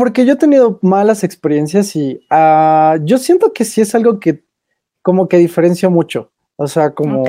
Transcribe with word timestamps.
porque 0.00 0.24
yo 0.24 0.32
he 0.32 0.36
tenido 0.36 0.78
malas 0.80 1.24
experiencias 1.24 1.94
y 1.94 2.24
ah, 2.30 2.96
yo 3.02 3.18
siento 3.18 3.52
que 3.52 3.66
sí 3.66 3.82
es 3.82 3.94
algo 3.94 4.18
que 4.18 4.44
como 5.02 5.28
que 5.28 5.36
diferencia 5.36 5.90
mucho. 5.90 6.32
O 6.56 6.68
sea, 6.68 6.92
como 6.94 7.26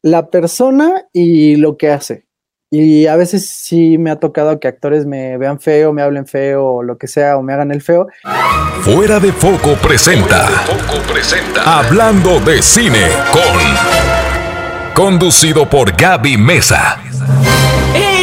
la 0.00 0.30
persona 0.30 1.08
y 1.12 1.56
lo 1.56 1.76
que 1.76 1.90
hace. 1.90 2.28
Y 2.70 3.08
a 3.08 3.16
veces 3.16 3.50
sí 3.50 3.98
me 3.98 4.12
ha 4.12 4.20
tocado 4.20 4.60
que 4.60 4.68
actores 4.68 5.06
me 5.06 5.36
vean 5.38 5.58
feo, 5.58 5.92
me 5.92 6.02
hablen 6.02 6.24
feo 6.24 6.64
o 6.64 6.82
lo 6.84 6.98
que 6.98 7.08
sea, 7.08 7.36
o 7.36 7.42
me 7.42 7.52
hagan 7.52 7.72
el 7.72 7.82
feo. 7.82 8.06
Fuera 8.82 9.18
de 9.18 9.32
foco 9.32 9.74
presenta. 9.82 10.46
Foco 10.46 11.02
presenta. 11.12 11.80
Hablando 11.80 12.38
de 12.38 12.62
cine 12.62 13.08
con. 13.32 14.94
Conducido 14.94 15.68
por 15.68 15.96
Gaby 15.96 16.36
Mesa. 16.36 17.00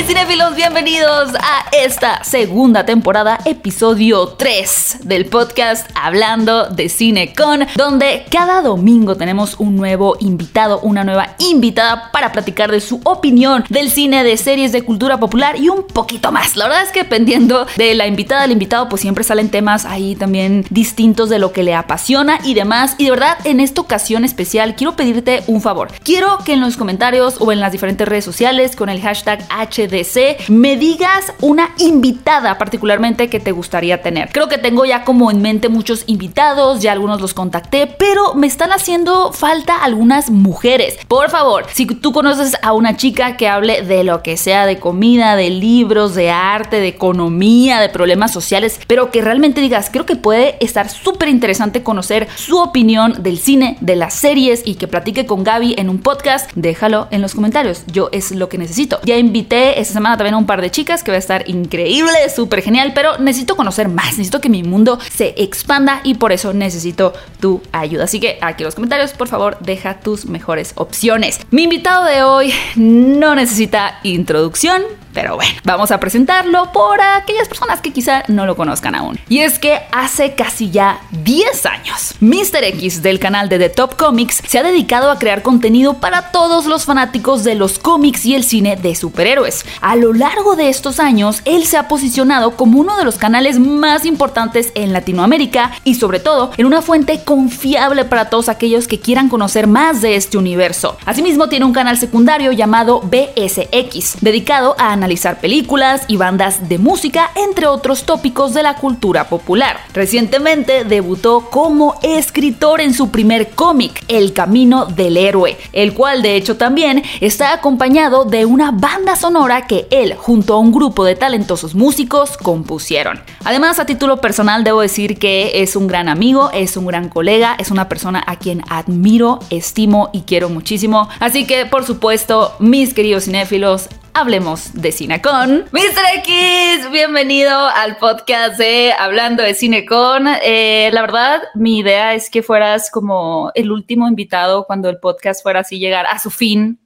¡Hey 0.02 0.15
cinefilos! 0.15 0.55
Bienvenidos 0.55 1.36
a 1.36 1.65
esta 1.73 2.23
segunda 2.23 2.88
temporada, 2.88 3.38
episodio 3.45 4.29
3 4.29 5.02
del 5.04 5.27
podcast 5.27 5.88
Hablando 5.93 6.66
de 6.70 6.89
Cine 6.89 7.35
con, 7.35 7.67
donde 7.76 8.26
cada 8.31 8.63
domingo 8.63 9.16
tenemos 9.16 9.59
un 9.59 9.76
nuevo 9.76 10.17
invitado, 10.20 10.79
una 10.79 11.03
nueva 11.03 11.35
invitada 11.38 12.09
para 12.12 12.31
platicar 12.31 12.71
de 12.71 12.81
su 12.81 12.99
opinión 13.03 13.63
del 13.70 13.91
cine, 13.91 14.23
de 14.23 14.38
series, 14.38 14.71
de 14.71 14.81
cultura 14.81 15.20
popular 15.20 15.59
y 15.59 15.70
un 15.70 15.84
poquito 15.84 16.31
más. 16.31 16.57
La 16.57 16.68
verdad 16.68 16.81
es 16.81 16.91
que 16.91 17.04
dependiendo 17.04 17.68
de 17.77 17.93
la 17.93 18.07
invitada, 18.07 18.41
del 18.41 18.54
invitado, 18.54 18.90
pues 18.90 19.04
siempre 19.04 19.23
salen 19.23 19.49
temas 19.49 19.85
ahí 19.85 20.15
también 20.15 20.65
distintos 20.71 21.29
de 21.29 21.38
lo 21.38 21.52
que 21.52 21.62
le 21.62 21.76
apasiona 21.76 22.40
y 22.43 22.55
demás. 22.55 22.95
Y 22.98 23.04
de 23.05 23.12
verdad, 23.12 23.38
en 23.43 23.59
esta 23.59 23.81
ocasión 23.81 24.26
especial, 24.26 24.73
quiero 24.73 24.95
pedirte 24.95 25.43
un 25.45 25.62
favor. 25.62 25.90
Quiero 26.04 26.40
que 26.40 26.54
en 26.54 26.62
los 26.62 26.76
comentarios 26.76 27.35
o 27.40 27.52
en 27.52 27.59
las 27.59 27.71
diferentes 27.71 28.07
redes 28.07 28.26
sociales 28.26 28.76
con 28.76 28.90
el 28.90 28.99
hashtag 28.99 29.45
HDC, 29.91 30.50
me 30.50 30.77
digas 30.77 31.34
una 31.41 31.72
invitada 31.77 32.58
particularmente 32.58 33.30
que 33.30 33.40
te 33.40 33.52
gustaría 33.52 34.02
tener. 34.02 34.30
Creo 34.32 34.48
que 34.48 34.58
tengo 34.58 34.86
ya 34.86 35.04
como 35.04 35.32
en 35.32 35.41
mente 35.41 35.70
muchos 35.70 36.04
invitados, 36.08 36.82
ya 36.82 36.91
algunos 36.91 37.22
los 37.22 37.34
contacté, 37.34 37.88
pero 37.88 38.34
me 38.34 38.48
están 38.48 38.71
haciendo 38.71 39.34
falta 39.34 39.84
algunas 39.84 40.30
mujeres. 40.30 40.98
Por 41.07 41.30
favor, 41.30 41.65
si 41.74 41.85
tú 41.85 42.13
conoces 42.13 42.55
a 42.62 42.74
una 42.74 42.98
chica 42.98 43.38
que 43.38 43.48
hable 43.48 43.82
de 43.82 44.04
lo 44.04 44.24
que 44.24 44.38
sea, 44.38 44.65
de 44.65 44.80
comida, 44.80 45.35
de 45.35 45.49
libros, 45.49 46.15
de 46.15 46.32
arte, 46.32 46.80
de 46.80 46.87
economía, 46.87 47.80
de 47.80 47.90
problemas 47.90 48.32
sociales, 48.32 48.80
pero 48.87 49.12
que 49.12 49.21
realmente 49.21 49.62
digas, 49.62 49.90
creo 49.91 50.05
que 50.05 50.15
puede 50.15 50.55
estar 50.60 50.90
súper 50.90 51.30
interesante 51.30 51.84
conocer 51.84 52.27
su 52.35 52.58
opinión 52.58 53.21
del 53.24 53.37
cine, 53.37 53.77
de 53.82 53.96
las 53.96 54.13
series 54.13 54.62
y 54.65 54.76
que 54.76 54.87
platique 54.87 55.26
con 55.26 55.43
Gaby 55.43 55.76
en 55.77 55.90
un 55.90 55.99
podcast, 55.99 56.49
déjalo 56.55 57.08
en 57.12 57.21
los 57.21 57.35
comentarios. 57.35 57.84
Yo 57.87 58.10
es 58.12 58.32
lo 58.32 58.49
que 58.49 58.58
necesito. 58.58 58.99
Ya 59.04 59.18
invité 59.18 59.80
esta 59.82 59.93
semana 59.93 60.18
también 60.18 60.35
un 60.35 60.46
par 60.46 60.62
de 60.62 60.71
chicas 60.71 61.04
que 61.04 61.12
va 61.12 61.15
a 61.15 61.20
estar 61.20 61.49
increíble, 61.49 62.29
súper 62.34 62.62
genial, 62.62 62.91
pero 62.93 63.18
necesito 63.18 63.55
conocer 63.55 63.90
más, 63.90 64.12
necesito 64.12 64.40
que 64.41 64.50
mi 64.50 64.63
mundo 64.63 65.00
se 65.12 65.34
expanda 65.38 66.01
y 66.03 66.16
por 66.16 66.31
eso 66.31 66.53
necesito 66.53 67.13
tu 67.40 67.62
ayuda. 67.72 68.06
Así 68.06 68.19
que 68.19 68.38
aquí 68.41 68.63
en 68.63 68.66
los 68.66 68.75
comentarios, 68.75 69.12
por 69.12 69.28
favor, 69.28 69.57
deja 69.59 70.00
tus 70.00 70.25
mejores 70.25 70.74
opciones. 70.75 71.40
Mi 71.52 71.63
invitado 71.63 72.06
de 72.06 72.24
hoy 72.24 72.53
no 72.75 73.35
necesita 73.35 74.00
introducción, 74.03 74.84
pero 75.13 75.35
bueno, 75.35 75.59
vamos 75.63 75.91
a 75.91 76.00
presentarlo 76.00 76.72
por 76.72 77.00
aquellas 77.01 77.47
personas 77.47 77.81
que 77.81 77.94
quizá 77.94 78.23
no 78.28 78.45
lo 78.45 78.56
conozcan 78.56 78.95
aún. 78.95 79.19
Y 79.29 79.40
es 79.40 79.59
que 79.59 79.81
hace 79.91 80.34
casi 80.35 80.72
ya 80.72 81.00
10 81.23 81.66
años, 81.66 82.16
Mr. 82.19 82.63
X 82.63 83.01
del 83.01 83.19
canal 83.19 83.50
de 83.50 83.59
The 83.59 83.69
Top 83.69 83.95
Comics 83.95 84.41
se 84.47 84.59
ha 84.59 84.63
dedicado 84.63 85.12
a 85.12 85.19
crear 85.19 85.41
contenido 85.41 85.95
para 85.95 86.31
todos 86.31 86.66
los 86.66 86.85
fanáticos 86.85 87.44
de 87.44 87.56
los 87.56 87.79
cómics 87.79 88.25
y 88.25 88.35
el 88.35 88.44
cine 88.44 88.75
de 88.75 88.95
superhéroes. 88.95 89.66
A 89.81 89.95
lo 89.95 90.13
largo 90.13 90.56
de 90.56 90.69
estos 90.69 91.00
años, 91.00 91.41
él 91.46 91.66
se 91.66 91.78
ha 91.78 91.88
posicionado 91.88 92.56
como 92.56 92.79
uno 92.79 92.97
de 92.97 93.06
los 93.06 93.18
canales 93.18 93.59
más 93.59 94.06
importantes 94.06 94.72
en 94.75 94.94
Latinoamérica 94.94 95.72
y 95.84 95.96
sobre 95.96 96.19
todo 96.19 96.51
en 96.57 96.66
una 96.66 96.81
fuente 96.81 97.23
confiable 97.23 98.06
para 98.06 98.29
todos 98.29 98.50
aquellos 98.50 98.88
que 98.88 99.00
quieran 99.00 99.29
conocer 99.29 99.68
más 99.68 100.01
de 100.01 100.16
este 100.16 100.38
universo. 100.38 100.97
Asimismo, 101.06 101.50
tiene 101.50 101.66
un 101.66 101.73
canal 101.73 101.97
secundario 101.97 102.52
llamado 102.52 103.02
BSX, 103.02 104.22
dedicado 104.22 104.75
a 104.78 104.96
analizar 105.01 105.39
películas 105.39 106.03
y 106.07 106.17
bandas 106.17 106.69
de 106.69 106.78
música, 106.78 107.31
entre 107.35 107.66
otros 107.66 108.03
tópicos 108.03 108.53
de 108.53 108.62
la 108.62 108.75
cultura 108.75 109.29
popular. 109.29 109.79
Recientemente 109.94 110.84
debutó 110.84 111.50
como 111.50 111.95
escritor 112.03 112.81
en 112.81 112.94
su 112.94 113.09
primer 113.09 113.50
cómic, 113.50 114.03
El 114.07 114.31
Camino 114.34 114.85
del 114.85 115.17
Héroe, 115.17 115.57
el 115.73 115.95
cual 115.95 116.22
de 116.22 116.35
hecho 116.35 116.56
también 116.56 117.01
está 117.19 117.51
acompañado 117.53 118.25
de 118.25 118.45
una 118.45 118.69
banda 118.69 119.16
sonora 119.16 119.66
que 119.66 119.88
él, 119.89 120.13
junto 120.16 120.53
a 120.53 120.59
un 120.59 120.72
grupo 120.72 121.03
de 121.03 121.16
talentosos 121.16 121.73
músicos, 121.73 122.38
compusieron. 122.38 123.19
Además, 123.44 123.79
a 123.79 123.85
título 123.85 124.22
personal 124.22 124.63
debo 124.63 124.81
decir 124.81 125.18
que 125.18 125.63
es 125.63 125.75
un 125.75 125.88
gran 125.88 126.09
amigo, 126.09 126.51
es 126.53 126.78
un 126.78 126.85
gran 126.85 127.09
colega, 127.09 127.56
es 127.57 127.72
una 127.72 127.89
persona 127.89 128.23
a 128.28 128.35
quien 128.35 128.62
admiro, 128.69 129.39
estimo 129.50 130.12
y 130.13 130.22
quiero 130.22 130.50
muchísimo. 130.50 131.09
Así 131.19 131.47
que, 131.47 131.66
por 131.66 131.85
supuesto, 131.85 132.53
mis 132.59 132.94
queridos 132.94 133.25
cinéfilos, 133.25 133.89
hablemos 134.14 134.74
de 134.74 134.92
cine 134.92 135.22
con 135.22 135.66
Mr. 135.72 136.18
X. 136.18 136.92
Bienvenido 136.92 137.52
al 137.52 137.98
podcast 137.98 138.58
de 138.58 138.94
Hablando 138.98 139.44
de 139.44 139.54
Cine 139.54 139.86
con. 139.86 140.28
Eh, 140.44 140.90
la 140.94 141.02
verdad, 141.02 141.42
mi 141.56 141.80
idea 141.80 142.14
es 142.14 142.30
que 142.30 142.44
fueras 142.44 142.92
como 142.92 143.52
el 143.56 143.72
último 143.72 144.08
invitado 144.08 144.66
cuando 144.66 144.90
el 144.90 145.00
podcast 145.00 145.42
fuera 145.42 145.62
así 145.62 145.80
llegar 145.80 146.06
a 146.08 146.20
su 146.20 146.30
fin, 146.30 146.80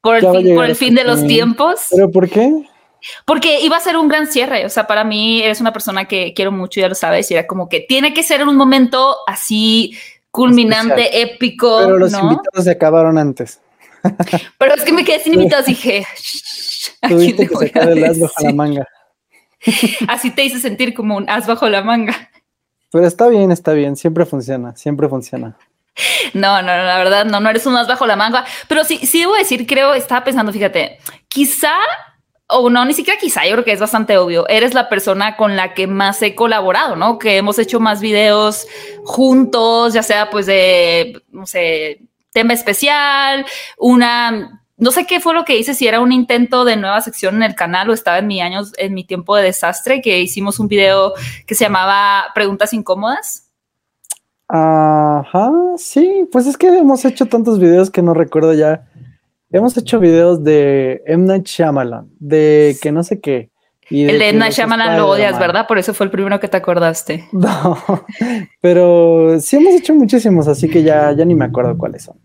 por 0.00 0.16
el, 0.16 0.26
fin, 0.26 0.54
por 0.54 0.64
el 0.64 0.76
fin 0.76 0.94
de 0.94 1.04
los 1.04 1.26
tiempos. 1.26 1.86
¿Pero 1.90 2.10
por 2.10 2.28
qué? 2.28 2.50
Porque 3.24 3.60
iba 3.60 3.76
a 3.76 3.80
ser 3.80 3.96
un 3.96 4.08
gran 4.08 4.26
cierre, 4.26 4.64
o 4.64 4.68
sea, 4.68 4.86
para 4.86 5.02
mí 5.02 5.42
eres 5.42 5.60
una 5.60 5.72
persona 5.72 6.06
que 6.06 6.32
quiero 6.34 6.52
mucho, 6.52 6.80
ya 6.80 6.88
lo 6.88 6.94
sabes, 6.94 7.30
y 7.30 7.34
era 7.34 7.46
como 7.46 7.68
que 7.68 7.80
tiene 7.80 8.14
que 8.14 8.22
ser 8.22 8.46
un 8.46 8.56
momento 8.56 9.16
así 9.26 9.98
culminante, 10.30 11.20
épico. 11.20 11.78
Pero 11.78 11.98
los 11.98 12.12
invitados 12.12 12.64
se 12.64 12.70
acabaron 12.70 13.18
antes. 13.18 13.60
Pero 14.58 14.74
es 14.74 14.82
que 14.82 14.92
me 14.92 15.04
quedé 15.04 15.20
sin 15.20 15.34
invitados 15.34 15.68
y 15.68 15.72
dije, 15.72 16.06
aquí 17.00 17.32
te 17.32 17.48
que 17.48 17.72
el 17.74 18.04
as 18.04 18.18
bajo 18.18 18.42
la 18.42 18.52
manga. 18.52 18.88
Así 20.08 20.30
te 20.30 20.44
hice 20.44 20.58
sentir 20.60 20.94
como 20.94 21.16
un 21.16 21.28
as 21.28 21.46
bajo 21.46 21.68
la 21.68 21.82
manga. 21.82 22.30
Pero 22.90 23.06
está 23.06 23.28
bien, 23.28 23.50
está 23.50 23.72
bien, 23.72 23.96
siempre 23.96 24.26
funciona, 24.26 24.76
siempre 24.76 25.08
funciona. 25.08 25.56
No, 26.34 26.62
no, 26.62 26.68
la 26.68 26.98
verdad, 26.98 27.24
no, 27.26 27.40
no 27.40 27.50
eres 27.50 27.66
un 27.66 27.76
as 27.76 27.86
bajo 27.86 28.06
la 28.06 28.16
manga. 28.16 28.44
Pero 28.68 28.84
sí, 28.84 28.98
sí 28.98 29.20
debo 29.20 29.34
decir, 29.34 29.66
creo, 29.66 29.94
estaba 29.94 30.24
pensando, 30.24 30.52
fíjate, 30.52 30.98
quizá 31.28 31.74
o 32.52 32.68
no, 32.68 32.84
ni 32.84 32.92
siquiera 32.92 33.18
quizá, 33.18 33.44
yo 33.46 33.52
creo 33.52 33.64
que 33.64 33.72
es 33.72 33.80
bastante 33.80 34.18
obvio, 34.18 34.46
eres 34.48 34.74
la 34.74 34.88
persona 34.88 35.36
con 35.36 35.56
la 35.56 35.74
que 35.74 35.86
más 35.86 36.20
he 36.22 36.34
colaborado, 36.34 36.96
¿no? 36.96 37.18
Que 37.18 37.38
hemos 37.38 37.58
hecho 37.58 37.80
más 37.80 38.00
videos 38.00 38.66
juntos, 39.04 39.94
ya 39.94 40.02
sea 40.02 40.28
pues 40.28 40.46
de, 40.46 41.22
no 41.30 41.46
sé, 41.46 42.02
tema 42.32 42.52
especial, 42.54 43.46
una 43.78 44.62
no 44.82 44.90
sé 44.90 45.06
qué 45.06 45.20
fue 45.20 45.32
lo 45.32 45.44
que 45.44 45.56
hice, 45.56 45.74
si 45.74 45.86
era 45.86 46.00
un 46.00 46.10
intento 46.10 46.64
de 46.64 46.76
nueva 46.76 47.00
sección 47.00 47.36
en 47.36 47.44
el 47.44 47.54
canal 47.54 47.88
o 47.88 47.92
estaba 47.92 48.18
en 48.18 48.26
mi 48.26 48.40
años, 48.40 48.72
en 48.78 48.94
mi 48.94 49.04
tiempo 49.04 49.36
de 49.36 49.44
desastre, 49.44 50.02
que 50.02 50.20
hicimos 50.20 50.58
un 50.58 50.66
video 50.66 51.12
que 51.46 51.54
se 51.54 51.66
llamaba 51.66 52.24
Preguntas 52.34 52.72
Incómodas. 52.72 53.48
Ajá, 54.48 55.52
sí, 55.76 56.28
pues 56.32 56.48
es 56.48 56.56
que 56.56 56.66
hemos 56.66 57.04
hecho 57.04 57.26
tantos 57.26 57.60
videos 57.60 57.92
que 57.92 58.02
no 58.02 58.12
recuerdo 58.12 58.54
ya. 58.54 58.88
Hemos 59.52 59.76
hecho 59.76 60.00
videos 60.00 60.42
de 60.42 61.00
M. 61.06 61.26
Night 61.26 61.46
Shyamalan, 61.46 62.10
de 62.18 62.76
que 62.82 62.90
no 62.90 63.04
sé 63.04 63.20
qué. 63.20 63.51
El 63.90 64.18
de 64.18 64.28
M. 64.30 64.50
Shyamalan 64.50 64.96
lo 64.98 65.08
odias, 65.08 65.38
¿verdad? 65.38 65.66
Por 65.66 65.78
eso 65.78 65.92
fue 65.94 66.04
el 66.06 66.10
primero 66.10 66.40
que 66.40 66.48
te 66.48 66.56
acordaste. 66.56 67.28
No, 67.32 67.76
pero 68.60 69.40
sí 69.40 69.56
hemos 69.56 69.74
hecho 69.74 69.94
muchísimos, 69.94 70.48
así 70.48 70.68
que 70.68 70.82
ya, 70.82 71.12
ya 71.12 71.24
ni 71.24 71.34
me 71.34 71.44
acuerdo 71.44 71.76
cuáles 71.76 72.04
son. 72.04 72.16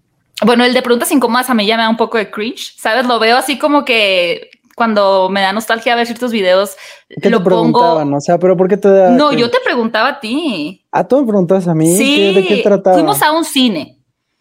Bueno, 0.45 0.63
el 0.63 0.73
de 0.73 0.81
preguntas 0.81 1.11
incómodas 1.11 1.49
a 1.49 1.53
mí 1.55 1.65
ya 1.65 1.75
me 1.75 1.83
da 1.83 1.89
un 1.89 1.97
poco 1.97 2.17
de 2.17 2.29
cringe, 2.29 2.75
¿sabes? 2.77 3.07
Lo 3.07 3.19
veo 3.19 3.37
así 3.37 3.57
como 3.57 3.83
que 3.83 4.51
cuando 4.75 5.27
me 5.29 5.41
da 5.41 5.53
nostalgia 5.53 5.95
ver 5.95 6.05
ciertos 6.05 6.31
videos, 6.31 6.77
¿Qué 7.09 7.31
lo 7.31 7.39
te 7.39 7.45
preguntaban? 7.45 8.13
O 8.13 8.21
sea, 8.21 8.37
pero 8.37 8.55
¿por 8.55 8.67
qué 8.67 8.77
te 8.77 8.89
da? 8.89 9.09
No, 9.09 9.33
yo 9.33 9.49
te 9.49 9.57
preguntaba 9.63 10.09
a 10.09 10.19
ti. 10.19 10.85
Ah, 10.91 11.07
tú 11.07 11.19
me 11.19 11.27
preguntabas 11.27 11.67
a 11.67 11.73
mí. 11.73 11.95
Sí. 11.95 12.33
¿De 12.35 12.45
qué 12.45 12.57
trataba? 12.57 12.95
Fuimos 12.95 13.21
a 13.23 13.31
un 13.31 13.43
cine. 13.43 13.96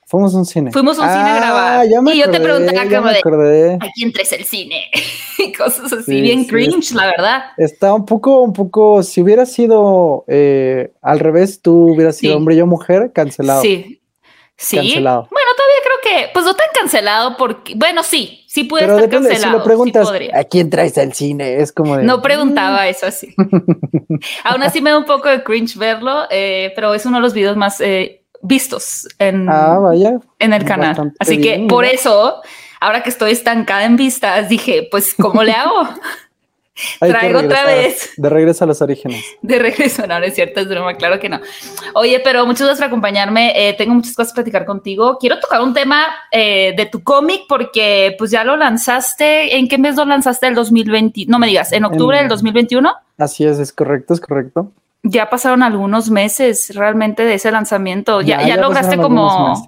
Fuimos 0.09 0.37
a 0.37 0.39
un 0.39 0.47
cine. 0.47 0.71
Fuimos 0.71 0.99
a 1.01 1.03
un 1.03 1.09
cine 1.09 1.31
a 1.31 1.37
grabar. 1.37 1.89
Ya 1.89 2.01
me 2.01 2.15
y 2.15 2.21
yo 2.21 2.31
te 2.31 2.39
preguntaba 2.39 2.89
como 3.23 3.43
de, 3.43 3.77
aquí 3.81 4.05
entres 4.05 4.33
el 4.33 4.45
cine. 4.45 4.85
y 5.39 5.53
cosas 5.53 5.93
así, 5.93 6.21
bien 6.21 6.45
cringe, 6.45 6.93
la 6.93 7.07
verdad. 7.07 7.43
Está 7.57 7.93
un 7.93 8.07
poco, 8.07 8.41
un 8.43 8.53
poco, 8.53 9.03
si 9.03 9.21
hubiera 9.21 9.47
sido 9.47 10.25
eh, 10.29 10.93
al 11.03 11.19
revés, 11.19 11.61
tú 11.61 11.93
hubieras 11.93 12.17
sido 12.17 12.37
hombre 12.37 12.55
y 12.55 12.59
yo 12.59 12.67
mujer, 12.67 13.11
cancelado. 13.13 13.63
Sí, 13.63 14.01
Sí. 14.59 14.77
Cancelado. 14.77 15.29
Bueno, 15.31 15.51
todavía 15.55 15.77
creo 15.83 15.97
que, 16.03 16.33
pues 16.33 16.47
no 16.47 16.55
tan 16.55 16.69
cancelado 16.73 17.37
porque, 17.37 17.75
bueno, 17.77 18.03
sí, 18.03 18.43
sí 18.49 18.65
puede 18.65 18.87
estar 18.87 19.11
cancelado. 19.11 19.53
Si 19.53 19.59
lo 19.59 19.63
preguntas, 19.63 20.09
¿a 20.33 20.45
quién 20.45 20.71
traes 20.71 20.97
al 20.97 21.13
cine? 21.13 21.61
Es 21.61 21.73
como 21.73 21.97
de. 21.97 22.05
No 22.05 22.23
preguntaba 22.23 22.85
mm". 22.85 22.89
eso 22.89 23.07
así. 23.07 23.35
Aún 24.45 24.63
así 24.63 24.81
me 24.81 24.91
da 24.91 24.99
un 24.99 25.05
poco 25.05 25.29
de 25.29 25.43
cringe 25.43 25.77
verlo, 25.77 26.23
eh, 26.31 26.73
pero 26.75 26.95
es 26.95 27.05
uno 27.05 27.19
de 27.19 27.23
los 27.23 27.35
videos 27.35 27.57
más 27.57 27.83
eh, 27.83 28.26
vistos 28.43 29.09
en, 29.19 29.49
ah, 29.49 29.79
vaya. 29.79 30.19
en 30.39 30.53
el 30.53 30.65
canal. 30.65 31.13
Así 31.19 31.41
que 31.41 31.67
por 31.69 31.85
eso, 31.85 32.43
ahora 32.81 33.03
que 33.03 33.11
estoy 33.11 33.33
estancada 33.33 33.85
en 33.85 33.97
vistas, 33.97 34.49
dije, 34.49 34.89
pues, 34.91 35.15
¿cómo 35.15 35.43
le 35.43 35.53
hago? 35.53 35.89
Traigo 37.01 37.39
otra 37.39 37.65
vez. 37.65 38.13
De 38.17 38.29
regreso 38.29 38.65
a 38.65 38.67
los 38.67 38.83
orígenes. 38.83 39.25
De 39.43 39.59
regreso, 39.59 40.07
no, 40.07 40.19
no 40.19 40.27
es 40.27 40.35
cierto, 40.35 40.61
es 40.61 40.69
broma, 40.69 40.95
claro 40.95 41.19
que 41.19 41.29
no. 41.29 41.41
Oye, 41.95 42.21
pero 42.23 42.45
muchas 42.45 42.67
gracias 42.67 42.79
por 42.79 42.89
acompañarme. 42.89 43.53
Eh, 43.57 43.75
tengo 43.75 43.95
muchas 43.95 44.15
cosas 44.15 44.33
que 44.33 44.37
platicar 44.37 44.67
contigo. 44.67 45.17
Quiero 45.19 45.41
tocar 45.41 45.63
un 45.63 45.73
tema 45.73 46.05
eh, 46.31 46.75
de 46.77 46.87
tu 46.87 47.03
cómic 47.03 47.45
porque 47.49 48.15
pues 48.19 48.31
ya 48.31 48.45
lo 48.45 48.57
lanzaste. 48.57 49.57
¿En 49.57 49.69
qué 49.69 49.79
mes 49.79 49.97
lo 49.97 50.05
lanzaste? 50.05 50.49
El 50.49 50.55
2020. 50.55 51.25
No 51.29 51.39
me 51.39 51.47
digas, 51.47 51.73
¿en 51.73 51.85
octubre 51.85 52.19
del 52.19 52.29
2021? 52.29 52.93
Así 53.17 53.45
es, 53.45 53.59
es 53.59 53.73
correcto, 53.73 54.13
es 54.13 54.21
correcto. 54.21 54.71
Ya 55.09 55.31
pasaron 55.31 55.63
algunos 55.63 56.11
meses 56.11 56.75
realmente 56.75 57.25
de 57.25 57.35
ese 57.35 57.51
lanzamiento. 57.51 58.21
Ya, 58.23 58.47
ya, 58.47 58.57
lograste 58.57 58.97
como 58.97 59.65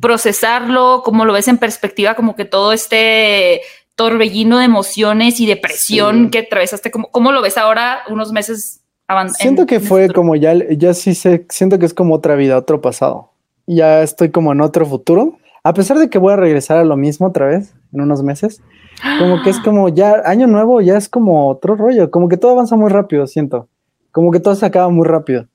procesarlo, 0.00 1.02
como 1.04 1.24
lo 1.24 1.32
ves 1.32 1.48
en 1.48 1.58
perspectiva, 1.58 2.14
como 2.14 2.36
que 2.36 2.44
todo 2.44 2.72
este 2.72 3.62
torbellino 3.96 4.58
de 4.58 4.64
emociones 4.64 5.40
y 5.40 5.46
depresión 5.46 6.30
que 6.30 6.40
atravesaste. 6.40 6.90
¿Cómo, 6.90 7.08
¿Cómo, 7.10 7.32
lo 7.32 7.42
ves 7.42 7.58
ahora, 7.58 8.00
unos 8.08 8.32
meses 8.32 8.82
avanzados? 9.08 9.38
Siento 9.38 9.66
que 9.66 9.80
fue 9.80 10.10
como 10.10 10.36
ya, 10.36 10.54
ya 10.76 10.94
sí 10.94 11.14
sé, 11.14 11.46
siento 11.48 11.78
que 11.78 11.86
es 11.86 11.94
como 11.94 12.14
otra 12.14 12.34
vida, 12.34 12.56
otro 12.56 12.80
pasado. 12.80 13.30
Ya 13.66 14.02
estoy 14.02 14.30
como 14.30 14.52
en 14.52 14.60
otro 14.60 14.84
futuro. 14.84 15.38
A 15.62 15.72
pesar 15.72 15.98
de 15.98 16.10
que 16.10 16.18
voy 16.18 16.34
a 16.34 16.36
regresar 16.36 16.78
a 16.78 16.84
lo 16.84 16.96
mismo 16.96 17.28
otra 17.28 17.46
vez 17.46 17.74
en 17.92 18.02
unos 18.02 18.22
meses, 18.22 18.60
como 19.18 19.42
que 19.42 19.50
es 19.50 19.58
como 19.64 19.88
ya 19.88 20.22
año 20.26 20.46
nuevo, 20.46 20.80
ya 20.80 20.96
es 20.96 21.08
como 21.08 21.48
otro 21.48 21.76
rollo, 21.76 22.10
como 22.10 22.28
que 22.28 22.36
todo 22.36 22.52
avanza 22.52 22.76
muy 22.76 22.90
rápido, 22.90 23.26
siento. 23.26 23.68
Como 24.14 24.30
que 24.30 24.38
todo 24.38 24.54
se 24.54 24.64
acaba 24.64 24.88
muy 24.90 25.04
rápido. 25.04 25.48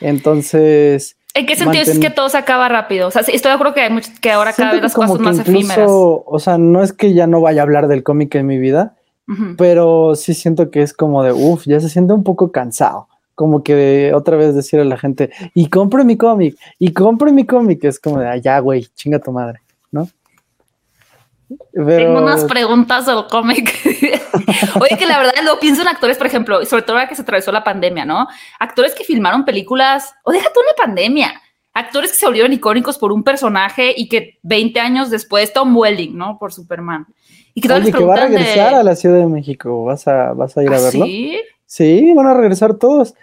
Entonces, 0.00 1.18
¿En 1.34 1.44
qué 1.44 1.56
sentido 1.56 1.82
es 1.82 1.98
que 1.98 2.08
todo 2.08 2.30
se 2.30 2.38
acaba 2.38 2.66
rápido? 2.70 3.08
O 3.08 3.10
sea, 3.10 3.20
estoy 3.20 3.50
de 3.50 3.54
acuerdo 3.54 3.74
que, 3.74 3.82
hay 3.82 3.90
mucho, 3.90 4.10
que 4.22 4.32
ahora 4.32 4.54
cada 4.54 4.72
vez 4.72 4.82
las 4.82 4.94
cosas 4.94 5.20
más 5.20 5.38
efímeras. 5.38 5.86
O 5.86 6.38
sea, 6.38 6.56
no 6.56 6.82
es 6.82 6.94
que 6.94 7.12
ya 7.12 7.26
no 7.26 7.42
vaya 7.42 7.60
a 7.60 7.64
hablar 7.64 7.86
del 7.86 8.02
cómic 8.02 8.34
en 8.36 8.46
mi 8.46 8.56
vida, 8.56 8.96
pero 9.58 10.16
sí 10.16 10.32
siento 10.32 10.70
que 10.70 10.80
es 10.80 10.94
como 10.94 11.22
de, 11.22 11.32
uff, 11.32 11.66
ya 11.66 11.80
se 11.80 11.90
siente 11.90 12.14
un 12.14 12.24
poco 12.24 12.50
cansado. 12.50 13.08
Como 13.34 13.62
que 13.62 14.12
otra 14.14 14.38
vez 14.38 14.54
decirle 14.54 14.86
a 14.86 14.88
la 14.88 14.96
gente, 14.96 15.30
y 15.52 15.68
compre 15.68 16.02
mi 16.02 16.16
cómic, 16.16 16.56
y 16.78 16.94
compre 16.94 17.30
mi 17.30 17.44
cómic. 17.44 17.84
Es 17.84 18.00
como 18.00 18.20
de, 18.20 18.40
ya, 18.40 18.58
güey, 18.60 18.86
chinga 18.94 19.18
tu 19.18 19.32
madre, 19.32 19.60
¿no? 19.92 20.08
Tengo 21.72 22.18
unas 22.18 22.44
preguntas 22.44 23.06
del 23.06 23.26
cómic. 23.30 23.74
Oye, 24.80 24.98
que 24.98 25.06
la 25.06 25.18
verdad 25.18 25.32
lo 25.44 25.58
pienso 25.58 25.82
en 25.82 25.88
actores, 25.88 26.18
por 26.18 26.26
ejemplo, 26.26 26.64
sobre 26.66 26.82
todo 26.82 26.96
ahora 26.96 27.08
que 27.08 27.14
se 27.14 27.22
atravesó 27.22 27.52
la 27.52 27.64
pandemia, 27.64 28.04
¿no? 28.04 28.26
Actores 28.58 28.94
que 28.94 29.04
filmaron 29.04 29.44
películas, 29.44 30.14
o 30.24 30.32
déjate 30.32 30.58
una 30.58 30.84
pandemia, 30.84 31.40
actores 31.72 32.12
que 32.12 32.18
se 32.18 32.26
volvieron 32.26 32.52
icónicos 32.52 32.98
por 32.98 33.12
un 33.12 33.22
personaje 33.22 33.94
y 33.96 34.08
que 34.08 34.38
20 34.42 34.80
años 34.80 35.10
después, 35.10 35.52
Tom 35.52 35.76
Welling, 35.76 36.16
¿no? 36.16 36.38
Por 36.38 36.52
Superman. 36.52 37.06
Y 37.54 37.60
que, 37.60 37.72
Oye, 37.72 37.92
que 37.92 38.04
va 38.04 38.14
a 38.14 38.26
regresar 38.26 38.74
a 38.74 38.82
la 38.82 38.94
Ciudad 38.94 39.18
de 39.18 39.26
México, 39.26 39.84
¿vas 39.84 40.06
a, 40.06 40.32
vas 40.32 40.56
a 40.56 40.62
ir 40.62 40.72
a 40.72 40.76
¿Ah, 40.76 40.80
verlo? 40.80 41.04
Sí, 41.06 41.40
sí, 41.64 42.12
van 42.14 42.26
a 42.26 42.34
regresar 42.34 42.74
todos. 42.74 43.14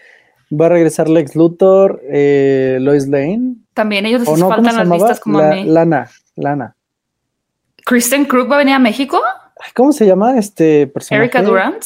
Va 0.51 0.67
a 0.67 0.69
regresar 0.69 1.09
Lex 1.09 1.35
Luthor, 1.35 2.01
eh, 2.09 2.77
Lois 2.79 3.07
Lane. 3.07 3.55
También 3.73 4.05
ellos 4.05 4.21
les 4.21 4.39
faltan 4.39 4.75
las 4.75 4.89
vistas 4.89 5.19
como 5.19 5.39
a 5.39 5.49
mí. 5.49 5.63
Lana, 5.65 6.09
Lana. 6.35 6.75
Kristen 7.85 8.25
Krug 8.25 8.51
va 8.51 8.55
a 8.55 8.59
venir 8.59 8.73
a 8.75 8.79
México. 8.79 9.21
¿Cómo 9.73 9.93
se 9.93 10.05
llama 10.05 10.37
este 10.37 10.87
personaje? 10.87 11.23
Erika 11.23 11.41
Durant. 11.41 11.83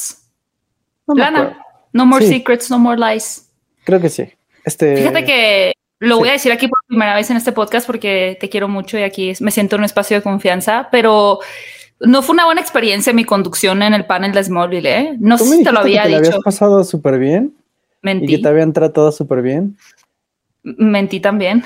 Lana. 1.07 1.57
No 1.93 2.05
more 2.05 2.25
secrets, 2.25 2.69
no 2.69 2.79
more 2.79 2.97
lies. 2.97 3.49
Creo 3.83 3.99
que 3.99 4.09
sí. 4.09 4.27
Este, 4.63 4.95
Fíjate 4.95 5.25
que 5.25 5.73
lo 5.99 6.17
voy 6.17 6.29
a 6.29 6.33
decir 6.33 6.51
aquí 6.51 6.67
por 6.67 6.79
primera 6.87 7.15
vez 7.15 7.29
en 7.29 7.37
este 7.37 7.51
podcast 7.51 7.85
porque 7.85 8.37
te 8.39 8.49
quiero 8.49 8.67
mucho 8.67 8.97
y 8.97 9.03
aquí 9.03 9.33
me 9.39 9.51
siento 9.51 9.75
en 9.75 9.81
un 9.81 9.85
espacio 9.85 10.17
de 10.17 10.23
confianza, 10.23 10.87
pero 10.91 11.39
no 11.99 12.21
fue 12.21 12.33
una 12.33 12.45
buena 12.45 12.61
experiencia 12.61 13.11
mi 13.11 13.25
conducción 13.25 13.81
en 13.81 13.93
el 13.93 14.05
panel 14.05 14.31
de 14.31 14.43
Smallville, 14.43 14.87
¿eh? 14.87 15.15
No 15.19 15.37
sé 15.37 15.45
si 15.45 15.63
te 15.63 15.71
lo 15.71 15.79
había 15.79 16.03
que 16.03 16.09
dicho. 16.09 16.21
Te 16.21 16.27
habías 16.27 16.43
pasado 16.43 16.83
súper 16.83 17.19
bien. 17.19 17.53
Mentí. 18.01 18.25
Y 18.25 18.37
que 18.37 18.43
te 18.43 18.47
habían 18.47 18.71
tratado 18.71 19.11
súper 19.11 19.41
bien. 19.41 19.77
Mentí 20.63 21.19
también. 21.19 21.63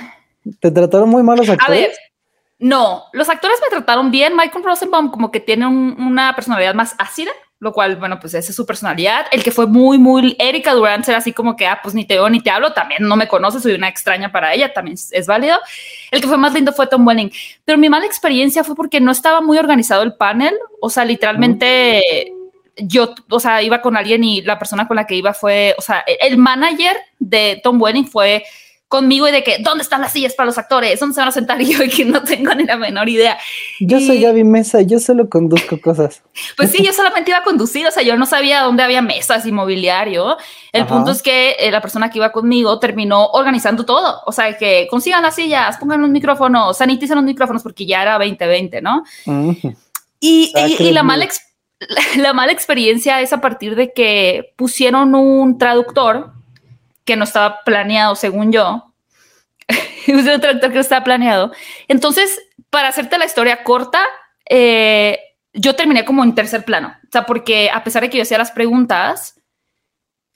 ¿Te 0.60 0.72
trataron 0.72 1.10
muy 1.10 1.22
mal 1.22 1.38
los 1.38 1.50
actores? 1.50 1.68
A 1.68 1.72
ver, 1.72 1.92
no, 2.64 3.08
los 3.12 3.28
actores 3.28 3.60
me 3.62 3.68
trataron 3.68 4.10
bien. 4.10 4.38
Michael 4.38 4.64
Rosenbaum 4.64 5.12
como 5.12 5.32
que 5.32 5.42
tiene 5.42 5.68
una 5.68 6.34
personalidad 6.34 6.74
más 6.74 6.96
ácida, 6.98 7.32
lo 7.60 7.74
cual, 7.74 7.98
bueno, 7.98 8.22
pues 8.22 8.36
esa 8.36 8.52
es 8.52 8.56
su 8.56 8.66
personalidad. 8.66 9.26
El 9.34 9.44
que 9.44 9.52
fue 9.52 9.68
muy, 9.68 9.98
muy 9.98 10.38
Erika 10.40 10.74
Durant 10.74 11.06
era 11.10 11.18
así 11.18 11.34
como 11.34 11.58
que, 11.58 11.68
ah, 11.68 11.82
pues 11.84 11.94
ni 11.94 12.06
te 12.06 12.14
veo 12.14 12.30
ni 12.30 12.40
te 12.40 12.52
hablo, 12.52 12.72
también 12.72 13.04
no 13.04 13.18
me 13.18 13.28
conoce, 13.28 13.60
soy 13.60 13.74
una 13.74 13.90
extraña 13.90 14.32
para 14.32 14.54
ella, 14.54 14.72
también 14.72 14.96
es 15.12 15.28
válido. 15.28 15.58
El 16.10 16.22
que 16.22 16.28
fue 16.28 16.38
más 16.38 16.54
lindo 16.54 16.72
fue 16.72 16.88
Tom 16.88 17.06
Welling. 17.06 17.34
Pero 17.66 17.78
mi 17.78 17.90
mala 17.90 18.06
experiencia 18.06 18.64
fue 18.64 18.76
porque 18.76 19.02
no 19.02 19.12
estaba 19.12 19.42
muy 19.42 19.58
organizado 19.58 20.02
el 20.04 20.14
panel, 20.14 20.56
o 20.80 20.90
sea, 20.90 21.04
literalmente... 21.04 22.32
yo, 22.78 23.14
o 23.30 23.42
sea, 23.42 23.62
iba 23.62 23.82
con 23.82 23.98
alguien 23.98 24.24
y 24.24 24.42
la 24.42 24.58
persona 24.58 24.88
con 24.88 24.96
la 24.96 25.06
que 25.06 25.16
iba 25.16 25.34
fue, 25.34 25.76
o 25.78 25.82
sea, 25.82 26.06
el 26.08 26.38
manager 26.38 26.96
de 27.20 27.60
Tom 27.62 27.82
Welling 27.82 28.08
fue 28.08 28.46
conmigo 28.88 29.28
y 29.28 29.32
de 29.32 29.44
que, 29.44 29.58
¿dónde 29.60 29.82
están 29.82 30.02
las 30.02 30.14
sillas 30.14 30.36
para 30.36 30.46
los 30.46 30.58
actores? 30.58 31.00
¿Dónde 31.00 31.16
se 31.16 31.22
van 31.22 31.30
a 31.30 31.32
sentar? 31.32 31.62
Y 31.64 31.74
yo 31.74 31.80
que 31.90 32.06
no 32.06 32.24
tengo 32.24 32.54
ni 32.54 32.66
la 32.66 32.78
menor 32.78 33.10
idea. 33.10 33.38
Yo 33.80 34.00
soy 34.00 34.22
Gaby 34.22 34.44
Mesa, 34.44 34.82
yo 34.82 35.00
solo 35.00 35.30
conduzco 35.30 35.80
cosas. 35.82 36.22
Pues 36.58 36.72
sí, 36.72 36.84
yo 36.84 36.94
solamente 36.94 37.32
iba 37.32 37.40
a 37.40 37.44
conducir, 37.44 37.88
o 37.88 37.92
sea, 37.92 38.04
yo 38.04 38.16
no 38.18 38.26
sabía 38.26 38.62
dónde 38.62 38.84
había 38.84 39.02
mesas 39.02 39.46
y 39.46 39.52
mobiliario. 39.52 40.38
El 40.72 40.86
punto 40.86 41.12
es 41.12 41.22
que 41.22 41.56
eh, 41.60 41.72
la 41.72 41.82
persona 41.82 42.10
que 42.10 42.20
iba 42.20 42.32
conmigo 42.32 42.80
terminó 42.80 43.28
organizando 43.28 43.86
todo, 43.86 44.22
o 44.26 44.32
sea, 44.32 44.58
que 44.58 44.88
consigan 44.90 45.24
las 45.24 45.36
sillas, 45.36 45.78
pongan 45.78 46.02
los 46.02 46.10
micrófonos, 46.10 46.78
saniticen 46.78 47.16
los 47.16 47.26
micrófonos 47.26 47.64
porque 47.64 47.86
ya 47.86 48.02
era 48.02 48.14
2020, 48.14 48.82
¿no? 48.82 49.04
Y, 50.20 50.54
y, 50.80 50.92
la 50.92 51.04
mala 51.04 51.28
la 52.18 52.34
mala 52.34 52.52
experiencia 52.52 53.22
es 53.22 53.34
a 53.34 53.42
partir 53.42 53.76
de 53.76 53.94
que 53.94 54.54
pusieron 54.56 55.16
un 55.16 55.58
traductor 55.58 56.34
que 57.06 57.16
no 57.16 57.24
estaba 57.24 57.62
planeado, 57.64 58.16
según 58.16 58.52
yo. 58.52 58.94
un 60.08 60.24
traductor 60.24 60.70
que 60.70 60.76
no 60.76 60.82
estaba 60.82 61.04
planeado. 61.04 61.52
Entonces, 61.88 62.42
para 62.70 62.90
hacerte 62.90 63.18
la 63.18 63.26
historia 63.26 63.64
corta, 63.64 64.04
eh, 64.50 65.20
yo 65.54 65.76
terminé 65.76 66.06
como 66.06 66.24
en 66.24 66.36
tercer 66.36 66.66
plano. 66.66 66.96
O 67.04 67.12
sea, 67.12 67.26
porque 67.26 67.70
a 67.70 67.84
pesar 67.84 68.02
de 68.02 68.10
que 68.10 68.18
yo 68.18 68.24
hacía 68.24 68.38
las 68.38 68.52
preguntas, 68.52 69.40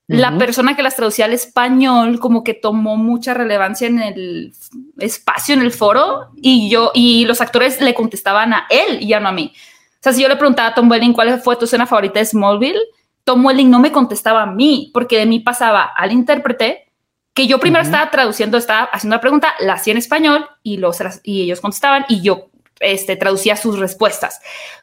la 0.08 0.38
persona 0.38 0.75
que 0.75 0.84
las 0.84 0.96
traducía 0.96 1.25
al 1.25 1.34
español 1.34 2.19
como 2.19 2.42
que 2.42 2.54
tomó 2.54 2.96
mucha 2.96 3.34
relevancia 3.34 3.88
en 3.88 4.00
el 4.00 4.54
espacio, 5.00 5.54
en 5.54 5.62
el 5.62 5.72
foro, 5.72 6.30
y 6.38 6.69
yo 6.69 6.92
y 6.94 7.25
los 7.25 7.42
actores 7.42 7.81
le 7.81 7.94
contestaban 7.94 8.54
a 8.54 8.68
él 8.69 9.02
y 9.02 9.08
ya 9.08 9.19
no 9.19 9.28
a 9.28 9.34
mí. 9.34 9.52
O 9.54 10.00
sea, 10.00 10.14
si 10.14 10.22
yo 10.22 10.30
le 10.30 10.38
preguntaba 10.38 10.69
a 10.69 10.74
Tom 10.74 10.90
Welling 10.90 11.12
cuál 11.12 11.42
fue 11.42 11.58
tu 11.58 11.66
escena 11.66 11.86
favorita 11.86 12.19
de 12.19 12.25
Smallville, 12.25 12.80
Tom 13.27 13.45
Welling 13.45 13.69
no 13.69 13.81
me 13.81 13.91
contestaba 13.91 14.44
a 14.44 14.45
mí, 14.45 14.89
porque 14.94 15.18
de 15.18 15.25
mí 15.25 15.41
pasaba 15.41 15.83
al 15.83 16.13
intérprete, 16.13 16.88
que 17.33 17.45
yo 17.45 17.59
primero 17.59 17.83
estaba 17.83 18.09
traduciendo, 18.09 18.57
estaba 18.57 18.83
haciendo 18.83 19.18
la 19.18 19.21
pregunta, 19.21 19.54
la 19.59 19.73
hacía 19.73 19.92
en 19.92 19.97
español 19.97 20.45
y, 20.63 20.78
los, 20.78 20.97
y 21.23 21.42
ellos 21.42 21.59
contestaban 21.59 22.06
y 22.07 22.21
yo 22.21 22.47
este, 22.80 23.18
traducía 23.18 23.57
sus 23.57 23.80
respuestas. 23.80 24.40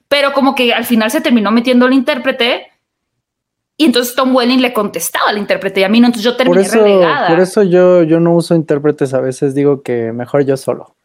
Pero 0.08 0.34
como 0.34 0.54
que 0.54 0.74
al 0.74 0.84
final 0.84 1.10
se 1.10 1.22
terminó 1.22 1.52
metiendo 1.52 1.86
el 1.86 1.94
intérprete 1.94 2.66
y 3.78 3.86
entonces 3.86 4.14
Tom 4.14 4.36
Welling 4.36 4.60
le 4.60 4.74
contestaba 4.74 5.30
al 5.30 5.38
intérprete 5.38 5.80
y 5.80 5.84
a 5.84 5.88
mí 5.88 6.00
no, 6.00 6.08
entonces 6.08 6.30
yo 6.30 6.36
terminé 6.36 6.60
por 6.60 6.66
eso, 6.66 6.84
relegada. 6.84 7.28
Por 7.28 7.40
eso 7.40 7.62
yo, 7.62 8.02
yo 8.02 8.20
no 8.20 8.34
uso 8.34 8.54
intérpretes, 8.54 9.14
a 9.14 9.22
veces 9.22 9.54
digo 9.54 9.82
que 9.82 10.12
mejor 10.12 10.44
yo 10.44 10.58
solo. 10.58 10.96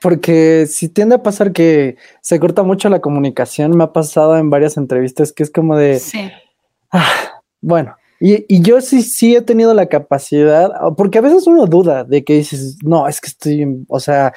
Porque 0.00 0.66
si 0.66 0.88
tiende 0.88 1.14
a 1.14 1.22
pasar 1.22 1.52
que 1.52 1.98
se 2.20 2.40
corta 2.40 2.64
mucho 2.64 2.88
la 2.88 3.00
comunicación, 3.00 3.76
me 3.76 3.84
ha 3.84 3.92
pasado 3.92 4.36
en 4.36 4.50
varias 4.50 4.76
entrevistas 4.76 5.32
que 5.32 5.44
es 5.44 5.52
como 5.52 5.76
de... 5.76 6.00
Sí 6.00 6.32
Ah, 6.90 7.42
bueno, 7.60 7.96
y, 8.20 8.60
yo 8.60 8.82
sí, 8.82 9.02
sí 9.02 9.34
he 9.34 9.40
tenido 9.40 9.72
la 9.72 9.86
capacidad, 9.86 10.70
porque 10.96 11.18
a 11.18 11.22
veces 11.22 11.46
uno 11.46 11.66
duda 11.66 12.04
de 12.04 12.22
que 12.22 12.34
dices, 12.34 12.76
no, 12.84 13.08
es 13.08 13.18
que 13.20 13.28
estoy, 13.28 13.84
o 13.88 13.98
sea, 13.98 14.34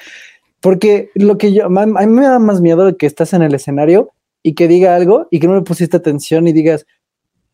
porque 0.60 1.10
lo 1.14 1.36
que 1.36 1.52
yo, 1.52 1.66
a 1.66 1.68
mí 1.68 2.06
me 2.06 2.22
da 2.22 2.38
más 2.38 2.62
miedo 2.62 2.86
de 2.86 2.96
que 2.96 3.04
estás 3.04 3.34
en 3.34 3.42
el 3.42 3.54
escenario 3.54 4.10
y 4.42 4.54
que 4.54 4.68
diga 4.68 4.96
algo 4.96 5.28
y 5.30 5.38
que 5.38 5.46
no 5.46 5.54
le 5.54 5.60
pusiste 5.60 5.98
atención 5.98 6.48
y 6.48 6.52
digas, 6.52 6.86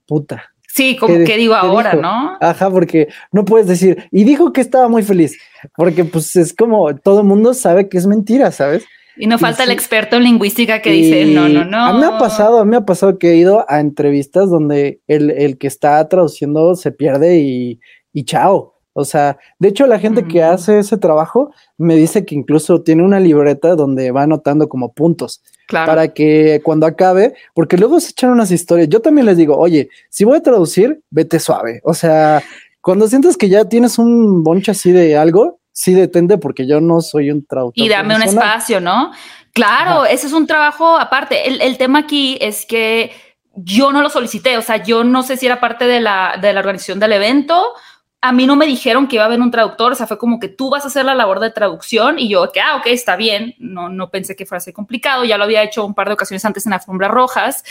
puta. 0.06 0.44
Sí, 0.68 0.96
como 0.96 1.14
que 1.14 1.36
digo 1.36 1.54
ahora, 1.54 1.94
¿no? 1.94 2.36
Ajá, 2.40 2.70
porque 2.70 3.08
no 3.32 3.44
puedes 3.44 3.66
decir, 3.66 4.04
y 4.12 4.22
dijo 4.22 4.52
que 4.52 4.60
estaba 4.60 4.86
muy 4.86 5.02
feliz, 5.02 5.36
porque 5.76 6.04
pues 6.04 6.36
es 6.36 6.54
como 6.54 6.94
todo 6.94 7.22
el 7.22 7.26
mundo 7.26 7.54
sabe 7.54 7.88
que 7.88 7.98
es 7.98 8.06
mentira, 8.06 8.52
¿sabes? 8.52 8.84
Y 9.16 9.26
no 9.26 9.38
falta 9.38 9.64
el 9.64 9.70
experto 9.70 10.16
en 10.16 10.24
lingüística 10.24 10.80
que 10.80 10.90
dice, 10.90 11.26
no, 11.26 11.48
no, 11.48 11.64
no. 11.64 11.78
A 11.78 11.92
mí 11.92 12.00
me 12.00 12.06
ha 12.06 12.18
pasado, 12.18 12.60
a 12.60 12.64
mí 12.64 12.70
me 12.70 12.76
ha 12.76 12.84
pasado 12.84 13.18
que 13.18 13.32
he 13.32 13.36
ido 13.36 13.64
a 13.68 13.80
entrevistas 13.80 14.50
donde 14.50 15.00
el, 15.06 15.58
que 15.58 15.66
está 15.66 16.06
traduciendo 16.08 16.74
se 16.74 16.92
pierde 16.92 17.38
y, 17.38 17.80
y 18.12 18.24
chao. 18.24 18.74
O 18.92 19.04
sea, 19.04 19.38
de 19.58 19.68
hecho 19.68 19.86
la 19.86 19.98
gente 19.98 20.24
que 20.24 20.40
mm. 20.40 20.44
hace 20.44 20.78
ese 20.80 20.98
trabajo 20.98 21.52
me 21.78 21.96
dice 21.96 22.24
que 22.24 22.34
incluso 22.34 22.82
tiene 22.82 23.04
una 23.04 23.20
libreta 23.20 23.76
donde 23.76 24.10
va 24.10 24.22
anotando 24.22 24.68
como 24.68 24.92
puntos. 24.92 25.42
Para 25.68 26.08
que 26.08 26.60
cuando 26.64 26.84
acabe, 26.84 27.34
porque 27.54 27.76
luego 27.76 28.00
se 28.00 28.10
echan 28.10 28.30
unas 28.30 28.50
historias. 28.50 28.88
Yo 28.88 29.00
también 29.00 29.26
les 29.26 29.36
digo, 29.36 29.56
oye, 29.56 29.88
si 30.08 30.24
voy 30.24 30.38
a 30.38 30.42
traducir, 30.42 31.00
vete 31.10 31.38
suave. 31.38 31.80
O 31.84 31.94
sea, 31.94 32.42
cuando 32.80 33.06
sientes 33.06 33.36
que 33.36 33.48
ya 33.48 33.64
tienes 33.64 33.96
un 33.96 34.42
bonche 34.42 34.72
así 34.72 34.90
de 34.90 35.16
algo, 35.16 35.59
sí 35.80 35.94
detente 35.94 36.36
porque 36.36 36.66
yo 36.66 36.78
no 36.82 37.00
soy 37.00 37.30
un 37.30 37.46
traductor. 37.46 37.82
Y 37.82 37.88
dame 37.88 38.14
un 38.14 38.22
espacio, 38.22 38.82
¿no? 38.82 39.12
Claro, 39.54 40.04
ese 40.04 40.26
es 40.26 40.34
un 40.34 40.46
trabajo 40.46 40.98
aparte. 40.98 41.48
El, 41.48 41.78
tema 41.78 42.00
aquí 42.00 42.36
es 42.38 42.66
que 42.66 43.12
yo 43.54 43.90
no 43.90 44.02
lo 44.02 44.10
solicité, 44.10 44.58
o 44.58 44.62
sea, 44.62 44.82
yo 44.82 45.04
no 45.04 45.22
sé 45.22 45.38
si 45.38 45.46
era 45.46 45.58
parte 45.58 45.86
de 45.86 46.00
la, 46.00 46.38
de 46.40 46.52
la 46.52 46.60
organización 46.60 47.00
del 47.00 47.14
evento. 47.14 47.64
A 48.20 48.30
mí 48.30 48.44
no 48.44 48.56
me 48.56 48.66
dijeron 48.66 49.08
que 49.08 49.16
iba 49.16 49.22
a 49.22 49.26
haber 49.26 49.40
un 49.40 49.50
traductor, 49.50 49.92
o 49.92 49.94
sea, 49.94 50.06
fue 50.06 50.18
como 50.18 50.38
que 50.38 50.48
tú 50.48 50.68
vas 50.68 50.84
a 50.84 50.88
hacer 50.88 51.06
la 51.06 51.14
labor 51.14 51.40
de 51.40 51.50
traducción 51.50 52.18
y 52.18 52.28
yo, 52.28 52.52
que, 52.52 52.60
ah, 52.60 52.76
ok, 52.76 52.88
está 52.88 53.16
bien, 53.16 53.54
no, 53.58 53.88
no 53.88 54.10
pensé 54.10 54.36
que 54.36 54.44
fuera 54.44 54.58
así 54.58 54.74
complicado, 54.74 55.24
ya 55.24 55.38
lo 55.38 55.44
había 55.44 55.62
hecho 55.62 55.86
un 55.86 55.94
par 55.94 56.08
de 56.08 56.12
ocasiones 56.12 56.44
antes 56.44 56.66
en 56.66 56.74
alfombras 56.74 57.10
rojas, 57.10 57.64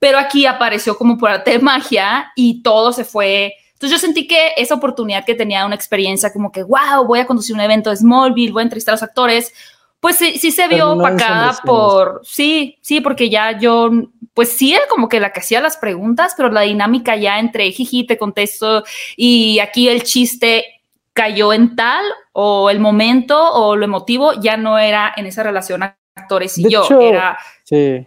pero 0.00 0.18
aquí 0.18 0.44
apareció 0.44 0.98
como 0.98 1.16
por 1.16 1.30
arte 1.30 1.52
de 1.52 1.58
magia 1.60 2.32
y 2.34 2.62
todo 2.64 2.92
se 2.92 3.04
fue. 3.04 3.54
Entonces 3.74 3.90
yo 3.90 3.98
sentí 3.98 4.26
que 4.26 4.52
esa 4.56 4.74
oportunidad 4.74 5.24
que 5.24 5.34
tenía 5.34 5.66
una 5.66 5.74
experiencia 5.74 6.32
como 6.32 6.50
que, 6.50 6.62
wow, 6.62 7.04
voy 7.06 7.20
a 7.20 7.26
conducir 7.26 7.54
un 7.54 7.60
evento 7.60 7.90
de 7.90 7.96
Smallville, 7.96 8.52
voy 8.52 8.60
a 8.60 8.64
entrevistar 8.64 8.92
a 8.92 8.96
los 8.96 9.02
actores, 9.02 9.52
pues 10.00 10.16
sí, 10.16 10.38
sí 10.38 10.50
se 10.50 10.68
vio 10.68 10.92
opacada 10.92 11.56
por, 11.64 12.20
sí, 12.24 12.76
sí, 12.82 13.00
porque 13.00 13.30
ya 13.30 13.58
yo, 13.58 13.90
pues 14.34 14.50
sí 14.50 14.74
era 14.74 14.84
como 14.88 15.08
que 15.08 15.18
la 15.18 15.32
que 15.32 15.40
hacía 15.40 15.60
las 15.60 15.76
preguntas, 15.76 16.34
pero 16.36 16.50
la 16.50 16.60
dinámica 16.60 17.16
ya 17.16 17.38
entre 17.38 17.70
jiji, 17.72 18.06
te 18.06 18.18
contesto 18.18 18.84
y 19.16 19.58
aquí 19.60 19.88
el 19.88 20.02
chiste 20.02 20.64
cayó 21.14 21.52
en 21.52 21.74
tal 21.74 22.04
o 22.32 22.68
el 22.70 22.80
momento 22.80 23.50
o 23.52 23.76
lo 23.76 23.84
emotivo 23.84 24.32
ya 24.40 24.56
no 24.56 24.78
era 24.78 25.12
en 25.16 25.26
esa 25.26 25.42
relación 25.42 25.82
actores 26.14 26.58
y 26.58 26.68
yo, 26.68 26.86
era 27.00 27.38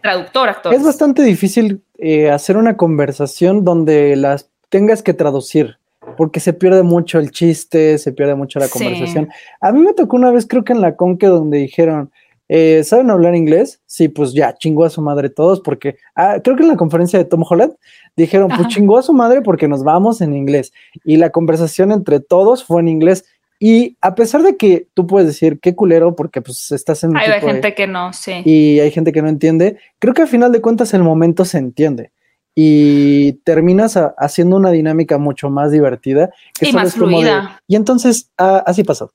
traductor, 0.00 0.48
actor. 0.48 0.74
Es 0.74 0.84
bastante 0.84 1.22
difícil 1.22 1.82
eh, 1.98 2.30
hacer 2.30 2.56
una 2.56 2.76
conversación 2.76 3.64
donde 3.64 4.14
las 4.16 4.48
tengas 4.68 5.02
que 5.02 5.14
traducir 5.14 5.78
porque 6.16 6.40
se 6.40 6.52
pierde 6.52 6.82
mucho 6.82 7.18
el 7.18 7.30
chiste, 7.30 7.98
se 7.98 8.12
pierde 8.12 8.34
mucho 8.34 8.58
la 8.58 8.68
conversación. 8.68 9.28
A 9.60 9.72
mí 9.72 9.80
me 9.80 9.92
tocó 9.92 10.16
una 10.16 10.30
vez, 10.30 10.46
creo 10.46 10.64
que 10.64 10.72
en 10.72 10.80
la 10.80 10.96
Conque, 10.96 11.26
donde 11.26 11.58
dijeron, 11.58 12.10
eh, 12.48 12.82
¿saben 12.82 13.10
hablar 13.10 13.34
inglés? 13.34 13.80
Sí, 13.86 14.08
pues 14.08 14.32
ya, 14.32 14.56
chingó 14.56 14.84
a 14.84 14.90
su 14.90 15.02
madre 15.02 15.28
todos, 15.28 15.60
porque 15.60 15.96
ah, 16.14 16.38
creo 16.42 16.56
que 16.56 16.62
en 16.62 16.68
la 16.68 16.76
conferencia 16.76 17.18
de 17.18 17.24
Tom 17.24 17.44
Holland 17.48 17.74
dijeron, 18.16 18.48
pues 18.48 18.68
chingó 18.68 18.98
a 18.98 19.02
su 19.02 19.12
madre 19.12 19.42
porque 19.42 19.68
nos 19.68 19.84
vamos 19.84 20.20
en 20.20 20.34
inglés. 20.34 20.72
Y 21.04 21.16
la 21.18 21.30
conversación 21.30 21.92
entre 21.92 22.20
todos 22.20 22.64
fue 22.64 22.80
en 22.80 22.88
inglés. 22.88 23.26
Y 23.60 23.96
a 24.00 24.14
pesar 24.14 24.42
de 24.42 24.56
que 24.56 24.86
tú 24.94 25.06
puedes 25.06 25.26
decir 25.26 25.58
qué 25.60 25.74
culero, 25.74 26.14
porque 26.14 26.40
pues 26.40 26.70
estás 26.70 27.02
en. 27.02 27.16
Hay 27.16 27.40
gente 27.40 27.74
que 27.74 27.86
no, 27.86 28.12
sí. 28.12 28.40
Y 28.44 28.78
hay 28.78 28.90
gente 28.92 29.12
que 29.12 29.20
no 29.20 29.28
entiende, 29.28 29.78
creo 29.98 30.14
que 30.14 30.22
al 30.22 30.28
final 30.28 30.52
de 30.52 30.60
cuentas 30.60 30.94
el 30.94 31.02
momento 31.02 31.44
se 31.44 31.58
entiende 31.58 32.12
y 32.60 33.34
terminas 33.44 33.96
haciendo 34.16 34.56
una 34.56 34.72
dinámica 34.72 35.16
mucho 35.16 35.48
más 35.48 35.70
divertida. 35.70 36.30
y 36.60 36.72
más 36.72 36.94
fluida. 36.94 37.62
y 37.68 37.76
entonces, 37.76 38.32
ah, 38.36 38.64
así 38.66 38.82
pasó. 38.82 39.12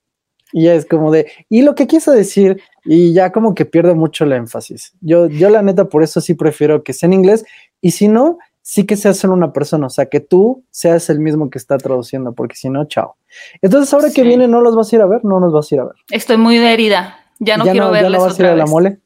Y 0.50 0.68
es 0.68 0.86
como 0.86 1.12
de, 1.12 1.30
y 1.50 1.60
lo 1.60 1.74
que 1.74 1.86
quiso 1.86 2.10
decir, 2.12 2.62
y 2.86 3.12
ya 3.12 3.32
como 3.32 3.54
que 3.54 3.66
pierde 3.66 3.92
mucho 3.92 4.24
la 4.24 4.36
énfasis. 4.36 4.94
Yo, 5.02 5.26
yo 5.26 5.50
la 5.50 5.60
neta, 5.60 5.90
por 5.90 6.02
eso 6.02 6.22
sí 6.22 6.32
prefiero 6.32 6.82
que 6.82 6.94
sea 6.94 7.06
en 7.06 7.12
inglés, 7.12 7.44
y 7.82 7.90
si 7.90 8.08
no, 8.08 8.38
sí 8.62 8.86
que 8.86 8.96
sea 8.96 9.12
solo 9.12 9.34
una 9.34 9.52
persona, 9.52 9.88
o 9.88 9.90
sea, 9.90 10.06
que 10.06 10.20
tú 10.20 10.64
seas 10.70 11.10
el 11.10 11.20
mismo 11.20 11.50
que 11.50 11.58
está 11.58 11.76
traduciendo, 11.76 12.32
porque 12.32 12.56
si 12.56 12.70
no, 12.70 12.86
chao. 12.86 13.16
Entonces, 13.60 13.92
ahora 13.92 14.08
que 14.10 14.22
viene, 14.22 14.48
¿no 14.48 14.62
los 14.62 14.74
vas 14.74 14.90
a 14.90 14.96
ir 14.96 15.02
a 15.02 15.06
ver? 15.06 15.22
No 15.22 15.38
nos 15.38 15.52
vas 15.52 15.70
a 15.70 15.74
ir 15.74 15.80
a 15.82 15.84
ver. 15.84 15.96
Estoy 16.10 16.38
muy 16.38 16.56
herida. 16.56 17.18
Ya 17.40 17.58
no 17.58 17.64
quiero 17.64 17.90
verles 17.90 18.10
¿Ya 18.10 18.18
no 18.18 18.24
vas 18.24 18.40
a 18.40 18.42
ir 18.42 18.48
a 18.48 18.56
la 18.56 18.64
mole? 18.64 19.00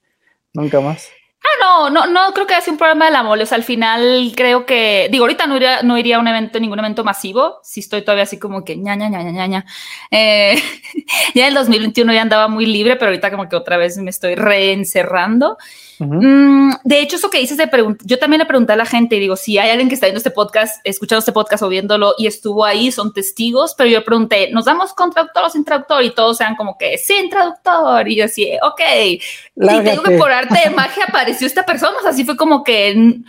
Nunca 0.54 0.80
más. 0.80 1.08
Ah, 1.40 1.48
no, 1.60 1.90
no, 1.90 2.06
no 2.06 2.32
creo 2.34 2.46
que 2.48 2.60
sea 2.60 2.72
un 2.72 2.78
problema 2.78 3.06
de 3.06 3.12
la 3.12 3.22
mole. 3.22 3.44
O 3.44 3.46
sea, 3.46 3.56
al 3.56 3.64
final 3.64 4.32
creo 4.36 4.66
que, 4.66 5.08
digo, 5.10 5.24
ahorita 5.24 5.46
no 5.46 5.56
iría, 5.56 5.82
no 5.82 5.96
iría 5.96 6.16
a 6.16 6.18
un 6.18 6.26
evento, 6.26 6.58
ningún 6.58 6.80
evento 6.80 7.04
masivo. 7.04 7.60
Si 7.62 7.80
estoy 7.80 8.02
todavía 8.02 8.24
así 8.24 8.38
como 8.38 8.64
que 8.64 8.76
ña, 8.76 8.96
ña, 8.96 9.08
ña, 9.08 9.22
ña, 9.22 9.46
ña. 9.46 9.66
Eh, 10.10 10.56
ya 11.34 11.42
en 11.42 11.48
el 11.48 11.54
2021 11.54 12.12
ya 12.12 12.22
andaba 12.22 12.48
muy 12.48 12.66
libre, 12.66 12.96
pero 12.96 13.06
ahorita 13.10 13.30
como 13.30 13.48
que 13.48 13.56
otra 13.56 13.76
vez 13.76 13.96
me 13.98 14.10
estoy 14.10 14.34
reencerrando. 14.34 15.58
Mm, 16.00 16.74
de 16.84 17.00
hecho, 17.00 17.16
eso 17.16 17.28
que 17.28 17.38
dices 17.38 17.56
de 17.56 17.66
preguntar, 17.66 18.06
yo 18.06 18.18
también 18.18 18.38
le 18.38 18.46
pregunté 18.46 18.72
a 18.72 18.76
la 18.76 18.86
gente 18.86 19.16
y 19.16 19.20
digo, 19.20 19.36
si 19.36 19.58
hay 19.58 19.70
alguien 19.70 19.88
que 19.88 19.94
está 19.94 20.06
viendo 20.06 20.18
este 20.18 20.30
podcast, 20.30 20.80
escuchando 20.84 21.18
este 21.18 21.32
podcast 21.32 21.62
o 21.64 21.68
viéndolo 21.68 22.14
y 22.18 22.26
estuvo 22.26 22.64
ahí, 22.64 22.92
son 22.92 23.12
testigos, 23.12 23.74
pero 23.76 23.90
yo 23.90 24.04
pregunté, 24.04 24.50
¿nos 24.52 24.64
damos 24.64 24.92
con 24.92 25.10
traductor 25.10 25.44
o 25.44 25.50
sin 25.50 25.64
traductor? 25.64 26.02
Y 26.04 26.10
todos 26.10 26.36
sean 26.36 26.54
como 26.54 26.78
que 26.78 26.98
sin 26.98 27.28
traductor. 27.30 28.08
Y 28.08 28.16
yo 28.16 28.24
así, 28.26 28.50
ok. 28.62 28.80
Y 29.00 29.20
tengo 29.56 30.02
que 30.02 30.16
por 30.16 30.30
arte 30.30 30.68
de 30.68 30.70
magia 30.70 31.06
apareció 31.28 31.46
esta 31.46 31.66
persona. 31.66 31.96
O 31.98 32.02
sea, 32.02 32.10
así 32.10 32.24
fue 32.24 32.36
como 32.36 32.64
que 32.64 33.20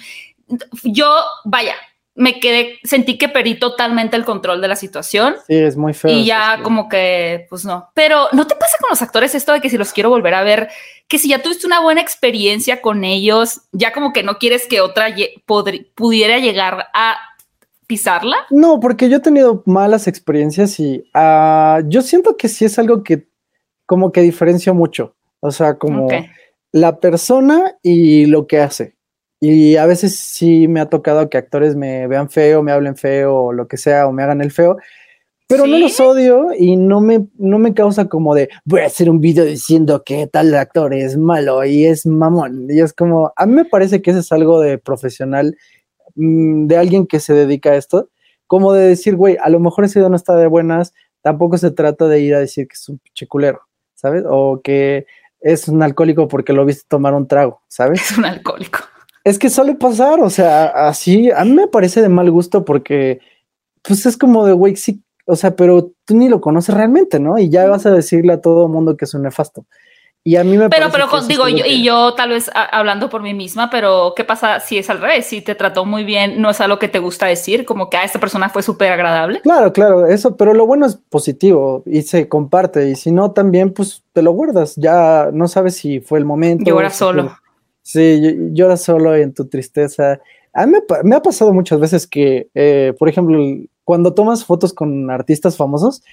yo, 0.84 1.14
vaya, 1.46 1.76
me 2.16 2.40
quedé, 2.40 2.80
sentí 2.84 3.18
que 3.18 3.30
perdí 3.30 3.56
totalmente 3.56 4.16
el 4.16 4.26
control 4.26 4.62
de 4.62 4.68
la 4.68 4.76
situación. 4.76 5.36
Sí, 5.48 5.56
es 5.56 5.78
muy 5.78 5.94
feo. 5.94 6.12
Y 6.12 6.26
ya 6.26 6.62
como 6.64 6.90
que, 6.90 7.46
pues 7.50 7.66
no. 7.66 7.90
Pero 7.94 8.28
¿no 8.32 8.48
te 8.48 8.56
pasa 8.56 8.78
con 8.80 8.90
los 8.90 9.02
actores 9.02 9.36
esto 9.36 9.54
de 9.54 9.62
que 9.62 9.70
si 9.70 9.78
los 9.78 9.94
quiero 9.94 10.10
volver 10.10 10.34
a 10.34 10.44
ver, 10.44 10.70
que 11.08 11.18
si 11.18 11.30
ya 11.30 11.42
tuviste 11.42 11.68
una 11.68 11.82
buena 11.82 12.02
experiencia 12.02 12.82
con 12.82 13.04
ellos, 13.04 13.62
ya 13.72 13.94
como 13.94 14.12
que 14.14 14.24
no 14.24 14.38
quieres 14.38 14.68
que 14.68 14.82
otra 14.82 15.08
pudiera 15.96 16.40
llegar 16.40 16.88
a 16.94 17.18
pisarla? 17.88 18.38
No, 18.50 18.80
porque 18.80 19.10
yo 19.10 19.18
he 19.18 19.22
tenido 19.22 19.64
malas 19.66 20.08
experiencias 20.08 20.80
y 20.80 21.04
uh, 21.16 21.82
yo 21.88 22.02
siento 22.02 22.38
que 22.38 22.48
sí 22.48 22.66
es 22.66 22.78
algo 22.78 23.04
que 23.04 23.28
como 23.86 24.12
que 24.12 24.22
diferencia 24.22 24.74
mucho. 24.74 25.16
O 25.40 25.52
sea, 25.52 25.76
como 25.76 26.08
la 26.72 27.00
persona 27.00 27.78
y 27.82 28.26
lo 28.26 28.48
que 28.48 28.60
hace. 28.60 28.96
Y 29.42 29.78
a 29.78 29.86
veces 29.86 30.20
sí 30.20 30.68
me 30.68 30.82
ha 30.82 30.90
tocado 30.90 31.30
que 31.30 31.38
actores 31.38 31.76
me 31.76 32.08
vean 32.08 32.30
feo, 32.30 32.62
me 32.62 32.72
hablen 32.72 32.98
feo 32.98 33.36
o 33.36 33.54
lo 33.54 33.68
que 33.68 33.78
sea, 33.78 34.08
o 34.08 34.12
me 34.12 34.24
hagan 34.24 34.42
el 34.42 34.52
feo, 34.52 34.78
pero 35.50 35.66
no 35.66 35.80
los 35.80 36.00
odio 36.00 36.50
y 36.56 36.76
no 36.76 37.02
me, 37.02 37.26
no 37.40 37.58
me 37.58 37.74
causa 37.74 38.08
como 38.08 38.36
de 38.36 38.50
voy 38.66 38.82
a 38.82 38.86
hacer 38.86 39.10
un 39.10 39.20
video 39.20 39.46
diciendo 39.46 40.04
que 40.06 40.28
tal 40.28 40.54
actor 40.54 40.94
es 40.94 41.18
malo 41.18 41.66
y 41.66 41.86
es 41.86 42.06
mamón. 42.06 42.68
Y 42.70 42.82
es 42.82 42.94
como, 42.94 43.34
a 43.36 43.46
mí 43.48 43.54
me 43.54 43.66
parece 43.66 44.02
que 44.02 44.12
eso 44.12 44.20
es 44.20 44.32
algo 44.32 44.60
de 44.60 44.78
profesional, 44.78 45.58
mm, 46.14 46.68
de 46.68 46.78
alguien 46.78 47.08
que 47.08 47.20
se 47.20 47.34
dedica 47.34 47.72
a 47.72 47.78
esto, 47.78 48.10
como 48.46 48.74
de 48.74 48.90
decir, 48.90 49.16
güey, 49.16 49.38
a 49.42 49.50
lo 49.50 49.60
mejor 49.60 49.86
ese 49.86 49.98
video 50.00 50.10
no 50.10 50.18
está 50.18 50.36
de 50.36 50.46
buenas, 50.46 50.94
tampoco 51.24 51.58
se 51.58 51.72
trata 51.72 52.08
de 52.08 52.20
ir 52.20 52.36
a 52.36 52.40
decir 52.40 52.68
que 52.68 52.76
es 52.76 52.88
un 52.88 53.02
chiculero, 53.16 53.62
¿sabes? 53.96 54.26
O 54.30 54.62
que 54.64 55.08
es 55.42 55.68
un 55.68 55.82
alcohólico 55.84 56.28
porque 56.28 56.54
lo 56.54 56.66
viste 56.66 56.84
tomar 56.88 57.14
un 57.14 57.28
trago, 57.28 57.62
¿sabes? 57.68 58.12
Es 58.12 58.18
un 58.18 58.26
alcohólico. 58.26 58.80
Es 59.24 59.38
que 59.38 59.50
suele 59.50 59.76
pasar, 59.76 60.20
o 60.22 60.30
sea, 60.30 60.66
así, 60.88 61.30
a 61.32 61.44
mí 61.44 61.52
me 61.52 61.68
parece 61.68 62.02
de 62.02 62.10
mal 62.10 62.32
gusto 62.32 62.66
porque, 62.66 63.20
pues 63.82 64.06
es 64.06 64.18
como 64.18 64.46
de, 64.46 64.54
güey, 64.54 64.76
sí, 64.76 65.04
o 65.26 65.36
sea, 65.36 65.56
pero 65.56 65.92
tú 66.06 66.16
ni 66.16 66.30
lo 66.30 66.42
conoces 66.42 66.74
realmente, 66.74 67.20
¿no? 67.20 67.38
Y 67.38 67.50
ya 67.50 67.68
vas 67.68 67.86
a 67.86 67.92
decirle 67.92 68.34
a 68.34 68.42
todo 68.42 68.66
el 68.66 68.72
mundo 68.72 68.98
que 68.98 69.06
es 69.06 69.14
un 69.14 69.24
nefasto. 69.24 69.66
Y 70.24 70.36
a 70.36 70.44
mí 70.44 70.58
me 70.58 70.70
Pero, 70.70 70.90
pero 70.92 71.08
digo, 71.28 71.48
yo, 71.48 71.66
y 71.66 71.84
yo 71.84 72.14
tal 72.14 72.30
vez 72.30 72.52
hablando 72.54 73.10
por 73.10 73.22
mí 73.22 73.34
misma, 73.34 73.70
pero 73.70 74.14
¿qué 74.16 74.26
pasa 74.26 74.60
si 74.60 74.78
es 74.78 74.90
al 74.90 75.00
revés? 75.00 75.26
Si 75.26 75.42
te 75.42 75.56
trató 75.56 75.86
muy 75.86 76.04
bien, 76.04 76.42
no 76.42 76.50
es 76.50 76.60
algo 76.60 76.78
que 76.78 76.90
te 76.90 77.00
gusta 77.00 77.26
decir, 77.26 77.66
como 77.66 77.90
que 77.90 77.98
a 77.98 78.04
esta 78.04 78.20
persona 78.20 78.50
fue 78.50 78.62
súper 78.62 78.92
agradable. 78.92 79.40
Claro, 79.42 79.72
claro, 79.72 80.08
eso, 80.08 80.36
pero 80.36 80.54
lo 80.54 80.66
bueno 80.66 80.86
es 80.86 80.98
positivo 80.98 81.84
y 81.86 82.02
se 82.02 82.28
comparte. 82.28 82.90
Y 82.90 82.96
si 82.96 83.12
no, 83.12 83.32
también, 83.32 83.74
pues 83.74 84.04
te 84.12 84.22
lo 84.22 84.34
guardas. 84.34 84.76
Ya 84.76 85.30
no 85.32 85.48
sabes 85.48 85.78
si 85.78 86.02
fue 86.02 86.20
el 86.20 86.26
momento. 86.26 86.66
Llora 86.66 86.90
solo. 86.90 87.38
Sí, 87.82 88.52
llora 88.52 88.76
solo 88.76 89.16
en 89.16 89.34
tu 89.34 89.48
tristeza. 89.48 90.20
A 90.54 90.66
mí 90.66 90.74
me, 91.04 91.16
ha 91.16 91.22
pasado 91.22 91.54
muchas 91.54 91.80
veces 91.80 92.06
que, 92.06 92.50
eh, 92.54 92.94
por 93.00 93.08
ejemplo, 93.08 93.42
cuando 93.86 94.14
tomas 94.14 94.44
fotos 94.44 94.74
con 94.74 95.10
artistas 95.10 95.56
famosos, 95.56 96.04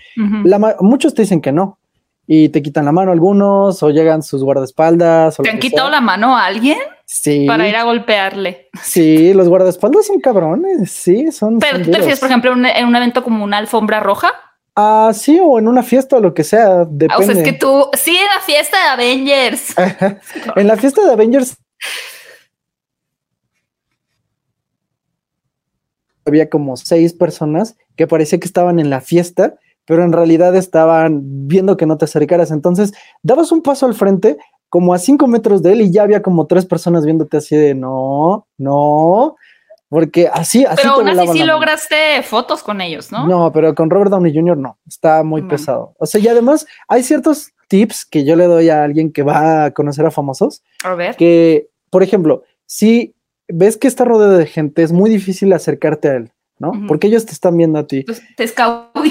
muchos 0.81 1.13
te 1.13 1.23
dicen 1.23 1.41
que 1.41 1.53
no 1.53 1.79
y 2.26 2.49
te 2.49 2.62
quitan 2.62 2.85
la 2.85 2.92
mano 2.92 3.12
algunos 3.12 3.83
o 3.83 3.90
llegan 3.90 4.23
sus 4.23 4.42
guardaespaldas. 4.42 5.37
¿Te 5.37 5.49
han 5.49 5.59
quitado 5.59 5.90
la 5.90 6.00
mano 6.00 6.37
a 6.37 6.47
alguien? 6.47 6.78
Sí. 7.04 7.47
Para 7.47 7.68
ir 7.68 7.76
a 7.76 7.85
golpearle. 7.85 8.68
Sí, 8.83 9.33
los 9.33 9.49
guardaespaldas 9.49 10.06
son 10.06 10.21
cabrones, 10.21 10.90
sí, 10.90 11.30
son. 11.30 11.61
Pero 11.61 11.78
tú 11.78 11.90
te 11.90 11.99
refieres, 11.99 12.18
por 12.18 12.28
ejemplo, 12.28 12.52
en 12.52 12.87
un 12.87 12.97
evento 12.97 13.23
como 13.23 13.45
una 13.45 13.59
alfombra 13.59 14.00
roja. 14.00 14.33
Ah, 14.75 15.12
sí, 15.14 15.38
o 15.40 15.59
en 15.59 15.68
una 15.68 15.83
fiesta 15.83 16.16
o 16.16 16.21
lo 16.21 16.35
que 16.35 16.45
sea. 16.45 16.85
Depende. 16.85 17.14
Ah, 17.14 17.18
o 17.18 17.23
sea, 17.23 17.35
es 17.35 17.42
que 17.42 17.52
tú, 17.52 17.88
sí, 17.95 18.16
en 18.16 18.26
la 18.26 18.40
fiesta 18.40 18.76
de 18.76 18.88
Avengers. 18.88 19.75
en 20.56 20.66
la 20.66 20.76
fiesta 20.76 21.04
de 21.04 21.12
Avengers. 21.12 21.56
Había 26.26 26.50
como 26.50 26.76
seis 26.76 27.14
personas 27.14 27.76
que 27.97 28.09
parecía 28.09 28.40
que 28.40 28.47
estaban 28.47 28.80
en 28.80 28.90
la 28.90 29.00
fiesta, 29.00 29.54
pero 29.87 30.05
en 30.05 30.12
realidad 30.12 30.55
estaban 30.57 31.21
viendo 31.47 31.76
que 31.76 31.87
no 31.87 31.97
te 31.97 32.05
acercaras. 32.05 32.50
Entonces, 32.50 32.93
dabas 33.23 33.52
un 33.52 33.62
paso 33.62 33.87
al 33.87 33.95
frente, 33.95 34.37
como 34.69 34.93
a 34.93 34.99
cinco 34.99 35.26
metros 35.26 35.62
de 35.62 35.73
él, 35.73 35.81
y 35.83 35.93
ya 35.93 36.02
había 36.02 36.23
como 36.23 36.47
tres 36.47 36.66
personas 36.66 37.05
viéndote 37.05 37.37
así 37.37 37.57
de 37.57 37.75
no, 37.75 38.47
no. 38.59 39.37
Porque 39.88 40.28
así, 40.33 40.64
así. 40.64 40.83
Pero 40.83 40.95
aún 40.95 41.09
así 41.09 41.28
sí 41.28 41.45
lograste 41.45 42.23
fotos 42.23 42.62
con 42.62 42.81
ellos, 42.81 43.12
¿no? 43.12 43.26
No, 43.26 43.52
pero 43.52 43.75
con 43.75 43.88
Robert 43.88 44.11
Downey 44.11 44.35
Jr. 44.35 44.57
no, 44.57 44.78
está 44.87 45.23
muy 45.23 45.43
pesado. 45.43 45.95
O 45.99 46.07
sea, 46.07 46.21
y 46.21 46.26
además 46.26 46.66
hay 46.88 47.05
ciertos 47.05 47.52
tips 47.69 48.05
que 48.05 48.25
yo 48.25 48.35
le 48.35 48.47
doy 48.47 48.69
a 48.69 48.83
alguien 48.83 49.12
que 49.12 49.23
va 49.23 49.66
a 49.66 49.71
conocer 49.71 50.05
a 50.05 50.11
famosos. 50.11 50.62
A 50.83 50.95
ver. 50.95 51.14
Que, 51.16 51.69
por 51.90 52.02
ejemplo, 52.02 52.43
si 52.66 53.14
ves 53.49 53.76
que 53.76 53.87
está 53.87 54.05
rodeado 54.05 54.37
de 54.37 54.47
gente, 54.47 54.83
es 54.83 54.93
muy 54.93 55.09
difícil 55.09 55.52
acercarte 55.52 56.09
a 56.09 56.14
él, 56.16 56.33
¿no? 56.59 56.73
Porque 56.89 57.07
ellos 57.09 57.27
te 57.27 57.33
están 57.33 57.57
viendo 57.57 57.79
a 57.79 57.87
ti. 57.87 58.03
Pues 58.03 58.23
te 58.37 58.45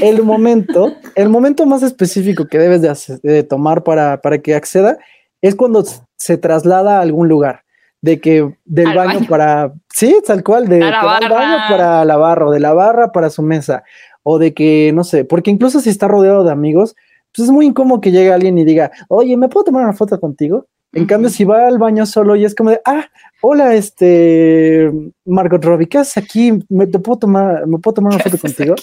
el 0.01 0.23
momento, 0.23 0.95
el 1.15 1.29
momento 1.29 1.65
más 1.65 1.83
específico 1.83 2.47
que 2.47 2.57
debes 2.57 3.21
de, 3.21 3.43
tomar 3.43 3.83
para, 3.83 4.21
para 4.21 4.39
que 4.39 4.55
acceda 4.55 4.97
es 5.41 5.55
cuando 5.55 5.83
se 6.17 6.37
traslada 6.37 6.97
a 6.97 7.01
algún 7.01 7.27
lugar. 7.27 7.63
de 8.01 8.19
que 8.19 8.55
del 8.65 8.93
baño, 8.93 9.21
para, 9.27 9.73
sí, 9.91 10.15
tal 10.25 10.43
cual, 10.43 10.67
de 10.67 10.79
baño 10.79 11.59
para 11.69 12.05
la 12.05 12.17
barra, 12.17 12.47
o 12.47 12.51
de 12.51 12.59
la 12.59 12.73
barra 12.73 13.11
para 13.11 13.31
su 13.31 13.41
mesa, 13.41 13.83
o 14.21 14.37
de 14.37 14.53
que, 14.53 14.91
no 14.93 15.03
sé, 15.03 15.25
porque 15.25 15.49
incluso 15.49 15.79
si 15.79 15.89
está 15.89 16.07
rodeado 16.07 16.43
de 16.43 16.51
amigos, 16.51 16.95
pues 17.35 17.47
es 17.47 17.51
muy 17.51 17.65
incómodo 17.65 18.01
que 18.01 18.11
llegue 18.11 18.31
alguien 18.31 18.57
y 18.57 18.63
diga, 18.63 18.91
oye, 19.07 19.35
¿me 19.37 19.49
puedo 19.49 19.65
tomar 19.65 19.83
una 19.83 19.93
foto 19.93 20.19
contigo? 20.19 20.67
En 20.95 21.05
cambio, 21.05 21.29
si 21.29 21.43
va 21.43 21.67
al 21.67 21.77
baño 21.77 22.05
solo 22.05 22.37
y 22.37 22.45
es 22.45 22.55
como 22.55 22.69
de, 22.69 22.81
ah, 22.85 23.05
hola, 23.41 23.75
este, 23.75 24.89
Margot 25.25 25.63
Robbie, 25.63 25.87
¿qué 25.87 25.97
haces 25.97 26.17
aquí? 26.17 26.53
¿Me, 26.69 26.87
te 26.87 26.99
puedo 26.99 27.19
tomar, 27.19 27.67
¿me 27.67 27.77
puedo 27.79 27.95
tomar 27.95 28.13
una 28.13 28.23
foto 28.23 28.37
contigo? 28.37 28.75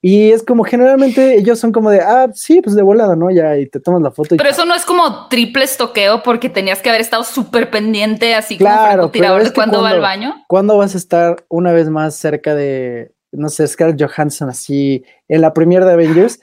Y 0.00 0.30
es 0.30 0.42
como 0.42 0.64
generalmente 0.64 1.36
ellos 1.36 1.58
son 1.58 1.72
como 1.72 1.90
de, 1.90 2.00
ah, 2.00 2.28
sí, 2.32 2.62
pues 2.62 2.74
de 2.74 2.82
volada, 2.82 3.16
¿no? 3.16 3.30
Ya, 3.30 3.58
y 3.58 3.66
te 3.66 3.80
tomas 3.80 4.00
la 4.00 4.10
foto. 4.10 4.36
pero 4.36 4.48
eso 4.48 4.64
no 4.64 4.74
es 4.74 4.84
como 4.84 5.28
triple 5.28 5.64
estoqueo 5.64 6.22
porque 6.22 6.48
tenías 6.48 6.80
que 6.80 6.88
haber 6.88 7.02
estado 7.02 7.24
súper 7.24 7.70
pendiente, 7.70 8.34
así 8.34 8.56
como 8.56 9.10
tirador 9.10 9.52
cuando 9.52 9.82
va 9.82 9.90
al 9.90 10.00
baño. 10.00 10.44
¿Cuándo 10.48 10.78
vas 10.78 10.94
a 10.94 10.98
estar 10.98 11.44
una 11.48 11.72
vez 11.72 11.90
más 11.90 12.14
cerca 12.14 12.54
de, 12.54 13.12
no 13.32 13.50
sé, 13.50 13.66
Scarlett 13.66 14.00
Johansson, 14.00 14.48
así, 14.48 15.04
en 15.28 15.42
la 15.42 15.52
premier 15.52 15.84
de 15.84 15.92
Avengers? 15.92 16.40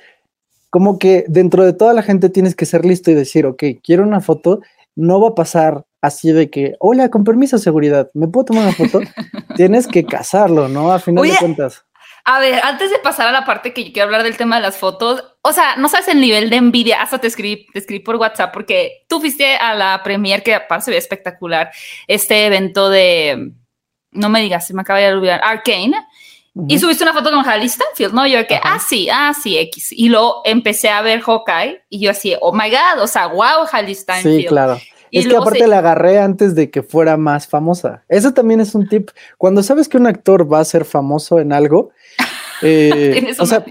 Como 0.70 1.00
que 1.00 1.26
dentro 1.28 1.64
de 1.64 1.74
toda 1.74 1.94
la 1.94 2.04
gente 2.04 2.30
tienes 2.30 2.56
que 2.56 2.66
ser 2.66 2.86
listo 2.86 3.10
y 3.10 3.16
decir, 3.16 3.46
ok, 3.48 3.64
quiero 3.82 4.04
una 4.04 4.22
foto, 4.22 4.62
no 4.96 5.22
va 5.22 5.30
a 5.30 5.36
pasar 5.36 5.86
así 6.02 6.32
de 6.32 6.50
que, 6.50 6.76
hola, 6.80 7.10
con 7.10 7.24
permiso 7.24 7.58
de 7.58 7.64
seguridad, 7.64 8.10
¿me 8.14 8.28
puedo 8.28 8.46
tomar 8.46 8.64
una 8.64 8.74
foto? 8.74 9.00
tienes 9.56 9.88
que 9.88 10.06
casarlo, 10.06 10.68
¿no? 10.68 10.92
A 10.92 11.00
final 11.00 11.28
de 11.28 11.36
cuentas. 11.38 11.86
A 12.26 12.40
ver, 12.40 12.62
antes 12.64 12.90
de 12.90 13.00
pasar 13.00 13.28
a 13.28 13.32
la 13.32 13.46
parte 13.46 13.74
que 13.74 13.84
yo 13.84 13.92
quiero 13.92 14.06
hablar 14.06 14.24
del 14.24 14.38
tema 14.38 14.56
de 14.56 14.62
las 14.62 14.78
fotos, 14.78 15.24
o 15.42 15.52
sea, 15.52 15.76
no 15.76 15.90
sabes 15.90 16.08
el 16.08 16.22
nivel 16.22 16.50
de 16.50 16.56
envidia, 16.56 17.02
hasta 17.02 17.20
te 17.20 17.28
escribí, 17.28 17.68
te 17.74 17.80
escribí 17.80 18.02
por 18.02 18.16
WhatsApp 18.16 18.54
porque 18.54 19.04
tú 19.10 19.20
fuiste 19.20 19.58
a 19.58 19.76
la 19.76 20.02
premier 20.04 20.42
que 20.42 20.56
aparte 20.56 20.86
se 20.86 20.92
ve 20.92 20.98
espectacular, 20.98 21.72
este 22.08 22.46
evento 22.46 22.90
de, 22.90 23.52
no 24.12 24.30
me 24.30 24.42
digas, 24.42 24.66
se 24.66 24.74
me 24.74 24.82
acaba 24.82 25.00
de 25.00 25.14
olvidar, 25.14 25.42
Arcane. 25.44 25.98
Y 26.68 26.78
subiste 26.78 27.04
una 27.04 27.14
foto 27.14 27.32
con 27.32 27.44
Halle 27.44 27.68
Stanfield, 27.68 28.14
¿no? 28.14 28.28
Yo 28.28 28.46
que, 28.46 28.60
ah, 28.62 28.78
sí, 28.80 29.08
ah, 29.12 29.34
sí, 29.34 29.58
X. 29.58 29.92
Y 29.92 30.10
luego 30.10 30.42
empecé 30.46 30.90
a 30.90 31.02
ver 31.02 31.22
Hawkeye 31.22 31.82
y 31.90 32.00
yo 32.00 32.12
así, 32.12 32.36
oh 32.42 32.54
my 32.54 32.70
God, 32.70 33.02
o 33.02 33.08
sea, 33.08 33.28
wow, 33.28 33.66
Halle 33.72 33.96
Stanfield. 33.96 34.42
Sí, 34.42 34.46
claro. 34.46 34.78
es 35.10 35.28
que 35.28 35.36
aparte 35.36 35.66
la 35.66 35.80
agarré 35.80 36.20
antes 36.20 36.54
de 36.54 36.70
que 36.70 36.84
fuera 36.84 37.18
más 37.18 37.48
famosa. 37.48 38.04
Eso 38.08 38.34
también 38.34 38.60
es 38.60 38.76
un 38.76 38.88
tip. 38.88 39.10
Cuando 39.40 39.64
sabes 39.64 39.90
que 39.90 39.98
un 39.98 40.06
actor 40.06 40.52
va 40.52 40.60
a 40.60 40.66
ser 40.66 40.86
famoso 40.86 41.40
en 41.40 41.54
algo, 41.54 41.90
eh, 42.62 43.34
o 43.40 43.48
sea, 43.48 43.66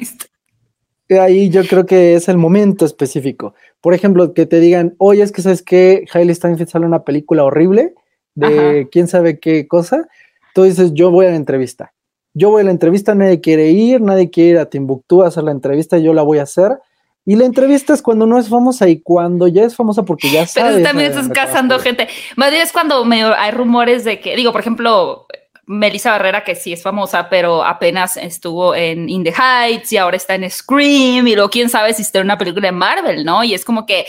ahí 1.21 1.51
yo 1.51 1.65
creo 1.65 1.87
que 1.87 2.15
es 2.15 2.29
el 2.29 2.37
momento 2.37 2.85
específico. 2.85 3.55
Por 3.81 3.95
ejemplo, 3.95 4.35
que 4.35 4.47
te 4.47 4.59
digan, 4.59 4.97
oye, 4.99 5.23
es 5.23 5.31
que 5.31 5.43
sabes 5.43 5.63
que 5.63 6.05
Hailey 6.13 6.35
Steinfeld 6.35 6.69
sale 6.69 6.87
una 6.87 7.05
película 7.05 7.45
horrible 7.45 7.95
de 8.35 8.89
quién 8.91 9.07
sabe 9.07 9.39
qué 9.39 9.69
cosa. 9.69 10.09
Tú 10.53 10.65
dices, 10.65 10.93
yo 10.95 11.13
voy 11.13 11.27
a 11.27 11.31
la 11.31 11.37
entrevista. 11.37 11.93
Yo 12.35 12.51
voy 12.51 12.63
a 12.63 12.65
la 12.65 12.71
entrevista, 12.71 13.15
nadie 13.15 13.41
quiere 13.41 13.71
ir, 13.71 14.01
nadie 14.01 14.31
quiere 14.31 14.51
ir 14.51 14.59
a 14.59 14.67
Timbuktu 14.67 15.23
a 15.23 15.29
hacer 15.29 15.45
la 15.45 15.51
entrevista, 15.51 15.99
yo 15.99 16.15
la 16.15 16.23
voy 16.23 16.39
a 16.39 16.45
hacer. 16.45 16.79
Y 17.25 17.37
la 17.37 17.45
entrevista 17.45 17.93
es 17.93 18.03
cuando 18.03 18.27
no 18.27 18.39
es 18.39 18.49
famosa 18.49 18.89
y 18.89 19.01
cuando 19.01 19.47
ya 19.47 19.63
es 19.63 19.77
famosa 19.77 20.05
porque 20.05 20.31
ya 20.31 20.47
sabes. 20.47 20.75
Pero 20.75 20.85
también 20.85 21.11
estás 21.11 21.29
cazando 21.29 21.79
gente. 21.79 22.09
Más 22.37 22.51
bien 22.51 22.63
es 22.63 22.73
cuando 22.73 23.05
hay 23.05 23.51
rumores 23.53 24.05
de 24.05 24.19
que, 24.19 24.35
digo, 24.35 24.51
por 24.51 24.61
ejemplo, 24.61 25.27
Melissa 25.65 26.11
Barrera, 26.11 26.43
que 26.43 26.57
sí 26.57 26.73
es 26.73 26.83
famosa, 26.83 27.29
pero 27.29 27.65
apenas 27.65 28.17
estuvo 28.17 28.75
en 28.75 29.09
In 29.09 29.23
the 29.23 29.33
Heights 29.33 29.93
y 29.93 29.97
ahora 29.97 30.17
está 30.17 30.35
en 30.35 30.51
Scream 30.51 31.27
y 31.29 31.35
luego 31.37 31.51
quién 31.51 31.69
sabe 31.69 31.95
si 31.95 32.03
está 32.03 32.19
en 32.19 32.25
una 32.25 32.37
película 32.37 32.67
de 32.67 32.73
Marvel, 32.73 33.25
¿no? 33.25 33.45
Y 33.45 33.55
es 33.55 33.65
como 33.65 33.87
que 33.87 34.07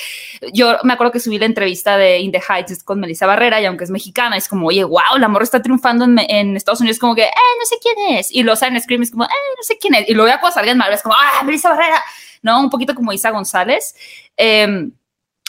yo 0.52 0.78
me 0.84 0.94
acuerdo 0.94 1.12
que 1.12 1.20
subí 1.20 1.38
la 1.38 1.46
entrevista 1.46 1.96
de 1.96 2.20
In 2.20 2.32
the 2.32 2.42
Heights 2.42 2.84
con 2.84 3.00
Melissa 3.00 3.28
Barrera 3.28 3.62
y 3.62 3.66
aunque 3.66 3.84
es 3.84 3.92
mexicana, 3.92 4.36
es 4.36 4.48
como, 4.48 4.68
oye, 4.68 4.84
wow, 4.84 5.18
la 5.20 5.28
morra 5.28 5.44
está 5.44 5.62
triunfando 5.62 6.06
en, 6.06 6.58
Estados 6.58 6.82
Unidos, 6.82 6.98
como 6.98 7.14
que, 7.14 7.24
eh, 7.24 7.56
no 7.60 7.66
sé 7.66 7.76
quién 7.80 8.18
es. 8.18 8.32
Y 8.32 8.42
luego 8.42 8.56
sale 8.56 8.76
en 8.76 8.82
Scream 8.82 9.04
es 9.04 9.12
como, 9.12 9.26
eh, 9.26 9.28
no 9.28 9.64
sé 9.64 9.78
quién 9.78 9.94
es. 9.94 10.10
Y 10.10 10.14
luego 10.16 10.30
ya 10.30 10.40
cuando 10.40 10.56
salga 10.56 10.72
en 10.72 10.78
Marvel 10.80 10.96
es 10.96 11.04
como, 11.04 11.14
ah, 11.16 11.44
Melissa 11.44 11.70
Barrera, 11.70 12.02
¿no? 12.42 12.60
Un 12.62 12.72
poquito 12.72 12.96
como 12.96 13.14
Isa 13.14 13.30
González. 13.30 13.96
Eh, 14.38 14.90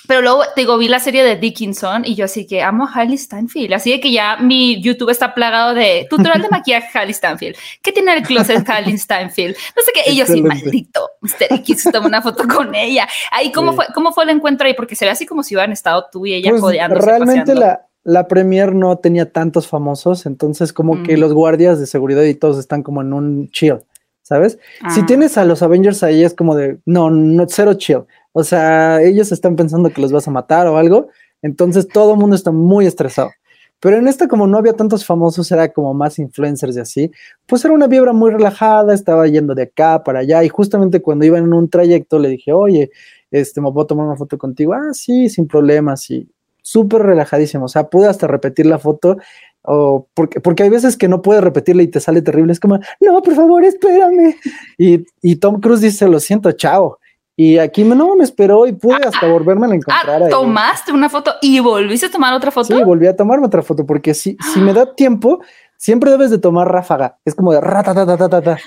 pero 0.06 0.20
luego, 0.20 0.42
te 0.54 0.60
digo, 0.60 0.76
vi 0.76 0.88
la 0.88 0.98
serie 0.98 1.24
de 1.24 1.36
Dickinson 1.36 2.04
y 2.04 2.14
yo 2.14 2.26
así 2.26 2.46
que 2.46 2.62
amo 2.62 2.86
a 2.86 2.92
Hailey 2.92 3.16
Stanfield. 3.16 3.72
Así 3.72 3.90
de 3.90 4.00
que 4.00 4.12
ya 4.12 4.36
mi 4.36 4.82
YouTube 4.82 5.10
está 5.10 5.34
plagado 5.34 5.74
de 5.74 6.06
tutorial 6.10 6.42
de 6.42 6.48
maquillaje 6.50 6.98
Hailey 6.98 7.14
Stanfield. 7.14 7.56
¿Qué 7.80 7.90
tiene 7.92 8.14
el 8.14 8.22
closet 8.22 8.68
Hailey 8.68 8.98
Stanfield? 8.98 9.56
No 9.76 9.82
sé 9.82 9.92
qué. 9.94 10.10
Y 10.12 10.16
yo 10.16 10.26
sí, 10.26 10.42
maldito, 10.42 11.10
Mr. 11.22 11.54
X, 11.58 11.88
tomó 11.90 12.06
una 12.06 12.20
foto 12.20 12.44
con 12.46 12.74
ella. 12.74 13.08
Ahí, 13.30 13.50
¿cómo, 13.50 13.72
fue, 13.72 13.86
¿cómo 13.94 14.12
fue 14.12 14.24
el 14.24 14.30
encuentro 14.30 14.66
ahí? 14.66 14.74
Porque 14.74 14.94
se 14.94 15.06
ve 15.06 15.10
así 15.10 15.24
como 15.24 15.42
si 15.42 15.54
hubieran 15.54 15.72
estado 15.72 16.06
tú 16.12 16.26
y 16.26 16.34
ella 16.34 16.52
pues, 16.58 16.76
Realmente 16.90 17.54
la, 17.54 17.86
la 18.02 18.28
premier 18.28 18.74
no 18.74 18.98
tenía 18.98 19.32
tantos 19.32 19.66
famosos, 19.66 20.26
entonces 20.26 20.72
como 20.74 21.02
que 21.02 21.16
los 21.16 21.32
guardias 21.32 21.80
de 21.80 21.86
seguridad 21.86 22.22
y 22.24 22.34
todos 22.34 22.58
están 22.58 22.82
como 22.82 23.00
en 23.00 23.12
un 23.12 23.50
chill. 23.50 23.78
¿Sabes? 24.22 24.58
Si 24.94 25.00
ah. 25.00 25.06
tienes 25.06 25.36
a 25.36 25.44
los 25.44 25.62
Avengers 25.62 26.02
ahí 26.02 26.24
es 26.24 26.32
como 26.32 26.54
de, 26.54 26.78
no, 26.86 27.10
no, 27.10 27.44
cero 27.46 27.74
chill 27.74 28.04
o 28.36 28.42
sea, 28.42 29.00
ellos 29.00 29.30
están 29.30 29.54
pensando 29.54 29.90
que 29.90 30.00
los 30.00 30.10
vas 30.10 30.26
a 30.26 30.30
matar 30.32 30.66
o 30.66 30.76
algo, 30.76 31.06
entonces 31.40 31.86
todo 31.86 32.14
el 32.14 32.18
mundo 32.18 32.34
está 32.34 32.50
muy 32.50 32.84
estresado. 32.84 33.30
Pero 33.78 33.96
en 33.96 34.08
esta, 34.08 34.26
como 34.26 34.48
no 34.48 34.58
había 34.58 34.72
tantos 34.72 35.06
famosos, 35.06 35.52
era 35.52 35.72
como 35.72 35.94
más 35.94 36.18
influencers 36.18 36.76
y 36.76 36.80
así, 36.80 37.10
pues 37.46 37.64
era 37.64 37.72
una 37.72 37.86
vibra 37.86 38.12
muy 38.12 38.32
relajada, 38.32 38.92
estaba 38.92 39.28
yendo 39.28 39.54
de 39.54 39.62
acá 39.62 40.02
para 40.02 40.18
allá, 40.20 40.42
y 40.42 40.48
justamente 40.48 41.00
cuando 41.00 41.24
iba 41.24 41.38
en 41.38 41.52
un 41.52 41.70
trayecto 41.70 42.18
le 42.18 42.28
dije, 42.28 42.52
oye, 42.52 42.90
este, 43.30 43.60
¿me 43.60 43.70
puedo 43.70 43.86
tomar 43.86 44.06
una 44.06 44.16
foto 44.16 44.36
contigo? 44.36 44.74
Ah, 44.74 44.92
sí, 44.92 45.28
sin 45.28 45.46
problemas, 45.46 46.02
sí, 46.02 46.28
súper 46.60 47.02
relajadísimo, 47.02 47.66
o 47.66 47.68
sea, 47.68 47.88
pude 47.88 48.08
hasta 48.08 48.26
repetir 48.26 48.66
la 48.66 48.78
foto, 48.78 49.16
o 49.62 50.08
porque, 50.12 50.40
porque 50.40 50.64
hay 50.64 50.70
veces 50.70 50.96
que 50.96 51.06
no 51.06 51.22
puedes 51.22 51.44
repetirla 51.44 51.84
y 51.84 51.88
te 51.88 52.00
sale 52.00 52.20
terrible, 52.20 52.52
es 52.52 52.58
como, 52.58 52.80
no, 53.00 53.22
por 53.22 53.34
favor, 53.34 53.62
espérame. 53.64 54.34
Y, 54.76 55.06
y 55.22 55.36
Tom 55.36 55.60
Cruise 55.60 55.82
dice, 55.82 56.08
lo 56.08 56.18
siento, 56.18 56.50
chao. 56.52 56.98
Y 57.36 57.58
aquí 57.58 57.82
no 57.82 58.14
me 58.14 58.22
esperó 58.22 58.66
y 58.66 58.72
pude 58.72 59.04
hasta 59.04 59.26
volverme 59.26 59.66
a 59.66 59.74
encontrar. 59.74 60.22
Ah, 60.22 60.28
tomaste 60.28 60.92
una 60.92 61.08
foto 61.08 61.34
y 61.42 61.58
volviste 61.58 62.06
a 62.06 62.10
tomar 62.10 62.32
otra 62.32 62.50
foto. 62.50 62.76
Sí, 62.76 62.82
volví 62.84 63.06
a 63.06 63.16
tomarme 63.16 63.46
otra 63.46 63.62
foto 63.62 63.84
porque 63.84 64.14
si, 64.14 64.36
si 64.52 64.60
me 64.60 64.72
da 64.72 64.94
tiempo, 64.94 65.40
siempre 65.76 66.10
debes 66.12 66.30
de 66.30 66.38
tomar 66.38 66.70
ráfaga. 66.70 67.18
Es 67.24 67.34
como 67.34 67.52
de 67.52 67.60
ta 67.60 68.58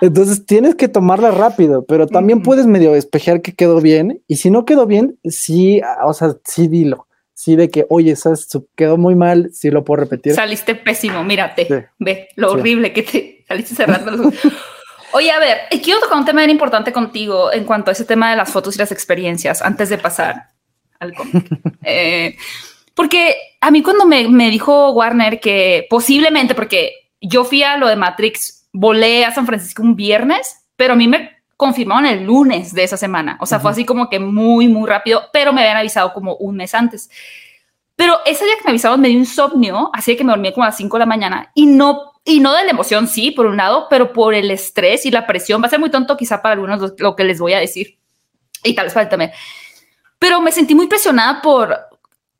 Entonces 0.00 0.46
tienes 0.46 0.76
que 0.76 0.86
tomarla 0.86 1.32
rápido, 1.32 1.84
pero 1.84 2.06
también 2.06 2.42
puedes 2.42 2.66
medio 2.66 2.92
despejar 2.92 3.42
que 3.42 3.54
quedó 3.54 3.80
bien. 3.80 4.22
Y 4.28 4.36
si 4.36 4.50
no 4.50 4.64
quedó 4.64 4.86
bien, 4.86 5.18
sí, 5.24 5.82
o 6.04 6.12
sea, 6.14 6.36
sí 6.44 6.68
dilo. 6.68 7.08
Sí, 7.34 7.56
de 7.56 7.68
que, 7.68 7.84
oye, 7.90 8.14
¿sabes? 8.14 8.48
quedó 8.76 8.96
muy 8.96 9.16
mal, 9.16 9.50
sí 9.52 9.70
lo 9.70 9.84
puedo 9.84 10.02
repetir. 10.02 10.34
Saliste 10.34 10.76
pésimo, 10.76 11.24
mírate, 11.24 11.88
ve 11.98 12.28
lo 12.36 12.52
horrible 12.52 12.92
que 12.92 13.02
te 13.02 13.44
saliste 13.48 13.74
cerrando 13.74 14.12
los 14.12 14.34
Oye, 15.12 15.30
a 15.30 15.38
ver, 15.38 15.58
quiero 15.82 16.00
tocar 16.00 16.18
un 16.18 16.24
tema 16.24 16.40
bien 16.40 16.50
importante 16.50 16.92
contigo 16.92 17.52
en 17.52 17.64
cuanto 17.64 17.90
a 17.90 17.92
ese 17.92 18.04
tema 18.04 18.30
de 18.30 18.36
las 18.36 18.50
fotos 18.50 18.74
y 18.74 18.78
las 18.78 18.92
experiencias 18.92 19.62
antes 19.62 19.88
de 19.88 19.98
pasar 19.98 20.50
al 21.00 21.14
cómic. 21.14 21.46
Eh, 21.86 22.36
porque 22.94 23.36
a 23.60 23.70
mí 23.70 23.82
cuando 23.82 24.06
me, 24.06 24.26
me, 24.28 24.48
dijo 24.48 24.92
Warner 24.92 25.38
que 25.38 25.86
posiblemente, 25.90 26.54
porque 26.54 27.10
yo 27.20 27.44
fui 27.44 27.62
a 27.62 27.76
lo 27.76 27.88
de 27.88 27.96
Matrix, 27.96 28.68
volé 28.72 29.26
a 29.26 29.34
San 29.34 29.44
Francisco 29.44 29.82
un 29.82 29.96
viernes, 29.96 30.64
pero 30.76 30.94
a 30.94 30.96
mí 30.96 31.06
me 31.06 31.30
confirmaron 31.56 32.06
el 32.06 32.24
lunes 32.24 32.72
de 32.72 32.84
esa 32.84 32.96
semana. 32.96 33.36
O 33.40 33.46
sea, 33.46 33.60
fue 33.60 33.70
así 33.70 33.84
como 33.84 34.08
que 34.08 34.18
muy, 34.18 34.68
muy 34.68 34.88
rápido, 34.88 35.24
pero 35.32 35.52
me 35.52 35.60
habían 35.60 35.76
avisado 35.76 36.12
como 36.12 36.36
un 36.36 36.56
mes 36.56 36.74
antes. 36.74 37.10
Pero 37.96 38.18
ese 38.26 38.44
día 38.44 38.54
que 38.56 38.64
me 38.64 38.70
avisaron 38.70 39.00
me 39.00 39.08
dio 39.08 39.18
insomnio, 39.18 39.90
así 39.92 40.16
que 40.16 40.24
me 40.24 40.32
dormí 40.32 40.52
como 40.52 40.64
a 40.64 40.68
las 40.68 40.76
5 40.76 40.96
de 40.96 41.00
la 41.00 41.06
mañana 41.06 41.50
y 41.54 41.66
no 41.66 42.13
y 42.24 42.40
no 42.40 42.54
de 42.54 42.64
la 42.64 42.70
emoción, 42.70 43.06
sí, 43.06 43.30
por 43.30 43.46
un 43.46 43.58
lado, 43.58 43.86
pero 43.90 44.12
por 44.12 44.34
el 44.34 44.50
estrés 44.50 45.04
y 45.04 45.10
la 45.10 45.26
presión. 45.26 45.62
Va 45.62 45.66
a 45.66 45.70
ser 45.70 45.78
muy 45.78 45.90
tonto 45.90 46.16
quizá 46.16 46.40
para 46.40 46.54
algunos 46.54 46.94
lo, 46.98 47.16
que 47.16 47.24
les 47.24 47.38
voy 47.38 47.52
a 47.52 47.58
decir. 47.58 47.98
Y 48.62 48.74
tal 48.74 48.86
vez 48.86 48.94
para 48.94 49.08
también. 49.08 49.32
Pero 50.18 50.40
me 50.40 50.50
sentí 50.50 50.74
muy 50.74 50.86
presionada 50.86 51.42
por 51.42 51.76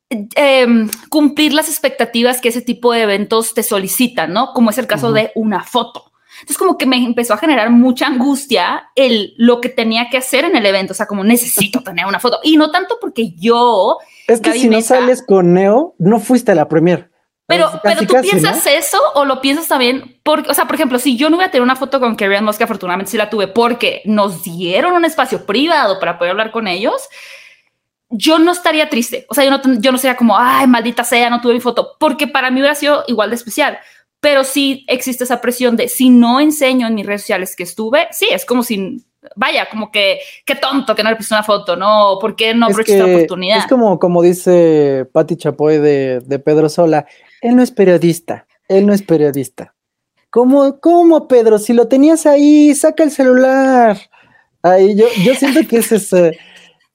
em, 0.09 0.88
cumplir 1.11 1.53
las 1.53 1.68
expectativas 1.68 2.40
que 2.40 2.49
ese 2.49 2.62
tipo 2.62 2.92
de 2.92 3.03
eventos 3.03 3.53
te 3.53 3.62
solicitan, 3.62 4.33
¿no? 4.33 4.55
Como 4.55 4.70
es 4.70 4.79
el 4.79 4.87
caso 4.87 5.12
de 5.12 5.33
una 5.35 5.62
foto. 5.62 6.12
Entonces 6.37 6.59
como 6.59 6.79
que 6.79 6.87
me 6.87 6.97
empezó 6.97 7.35
a 7.35 7.38
generar 7.38 7.70
mucha 7.70 8.07
angustia 8.07 8.90
el 8.97 9.35
lo 9.37 9.61
que 9.61 9.68
tenía 9.68 10.09
que 10.11 10.16
hacer 10.16 10.44
en 10.44 10.57
el 10.57 10.66
evento, 10.66 10.92
o 10.92 10.97
sea, 10.97 11.07
como 11.07 11.23
necesito 11.25 11.81
tener 11.85 12.07
una 12.07 12.18
foto 12.18 12.40
y 12.42 12.57
no 12.57 12.70
tanto 12.70 12.99
porque 13.01 13.33
yo 13.37 13.99
Es 14.27 14.40
que 14.40 14.53
si 14.53 14.68
no 14.68 14.81
sales 14.81 15.23
con 15.23 15.53
Neo, 15.53 15.94
no 15.99 16.20
fuiste 16.20 16.53
a 16.53 16.55
la 16.55 16.68
premier. 16.68 17.13
Pero, 17.46 17.70
pero 17.83 18.07
tú 18.07 18.14
piensas 18.22 18.66
eso 18.66 18.98
o 19.14 19.26
lo 19.26 19.42
piensas 19.42 19.68
también 19.68 20.18
porque, 20.22 20.50
o 20.50 20.54
sea, 20.54 20.64
por 20.64 20.76
ejemplo, 20.76 20.98
si 20.98 21.16
yo 21.16 21.28
no 21.28 21.37
voy 21.37 21.44
a 21.44 21.50
tener 21.50 21.62
una 21.62 21.76
foto 21.76 22.00
con 22.00 22.16
Carrie 22.16 22.40
Moss, 22.40 22.57
que 22.57 22.64
afortunadamente 22.64 23.11
sí 23.11 23.18
la 23.18 23.28
tuve 23.28 23.48
porque 23.48 24.00
nos 24.07 24.44
dieron 24.44 24.94
un 24.94 25.04
espacio 25.04 25.44
privado 25.44 26.00
para 26.00 26.16
poder 26.16 26.30
hablar 26.30 26.50
con 26.50 26.66
ellos, 26.66 27.07
yo 28.09 28.38
no 28.38 28.52
estaría 28.52 28.88
triste. 28.88 29.26
O 29.28 29.35
sea, 29.35 29.44
yo 29.44 29.50
no, 29.50 29.61
yo 29.78 29.92
no 29.92 29.98
sería 29.98 30.16
como, 30.16 30.38
ay, 30.38 30.66
maldita 30.66 31.04
sea, 31.04 31.28
no 31.28 31.42
tuve 31.42 31.54
mi 31.54 31.61
foto, 31.61 31.96
porque 32.00 32.26
para 32.26 32.50
mí 32.50 32.61
hubiera 32.61 32.74
sido 32.74 33.04
igual 33.09 33.28
de 33.28 33.37
especial. 33.37 33.78
Pero 34.20 34.42
sí 34.44 34.87
existe 34.88 35.24
esa 35.24 35.42
presión 35.42 35.76
de 35.76 35.88
si 35.88 36.09
no 36.09 36.40
enseño 36.40 36.87
en 36.87 36.94
mis 36.94 37.04
redes 37.04 37.22
sociales 37.22 37.54
que 37.54 37.64
estuve, 37.64 38.09
sí, 38.11 38.26
es 38.30 38.46
como 38.46 38.62
si 38.62 39.04
vaya, 39.37 39.68
como 39.70 39.90
que 39.90 40.20
qué 40.44 40.54
tonto 40.54 40.94
que 40.94 41.02
no 41.02 41.11
le 41.11 41.16
pusiste 41.16 41.35
una 41.35 41.42
foto, 41.42 41.76
¿no? 41.76 42.18
¿Por 42.20 42.37
qué 42.37 42.54
no 42.54 42.66
aprovechaste 42.66 42.98
la 42.98 43.16
oportunidad? 43.16 43.59
Es 43.59 43.66
como, 43.66 43.98
como 43.98 44.22
dice 44.22 45.07
Patti 45.12 45.37
Chapoy 45.37 45.78
de, 45.78 46.20
de, 46.20 46.38
Pedro 46.38 46.68
Sola, 46.68 47.07
él 47.44 47.57
no 47.57 47.62
es 47.62 47.70
periodista, 47.70 48.46
él 48.68 48.87
no 48.87 48.94
es 48.94 49.02
periodista. 49.02 49.74
¿Cómo, 50.30 50.80
¿Cómo, 50.80 51.28
Pedro? 51.28 51.59
Si 51.59 51.74
lo 51.74 51.88
tenías 51.88 52.24
ahí, 52.24 52.74
saca 52.74 53.04
el 53.04 53.11
celular. 53.11 53.98
Ahí 54.62 54.96
yo, 54.96 55.04
yo 55.22 55.35
siento 55.35 55.61
que 55.68 55.76
es 55.76 55.92
ese. 55.92 56.38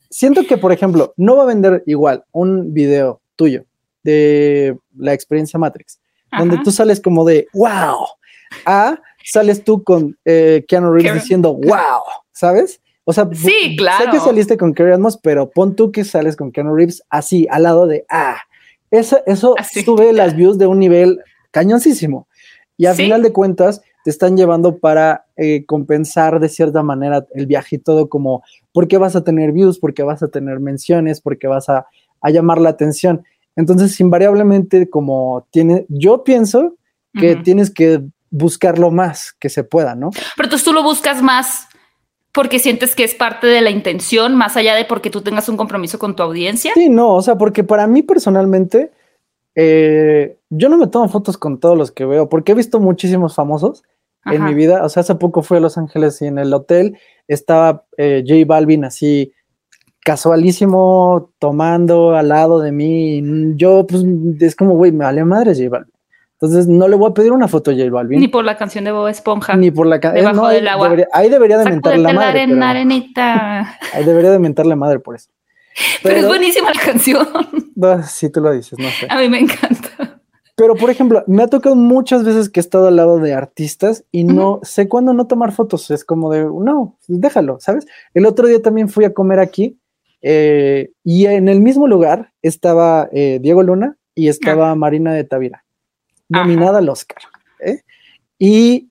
Siento 0.10 0.48
que, 0.48 0.58
por 0.58 0.72
ejemplo, 0.72 1.14
no 1.18 1.38
va 1.38 1.44
a 1.44 1.46
vender 1.46 1.84
igual 1.86 2.24
un 2.32 2.74
video 2.74 3.22
tuyo 3.36 3.66
de 4.02 4.76
la 4.98 5.14
experiencia 5.14 5.60
Matrix, 5.60 6.00
donde 6.36 6.58
tú 6.64 6.72
sales 6.72 7.00
como 7.00 7.26
de 7.26 7.48
wow, 7.54 8.08
a 8.66 9.00
sales 9.24 9.64
tú 9.64 9.84
con 9.84 10.18
eh, 10.26 10.66
Keanu 10.68 10.92
Reeves 10.92 11.14
diciendo 11.14 11.54
wow, 11.54 12.02
¿sabes? 12.32 12.82
O 13.04 13.14
sea, 13.14 13.30
sí, 13.34 13.76
claro. 13.78 14.06
sé 14.06 14.12
que 14.12 14.20
saliste 14.20 14.58
con 14.58 14.74
Kerry 14.74 14.94
Admos, 14.94 15.20
pero 15.22 15.52
pon 15.52 15.76
tú 15.76 15.92
que 15.92 16.04
sales 16.04 16.36
con 16.36 16.52
Keanu 16.52 16.76
Reeves 16.76 17.04
así, 17.12 17.46
al 17.52 17.64
lado 17.64 17.86
de 17.86 18.04
ah. 18.10 18.40
Eso, 18.92 19.20
eso 19.26 19.56
sube 19.86 20.14
las 20.14 20.36
views 20.36 20.58
de 20.58 20.68
un 20.68 20.80
nivel 20.80 21.20
cañoncísimo. 21.52 22.28
Y 22.78 22.86
al 22.86 22.96
final 22.96 23.22
de 23.22 23.34
cuentas, 23.34 23.82
te 24.04 24.10
están 24.10 24.38
llevando 24.38 24.78
para 24.78 25.26
eh, 25.36 25.66
compensar 25.66 26.40
de 26.40 26.50
cierta 26.50 26.82
manera 26.82 27.26
el 27.34 27.46
viaje 27.46 27.76
y 27.76 27.80
todo, 27.80 28.08
como 28.08 28.44
porque 28.72 28.98
vas 28.98 29.16
a 29.16 29.24
tener 29.24 29.52
views, 29.52 29.80
porque 29.80 30.04
vas 30.04 30.24
a 30.24 30.30
tener 30.30 30.60
menciones, 30.60 31.20
porque 31.22 31.48
vas 31.48 31.68
a, 31.70 31.88
a 32.22 32.30
llamar 32.30 32.62
la 32.62 32.70
atención. 32.70 33.24
Entonces, 33.56 34.00
invariablemente, 34.00 34.90
como 34.90 35.46
tiene, 35.52 35.86
yo 35.90 36.24
pienso 36.24 36.76
que 37.14 37.36
tienes 37.36 37.72
que 37.72 38.02
buscarlo 38.30 38.92
más 38.92 39.34
que 39.40 39.50
se 39.50 39.64
pueda, 39.64 39.96
¿no? 39.96 40.12
Pero 40.12 40.46
entonces 40.46 40.64
tú 40.64 40.72
lo 40.72 40.84
buscas 40.84 41.22
más 41.22 41.68
porque 42.32 42.60
sientes 42.60 42.96
que 42.96 43.04
es 43.04 43.16
parte 43.16 43.48
de 43.48 43.62
la 43.62 43.72
intención, 43.72 44.36
más 44.36 44.56
allá 44.56 44.76
de 44.76 44.86
porque 44.86 45.10
tú 45.10 45.22
tengas 45.22 45.50
un 45.50 45.58
compromiso 45.58 45.98
con 45.98 46.16
tu 46.16 46.24
audiencia. 46.24 46.72
Sí, 46.76 46.90
no, 46.90 47.16
o 47.16 47.22
sea, 47.22 47.38
porque 47.38 47.64
para 47.64 47.88
mí 47.88 48.04
personalmente, 48.04 48.92
eh, 49.56 50.38
yo 50.50 50.70
no 50.70 50.78
me 50.78 50.88
tomo 50.88 51.10
fotos 51.10 51.38
con 51.38 51.60
todos 51.60 51.78
los 51.78 51.92
que 51.92 52.06
veo, 52.06 52.30
porque 52.30 52.52
he 52.52 52.56
visto 52.56 52.80
muchísimos 52.80 53.36
famosos 53.36 53.84
en 54.26 54.44
mi 54.44 54.54
vida. 54.54 54.84
O 54.84 54.90
sea, 54.90 55.02
hace 55.02 55.16
poco 55.16 55.42
fui 55.42 55.58
a 55.58 55.62
Los 55.62 55.78
Ángeles 55.78 56.22
y 56.22 56.28
en 56.28 56.38
el 56.38 56.54
hotel 56.54 56.98
estaba 57.28 57.86
eh, 57.98 58.24
J 58.28 58.46
Balvin 58.46 58.86
así 58.86 59.34
casualísimo 60.02 61.32
tomando 61.40 62.16
al 62.16 62.30
lado 62.30 62.60
de 62.60 62.72
mí. 62.72 63.24
Yo, 63.56 63.86
pues, 63.88 64.04
es 64.40 64.56
como, 64.56 64.76
güey, 64.76 64.92
me 64.92 65.06
vale 65.06 65.26
madre 65.26 65.56
J 65.56 65.70
Balvin. 65.70 65.94
Entonces 66.42 66.68
no 66.68 66.88
le 66.88 66.96
voy 66.96 67.12
a 67.12 67.14
pedir 67.14 67.34
una 67.34 67.50
foto 67.50 67.72
a 67.72 67.74
J 67.74 67.90
Balvin. 67.90 68.18
Ni 68.18 68.30
por 68.30 68.46
la 68.46 68.56
canción 68.56 68.86
de 68.86 68.94
Bob 68.94 69.10
Esponja. 69.10 69.58
Ni 69.58 69.72
por 69.72 69.86
la 69.86 70.00
canción. 70.00 70.26
Debajo 70.26 70.48
del 70.48 70.70
agua. 70.70 70.96
ahí 71.12 71.30
debería 71.30 71.58
de 71.58 71.66
mentarle 71.66 72.02
la 72.02 72.14
madre. 72.14 72.48
La 72.48 72.70
arenita. 72.70 73.78
ahí 73.94 74.06
debería 74.06 74.32
de 74.32 74.40
mentarle 74.40 74.78
madre 74.78 75.00
por 75.00 75.16
eso. 75.16 75.30
Pero, 76.04 76.16
es 76.16 76.28
buenísima 76.28 76.72
la 76.74 76.80
canción. 76.80 77.28
Si 78.08 78.30
tú 78.30 78.42
lo 78.42 78.52
dices, 78.52 78.78
no 78.78 78.90
sé. 78.90 79.08
A 79.10 79.18
mí 79.18 79.30
me 79.30 79.40
encanta. 79.40 80.20
Pero, 80.58 80.76
por 80.76 80.90
ejemplo, 80.90 81.24
me 81.28 81.44
ha 81.44 81.48
tocado 81.48 81.78
muchas 81.78 82.26
veces 82.26 82.50
que 82.50 82.60
he 82.60 82.62
estado 82.62 82.90
al 82.90 82.98
lado 82.98 83.20
de 83.20 83.34
artistas 83.34 84.04
y 84.12 84.26
no 84.26 84.60
sé 84.64 84.90
cuándo 84.90 85.14
no 85.14 85.28
tomar 85.28 85.54
fotos. 85.54 85.90
Es 85.90 86.04
como 86.04 86.30
de, 86.30 86.44
no, 86.44 86.98
déjalo, 87.08 87.58
¿sabes? 87.62 87.86
El 88.14 88.26
otro 88.26 88.48
día 88.48 88.62
también 88.62 88.90
fui 88.90 89.06
a 89.06 89.14
comer 89.14 89.40
aquí 89.40 89.80
eh, 90.22 90.92
y 91.06 91.28
en 91.28 91.48
el 91.48 91.62
mismo 91.62 91.88
lugar 91.88 92.34
estaba 92.42 93.08
eh, 93.14 93.40
Diego 93.42 93.64
Luna 93.64 93.96
y 94.14 94.28
estaba 94.28 94.76
Marina 94.76 95.14
de 95.14 95.24
Tavira 95.24 95.64
nominada 96.30 96.78
al 96.78 96.90
Oscar. 96.90 97.20
¿eh? 97.60 97.82
Y 98.38 98.90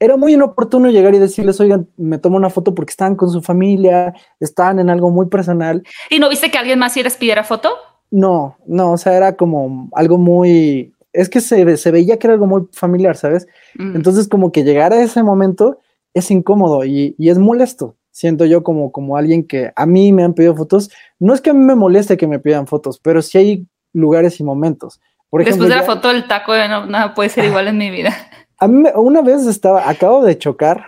era 0.00 0.16
muy 0.16 0.34
inoportuno 0.34 0.90
llegar 0.90 1.14
y 1.14 1.18
decirles, 1.18 1.60
oigan, 1.60 1.88
me 1.96 2.18
tomo 2.18 2.36
una 2.36 2.50
foto 2.50 2.74
porque 2.74 2.90
estaban 2.90 3.16
con 3.16 3.30
su 3.30 3.42
familia, 3.42 4.14
estaban 4.40 4.78
en 4.78 4.90
algo 4.90 5.10
muy 5.10 5.26
personal. 5.26 5.82
¿Y 6.08 6.18
no 6.18 6.28
viste 6.28 6.50
que 6.50 6.58
alguien 6.58 6.78
más 6.78 6.96
les 6.96 7.16
pidiera 7.16 7.44
foto? 7.44 7.70
No, 8.10 8.56
no, 8.66 8.92
o 8.92 8.96
sea, 8.96 9.16
era 9.16 9.36
como 9.36 9.90
algo 9.92 10.16
muy, 10.16 10.94
es 11.12 11.28
que 11.28 11.40
se, 11.40 11.76
se 11.76 11.90
veía 11.90 12.18
que 12.18 12.26
era 12.26 12.34
algo 12.34 12.46
muy 12.46 12.68
familiar, 12.72 13.16
¿sabes? 13.16 13.46
Mm. 13.74 13.96
Entonces 13.96 14.28
como 14.28 14.52
que 14.52 14.64
llegar 14.64 14.92
a 14.92 15.02
ese 15.02 15.22
momento 15.22 15.78
es 16.14 16.30
incómodo 16.30 16.84
y, 16.84 17.14
y, 17.18 17.28
es 17.28 17.38
molesto. 17.38 17.96
Siento 18.10 18.46
yo 18.46 18.62
como, 18.62 18.90
como 18.92 19.16
alguien 19.16 19.46
que 19.46 19.72
a 19.76 19.86
mí 19.86 20.12
me 20.12 20.24
han 20.24 20.34
pedido 20.34 20.56
fotos. 20.56 20.90
No 21.18 21.34
es 21.34 21.40
que 21.40 21.50
a 21.50 21.54
mí 21.54 21.60
me 21.60 21.74
moleste 21.74 22.16
que 22.16 22.26
me 22.26 22.38
pidan 22.40 22.66
fotos, 22.66 22.98
pero 22.98 23.20
sí 23.22 23.38
hay 23.38 23.66
lugares 23.92 24.40
y 24.40 24.44
momentos. 24.44 25.00
Después 25.32 25.68
de 25.68 25.76
la 25.76 25.82
foto 25.82 26.08
del 26.08 26.26
taco, 26.26 26.56
no, 26.56 26.86
nada 26.86 27.14
puede 27.14 27.28
ser 27.28 27.44
igual 27.44 27.68
en 27.68 27.78
mi 27.78 27.90
vida. 27.90 28.14
A 28.58 28.66
mí 28.66 28.88
una 28.94 29.22
vez 29.22 29.46
estaba, 29.46 29.88
acabo 29.88 30.24
de 30.24 30.38
chocar 30.38 30.86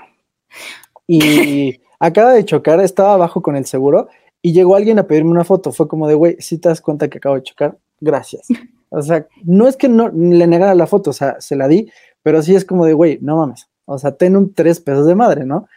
y 1.07 1.81
acaba 2.01 2.33
de 2.33 2.45
chocar, 2.45 2.81
estaba 2.81 3.15
abajo 3.15 3.43
con 3.43 3.57
el 3.57 3.67
seguro 3.67 4.09
y 4.43 4.53
llegó 4.53 4.77
alguien 4.77 4.99
a 4.99 5.07
pedirme 5.07 5.31
una 5.31 5.45
foto. 5.45 5.73
Fue 5.73 5.87
como 5.87 6.09
de, 6.09 6.15
güey, 6.15 6.37
si 6.41 6.59
te 6.59 6.69
das 6.69 6.81
cuenta 6.81 7.09
que 7.09 7.19
acabo 7.19 7.35
de 7.35 7.43
chocar, 7.43 7.77
gracias. 8.01 8.49
O 8.93 9.03
sea, 9.03 9.25
no 9.45 9.69
es 9.69 9.77
que 9.77 9.89
no 9.89 10.09
le 10.09 10.49
negara 10.49 10.75
la 10.75 10.89
foto, 10.89 11.11
o 11.11 11.13
sea, 11.13 11.41
se 11.41 11.55
la 11.55 11.69
di, 11.69 11.89
pero 12.25 12.43
sí 12.43 12.57
es 12.57 12.65
como 12.65 12.85
de, 12.85 12.93
güey, 12.93 13.21
no 13.23 13.37
mames. 13.37 13.69
O 13.85 13.99
sea, 13.99 14.17
ten 14.17 14.37
un 14.37 14.53
tres 14.53 14.81
pesos 14.81 15.07
de 15.07 15.15
madre, 15.15 15.45
¿no? 15.45 15.69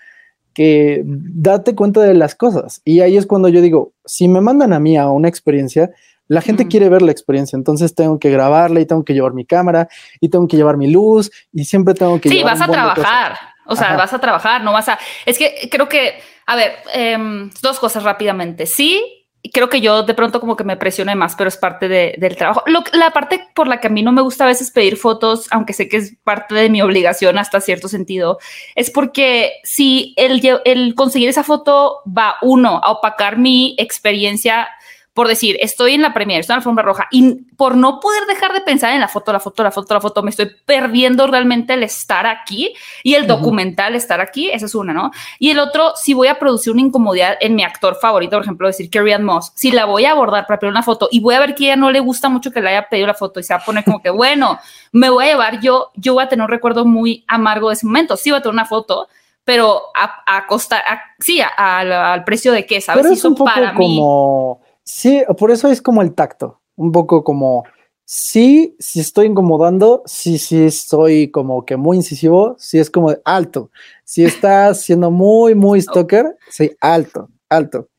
Que 0.56 1.04
date 1.06 1.76
cuenta 1.76 2.02
de 2.02 2.16
las 2.16 2.34
cosas. 2.34 2.82
Y 2.84 3.02
ahí 3.02 3.16
es 3.16 3.28
cuando 3.28 3.50
yo 3.50 3.62
digo, 3.62 3.94
si 4.04 4.28
me 4.28 4.42
mandan 4.42 4.74
a 4.74 4.80
mí 4.80 4.98
a 4.98 5.10
una 5.10 5.28
experiencia, 5.28 5.92
la 6.28 6.42
gente 6.42 6.68
quiere 6.68 6.90
ver 6.90 7.02
la 7.02 7.12
experiencia, 7.12 7.58
entonces 7.58 7.96
tengo 7.96 8.20
que 8.20 8.30
grabarla 8.30 8.80
y 8.80 8.86
tengo 8.86 9.04
que 9.04 9.14
llevar 9.14 9.34
mi 9.34 9.46
cámara 9.46 9.88
y 10.20 10.30
tengo 10.30 10.48
que 10.48 10.58
llevar 10.58 10.78
mi 10.78 10.92
luz 10.92 11.32
y 11.52 11.66
siempre 11.66 11.94
tengo 11.94 12.20
que... 12.20 12.30
Sí, 12.30 12.44
vas 12.44 12.62
a 12.62 12.68
trabajar, 12.68 13.38
o 13.66 13.76
sea, 13.76 13.96
vas 13.96 14.14
a 14.14 14.20
trabajar, 14.20 14.64
no 14.64 14.72
vas 14.72 14.90
a... 14.90 14.98
Es 15.26 15.38
que 15.38 15.70
creo 15.70 15.90
que, 15.90 16.20
a 16.46 16.56
ver, 16.56 16.76
em, 16.94 17.50
dos 17.62 17.80
cosas 17.80 18.04
rápidamente. 18.04 18.66
Sí, 18.66 19.24
creo 19.52 19.70
que 19.70 19.82
yo 19.82 20.04
de 20.04 20.14
pronto 20.14 20.40
como 20.40 20.56
que 20.56 20.64
me 20.64 20.78
presione 20.78 21.16
más, 21.16 21.36
pero 21.36 21.50
es 21.50 21.58
parte 21.58 21.90
del 21.90 22.36
trabajo. 22.38 22.64
la 22.94 23.12
parte 23.12 23.48
por 23.54 23.68
la 23.68 23.80
que 23.82 23.88
a 23.88 23.90
mí 23.90 24.02
no 24.02 24.14
me 24.14 24.22
gusta 24.22 24.46
a 24.46 24.48
veces 24.48 24.72
pedir 24.72 24.96
fotos, 24.96 25.48
aunque 25.52 25.74
sé 25.74 25.90
que 25.90 25.98
es 25.98 26.16
parte 26.24 26.56
de 26.56 26.70
mi 26.70 26.82
obligación 26.82 27.38
hasta 27.38 27.60
cierto 27.60 27.90
sentido, 27.90 28.40
es 28.76 28.90
porque 28.90 29.54
si 29.64 30.14
el, 30.16 30.42
el 30.64 30.96
conseguir 30.96 31.28
esa 31.28 31.44
foto 31.44 32.02
va 32.06 32.36
uno 32.42 32.80
a 32.82 32.92
opacar 32.92 33.38
mi 33.38 33.76
experiencia 33.78 34.70
por 35.14 35.28
decir, 35.28 35.58
estoy 35.62 35.94
en 35.94 36.02
la 36.02 36.14
premiere, 36.14 36.42
estoy 36.42 36.54
en 36.54 36.58
la 36.58 36.62
alfombra 36.62 36.84
roja 36.84 37.08
y 37.12 37.36
por 37.56 37.78
no 37.78 38.00
poder 38.00 38.26
dejar 38.26 38.52
de 38.52 38.62
pensar 38.62 38.94
en 38.94 39.00
la 39.00 39.08
foto, 39.08 39.32
la 39.32 39.40
foto, 39.40 39.62
la 39.62 39.72
foto, 39.72 39.94
la 39.94 40.02
foto, 40.02 40.24
me 40.24 40.32
estoy 40.32 40.50
perdiendo 40.66 41.28
realmente 41.28 41.74
el 41.74 41.84
estar 41.84 42.26
aquí 42.26 42.74
y 43.04 43.14
el 43.14 43.28
documental 43.28 43.96
estar 43.96 44.22
aquí, 44.22 44.50
esa 44.50 44.66
es 44.66 44.74
una, 44.74 44.92
¿no? 44.92 45.12
Y 45.38 45.52
el 45.52 45.60
otro, 45.60 45.94
si 45.96 46.16
voy 46.16 46.30
a 46.30 46.40
producir 46.40 46.74
una 46.74 46.82
incomodidad 46.82 47.38
en 47.42 47.54
mi 47.54 47.64
actor 47.64 47.96
favorito, 48.02 48.38
por 48.38 48.42
ejemplo, 48.42 48.68
decir 48.68 48.90
Carrie 48.90 49.14
Ann 49.14 49.24
Moss, 49.24 49.52
si 49.54 49.72
la 49.72 49.86
voy 49.86 50.06
a 50.06 50.12
abordar 50.12 50.48
para 50.48 50.60
pedir 50.60 50.72
una 50.72 50.82
foto 50.82 51.08
y 51.12 51.20
voy 51.20 51.36
a 51.36 51.40
ver 51.40 51.54
que 51.54 51.66
ella 51.66 51.76
no 51.76 51.92
le 51.92 52.00
gusta 52.00 52.28
mucho 52.28 52.52
que 52.52 52.62
le 52.62 52.70
haya 52.70 52.90
pedido 52.90 53.06
la 53.06 53.14
foto 53.14 53.40
y 53.40 53.44
se 53.44 53.54
va 53.54 53.60
a 53.60 53.66
poner 53.66 53.84
como 53.84 54.02
que, 54.02 54.10
bueno, 54.10 54.60
me 54.92 55.12
voy 55.12 55.26
a 55.26 55.28
llevar 55.28 55.60
yo, 55.60 55.92
yo 55.94 56.16
voy 56.16 56.24
a 56.24 56.28
tener 56.28 56.44
un 56.44 56.50
recuerdo 56.50 56.86
muy 56.86 57.24
amargo 57.28 57.70
de 57.70 57.76
ese 57.76 57.86
momento, 57.86 58.18
sí 58.18 58.32
voy 58.32 58.40
a 58.40 58.42
tener 58.42 58.54
una 58.54 58.66
foto, 58.66 59.08
pero 59.44 59.84
a, 59.94 60.38
a 60.38 60.48
costa, 60.48 60.84
sí, 61.20 61.40
al 61.56 62.24
precio 62.24 62.52
de 62.52 62.66
qué, 62.66 62.82
¿sabes? 62.82 63.04
Pero 63.04 63.14
es 63.14 63.24
un 63.24 63.36
poco 63.36 63.52
como... 63.76 64.63
Sí, 64.84 65.24
por 65.38 65.52
eso 65.52 65.70
es 65.70 65.82
como 65.82 66.02
el 66.02 66.14
tacto, 66.14 66.62
un 66.76 66.92
poco 66.92 67.24
como, 67.24 67.64
sí, 68.06 68.76
si 68.80 69.00
estoy 69.00 69.28
incomodando, 69.28 70.04
sí, 70.06 70.38
sí 70.38 70.66
estoy 70.66 71.32
como 71.32 71.66
que 71.66 71.78
muy 71.78 71.98
incisivo, 71.98 72.56
sí 72.58 72.80
es 72.80 72.90
como 72.90 73.14
alto. 73.24 73.72
Si 74.04 74.26
estás 74.26 74.82
siendo 74.82 75.10
muy, 75.12 75.56
muy 75.56 75.82
stalker, 75.82 76.38
sí, 76.50 76.72
alto, 76.82 77.30
alto. 77.50 77.90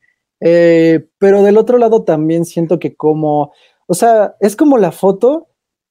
Eh, 0.41 1.07
pero 1.17 1.43
del 1.43 1.57
otro 1.57 1.77
lado 1.77 2.03
también 2.03 2.45
siento 2.45 2.77
que 2.79 2.95
como, 2.95 3.51
o 3.87 3.93
sea, 3.93 4.35
es 4.39 4.55
como 4.55 4.77
la 4.77 4.91
foto 4.91 5.47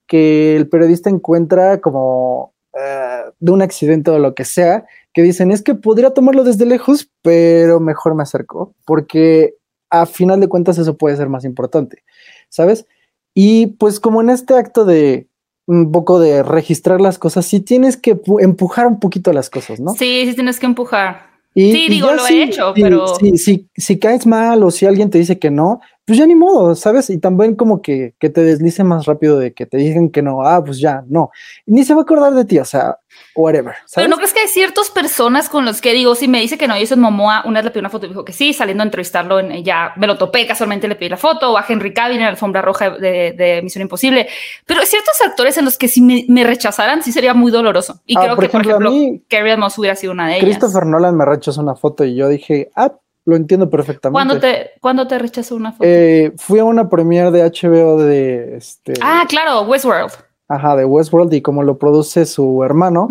que 0.06 0.56
el 0.56 0.68
periodista 0.68 1.10
encuentra 1.10 1.80
como 1.80 2.54
eh, 2.74 3.22
de 3.40 3.52
un 3.52 3.62
accidente 3.62 4.10
o 4.10 4.18
lo 4.18 4.34
que 4.34 4.44
sea, 4.44 4.84
que 5.12 5.22
dicen, 5.22 5.50
es 5.50 5.62
que 5.62 5.74
podría 5.74 6.10
tomarlo 6.10 6.44
desde 6.44 6.66
lejos, 6.66 7.10
pero 7.22 7.80
mejor 7.80 8.14
me 8.14 8.22
acerco, 8.22 8.74
porque 8.84 9.56
a 10.00 10.06
final 10.06 10.40
de 10.40 10.48
cuentas 10.48 10.78
eso 10.78 10.96
puede 10.96 11.16
ser 11.16 11.28
más 11.28 11.44
importante, 11.44 12.02
¿sabes? 12.48 12.86
Y 13.34 13.66
pues 13.66 14.00
como 14.00 14.20
en 14.20 14.30
este 14.30 14.54
acto 14.54 14.84
de 14.84 15.28
un 15.66 15.92
poco 15.92 16.20
de 16.20 16.42
registrar 16.42 17.00
las 17.00 17.18
cosas, 17.18 17.46
sí 17.46 17.60
tienes 17.60 17.96
que 17.96 18.20
empujar 18.40 18.86
un 18.86 19.00
poquito 19.00 19.32
las 19.32 19.48
cosas, 19.50 19.80
¿no? 19.80 19.92
Sí, 19.94 20.26
sí 20.26 20.34
tienes 20.34 20.60
que 20.60 20.66
empujar. 20.66 21.30
sí, 21.54 21.88
digo, 21.88 22.12
lo 22.12 22.26
he 22.26 22.42
hecho, 22.42 22.72
pero... 22.74 23.14
Si, 23.16 23.68
si, 23.74 23.98
caes 23.98 24.26
mal 24.26 24.62
o 24.62 24.70
si 24.70 24.84
alguien 24.84 25.10
te 25.10 25.18
dice 25.18 25.38
que 25.38 25.50
no, 25.50 25.80
pues 26.06 26.18
ya 26.18 26.26
ni 26.26 26.34
modo, 26.34 26.74
¿sabes? 26.74 27.08
Y 27.08 27.18
también 27.18 27.54
como 27.54 27.80
que, 27.80 28.14
que 28.18 28.28
te 28.28 28.42
deslice 28.42 28.84
más 28.84 29.06
rápido 29.06 29.38
de 29.38 29.54
que 29.54 29.64
te 29.64 29.78
digan 29.78 30.10
que 30.10 30.20
no, 30.20 30.42
ah, 30.42 30.62
pues 30.62 30.78
ya, 30.78 31.02
no. 31.08 31.30
Ni 31.64 31.82
se 31.82 31.94
va 31.94 32.00
a 32.00 32.02
acordar 32.02 32.34
de 32.34 32.44
ti, 32.44 32.58
o 32.58 32.64
sea, 32.66 32.98
whatever. 33.34 33.74
Pero 33.94 34.08
no 34.08 34.16
crees 34.16 34.34
que 34.34 34.40
hay 34.40 34.48
ciertas 34.48 34.90
personas 34.90 35.48
con 35.48 35.64
los 35.64 35.80
que 35.80 35.94
digo, 35.94 36.14
si 36.14 36.28
me 36.28 36.40
dice 36.40 36.58
que 36.58 36.68
no, 36.68 36.74
Jason 36.74 37.00
Momoa, 37.00 37.44
una 37.46 37.60
vez 37.60 37.64
le 37.64 37.70
pidió 37.70 37.80
una 37.80 37.88
foto 37.88 38.04
y 38.04 38.10
dijo 38.10 38.22
que 38.22 38.34
sí, 38.34 38.52
saliendo 38.52 38.82
a 38.82 38.86
entrevistarlo, 38.86 39.40
en, 39.40 39.64
ya 39.64 39.94
me 39.96 40.06
lo 40.06 40.18
topé, 40.18 40.46
casualmente 40.46 40.88
le 40.88 40.96
pedí 40.96 41.08
la 41.08 41.16
foto, 41.16 41.52
o 41.52 41.56
a 41.56 41.64
Henry 41.66 41.94
Cavill 41.94 42.18
en 42.18 42.24
la 42.24 42.28
alfombra 42.28 42.60
roja 42.60 42.90
de, 42.90 43.60
Misión 43.62 43.80
Imposible. 43.80 44.28
Pero 44.66 44.80
hay 44.80 44.86
ciertos 44.86 45.14
actores 45.24 45.56
en 45.56 45.64
los 45.64 45.78
que 45.78 45.88
si 45.88 46.02
me, 46.02 46.44
rechazaran, 46.44 47.02
sí 47.02 47.12
sería 47.12 47.32
muy 47.32 47.50
doloroso. 47.50 48.02
Y 48.04 48.18
ah, 48.18 48.24
creo 48.24 48.36
que, 48.36 48.48
por 48.50 48.60
ejemplo, 48.60 48.92
Carrie 49.28 49.56
Moss 49.56 49.78
hubiera 49.78 49.96
sido 49.96 50.12
una 50.12 50.28
de 50.28 50.36
ellas. 50.36 50.44
Christopher 50.44 50.84
Nolan 50.84 51.16
me 51.16 51.24
rechazó 51.24 51.62
una 51.62 51.74
foto 51.74 52.04
y 52.04 52.14
yo 52.14 52.28
dije, 52.28 52.70
ah, 52.76 52.92
lo 53.24 53.36
entiendo 53.36 53.70
perfectamente. 53.70 54.12
¿Cuándo 54.12 54.40
te, 54.40 54.70
¿cuándo 54.80 55.06
te 55.06 55.18
rechazó 55.18 55.56
una 55.56 55.72
foto? 55.72 55.84
Eh, 55.84 56.32
fui 56.36 56.58
a 56.58 56.64
una 56.64 56.88
premiere 56.88 57.30
de 57.30 57.42
HBO 57.42 57.98
de 57.98 58.56
este. 58.56 58.94
Ah, 59.00 59.24
claro, 59.28 59.62
Westworld. 59.62 60.12
Ajá, 60.48 60.76
de 60.76 60.84
Westworld 60.84 61.32
y 61.32 61.40
como 61.40 61.62
lo 61.62 61.78
produce 61.78 62.26
su 62.26 62.62
hermano, 62.62 63.08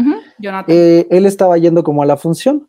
eh, 0.67 1.07
él 1.09 1.25
estaba 1.25 1.57
yendo 1.57 1.83
como 1.83 2.03
a 2.03 2.05
la 2.05 2.15
función 2.15 2.67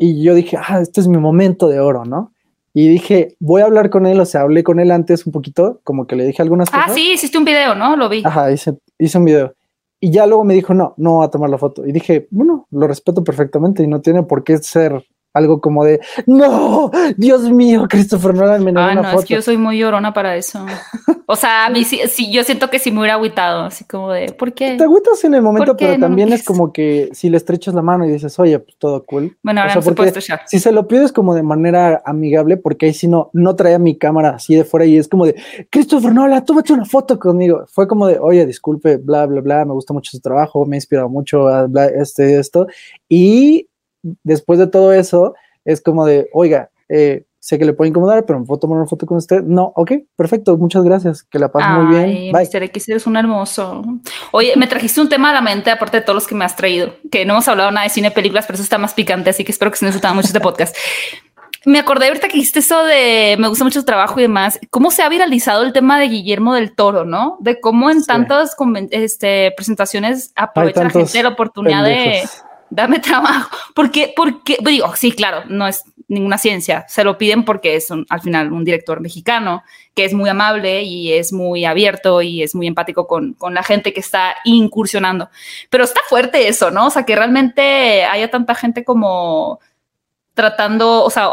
y 0.00 0.22
yo 0.22 0.34
dije, 0.34 0.56
ah, 0.56 0.80
este 0.80 1.00
es 1.00 1.08
mi 1.08 1.18
momento 1.18 1.68
de 1.68 1.80
oro, 1.80 2.04
¿no? 2.04 2.32
Y 2.72 2.88
dije, 2.88 3.36
voy 3.40 3.62
a 3.62 3.66
hablar 3.66 3.88
con 3.88 4.06
él, 4.06 4.18
o 4.20 4.26
sea, 4.26 4.42
hablé 4.42 4.62
con 4.62 4.80
él 4.80 4.90
antes 4.90 5.26
un 5.26 5.32
poquito, 5.32 5.80
como 5.84 6.06
que 6.06 6.16
le 6.16 6.26
dije 6.26 6.42
algunas 6.42 6.68
ah, 6.72 6.72
cosas. 6.72 6.90
Ah, 6.90 6.94
sí, 6.94 7.12
hiciste 7.12 7.38
un 7.38 7.44
video, 7.44 7.74
¿no? 7.74 7.96
Lo 7.96 8.08
vi. 8.08 8.22
Ajá, 8.24 8.50
hice, 8.50 8.78
hice 8.98 9.18
un 9.18 9.24
video. 9.24 9.54
Y 10.00 10.10
ya 10.10 10.26
luego 10.26 10.44
me 10.44 10.54
dijo, 10.54 10.74
no, 10.74 10.94
no 10.96 11.18
va 11.18 11.26
a 11.26 11.30
tomar 11.30 11.48
la 11.48 11.58
foto. 11.58 11.86
Y 11.86 11.92
dije, 11.92 12.26
bueno, 12.30 12.66
lo 12.70 12.86
respeto 12.86 13.24
perfectamente 13.24 13.82
y 13.82 13.86
no 13.86 14.00
tiene 14.00 14.22
por 14.24 14.44
qué 14.44 14.58
ser 14.58 15.06
algo 15.36 15.60
como 15.60 15.84
de, 15.84 16.00
no, 16.26 16.90
Dios 17.16 17.42
mío, 17.50 17.86
Christopher 17.88 18.34
Nolan 18.34 18.64
me 18.64 18.72
Ah, 18.76 18.94
no, 18.94 19.18
es 19.18 19.24
que 19.24 19.34
yo 19.34 19.42
soy 19.42 19.56
muy 19.56 19.78
llorona 19.78 20.12
para 20.12 20.36
eso. 20.36 20.64
O 21.28 21.34
sea, 21.34 21.66
a 21.66 21.70
mí 21.70 21.82
sí, 21.82 22.30
yo 22.30 22.44
siento 22.44 22.70
que 22.70 22.78
sí 22.78 22.92
me 22.92 23.00
hubiera 23.00 23.14
agüitado, 23.14 23.64
así 23.64 23.84
como 23.84 24.12
de, 24.12 24.32
¿por 24.32 24.52
qué? 24.52 24.76
Te 24.76 24.84
agüitas 24.84 25.24
en 25.24 25.34
el 25.34 25.42
momento, 25.42 25.76
pero 25.76 25.98
también 25.98 26.32
es 26.32 26.44
como 26.44 26.72
que 26.72 27.08
si 27.12 27.28
le 27.28 27.36
estrechas 27.36 27.74
la 27.74 27.82
mano 27.82 28.06
y 28.06 28.12
dices, 28.12 28.38
oye, 28.38 28.60
pues 28.60 28.76
todo 28.78 29.04
cool. 29.04 29.36
Bueno, 29.42 29.60
ahora 29.60 29.76
o 29.76 30.20
sea, 30.20 30.42
Si 30.46 30.60
se 30.60 30.70
lo 30.70 30.86
pides 30.86 31.12
como 31.12 31.34
de 31.34 31.42
manera 31.42 32.00
amigable, 32.04 32.56
porque 32.56 32.86
ahí 32.86 32.94
si 32.94 33.08
no, 33.08 33.30
no 33.32 33.56
traía 33.56 33.80
mi 33.80 33.98
cámara 33.98 34.36
así 34.36 34.54
de 34.54 34.64
fuera 34.64 34.86
y 34.86 34.98
es 34.98 35.08
como 35.08 35.26
de, 35.26 35.34
Christopher 35.68 36.14
Nolan, 36.14 36.44
tómate 36.44 36.72
una 36.72 36.84
foto 36.84 37.18
conmigo. 37.18 37.64
Fue 37.66 37.88
como 37.88 38.06
de, 38.06 38.20
oye, 38.20 38.46
disculpe, 38.46 38.96
bla, 38.96 39.26
bla, 39.26 39.40
bla, 39.40 39.64
me 39.64 39.72
gusta 39.72 39.92
mucho 39.92 40.12
su 40.12 40.20
trabajo, 40.20 40.64
me 40.64 40.76
ha 40.76 40.78
inspirado 40.78 41.08
mucho, 41.08 41.48
bla, 41.68 41.86
este, 41.86 42.38
esto. 42.38 42.68
Y 43.08 43.66
después 44.22 44.58
de 44.58 44.66
todo 44.66 44.92
eso, 44.92 45.34
es 45.64 45.80
como 45.80 46.06
de, 46.06 46.28
oiga, 46.32 46.70
eh, 46.88 47.24
sé 47.46 47.58
que 47.58 47.64
le 47.64 47.74
puede 47.74 47.90
incomodar, 47.90 48.26
pero 48.26 48.40
me 48.40 48.44
puedo 48.44 48.58
tomar 48.58 48.78
una 48.78 48.88
foto 48.88 49.06
con 49.06 49.18
usted. 49.18 49.42
No, 49.42 49.72
ok, 49.76 49.92
perfecto, 50.16 50.56
muchas 50.58 50.82
gracias, 50.82 51.22
que 51.22 51.38
la 51.38 51.50
pases 51.52 51.70
muy 51.78 51.94
bien. 51.94 52.32
Bye. 52.32 52.48
Mr. 52.52 52.64
X, 52.64 52.88
eres 52.88 53.06
un 53.06 53.16
hermoso. 53.16 53.84
Oye, 54.32 54.54
me 54.56 54.66
trajiste 54.66 55.00
un 55.00 55.08
tema 55.08 55.30
a 55.30 55.34
la 55.34 55.40
mente, 55.40 55.70
aparte 55.70 55.98
de 55.98 56.02
todos 56.02 56.16
los 56.16 56.26
que 56.26 56.34
me 56.34 56.44
has 56.44 56.56
traído, 56.56 56.94
que 57.10 57.24
no 57.24 57.34
hemos 57.34 57.46
hablado 57.46 57.70
nada 57.70 57.84
de 57.84 57.90
cine, 57.90 58.10
películas, 58.10 58.46
pero 58.46 58.54
eso 58.56 58.64
está 58.64 58.78
más 58.78 58.94
picante, 58.94 59.30
así 59.30 59.44
que 59.44 59.52
espero 59.52 59.70
que 59.70 59.76
se 59.76 59.86
nos 59.86 59.94
mucho 60.14 60.26
este 60.26 60.40
podcast. 60.40 60.76
Me 61.66 61.80
acordé 61.80 62.06
ahorita 62.06 62.28
que 62.28 62.34
dijiste 62.34 62.60
eso 62.60 62.84
de 62.84 63.36
me 63.40 63.48
gusta 63.48 63.64
mucho 63.64 63.80
su 63.80 63.84
trabajo 63.84 64.20
y 64.20 64.22
demás. 64.22 64.60
¿Cómo 64.70 64.92
se 64.92 65.02
ha 65.02 65.08
viralizado 65.08 65.64
el 65.64 65.72
tema 65.72 65.98
de 65.98 66.06
Guillermo 66.06 66.54
del 66.54 66.74
Toro, 66.76 67.04
no? 67.04 67.38
De 67.40 67.60
cómo 67.60 67.90
en 67.90 68.04
tantas 68.04 68.56
este, 68.90 69.52
presentaciones 69.56 70.32
aprovecha 70.36 70.84
la 70.84 70.90
gente 70.90 71.22
la 71.24 71.30
oportunidad 71.30 71.82
de 71.82 72.22
dame 72.70 72.98
trabajo. 73.00 73.56
Porque, 73.74 74.12
porque, 74.16 74.58
digo, 74.60 74.94
sí, 74.96 75.12
claro, 75.12 75.44
no 75.48 75.66
es 75.66 75.84
ninguna 76.08 76.38
ciencia, 76.38 76.84
se 76.88 77.02
lo 77.02 77.18
piden 77.18 77.44
porque 77.44 77.74
es 77.74 77.88
al 77.90 78.20
final 78.20 78.52
un 78.52 78.64
director 78.64 79.00
mexicano 79.00 79.64
que 79.94 80.04
es 80.04 80.14
muy 80.14 80.30
amable 80.30 80.82
y 80.82 81.12
es 81.12 81.32
muy 81.32 81.64
abierto 81.64 82.22
y 82.22 82.44
es 82.44 82.54
muy 82.54 82.68
empático 82.68 83.08
con, 83.08 83.34
con, 83.34 83.54
la 83.54 83.64
gente 83.64 83.92
que 83.92 84.00
está 84.00 84.36
incursionando. 84.44 85.30
Pero 85.68 85.82
está 85.82 86.00
fuerte 86.08 86.46
eso, 86.46 86.70
¿no? 86.70 86.86
O 86.86 86.90
sea, 86.90 87.04
que 87.04 87.16
realmente 87.16 88.04
haya 88.04 88.30
tanta 88.30 88.54
gente 88.54 88.84
como 88.84 89.58
tratando, 90.34 91.02
o 91.02 91.10
sea, 91.10 91.30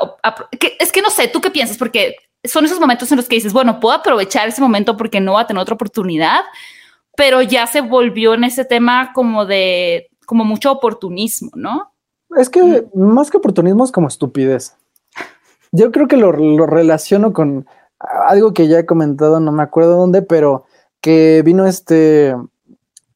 es 0.80 0.92
que 0.92 1.02
no 1.02 1.10
sé, 1.10 1.28
¿tú 1.28 1.42
qué 1.42 1.52
piensas? 1.52 1.78
Porque 1.78 2.16
son 2.44 2.66
esos 2.66 2.80
momentos 2.80 3.12
en 3.12 3.18
los 3.18 3.28
que 3.28 3.36
dices, 3.36 3.54
bueno, 3.54 3.80
puedo 3.80 3.96
aprovechar 3.96 4.48
ese 4.48 4.62
momento 4.62 4.98
porque 4.98 5.20
no 5.20 5.34
va 5.34 5.42
a 5.42 5.48
tener 5.48 5.62
otra 5.62 5.76
oportunidad, 5.76 6.42
pero 7.16 7.42
ya 7.42 7.68
se 7.68 7.82
volvió 7.82 8.34
en 8.34 8.46
ese 8.46 8.66
tema 8.66 9.12
como 9.14 9.46
de 9.46 10.10
como 10.26 10.46
mucho 10.46 10.72
oportunismo, 10.72 11.52
¿no? 11.56 11.92
Es 12.38 12.50
que 12.50 12.86
más 12.96 13.30
que 13.30 13.38
oportunismo 13.38 13.84
es 13.84 13.92
como 13.92 14.08
estupidez. 14.08 14.76
Yo 15.72 15.92
creo 15.92 16.08
que 16.08 16.18
lo, 16.18 16.32
relaciono 16.32 17.34
con 17.34 17.66
algo 18.00 18.54
que 18.54 18.68
ya 18.68 18.80
he 18.80 18.86
comentado, 18.86 19.40
no 19.40 19.52
me 19.52 19.64
acuerdo 19.64 19.98
dónde, 19.98 20.22
pero 20.22 20.66
que 21.02 21.42
vino 21.44 21.66
este, 21.66 22.36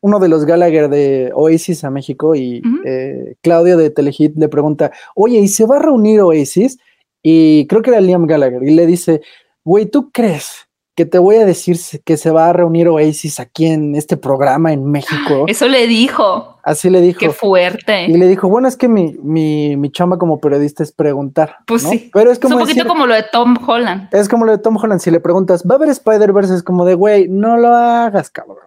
uno 0.02 0.20
de 0.20 0.28
los 0.28 0.46
Gallagher 0.46 0.90
de 0.90 1.32
Oasis 1.34 1.84
a 1.84 1.90
México 1.90 2.36
y 2.36 2.62
eh, 2.86 3.36
Claudio 3.42 3.78
de 3.78 3.90
Telehit 3.90 4.38
le 4.38 4.50
pregunta, 4.50 4.92
oye, 5.16 5.40
¿y 5.40 5.48
se 5.48 5.66
va 5.66 5.78
a 5.78 5.82
reunir 5.82 6.22
Oasis? 6.22 6.80
Y 7.22 7.68
creo 7.68 7.82
que 7.82 7.90
era 7.92 8.02
Liam 8.02 8.26
Gallagher 8.26 8.64
y 8.64 8.72
le 8.72 8.86
dice, 8.86 9.22
güey, 9.64 9.86
¿tú 9.86 10.12
crees 10.12 10.67
que 10.98 11.06
te 11.06 11.20
voy 11.20 11.36
a 11.36 11.46
decir 11.46 11.78
que 12.04 12.18
se 12.18 12.32
va 12.32 12.50
a 12.50 12.54
reunir 12.54 12.88
Oasis 12.88 13.40
aquí 13.40 13.68
en 13.68 13.96
este 13.96 14.18
programa 14.18 14.74
en 14.74 14.84
México. 14.84 15.46
Eso 15.48 15.68
le 15.68 15.86
dijo. 15.86 16.58
Así 16.64 16.90
le 16.90 17.02
dijo. 17.02 17.20
Qué 17.20 17.30
fuerte. 17.30 18.06
Y 18.06 18.18
le 18.18 18.28
dijo, 18.28 18.50
bueno, 18.50 18.68
es 18.68 18.76
que 18.76 18.88
mi, 18.88 19.16
mi, 19.22 19.78
mi 19.78 19.92
chamba 19.92 20.18
como 20.18 20.40
periodista 20.42 20.82
es 20.82 20.92
preguntar. 20.92 21.58
Pues 21.68 21.84
sí. 21.84 22.10
Pero 22.12 22.32
es 22.32 22.40
como. 22.40 22.56
un 22.56 22.62
poquito 22.62 22.88
como 22.88 23.06
lo 23.06 23.14
de 23.14 23.24
Tom 23.32 23.56
Holland. 23.64 24.10
Es 24.12 24.28
como 24.28 24.44
lo 24.44 24.54
de 24.54 24.58
Tom 24.58 24.76
Holland. 24.76 25.00
Si 25.00 25.12
le 25.12 25.20
preguntas, 25.20 25.64
¿va 25.70 25.76
a 25.76 25.78
haber 25.78 25.90
Spider-Verse? 25.90 26.56
Es 26.56 26.64
como 26.64 26.84
de, 26.84 26.96
güey, 26.96 27.28
no 27.28 27.58
lo 27.58 27.76
hagas, 27.76 28.32
cabrón. 28.32 28.58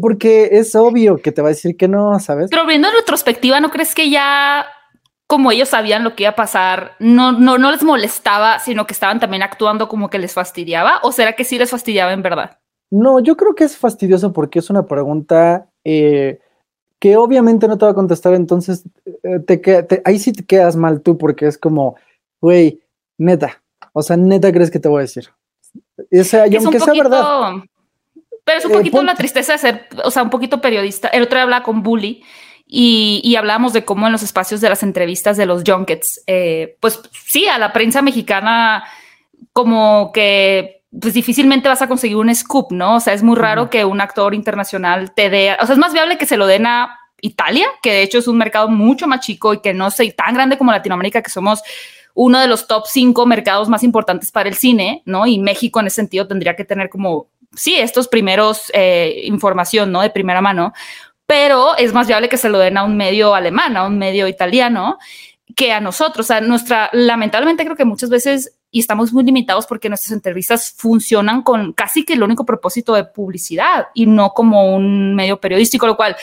Porque 0.00 0.48
es 0.52 0.74
obvio 0.74 1.18
que 1.18 1.32
te 1.32 1.42
va 1.42 1.48
a 1.48 1.50
decir 1.50 1.76
que 1.76 1.86
no, 1.86 2.18
¿sabes? 2.18 2.48
Pero 2.50 2.66
viendo 2.66 2.88
en 2.88 2.94
retrospectiva, 2.94 3.60
¿no 3.60 3.70
crees 3.70 3.94
que 3.94 4.08
ya 4.08 4.64
como 5.32 5.50
ellos 5.50 5.70
sabían 5.70 6.04
lo 6.04 6.14
que 6.14 6.24
iba 6.24 6.32
a 6.32 6.36
pasar, 6.36 6.92
no, 6.98 7.32
no, 7.32 7.56
no 7.56 7.70
les 7.70 7.82
molestaba, 7.82 8.58
sino 8.58 8.86
que 8.86 8.92
estaban 8.92 9.18
también 9.18 9.42
actuando 9.42 9.88
como 9.88 10.10
que 10.10 10.18
les 10.18 10.34
fastidiaba? 10.34 11.00
¿O 11.04 11.10
será 11.10 11.32
que 11.32 11.44
sí 11.44 11.56
les 11.56 11.70
fastidiaba 11.70 12.12
en 12.12 12.20
verdad? 12.20 12.58
No, 12.90 13.18
yo 13.18 13.34
creo 13.34 13.54
que 13.54 13.64
es 13.64 13.78
fastidioso 13.78 14.34
porque 14.34 14.58
es 14.58 14.68
una 14.68 14.84
pregunta 14.84 15.70
eh, 15.84 16.38
que 16.98 17.16
obviamente 17.16 17.66
no 17.66 17.78
te 17.78 17.86
va 17.86 17.92
a 17.92 17.94
contestar, 17.94 18.34
entonces 18.34 18.84
eh, 19.22 19.38
te, 19.38 20.02
ahí 20.04 20.18
sí 20.18 20.34
te 20.34 20.44
quedas 20.44 20.76
mal 20.76 21.00
tú 21.00 21.16
porque 21.16 21.46
es 21.46 21.56
como, 21.56 21.96
güey, 22.38 22.82
neta, 23.16 23.62
o 23.94 24.02
sea, 24.02 24.18
neta 24.18 24.52
crees 24.52 24.70
que 24.70 24.80
te 24.80 24.88
voy 24.88 24.98
a 24.98 25.08
decir. 25.08 25.30
O 25.96 26.24
sea, 26.24 26.46
y 26.46 26.56
aunque 26.56 26.78
sea 26.78 26.92
verdad. 26.92 27.52
Pero 28.44 28.58
es 28.58 28.66
un 28.66 28.72
eh, 28.72 28.74
poquito 28.74 29.02
la 29.02 29.14
tristeza 29.14 29.52
de 29.52 29.58
ser, 29.58 29.88
o 30.04 30.10
sea, 30.10 30.24
un 30.24 30.28
poquito 30.28 30.60
periodista. 30.60 31.08
El 31.08 31.22
otro 31.22 31.36
día 31.36 31.44
hablaba 31.44 31.64
con 31.64 31.82
Bully 31.82 32.22
y, 32.74 33.20
y 33.22 33.36
hablamos 33.36 33.74
de 33.74 33.84
cómo 33.84 34.06
en 34.06 34.12
los 34.12 34.22
espacios 34.22 34.62
de 34.62 34.70
las 34.70 34.82
entrevistas 34.82 35.36
de 35.36 35.44
los 35.44 35.62
junkets, 35.62 36.22
eh, 36.26 36.78
pues 36.80 37.02
sí, 37.26 37.46
a 37.46 37.58
la 37.58 37.70
prensa 37.70 38.00
mexicana 38.00 38.84
como 39.52 40.10
que 40.14 40.82
pues 40.98 41.12
difícilmente 41.12 41.68
vas 41.68 41.82
a 41.82 41.86
conseguir 41.86 42.16
un 42.16 42.34
scoop, 42.34 42.72
¿no? 42.72 42.96
O 42.96 43.00
sea, 43.00 43.12
es 43.12 43.22
muy 43.22 43.36
raro 43.36 43.68
que 43.68 43.84
un 43.84 44.00
actor 44.00 44.34
internacional 44.34 45.12
te 45.12 45.28
dé, 45.28 45.54
o 45.60 45.66
sea, 45.66 45.74
es 45.74 45.78
más 45.78 45.92
viable 45.92 46.16
que 46.16 46.24
se 46.24 46.38
lo 46.38 46.46
den 46.46 46.64
a 46.64 46.98
Italia, 47.20 47.66
que 47.82 47.92
de 47.92 48.02
hecho 48.04 48.16
es 48.16 48.26
un 48.26 48.38
mercado 48.38 48.70
mucho 48.70 49.06
más 49.06 49.20
chico 49.20 49.52
y 49.52 49.60
que 49.60 49.74
no 49.74 49.90
sé, 49.90 50.10
tan 50.12 50.32
grande 50.32 50.56
como 50.56 50.72
Latinoamérica, 50.72 51.20
que 51.20 51.30
somos 51.30 51.62
uno 52.14 52.40
de 52.40 52.46
los 52.46 52.66
top 52.66 52.84
cinco 52.86 53.26
mercados 53.26 53.68
más 53.68 53.82
importantes 53.82 54.32
para 54.32 54.48
el 54.48 54.54
cine, 54.54 55.02
¿no? 55.04 55.26
Y 55.26 55.38
México 55.38 55.78
en 55.78 55.88
ese 55.88 55.96
sentido 55.96 56.26
tendría 56.26 56.56
que 56.56 56.64
tener 56.64 56.88
como, 56.88 57.26
sí, 57.54 57.74
estos 57.74 58.08
primeros 58.08 58.72
eh, 58.72 59.24
información, 59.24 59.92
¿no? 59.92 60.00
De 60.00 60.08
primera 60.08 60.40
mano 60.40 60.72
pero 61.32 61.74
es 61.78 61.94
más 61.94 62.06
viable 62.06 62.28
que 62.28 62.36
se 62.36 62.50
lo 62.50 62.58
den 62.58 62.76
a 62.76 62.84
un 62.84 62.94
medio 62.94 63.34
alemán, 63.34 63.74
a 63.78 63.86
un 63.86 63.96
medio 63.96 64.28
italiano, 64.28 64.98
que 65.56 65.72
a 65.72 65.80
nosotros. 65.80 66.26
O 66.26 66.28
sea, 66.28 66.42
nuestra, 66.42 66.90
lamentablemente 66.92 67.64
creo 67.64 67.74
que 67.74 67.86
muchas 67.86 68.10
veces, 68.10 68.58
y 68.70 68.80
estamos 68.80 69.14
muy 69.14 69.24
limitados 69.24 69.66
porque 69.66 69.88
nuestras 69.88 70.12
entrevistas 70.12 70.74
funcionan 70.76 71.40
con 71.40 71.72
casi 71.72 72.04
que 72.04 72.12
el 72.12 72.22
único 72.22 72.44
propósito 72.44 72.92
de 72.92 73.04
publicidad 73.04 73.86
y 73.94 74.04
no 74.04 74.34
como 74.34 74.76
un 74.76 75.14
medio 75.14 75.40
periodístico, 75.40 75.86
lo 75.86 75.96
cual 75.96 76.16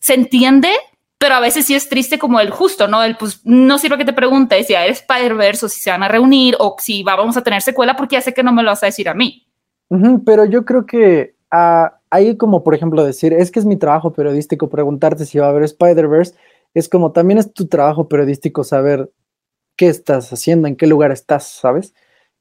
se 0.00 0.14
entiende, 0.14 0.70
pero 1.16 1.36
a 1.36 1.40
veces 1.40 1.64
sí 1.64 1.76
es 1.76 1.88
triste 1.88 2.18
como 2.18 2.40
el 2.40 2.50
justo, 2.50 2.88
¿no? 2.88 3.04
El 3.04 3.16
pues 3.16 3.42
no 3.44 3.78
sirve 3.78 3.98
que 3.98 4.04
te 4.04 4.12
pregunte 4.14 4.64
si 4.64 4.74
eres 4.74 4.98
Spider-Verse 5.02 5.66
o 5.66 5.68
si 5.68 5.80
se 5.80 5.92
van 5.92 6.02
a 6.02 6.08
reunir 6.08 6.56
o 6.58 6.74
si 6.80 7.04
vamos 7.04 7.36
a 7.36 7.44
tener 7.44 7.62
secuela 7.62 7.94
porque 7.94 8.16
ya 8.16 8.20
sé 8.20 8.34
que 8.34 8.42
no 8.42 8.52
me 8.52 8.64
lo 8.64 8.70
vas 8.70 8.82
a 8.82 8.86
decir 8.86 9.08
a 9.08 9.14
mí. 9.14 9.46
pero 10.24 10.44
yo 10.44 10.64
creo 10.64 10.84
que 10.84 11.36
a 11.52 11.95
ahí 12.10 12.36
como 12.36 12.62
por 12.62 12.74
ejemplo 12.74 13.04
decir, 13.04 13.32
es 13.32 13.50
que 13.50 13.58
es 13.58 13.64
mi 13.64 13.76
trabajo 13.76 14.12
periodístico 14.12 14.68
preguntarte 14.68 15.24
si 15.24 15.38
va 15.38 15.46
a 15.46 15.50
haber 15.50 15.64
Spider-Verse, 15.64 16.34
es 16.74 16.88
como 16.88 17.12
también 17.12 17.38
es 17.38 17.52
tu 17.52 17.66
trabajo 17.66 18.08
periodístico 18.08 18.64
saber 18.64 19.10
qué 19.76 19.88
estás 19.88 20.32
haciendo, 20.32 20.68
en 20.68 20.76
qué 20.76 20.86
lugar 20.86 21.12
estás, 21.12 21.48
¿sabes? 21.48 21.94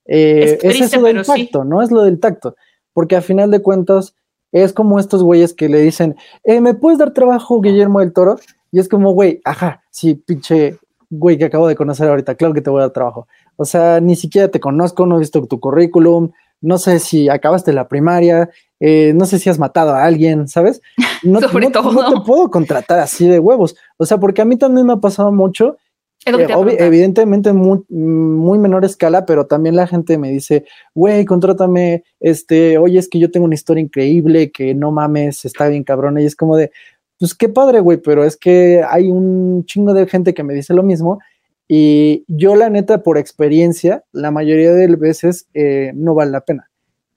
Eh, 0.05 0.59
es, 0.61 0.81
eso 0.81 1.01
del 1.01 1.25
tacto, 1.25 1.63
¿no? 1.63 1.81
Es 1.81 1.91
lo 1.91 2.03
del 2.03 2.19
tacto, 2.19 2.55
porque 2.93 3.15
a 3.15 3.21
final 3.21 3.51
de 3.51 3.61
cuentas 3.61 4.15
es 4.51 4.71
como 4.71 4.99
estos 4.99 5.23
güeyes 5.23 5.53
que 5.53 5.67
le 5.67 5.81
dicen, 5.81 6.15
eh, 6.43 6.61
¿me 6.61 6.73
puedes 6.73 6.99
dar 6.99 7.13
trabajo, 7.13 7.59
Guillermo 7.59 7.99
del 7.99 8.13
Toro? 8.13 8.37
Y 8.71 8.79
es 8.79 8.87
como, 8.87 9.11
güey, 9.11 9.41
ajá, 9.43 9.83
sí, 9.89 10.15
pinche 10.15 10.79
güey 11.09 11.37
que 11.37 11.45
acabo 11.45 11.67
de 11.67 11.75
conocer 11.75 12.07
ahorita, 12.07 12.35
claro 12.35 12.53
que 12.53 12.61
te 12.61 12.69
voy 12.69 12.79
a 12.79 12.83
dar 12.83 12.91
trabajo. 12.91 13.27
O 13.57 13.65
sea, 13.65 13.99
ni 14.01 14.15
siquiera 14.15 14.49
te 14.49 14.59
conozco, 14.59 15.05
no 15.05 15.15
he 15.15 15.19
visto 15.19 15.45
tu 15.45 15.59
currículum, 15.59 16.31
no 16.61 16.77
sé 16.77 16.99
si 16.99 17.29
acabaste 17.29 17.73
la 17.73 17.87
primaria, 17.87 18.49
eh, 18.79 19.13
no 19.15 19.25
sé 19.25 19.39
si 19.39 19.49
has 19.49 19.59
matado 19.59 19.93
a 19.93 20.03
alguien, 20.03 20.47
¿sabes? 20.47 20.81
No, 21.23 21.39
Sobre 21.41 21.69
todo. 21.69 21.91
no 21.91 22.13
te 22.13 22.25
puedo 22.25 22.49
contratar 22.49 22.99
así 22.99 23.27
de 23.27 23.39
huevos. 23.39 23.75
O 23.97 24.05
sea, 24.05 24.19
porque 24.19 24.41
a 24.41 24.45
mí 24.45 24.57
también 24.57 24.87
me 24.87 24.93
ha 24.93 24.97
pasado 24.97 25.31
mucho 25.31 25.77
eh, 26.25 26.77
evidentemente 26.79 27.53
muy, 27.53 27.83
muy 27.89 28.57
menor 28.57 28.83
escala, 28.83 29.27
pero 29.27 29.45
también 29.45 29.75
la 29.75 29.85
gente 29.85 30.17
me 30.17 30.31
dice, 30.31 30.65
güey, 30.95 31.23
contrátame, 31.23 32.03
este, 32.19 32.79
oye, 32.79 32.97
es 32.97 33.07
que 33.07 33.19
yo 33.19 33.29
tengo 33.29 33.45
una 33.45 33.53
historia 33.53 33.83
increíble, 33.83 34.51
que 34.51 34.73
no 34.73 34.91
mames, 34.91 35.45
está 35.45 35.67
bien 35.67 35.83
cabrón, 35.83 36.19
y 36.19 36.25
es 36.25 36.35
como 36.35 36.57
de, 36.57 36.71
pues 37.19 37.35
qué 37.35 37.47
padre, 37.47 37.79
güey, 37.79 37.99
pero 37.99 38.23
es 38.23 38.37
que 38.37 38.83
hay 38.89 39.11
un 39.11 39.65
chingo 39.65 39.93
de 39.93 40.07
gente 40.07 40.33
que 40.33 40.43
me 40.43 40.55
dice 40.55 40.73
lo 40.73 40.81
mismo, 40.81 41.19
y 41.67 42.25
yo 42.27 42.55
la 42.55 42.71
neta, 42.71 43.03
por 43.03 43.19
experiencia, 43.19 44.03
la 44.11 44.31
mayoría 44.31 44.71
de 44.73 44.87
veces 44.95 45.47
eh, 45.53 45.91
no 45.93 46.15
vale 46.15 46.31
la 46.31 46.41
pena. 46.41 46.71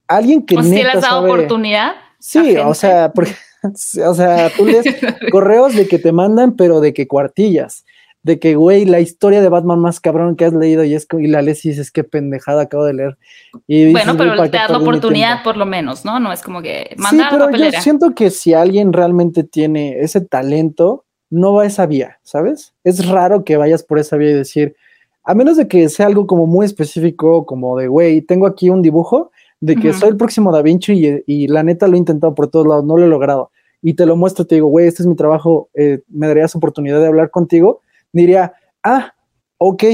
Alguien 0.09 0.45
que... 0.45 0.57
¿O 0.57 0.63
si 0.63 0.71
le 0.71 0.91
has 0.91 1.03
dado 1.03 1.25
oportunidad? 1.25 1.93
Sí, 2.19 2.57
o 2.57 2.75
sea, 2.75 3.13
porque, 3.13 3.33
o 4.07 4.15
sea, 4.15 4.51
tú 4.57 4.67
lees 4.67 4.87
correos 5.31 5.75
de 5.75 5.87
que 5.87 5.99
te 5.99 6.11
mandan, 6.13 6.57
pero 6.57 6.81
de 6.81 6.93
que 6.93 7.07
cuartillas 7.07 7.85
de 8.23 8.39
que, 8.39 8.57
güey, 8.57 8.85
la 8.85 9.01
historia 9.01 9.41
de 9.41 9.49
Batman 9.49 9.79
más 9.79 10.01
cabrón 10.01 10.37
que 10.37 10.45
has 10.45 10.53
leído 10.53 10.85
y, 10.85 10.95
es, 10.95 11.07
y 11.19 11.29
la 11.29 11.41
lees 11.41 11.65
y 11.65 11.71
dices, 11.71 11.91
qué 11.91 12.05
pendejada 12.05 12.63
acabo 12.63 12.85
de 12.85 12.95
leer. 12.95 13.19
Y 13.67 13.93
bueno, 13.93 14.17
pero 14.17 14.35
te 14.51 14.57
da 14.57 14.69
la 14.69 14.79
oportunidad 14.79 15.43
por 15.43 15.57
lo 15.57 15.65
menos, 15.65 16.05
¿no? 16.05 16.19
No 16.19 16.33
es 16.33 16.43
como 16.43 16.61
que 16.61 16.95
mandar 16.99 17.31
sí, 17.31 17.37
pero 17.39 17.71
yo 17.71 17.81
siento 17.81 18.15
que 18.15 18.31
si 18.31 18.55
alguien 18.55 18.93
realmente 18.93 19.45
tiene 19.45 20.01
ese 20.01 20.21
talento, 20.21 21.05
no 21.31 21.55
va 21.55 21.63
a 21.63 21.67
esa 21.67 21.87
vía, 21.87 22.19
¿sabes? 22.23 22.75
Es 22.85 23.07
raro 23.09 23.45
que 23.45 23.57
vayas 23.57 23.83
por 23.83 23.99
esa 23.99 24.17
vía 24.17 24.31
y 24.31 24.35
decir, 24.35 24.77
a 25.25 25.35
menos 25.35 25.57
de 25.57 25.69
que 25.69 25.89
sea 25.89 26.07
algo 26.07 26.27
como 26.27 26.47
muy 26.47 26.67
específico, 26.67 27.47
como 27.47 27.79
de, 27.79 27.89
güey, 27.89 28.21
tengo 28.23 28.47
aquí 28.47 28.69
un 28.69 28.83
dibujo 28.83 29.31
de 29.61 29.77
que 29.77 29.93
soy 29.93 30.11
el 30.11 30.17
próximo 30.17 30.53
Da 30.53 30.63
Vinci 30.63 30.93
y, 30.93 31.23
y, 31.27 31.49
la 31.49 31.63
neta 31.63 31.89
lo 31.89 31.95
he 31.95 31.99
intentado 31.99 32.35
por 32.35 32.49
todos 32.49 32.67
lados, 32.67 32.85
no 32.85 32.97
lo 32.97 33.05
he 33.05 33.09
logrado. 33.09 33.51
Y 33.83 33.95
te 33.95 34.07
lo 34.07 34.17
muestro, 34.17 34.47
te 34.47 34.57
digo, 34.57 34.69
güey, 34.69 34.87
este 34.87 35.03
es 35.03 35.07
mi 35.07 35.17
trabajo, 35.17 35.69
eh, 35.75 36.01
me 36.09 36.27
darías 36.29 36.55
oportunidad 36.55 37.01
de 37.01 37.07
hablar 37.07 37.31
contigo 37.31 37.81
diría, 38.13 38.55
ah, 38.83 39.15
ok, 39.59 39.85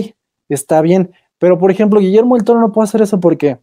está 0.48 0.80
bien. 0.80 1.12
Pero, 1.38 1.58
por 1.58 1.70
ejemplo, 1.70 2.00
Guillermo 2.00 2.36
el 2.36 2.44
Toro 2.44 2.60
no 2.60 2.72
puede 2.72 2.84
hacer 2.84 3.02
eso 3.02 3.20
porque 3.20 3.58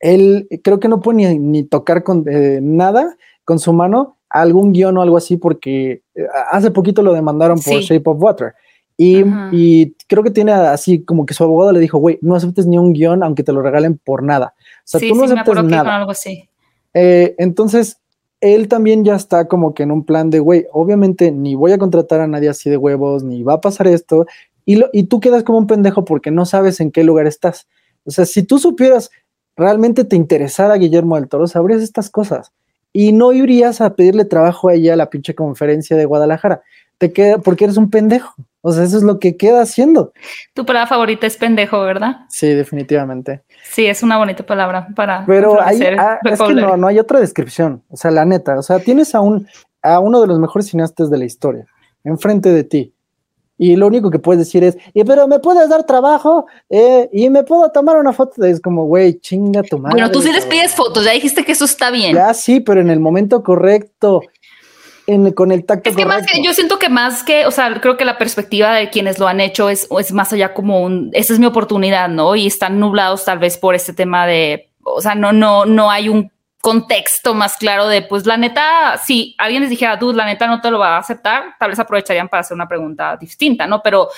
él 0.00 0.48
creo 0.62 0.80
que 0.80 0.88
no 0.88 1.00
puede 1.00 1.38
ni, 1.38 1.64
tocar 1.64 2.02
con 2.02 2.24
eh, 2.28 2.60
nada 2.62 3.16
con 3.44 3.58
su 3.58 3.72
mano 3.72 4.16
algún 4.28 4.72
guion 4.72 4.96
o 4.98 5.02
algo 5.02 5.16
así 5.16 5.36
porque 5.36 6.02
eh, 6.14 6.26
hace 6.50 6.70
poquito 6.70 7.02
lo 7.02 7.12
demandaron 7.12 7.58
por 7.60 7.74
Shape 7.80 8.02
of 8.04 8.22
Water. 8.22 8.54
Y, 8.96 9.24
y, 9.50 9.94
creo 10.06 10.22
que 10.22 10.30
tiene 10.30 10.52
así 10.52 11.02
como 11.02 11.26
que 11.26 11.34
su 11.34 11.42
abogado 11.42 11.72
le 11.72 11.80
dijo, 11.80 11.98
güey, 11.98 12.18
no 12.22 12.36
aceptes 12.36 12.66
ni 12.66 12.78
un 12.78 12.92
guion 12.92 13.24
aunque 13.24 13.42
te 13.42 13.52
lo 13.52 13.60
regalen 13.60 13.98
por 13.98 14.22
nada. 14.22 14.54
O 14.56 14.82
sea, 14.84 15.00
tú 15.00 15.14
no 15.14 15.24
aceptes 15.24 15.64
nada. 15.64 15.96
Algo 15.96 16.12
así. 16.12 16.48
Eh, 16.92 17.34
entonces, 17.38 17.98
él 18.40 18.68
también 18.68 19.04
ya 19.04 19.16
está 19.16 19.48
como 19.48 19.74
que 19.74 19.82
en 19.82 19.90
un 19.90 20.04
plan 20.04 20.30
de, 20.30 20.38
güey, 20.38 20.66
obviamente 20.72 21.32
ni 21.32 21.54
voy 21.54 21.72
a 21.72 21.78
contratar 21.78 22.20
a 22.20 22.28
nadie 22.28 22.48
así 22.48 22.70
de 22.70 22.76
huevos, 22.76 23.24
ni 23.24 23.42
va 23.42 23.54
a 23.54 23.60
pasar 23.60 23.88
esto, 23.88 24.26
y, 24.64 24.76
lo, 24.76 24.88
y 24.92 25.04
tú 25.04 25.20
quedas 25.20 25.42
como 25.42 25.58
un 25.58 25.66
pendejo 25.66 26.04
porque 26.04 26.30
no 26.30 26.46
sabes 26.46 26.80
en 26.80 26.90
qué 26.90 27.04
lugar 27.04 27.26
estás. 27.26 27.66
O 28.04 28.10
sea, 28.10 28.26
si 28.26 28.42
tú 28.42 28.58
supieras, 28.58 29.10
realmente 29.56 30.04
te 30.04 30.16
interesara 30.16 30.76
Guillermo 30.76 31.16
del 31.16 31.28
Toro, 31.28 31.46
sabrías 31.46 31.82
estas 31.82 32.10
cosas. 32.10 32.52
Y 32.92 33.12
no 33.12 33.32
irías 33.32 33.80
a 33.80 33.94
pedirle 33.94 34.24
trabajo 34.24 34.68
a 34.68 34.74
ella 34.74 34.92
a 34.92 34.96
la 34.96 35.10
pinche 35.10 35.34
conferencia 35.34 35.96
de 35.96 36.04
Guadalajara. 36.04 36.62
Te 36.98 37.12
queda, 37.12 37.38
porque 37.38 37.64
eres 37.64 37.76
un 37.76 37.90
pendejo. 37.90 38.34
O 38.66 38.72
sea, 38.72 38.84
eso 38.84 38.96
es 38.96 39.02
lo 39.02 39.18
que 39.18 39.36
queda 39.36 39.60
haciendo. 39.60 40.14
Tu 40.54 40.64
palabra 40.64 40.86
favorita 40.86 41.26
es 41.26 41.36
pendejo, 41.36 41.82
¿verdad? 41.82 42.20
Sí, 42.30 42.48
definitivamente. 42.48 43.42
Sí, 43.70 43.84
es 43.84 44.02
una 44.02 44.16
bonita 44.16 44.46
palabra 44.46 44.88
para. 44.96 45.26
Pero 45.26 45.60
hay, 45.60 45.82
ah, 45.82 46.18
es 46.24 46.40
que 46.40 46.54
no, 46.54 46.78
no 46.78 46.86
hay 46.86 46.98
otra 46.98 47.20
descripción. 47.20 47.82
O 47.90 47.96
sea, 47.98 48.10
la 48.10 48.24
neta. 48.24 48.58
O 48.58 48.62
sea, 48.62 48.78
tienes 48.78 49.14
a, 49.14 49.20
un, 49.20 49.46
a 49.82 50.00
uno 50.00 50.22
de 50.22 50.28
los 50.28 50.38
mejores 50.38 50.68
cineastas 50.68 51.10
de 51.10 51.18
la 51.18 51.26
historia 51.26 51.66
enfrente 52.04 52.50
de 52.50 52.64
ti. 52.64 52.94
Y 53.56 53.76
lo 53.76 53.86
único 53.86 54.10
que 54.10 54.18
puedes 54.18 54.40
decir 54.40 54.64
es, 54.64 54.76
y 54.94 55.04
pero 55.04 55.28
me 55.28 55.38
puedes 55.38 55.68
dar 55.68 55.84
trabajo 55.84 56.46
eh, 56.68 57.08
y 57.12 57.30
me 57.30 57.44
puedo 57.44 57.70
tomar 57.70 57.96
una 57.96 58.12
foto. 58.12 58.44
Es 58.44 58.60
como, 58.60 58.86
güey, 58.86 59.20
chinga 59.20 59.62
tu 59.62 59.78
madre. 59.78 59.94
Bueno, 59.94 60.10
tú 60.10 60.22
sí 60.22 60.32
les 60.32 60.44
pides 60.44 60.74
fotos, 60.74 61.04
ya 61.04 61.12
dijiste 61.12 61.44
que 61.44 61.52
eso 61.52 61.64
está 61.64 61.90
bien. 61.90 62.14
Ya 62.14 62.34
sí, 62.34 62.60
pero 62.60 62.80
en 62.80 62.90
el 62.90 62.98
momento 62.98 63.42
correcto 63.42 64.22
con 65.34 65.52
el 65.52 65.64
tacto. 65.64 65.90
Es 65.90 65.96
que 65.96 66.06
más 66.06 66.26
que 66.26 66.42
yo 66.42 66.54
siento 66.54 66.78
que 66.78 66.88
más 66.88 67.22
que, 67.22 67.46
o 67.46 67.50
sea, 67.50 67.80
creo 67.80 67.96
que 67.96 68.04
la 68.04 68.18
perspectiva 68.18 68.74
de 68.74 68.90
quienes 68.90 69.18
lo 69.18 69.28
han 69.28 69.40
hecho 69.40 69.68
es, 69.68 69.88
es 69.98 70.12
más 70.12 70.32
allá 70.32 70.54
como 70.54 70.82
un, 70.82 71.10
esa 71.12 71.32
es 71.32 71.38
mi 71.38 71.46
oportunidad, 71.46 72.08
¿no? 72.08 72.34
Y 72.34 72.46
están 72.46 72.80
nublados 72.80 73.24
tal 73.24 73.38
vez 73.38 73.58
por 73.58 73.74
este 73.74 73.92
tema 73.92 74.26
de, 74.26 74.70
o 74.82 75.00
sea, 75.00 75.14
no, 75.14 75.32
no, 75.32 75.66
no 75.66 75.90
hay 75.90 76.08
un 76.08 76.30
contexto 76.60 77.34
más 77.34 77.58
claro 77.58 77.88
de, 77.88 78.00
pues 78.00 78.24
la 78.24 78.38
neta, 78.38 78.98
si 79.04 79.34
alguien 79.36 79.60
les 79.60 79.68
dijera, 79.68 79.98
tú, 79.98 80.14
la 80.14 80.24
neta 80.24 80.46
no 80.46 80.62
te 80.62 80.70
lo 80.70 80.78
va 80.78 80.96
a 80.96 80.98
aceptar, 80.98 81.56
tal 81.58 81.68
vez 81.68 81.78
aprovecharían 81.78 82.30
para 82.30 82.40
hacer 82.40 82.54
una 82.54 82.66
pregunta 82.66 83.18
distinta, 83.18 83.66
¿no? 83.66 83.82
Pero 83.82 84.08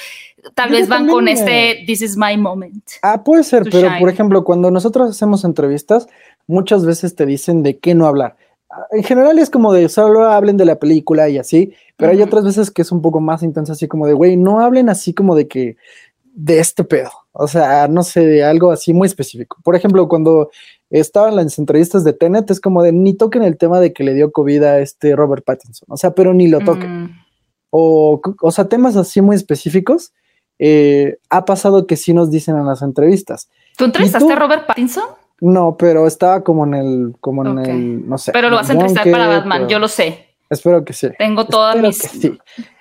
tal 0.54 0.70
vez 0.70 0.88
van 0.88 1.08
con 1.08 1.26
este, 1.26 1.82
this 1.86 2.02
is 2.02 2.16
my 2.16 2.36
moment. 2.36 2.84
Ah, 3.02 3.24
puede 3.24 3.42
ser, 3.42 3.64
pero 3.64 3.90
por 3.98 4.08
ejemplo, 4.08 4.44
cuando 4.44 4.70
nosotros 4.70 5.10
hacemos 5.10 5.42
entrevistas, 5.42 6.06
muchas 6.46 6.86
veces 6.86 7.16
te 7.16 7.26
dicen 7.26 7.64
de 7.64 7.78
qué 7.78 7.96
no 7.96 8.06
hablar 8.06 8.36
en 8.90 9.02
general 9.02 9.38
es 9.38 9.50
como 9.50 9.72
de 9.72 9.88
solo 9.88 10.24
hablen 10.24 10.56
de 10.56 10.64
la 10.64 10.78
película 10.78 11.28
y 11.28 11.38
así, 11.38 11.72
pero 11.96 12.12
hay 12.12 12.22
otras 12.22 12.44
veces 12.44 12.70
que 12.70 12.82
es 12.82 12.92
un 12.92 13.02
poco 13.02 13.20
más 13.20 13.42
intenso, 13.42 13.72
así 13.72 13.88
como 13.88 14.06
de, 14.06 14.12
güey, 14.12 14.36
no 14.36 14.60
hablen 14.60 14.88
así 14.88 15.14
como 15.14 15.34
de 15.34 15.48
que, 15.48 15.76
de 16.34 16.58
este 16.58 16.84
pedo, 16.84 17.10
o 17.32 17.48
sea, 17.48 17.88
no 17.88 18.02
sé, 18.02 18.26
de 18.26 18.44
algo 18.44 18.70
así 18.70 18.92
muy 18.92 19.06
específico. 19.06 19.56
Por 19.64 19.74
ejemplo, 19.74 20.06
cuando 20.08 20.50
estaban 20.90 21.34
las 21.36 21.58
entrevistas 21.58 22.04
de 22.04 22.12
Tenet, 22.12 22.50
es 22.50 22.60
como 22.60 22.82
de, 22.82 22.92
ni 22.92 23.14
toquen 23.14 23.42
el 23.42 23.56
tema 23.56 23.80
de 23.80 23.92
que 23.92 24.04
le 24.04 24.14
dio 24.14 24.32
COVID 24.32 24.62
a 24.62 24.80
este 24.80 25.16
Robert 25.16 25.44
Pattinson, 25.44 25.86
o 25.90 25.96
sea, 25.96 26.14
pero 26.14 26.34
ni 26.34 26.48
lo 26.48 26.60
toquen. 26.60 27.04
Mm. 27.04 27.20
O, 27.70 28.20
o 28.40 28.50
sea, 28.50 28.68
temas 28.68 28.96
así 28.96 29.20
muy 29.20 29.36
específicos, 29.36 30.12
eh, 30.58 31.18
ha 31.28 31.44
pasado 31.44 31.86
que 31.86 31.96
sí 31.96 32.14
nos 32.14 32.30
dicen 32.30 32.56
en 32.56 32.66
las 32.66 32.82
entrevistas. 32.82 33.48
¿Tú 33.76 33.84
entrevistaste 33.84 34.32
a 34.32 34.36
Robert 34.36 34.66
Pattinson? 34.66 35.04
No, 35.40 35.76
pero 35.76 36.06
estaba 36.06 36.42
como 36.42 36.64
en 36.66 36.74
el, 36.74 37.16
como 37.20 37.46
en 37.46 37.58
el, 37.58 38.08
no 38.08 38.16
sé. 38.16 38.32
Pero 38.32 38.48
lo 38.48 38.56
vas 38.56 38.70
a 38.70 38.72
entrevistar 38.72 39.10
para 39.10 39.28
Batman, 39.28 39.68
yo 39.68 39.78
lo 39.78 39.88
sé. 39.88 40.26
Espero 40.48 40.84
que 40.84 40.92
sí. 40.92 41.08
Tengo 41.18 41.46
todas 41.46 41.76
mis. 41.76 41.98
sí. 41.98 42.38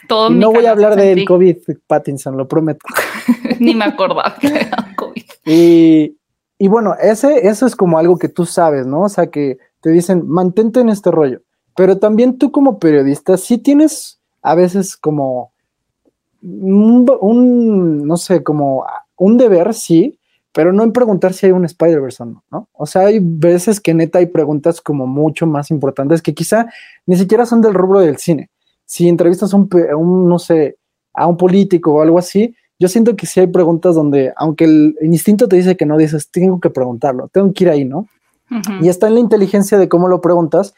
Todo 0.08 0.30
no 0.30 0.52
voy 0.52 0.68
a 0.68 0.72
hablar 0.72 0.96
del 0.96 1.26
COVID, 1.26 1.58
Pattinson, 1.88 2.38
lo 2.38 2.48
prometo. 2.48 2.86
Ni 3.60 3.74
me 3.74 3.86
acordaba 3.86 4.36
que 4.40 4.48
era 4.48 4.94
COVID. 4.96 5.24
Y, 5.46 6.18
y 6.60 6.68
bueno, 6.68 6.96
ese, 7.02 7.48
eso 7.48 7.66
es 7.66 7.76
como 7.76 7.98
algo 7.98 8.18
que 8.18 8.30
tú 8.30 8.46
sabes, 8.46 8.86
¿no? 8.86 9.02
O 9.02 9.10
sea, 9.10 9.28
que 9.28 9.58
te 9.82 9.90
dicen, 9.90 10.28
mantente 10.28 10.80
en 10.80 10.90
este 10.90 11.10
rollo. 11.10 11.42
Pero 11.76 11.98
también 11.98 12.38
tú 12.38 12.52
como 12.52 12.80
periodista, 12.80 13.36
sí 13.38 13.58
tienes 13.58 14.20
a 14.42 14.54
veces 14.54 14.96
como 14.96 15.52
un 16.42 18.06
no 18.06 18.18
sé, 18.18 18.44
como 18.44 18.86
un 19.18 19.38
deber, 19.38 19.74
sí, 19.74 20.20
pero 20.56 20.72
no 20.72 20.84
en 20.84 20.94
preguntar 20.94 21.34
si 21.34 21.48
hay 21.48 21.52
un 21.52 21.66
Spider-Verse 21.66 22.24
o 22.24 22.26
no, 22.28 22.44
¿no? 22.50 22.70
O 22.72 22.86
sea, 22.86 23.08
hay 23.08 23.20
veces 23.22 23.82
que 23.82 23.94
neta 23.94 24.20
hay 24.20 24.28
preguntas 24.28 24.80
como 24.80 25.06
mucho 25.06 25.46
más 25.46 25.70
importantes 25.70 26.22
que 26.22 26.34
quizá 26.34 26.68
ni 27.06 27.18
siquiera 27.18 27.46
son 27.46 27.62
del 27.62 27.74
rubro 27.74 28.00
del 28.00 28.16
cine. 28.16 28.50
Si 28.86 29.10
entrevistas 29.10 29.54
a 29.54 29.58
un, 29.58 30.30
no 30.30 30.40
sé, 30.40 30.78
a 31.14 31.28
un 31.28 31.36
político 31.36 31.96
o 31.96 32.02
algo 32.02 32.18
así, 32.18 32.56
yo 32.80 32.88
siento 32.88 33.18
que 33.18 33.26
sí 33.26 33.42
hay 33.42 33.48
preguntas 33.48 33.96
donde, 33.96 34.32
aunque 34.38 34.64
el, 34.64 34.96
instinto 35.02 35.50
te 35.50 35.58
dice 35.58 35.76
que 35.76 35.86
no, 35.86 35.98
dices, 35.98 36.32
tengo 36.32 36.62
que 36.62 36.70
preguntarlo, 36.70 37.28
tengo 37.28 37.52
que 37.52 37.66
ir 37.66 37.70
ahí, 37.70 37.84
¿no? 37.84 38.08
Y 38.82 38.88
está 38.88 39.08
en 39.08 39.16
la 39.16 39.20
inteligencia 39.20 39.78
de 39.78 39.90
cómo 39.90 40.08
lo 40.08 40.22
preguntas, 40.22 40.74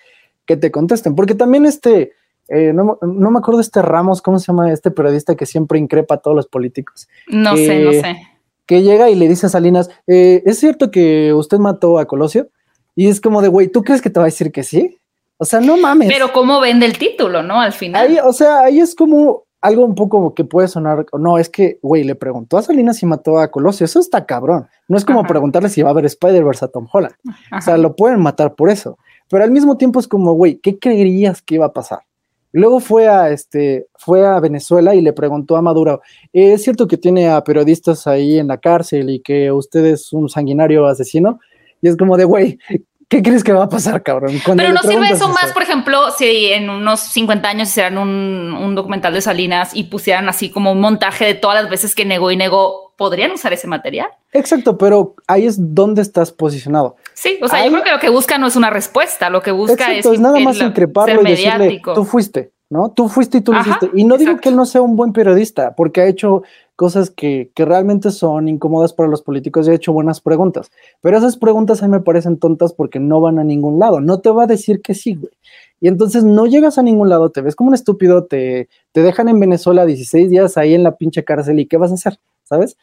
que 0.48 0.58
te 0.58 0.72
contesten, 0.72 1.14
porque 1.14 1.36
también 1.36 1.68
este, 1.68 2.14
eh, 2.48 2.74
no, 2.74 2.98
me 3.04 3.38
acuerdo 3.38 3.62
este 3.62 3.84
Ramos, 3.84 4.24
¿cómo 4.24 4.40
se 4.40 4.48
llama 4.48 4.72
este 4.72 4.90
periodista 4.90 5.36
que 5.36 5.46
siempre 5.46 5.78
increpa 5.78 6.16
a 6.16 6.18
todos 6.18 6.36
los 6.36 6.48
políticos? 6.48 7.08
No 7.28 7.56
sé, 7.56 7.84
no 7.84 7.92
sé 7.92 8.37
que 8.68 8.84
llega 8.84 9.10
y 9.10 9.16
le 9.16 9.28
dice 9.28 9.48
a 9.48 9.50
Salinas, 9.50 9.90
eh, 10.06 10.44
¿es 10.46 10.60
cierto 10.60 10.92
que 10.92 11.34
usted 11.34 11.58
mató 11.58 11.98
a 11.98 12.06
Colosio? 12.06 12.50
Y 12.96 13.08
es 13.08 13.22
como 13.22 13.42
de, 13.42 13.48
güey, 13.48 13.70
¿tú 13.70 13.84
crees 13.84 14.02
que 14.02 14.10
te 14.10 14.20
va 14.20 14.26
a 14.26 14.28
decir 14.28 14.52
que 14.52 14.64
sí? 14.64 15.00
O 15.38 15.46
sea, 15.46 15.62
no 15.62 15.78
mames. 15.78 16.10
Pero 16.12 16.34
cómo 16.34 16.60
vende 16.60 16.86
el 16.86 16.98
título, 16.98 17.44
¿no? 17.44 17.62
Al 17.62 17.74
final. 17.74 18.08
Ahí, 18.08 18.18
o 18.24 18.34
sea, 18.34 18.62
ahí 18.62 18.80
es 18.80 18.96
como 18.96 19.44
algo 19.62 19.86
un 19.86 19.96
poco 19.96 20.34
que 20.34 20.44
puede 20.44 20.68
sonar, 20.68 21.06
no, 21.18 21.38
es 21.38 21.50
que, 21.50 21.80
güey, 21.82 22.04
le 22.04 22.16
preguntó 22.16 22.58
a 22.58 22.62
Salinas 22.62 22.98
si 22.98 23.06
mató 23.06 23.40
a 23.40 23.50
Colosio, 23.50 23.86
eso 23.86 24.00
está 24.00 24.26
cabrón. 24.26 24.68
No 24.88 24.98
es 24.98 25.06
como 25.06 25.24
preguntarle 25.26 25.70
si 25.70 25.82
va 25.82 25.90
a 25.90 25.92
haber 25.92 26.06
Spider-Verse 26.06 26.66
a 26.66 26.68
Tom 26.68 26.88
Holland. 26.92 27.16
O 27.58 27.62
sea, 27.62 27.78
lo 27.78 27.96
pueden 27.96 28.20
matar 28.20 28.56
por 28.56 28.70
eso. 28.70 28.98
Pero 29.30 29.44
al 29.44 29.52
mismo 29.52 29.78
tiempo 29.78 30.00
es 30.00 30.08
como, 30.08 30.34
güey, 30.34 30.58
¿qué 30.58 30.80
creerías 30.80 31.42
que 31.42 31.56
iba 31.56 31.66
a 31.66 31.74
pasar? 31.74 32.00
Luego 32.58 32.80
fue 32.80 33.08
a, 33.08 33.30
este, 33.30 33.86
fue 33.96 34.26
a 34.26 34.40
Venezuela 34.40 34.96
y 34.96 35.02
le 35.02 35.14
preguntó 35.14 35.58
a 35.58 35.62
Maduro, 35.62 36.02
¿es 36.34 36.64
cierto 36.64 36.88
que 36.88 36.98
tiene 36.98 37.30
a 37.30 37.44
periodistas 37.44 38.08
ahí 38.08 38.40
en 38.40 38.48
la 38.48 38.58
cárcel 38.58 39.12
y 39.12 39.20
que 39.20 39.52
usted 39.52 39.86
es 39.86 40.12
un 40.12 40.28
sanguinario 40.28 40.88
asesino? 40.88 41.40
Y 41.84 41.88
es 41.88 41.96
como 41.96 42.18
de, 42.18 42.26
güey, 42.26 42.58
¿qué 43.10 43.22
crees 43.22 43.44
que 43.44 43.54
va 43.54 43.66
a 43.66 43.70
pasar, 43.70 44.02
cabrón? 44.02 44.42
Pero 44.44 44.74
no 44.74 44.82
sirve 44.82 45.10
eso 45.10 45.30
más, 45.30 45.54
por 45.54 45.62
ejemplo, 45.62 46.10
si 46.18 46.48
en 46.48 46.70
unos 46.70 47.00
50 47.00 47.48
años 47.48 47.70
hicieran 47.70 48.00
un, 48.00 48.58
un, 48.60 48.74
documental 48.74 49.14
de 49.14 49.22
Salinas 49.22 49.76
y 49.76 49.84
pusieran 49.84 50.28
así 50.28 50.50
como 50.50 50.72
un 50.72 50.82
montaje 50.82 51.26
de 51.26 51.36
todas 51.36 51.62
las 51.62 51.70
veces 51.70 51.94
que 51.94 52.06
negó 52.06 52.32
y 52.32 52.38
negó 52.38 52.88
podrían 52.98 53.32
usar 53.32 53.54
ese 53.54 53.68
material. 53.68 54.08
Exacto, 54.34 54.78
pero 54.78 55.16
ahí 55.28 55.46
es 55.46 55.56
donde 55.74 56.02
estás 56.02 56.32
posicionado. 56.32 56.98
Sí, 57.14 57.40
o 57.42 57.48
sea, 57.48 57.64
yo 57.64 57.72
creo 57.72 57.84
que 57.84 57.92
lo 57.92 58.00
que 58.00 58.10
busca 58.10 58.38
no 58.38 58.48
es 58.48 58.56
una 58.56 58.70
respuesta, 58.70 59.30
lo 59.30 59.42
que 59.42 59.52
busca 59.52 59.94
es, 59.94 60.06
es 60.06 60.20
nada 60.20 60.40
más 60.40 60.60
increparlo 60.60 61.22
y 61.22 61.26
decirle, 61.26 61.82
tú 61.94 62.04
fuiste, 62.04 62.52
¿no? 62.70 62.92
Tú 62.92 63.08
fuiste 63.10 63.40
y 63.40 63.42
tú 63.42 63.54
lo 63.54 63.62
hiciste. 63.62 63.90
Y 63.94 64.04
no 64.04 64.18
digo 64.18 64.38
que 64.38 64.50
él 64.50 64.56
no 64.56 64.66
sea 64.66 64.82
un 64.82 64.96
buen 64.96 65.14
periodista, 65.14 65.76
porque 65.76 66.02
ha 66.02 66.08
hecho 66.08 66.44
cosas 66.76 67.10
que, 67.10 67.52
que, 67.56 67.66
realmente 67.66 68.12
son 68.12 68.48
incómodas 68.48 68.94
para 68.94 69.10
los 69.10 69.22
políticos 69.22 69.68
y 69.68 69.72
ha 69.72 69.74
hecho 69.74 69.94
buenas 69.94 70.22
preguntas. 70.22 70.72
Pero 71.02 71.18
esas 71.18 71.38
preguntas 71.38 71.82
a 71.82 71.88
mí 71.88 71.92
me 71.92 72.02
parecen 72.02 72.38
tontas 72.38 72.74
porque 72.74 73.00
no 73.00 73.20
van 73.20 73.40
a 73.40 73.44
ningún 73.44 73.80
lado. 73.80 74.00
No 74.00 74.20
te 74.20 74.30
va 74.30 74.44
a 74.44 74.48
decir 74.48 74.82
que 74.82 74.94
sí, 74.94 75.16
güey. 75.16 75.32
Y 75.80 75.88
entonces 75.88 76.24
no 76.24 76.46
llegas 76.48 76.78
a 76.78 76.84
ningún 76.84 77.10
lado, 77.10 77.30
te 77.30 77.42
ves 77.42 77.56
como 77.56 77.70
un 77.70 77.76
estúpido, 77.76 78.26
te, 78.26 78.68
te 78.92 79.02
dejan 79.02 79.30
en 79.30 79.40
Venezuela 79.40 79.86
16 79.86 80.30
días 80.30 80.58
ahí 80.58 80.74
en 80.74 80.84
la 80.84 80.96
pinche 80.96 81.24
cárcel 81.24 81.60
y 81.60 81.68
¿qué 81.68 81.78
vas 81.78 81.92
a 81.92 81.96
hacer? 81.96 82.20
¿Sabes? 82.44 82.78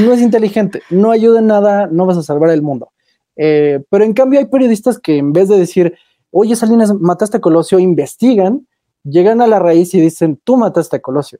No 0.00 0.12
es 0.12 0.20
inteligente, 0.20 0.82
no 0.90 1.10
ayuda 1.10 1.40
en 1.40 1.46
nada, 1.46 1.88
no 1.90 2.06
vas 2.06 2.16
a 2.16 2.22
salvar 2.22 2.50
el 2.50 2.62
mundo. 2.62 2.90
Eh, 3.36 3.82
pero 3.90 4.04
en 4.04 4.14
cambio 4.14 4.38
hay 4.38 4.46
periodistas 4.46 4.98
que 4.98 5.18
en 5.18 5.32
vez 5.32 5.48
de 5.48 5.58
decir, 5.58 5.94
oye 6.30 6.54
Salinas, 6.56 6.94
mataste 6.94 7.38
a 7.38 7.40
Colosio, 7.40 7.78
investigan, 7.78 8.66
llegan 9.08 9.40
a 9.40 9.46
la 9.46 9.58
raíz 9.58 9.94
y 9.94 10.00
dicen, 10.00 10.40
tú 10.42 10.56
mataste 10.56 10.96
a 10.96 11.00
Colosio. 11.00 11.38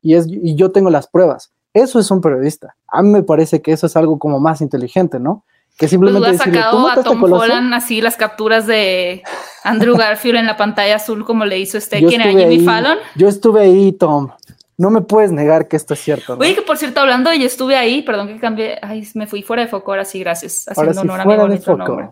Y, 0.00 0.14
es, 0.14 0.26
y 0.28 0.54
yo 0.54 0.70
tengo 0.70 0.90
las 0.90 1.06
pruebas. 1.06 1.52
Eso 1.74 1.98
es 1.98 2.10
un 2.10 2.20
periodista. 2.20 2.76
A 2.88 3.02
mí 3.02 3.10
me 3.10 3.22
parece 3.22 3.62
que 3.62 3.72
eso 3.72 3.86
es 3.86 3.96
algo 3.96 4.18
como 4.18 4.40
más 4.40 4.60
inteligente, 4.60 5.18
¿no? 5.18 5.44
que 5.76 5.88
simplemente 5.88 6.28
pues 6.28 6.38
sacado 6.38 6.88
a 6.88 7.02
Tom 7.02 7.22
Holland 7.24 7.72
así 7.74 8.00
las 8.00 8.16
capturas 8.16 8.66
de 8.66 9.22
Andrew 9.64 9.96
Garfield 9.98 10.38
en 10.38 10.46
la 10.46 10.56
pantalla 10.56 10.96
azul 10.96 11.24
como 11.24 11.44
le 11.44 11.58
hizo 11.58 11.78
este 11.78 12.04
quien 12.04 12.20
era 12.20 12.30
Jimmy 12.30 12.60
Fallon. 12.60 12.98
Yo 13.16 13.28
estuve 13.28 13.62
ahí, 13.62 13.92
Tom. 13.92 14.30
No 14.76 14.90
me 14.90 15.00
puedes 15.00 15.32
negar 15.32 15.68
que 15.68 15.76
esto 15.76 15.94
es 15.94 16.00
cierto. 16.00 16.36
Oye, 16.38 16.54
que 16.54 16.62
por 16.62 16.76
cierto, 16.76 17.00
hablando, 17.00 17.32
y 17.32 17.44
estuve 17.44 17.76
ahí, 17.76 18.02
perdón 18.02 18.28
que 18.28 18.38
cambié, 18.38 18.78
ay, 18.82 19.06
me 19.14 19.26
fui 19.26 19.42
fuera 19.42 19.62
de 19.62 19.68
foco, 19.68 19.92
ahora 19.92 20.04
sí, 20.04 20.18
gracias. 20.18 20.66
Haciendo 20.68 21.02
honor 21.02 21.20
a 21.20 21.24
mi 21.24 21.36
bonito 21.36 21.76
nombre. 21.76 22.10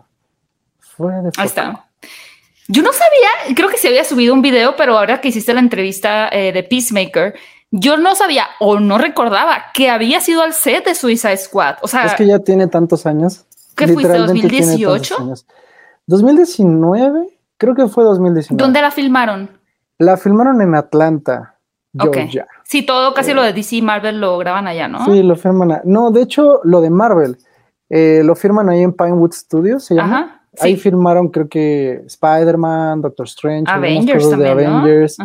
Fuera 0.79 1.21
de 1.21 1.31
foco. 1.31 1.41
Ahí 1.41 1.47
está. 1.47 1.90
Yo 2.71 2.81
no 2.81 2.93
sabía, 2.93 3.55
creo 3.55 3.69
que 3.69 3.77
se 3.77 3.89
había 3.89 4.05
subido 4.05 4.33
un 4.33 4.41
video, 4.41 4.75
pero 4.77 4.97
ahora 4.97 5.19
que 5.19 5.27
hiciste 5.27 5.53
la 5.53 5.59
entrevista 5.59 6.29
eh, 6.29 6.53
de 6.53 6.63
Peacemaker, 6.63 7.33
yo 7.69 7.97
no 7.97 8.15
sabía 8.15 8.45
o 8.59 8.79
no 8.79 8.97
recordaba 8.97 9.65
que 9.73 9.89
había 9.89 10.21
sido 10.21 10.41
al 10.41 10.53
set 10.53 10.85
de 10.85 10.95
Suicide 10.95 11.37
Squad. 11.37 11.75
O 11.81 11.87
sea, 11.87 12.05
es 12.05 12.15
que 12.15 12.25
ya 12.25 12.39
tiene 12.39 12.67
tantos 12.67 13.05
años. 13.05 13.45
¿Qué 13.75 13.87
fuiste, 13.87 14.17
2018? 14.17 15.33
2019, 16.07 17.29
creo 17.57 17.75
que 17.75 17.87
fue 17.87 18.05
2019. 18.05 18.61
¿Dónde 18.61 18.81
la 18.81 18.91
filmaron? 18.91 19.49
La 19.97 20.15
filmaron 20.15 20.61
en 20.61 20.73
Atlanta, 20.75 21.57
Georgia. 21.93 22.47
Sí, 22.63 22.85
todo 22.85 23.13
casi 23.13 23.33
lo 23.33 23.43
de 23.43 23.51
DC 23.51 23.77
y 23.77 23.81
Marvel 23.81 24.21
lo 24.21 24.37
graban 24.37 24.67
allá, 24.67 24.87
¿no? 24.87 25.03
Sí, 25.05 25.23
lo 25.23 25.35
firman. 25.35 25.81
No, 25.83 26.11
de 26.11 26.21
hecho, 26.21 26.61
lo 26.63 26.79
de 26.79 26.89
Marvel 26.89 27.37
eh, 27.89 28.21
lo 28.23 28.35
firman 28.35 28.69
ahí 28.69 28.81
en 28.81 28.93
Pinewood 28.93 29.33
Studios, 29.33 29.83
se 29.83 29.95
llama. 29.95 30.17
Ajá, 30.17 30.40
Ahí 30.59 30.75
firmaron, 30.75 31.29
creo 31.29 31.47
que 31.47 32.01
Spider-Man, 32.05 33.01
Doctor 33.01 33.25
Strange, 33.25 33.71
Avengers 33.71 34.29
también, 34.29 34.57
de 34.57 34.65
Avengers. 34.65 35.17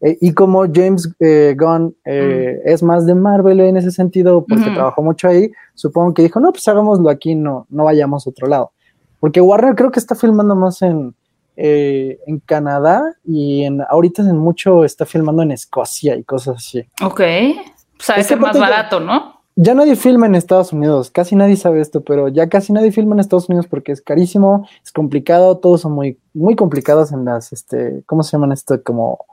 Eh, 0.00 0.16
y 0.22 0.32
como 0.32 0.64
James 0.72 1.12
eh, 1.20 1.54
Gunn 1.58 1.94
eh, 2.06 2.62
mm. 2.64 2.68
es 2.68 2.82
más 2.82 3.04
de 3.04 3.14
Marvel 3.14 3.60
en 3.60 3.76
ese 3.76 3.90
sentido, 3.90 4.44
porque 4.48 4.70
trabajó 4.70 5.02
mucho 5.02 5.28
ahí, 5.28 5.50
supongo 5.74 6.14
que 6.14 6.22
dijo, 6.22 6.40
no, 6.40 6.50
pues 6.52 6.66
hagámoslo 6.66 7.10
aquí, 7.10 7.34
no, 7.34 7.66
no 7.68 7.84
vayamos 7.84 8.26
a 8.26 8.30
otro 8.30 8.48
lado. 8.48 8.72
Porque 9.18 9.42
Warner 9.42 9.74
creo 9.74 9.90
que 9.90 10.00
está 10.00 10.14
filmando 10.14 10.56
más 10.56 10.80
en, 10.80 11.14
en 11.56 12.38
Canadá 12.46 13.02
y 13.22 13.64
en, 13.64 13.82
ahorita 13.86 14.22
en 14.22 14.38
mucho 14.38 14.86
está 14.86 15.04
filmando 15.04 15.42
en 15.42 15.50
Escocia 15.50 16.16
y 16.16 16.24
cosas 16.24 16.56
así. 16.56 16.86
Ok. 17.02 17.20
O 17.20 18.02
sea, 18.02 18.16
es 18.16 18.34
más 18.38 18.58
barato, 18.58 18.98
¿no? 18.98 19.39
Ya 19.56 19.74
nadie 19.74 19.96
filma 19.96 20.26
en 20.26 20.34
Estados 20.34 20.72
Unidos, 20.72 21.10
casi 21.10 21.36
nadie 21.36 21.56
sabe 21.56 21.80
esto, 21.80 22.02
pero 22.02 22.28
ya 22.28 22.48
casi 22.48 22.72
nadie 22.72 22.92
filma 22.92 23.14
en 23.14 23.20
Estados 23.20 23.48
Unidos 23.48 23.66
porque 23.68 23.92
es 23.92 24.00
carísimo, 24.00 24.66
es 24.84 24.92
complicado, 24.92 25.58
todos 25.58 25.82
son 25.82 25.92
muy, 25.92 26.18
muy 26.32 26.56
complicados 26.56 27.12
en 27.12 27.24
las, 27.24 27.52
este, 27.52 28.02
¿cómo 28.06 28.22
se 28.22 28.32
llaman 28.32 28.52
esto? 28.52 28.82
Como, 28.82 29.24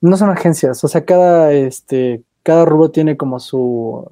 no 0.00 0.16
son 0.16 0.30
agencias, 0.30 0.82
o 0.84 0.88
sea, 0.88 1.04
cada, 1.04 1.52
este, 1.52 2.22
cada 2.42 2.64
rubro 2.64 2.90
tiene 2.90 3.16
como 3.16 3.40
su... 3.40 4.06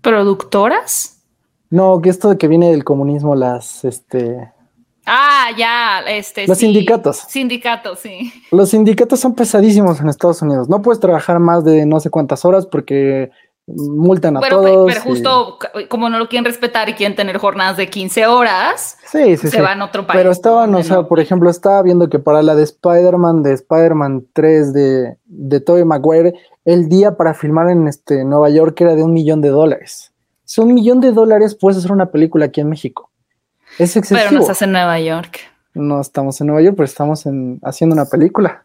¿Productoras? 0.00 1.22
No, 1.70 2.00
que 2.00 2.10
esto 2.10 2.30
de 2.30 2.38
que 2.38 2.48
viene 2.48 2.70
del 2.70 2.84
comunismo, 2.84 3.34
las, 3.34 3.84
este... 3.84 4.52
Ah, 5.06 5.48
ya, 5.56 6.00
este. 6.08 6.46
Los 6.46 6.58
sindicatos. 6.58 7.18
Sindicatos, 7.28 7.98
sí. 7.98 8.32
Los 8.50 8.70
sindicatos 8.70 9.20
son 9.20 9.34
pesadísimos 9.34 10.00
en 10.00 10.08
Estados 10.08 10.40
Unidos. 10.40 10.68
No 10.70 10.80
puedes 10.80 10.98
trabajar 10.98 11.38
más 11.40 11.62
de 11.62 11.84
no 11.84 12.00
sé 12.00 12.08
cuántas 12.08 12.46
horas 12.46 12.64
porque 12.64 13.30
multan 13.66 14.36
a 14.36 14.40
todos. 14.40 14.86
Pero 14.86 15.00
justo 15.00 15.58
como 15.88 16.10
no 16.10 16.18
lo 16.18 16.28
quieren 16.28 16.44
respetar 16.44 16.88
y 16.88 16.94
quieren 16.94 17.16
tener 17.16 17.38
jornadas 17.38 17.76
de 17.76 17.88
15 17.88 18.26
horas, 18.26 18.98
sí, 19.06 19.36
sí, 19.36 19.48
se 19.48 19.60
van 19.60 19.80
a 19.80 19.86
otro 19.86 20.06
país. 20.06 20.18
Pero 20.18 20.30
estaban, 20.30 20.74
o 20.74 20.82
sea, 20.82 21.04
por 21.04 21.20
ejemplo, 21.20 21.50
estaba 21.50 21.82
viendo 21.82 22.08
que 22.08 22.18
para 22.18 22.42
la 22.42 22.54
de 22.54 22.64
Spider-Man, 22.64 23.42
de 23.42 23.54
Spider-Man 23.54 24.26
3 24.32 24.72
de, 24.72 25.16
de 25.24 25.60
Tobey 25.60 25.84
Maguire, 25.84 26.34
el 26.64 26.88
día 26.88 27.16
para 27.16 27.34
filmar 27.34 27.70
en 27.70 27.88
este 27.88 28.24
Nueva 28.24 28.50
York 28.50 28.80
era 28.80 28.94
de 28.94 29.02
un 29.02 29.12
millón 29.12 29.40
de 29.40 29.48
dólares. 29.48 30.12
Si 30.44 30.60
un 30.60 30.74
millón 30.74 31.00
de 31.00 31.12
dólares 31.12 31.56
puedes 31.58 31.78
hacer 31.78 31.92
una 31.92 32.10
película 32.10 32.46
aquí 32.46 32.60
en 32.60 32.68
México. 32.68 33.10
Es 33.78 33.96
excesivo. 33.96 34.20
Pero 34.20 34.30
no 34.32 34.40
estás 34.40 34.62
en 34.62 34.72
Nueva 34.72 35.00
York. 35.00 35.40
No 35.72 36.00
estamos 36.00 36.40
en 36.40 36.46
Nueva 36.46 36.62
York, 36.62 36.76
pero 36.76 36.84
estamos 36.84 37.26
en, 37.26 37.58
haciendo 37.62 37.94
una 37.94 38.04
película. 38.04 38.64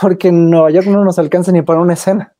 Porque 0.00 0.28
en 0.28 0.48
Nueva 0.48 0.70
York 0.70 0.86
no 0.86 1.04
nos 1.04 1.18
alcanza 1.18 1.52
ni 1.52 1.62
para 1.62 1.80
una 1.80 1.94
escena. 1.94 2.32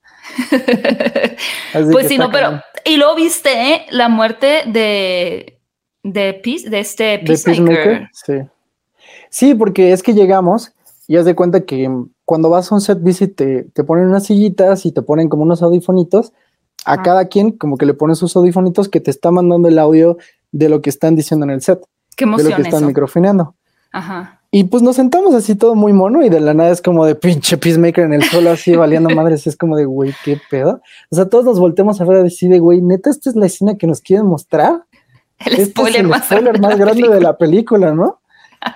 pues 1.93 2.09
sí, 2.09 2.18
no, 2.18 2.31
pero. 2.31 2.62
Y 2.85 2.97
luego 2.97 3.14
viste 3.14 3.87
la 3.91 4.09
muerte 4.09 4.62
de. 4.66 5.55
De, 6.03 6.41
de 6.70 6.79
este 6.79 7.18
Peacemaker. 7.18 8.09
Sí. 8.12 8.35
Sí, 9.31 9.55
porque 9.55 9.93
es 9.93 10.03
que 10.03 10.14
llegamos 10.14 10.72
y 11.07 11.16
haz 11.16 11.24
de 11.24 11.35
cuenta 11.35 11.62
que 11.62 11.91
cuando 12.24 12.51
vas 12.51 12.70
a 12.70 12.74
un 12.74 12.81
set 12.81 13.03
visit 13.03 13.35
te, 13.35 13.64
te 13.64 13.85
ponen 13.85 14.07
unas 14.07 14.26
sillitas 14.26 14.87
y 14.87 14.93
te 14.93 15.03
ponen 15.03 15.29
como 15.29 15.43
unos 15.43 15.62
audifonitos. 15.62 16.33
A 16.85 16.93
ah. 16.93 17.03
cada 17.03 17.26
quien, 17.26 17.51
como 17.51 17.76
que 17.76 17.87
le 17.87 17.95
ponen 17.95 18.16
sus 18.16 18.37
audifonitos 18.37 18.89
que 18.89 19.01
te 19.01 19.11
está 19.11 19.31
mandando 19.31 19.68
el 19.68 19.79
audio 19.79 20.16
de 20.53 20.68
lo 20.68 20.81
que 20.81 20.91
están 20.91 21.16
diciendo 21.16 21.45
en 21.45 21.51
el 21.51 21.62
set. 21.62 21.81
Qué 22.16 22.24
emoción 22.24 22.51
De 22.51 22.51
lo 22.51 22.57
que 22.57 22.68
están 22.68 22.87
microfoneando. 22.87 23.55
Ajá. 23.93 24.38
Y 24.51 24.64
pues 24.64 24.82
nos 24.82 24.96
sentamos 24.96 25.34
así 25.34 25.55
todo 25.57 25.74
muy 25.74 25.92
mono 25.92 26.24
y 26.24 26.30
de 26.30 26.40
la 26.40 26.55
nada 26.55 26.70
es 26.70 26.80
como 26.80 27.05
de 27.05 27.14
pinche 27.14 27.59
Peacemaker 27.59 28.05
en 28.05 28.14
el 28.14 28.22
suelo 28.22 28.51
así 28.51 28.74
valiendo 28.74 29.11
madres. 29.11 29.46
Es 29.46 29.57
como 29.57 29.76
de, 29.76 29.84
güey, 29.84 30.14
qué 30.24 30.40
pedo. 30.51 30.80
O 31.11 31.16
sea, 31.16 31.28
todos 31.28 31.44
nos 31.44 31.61
volteamos 31.61 32.01
a 32.01 32.05
ver 32.05 32.18
a 32.18 32.22
decir 32.22 32.49
de, 32.49 32.59
güey, 32.59 32.80
neta, 32.80 33.11
esta 33.11 33.28
es 33.28 33.36
la 33.36 33.44
escena 33.44 33.76
que 33.76 33.86
nos 33.86 34.01
quieren 34.01 34.26
mostrar. 34.26 34.84
El 35.38 35.53
este 35.53 35.66
spoiler, 35.66 36.01
es 36.01 36.09
más, 36.09 36.24
spoiler 36.24 36.61
más 36.61 36.78
grande 36.78 37.09
de 37.09 37.20
la 37.20 37.36
película, 37.36 37.92
¿no? 37.92 38.20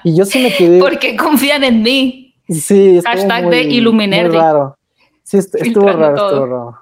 Y 0.04 0.14
yo 0.14 0.26
sí 0.26 0.42
me 0.42 0.54
quedé. 0.54 0.78
Porque 0.80 1.16
confían 1.16 1.64
en 1.64 1.82
mí. 1.82 2.34
Sí, 2.48 3.00
Hashtag 3.02 3.48
de 3.48 3.62
Illuminerdi. 3.62 4.36
raro. 4.36 4.76
Sí, 5.24 5.38
estuvo 5.38 5.86
raro, 5.86 6.16
estuvo 6.16 6.46
raro. 6.46 6.78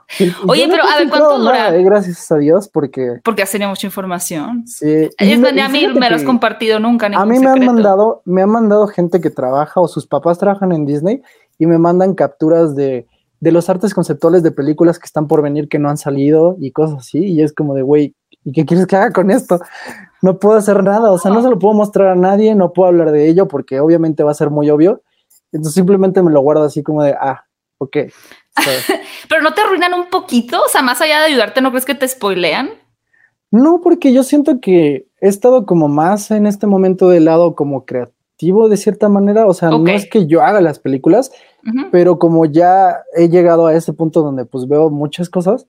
Oye, 0.48 0.66
pero 0.68 0.82
a 0.82 0.98
ver, 0.98 1.08
¿cuánto 1.08 1.38
dura? 1.38 1.76
Eh, 1.76 1.84
gracias 1.84 2.30
a 2.32 2.36
Dios, 2.38 2.68
porque... 2.68 3.20
Porque 3.22 3.42
has 3.42 3.50
tenido 3.50 3.68
mucha 3.68 3.86
información. 3.86 4.66
Sí. 4.66 5.08
Es 5.18 5.18
a 5.18 5.68
mí 5.68 5.86
me 5.86 6.10
lo 6.10 6.16
has 6.16 6.24
compartido 6.24 6.80
nunca, 6.80 7.06
A 7.06 7.26
mí 7.26 7.38
me 7.38 7.48
han 7.48 7.64
mandado, 7.64 8.22
me 8.24 8.42
han 8.42 8.50
mandado 8.50 8.86
gente 8.88 9.20
que 9.20 9.30
trabaja 9.30 9.80
o 9.80 9.88
sus 9.88 10.06
papás 10.06 10.38
trabajan 10.38 10.72
en 10.72 10.86
Disney 10.86 11.22
y 11.58 11.66
me 11.66 11.78
mandan 11.78 12.14
capturas 12.14 12.74
de, 12.74 13.06
de 13.40 13.52
los 13.52 13.68
artes 13.68 13.94
conceptuales 13.94 14.42
de 14.42 14.50
películas 14.50 14.98
que 14.98 15.06
están 15.06 15.28
por 15.28 15.42
venir 15.42 15.68
que 15.68 15.78
no 15.78 15.90
han 15.90 15.98
salido 15.98 16.56
y 16.58 16.72
cosas 16.72 17.00
así. 17.00 17.18
Y 17.18 17.42
es 17.42 17.52
como 17.52 17.74
de, 17.74 17.82
güey, 17.82 18.14
¿y 18.44 18.52
qué 18.52 18.64
quieres 18.64 18.86
que 18.86 18.96
haga 18.96 19.12
con 19.12 19.30
esto? 19.30 19.60
No 20.22 20.38
puedo 20.38 20.56
hacer 20.56 20.82
nada, 20.82 21.10
o 21.10 21.18
sea, 21.18 21.30
no 21.30 21.42
se 21.42 21.50
lo 21.50 21.58
puedo 21.58 21.74
mostrar 21.74 22.08
a 22.08 22.14
nadie, 22.14 22.54
no 22.54 22.72
puedo 22.72 22.88
hablar 22.88 23.10
de 23.10 23.28
ello 23.28 23.48
porque 23.48 23.80
obviamente 23.80 24.22
va 24.22 24.30
a 24.30 24.34
ser 24.34 24.50
muy 24.50 24.70
obvio. 24.70 25.02
Entonces 25.52 25.74
simplemente 25.74 26.22
me 26.22 26.30
lo 26.30 26.40
guardo 26.40 26.64
así 26.64 26.82
como 26.82 27.02
de, 27.02 27.12
ah, 27.12 27.44
ok. 27.80 27.96
Pero 29.28 29.42
no 29.42 29.54
te 29.54 29.62
arruinan 29.62 29.94
un 29.94 30.08
poquito, 30.08 30.62
o 30.62 30.68
sea, 30.68 30.82
más 30.82 31.00
allá 31.00 31.20
de 31.20 31.26
ayudarte, 31.26 31.60
¿no 31.60 31.70
crees 31.70 31.84
que 31.84 31.94
te 31.94 32.06
spoilean? 32.06 32.70
No, 33.50 33.80
porque 33.82 34.12
yo 34.12 34.22
siento 34.22 34.60
que 34.60 35.08
he 35.20 35.28
estado 35.28 35.66
como 35.66 35.88
más 35.88 36.30
en 36.30 36.46
este 36.46 36.66
momento 36.66 37.08
del 37.08 37.24
lado 37.24 37.54
como 37.54 37.84
creativo 37.84 38.68
de 38.68 38.76
cierta 38.76 39.08
manera, 39.08 39.46
o 39.46 39.54
sea, 39.54 39.70
no 39.70 39.88
es 39.88 40.08
que 40.08 40.26
yo 40.26 40.42
haga 40.42 40.60
las 40.60 40.78
películas, 40.78 41.32
pero 41.90 42.18
como 42.18 42.46
ya 42.46 43.02
he 43.16 43.28
llegado 43.28 43.66
a 43.66 43.74
ese 43.74 43.92
punto 43.92 44.22
donde 44.22 44.44
pues 44.44 44.68
veo 44.68 44.88
muchas 44.88 45.28
cosas, 45.28 45.66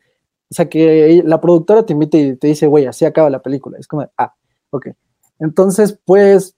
o 0.50 0.54
sea, 0.54 0.70
que 0.70 1.24
la 1.26 1.42
productora 1.42 1.86
te 1.86 1.94
invita 1.94 2.18
y 2.18 2.36
te 2.36 2.48
dice, 2.48 2.68
güey, 2.68 2.86
así 2.86 3.06
acaba 3.06 3.30
la 3.30 3.42
película, 3.42 3.78
es 3.80 3.88
como, 3.88 4.08
ah, 4.18 4.36
ok. 4.70 4.90
Entonces, 5.40 6.00
pues 6.06 6.56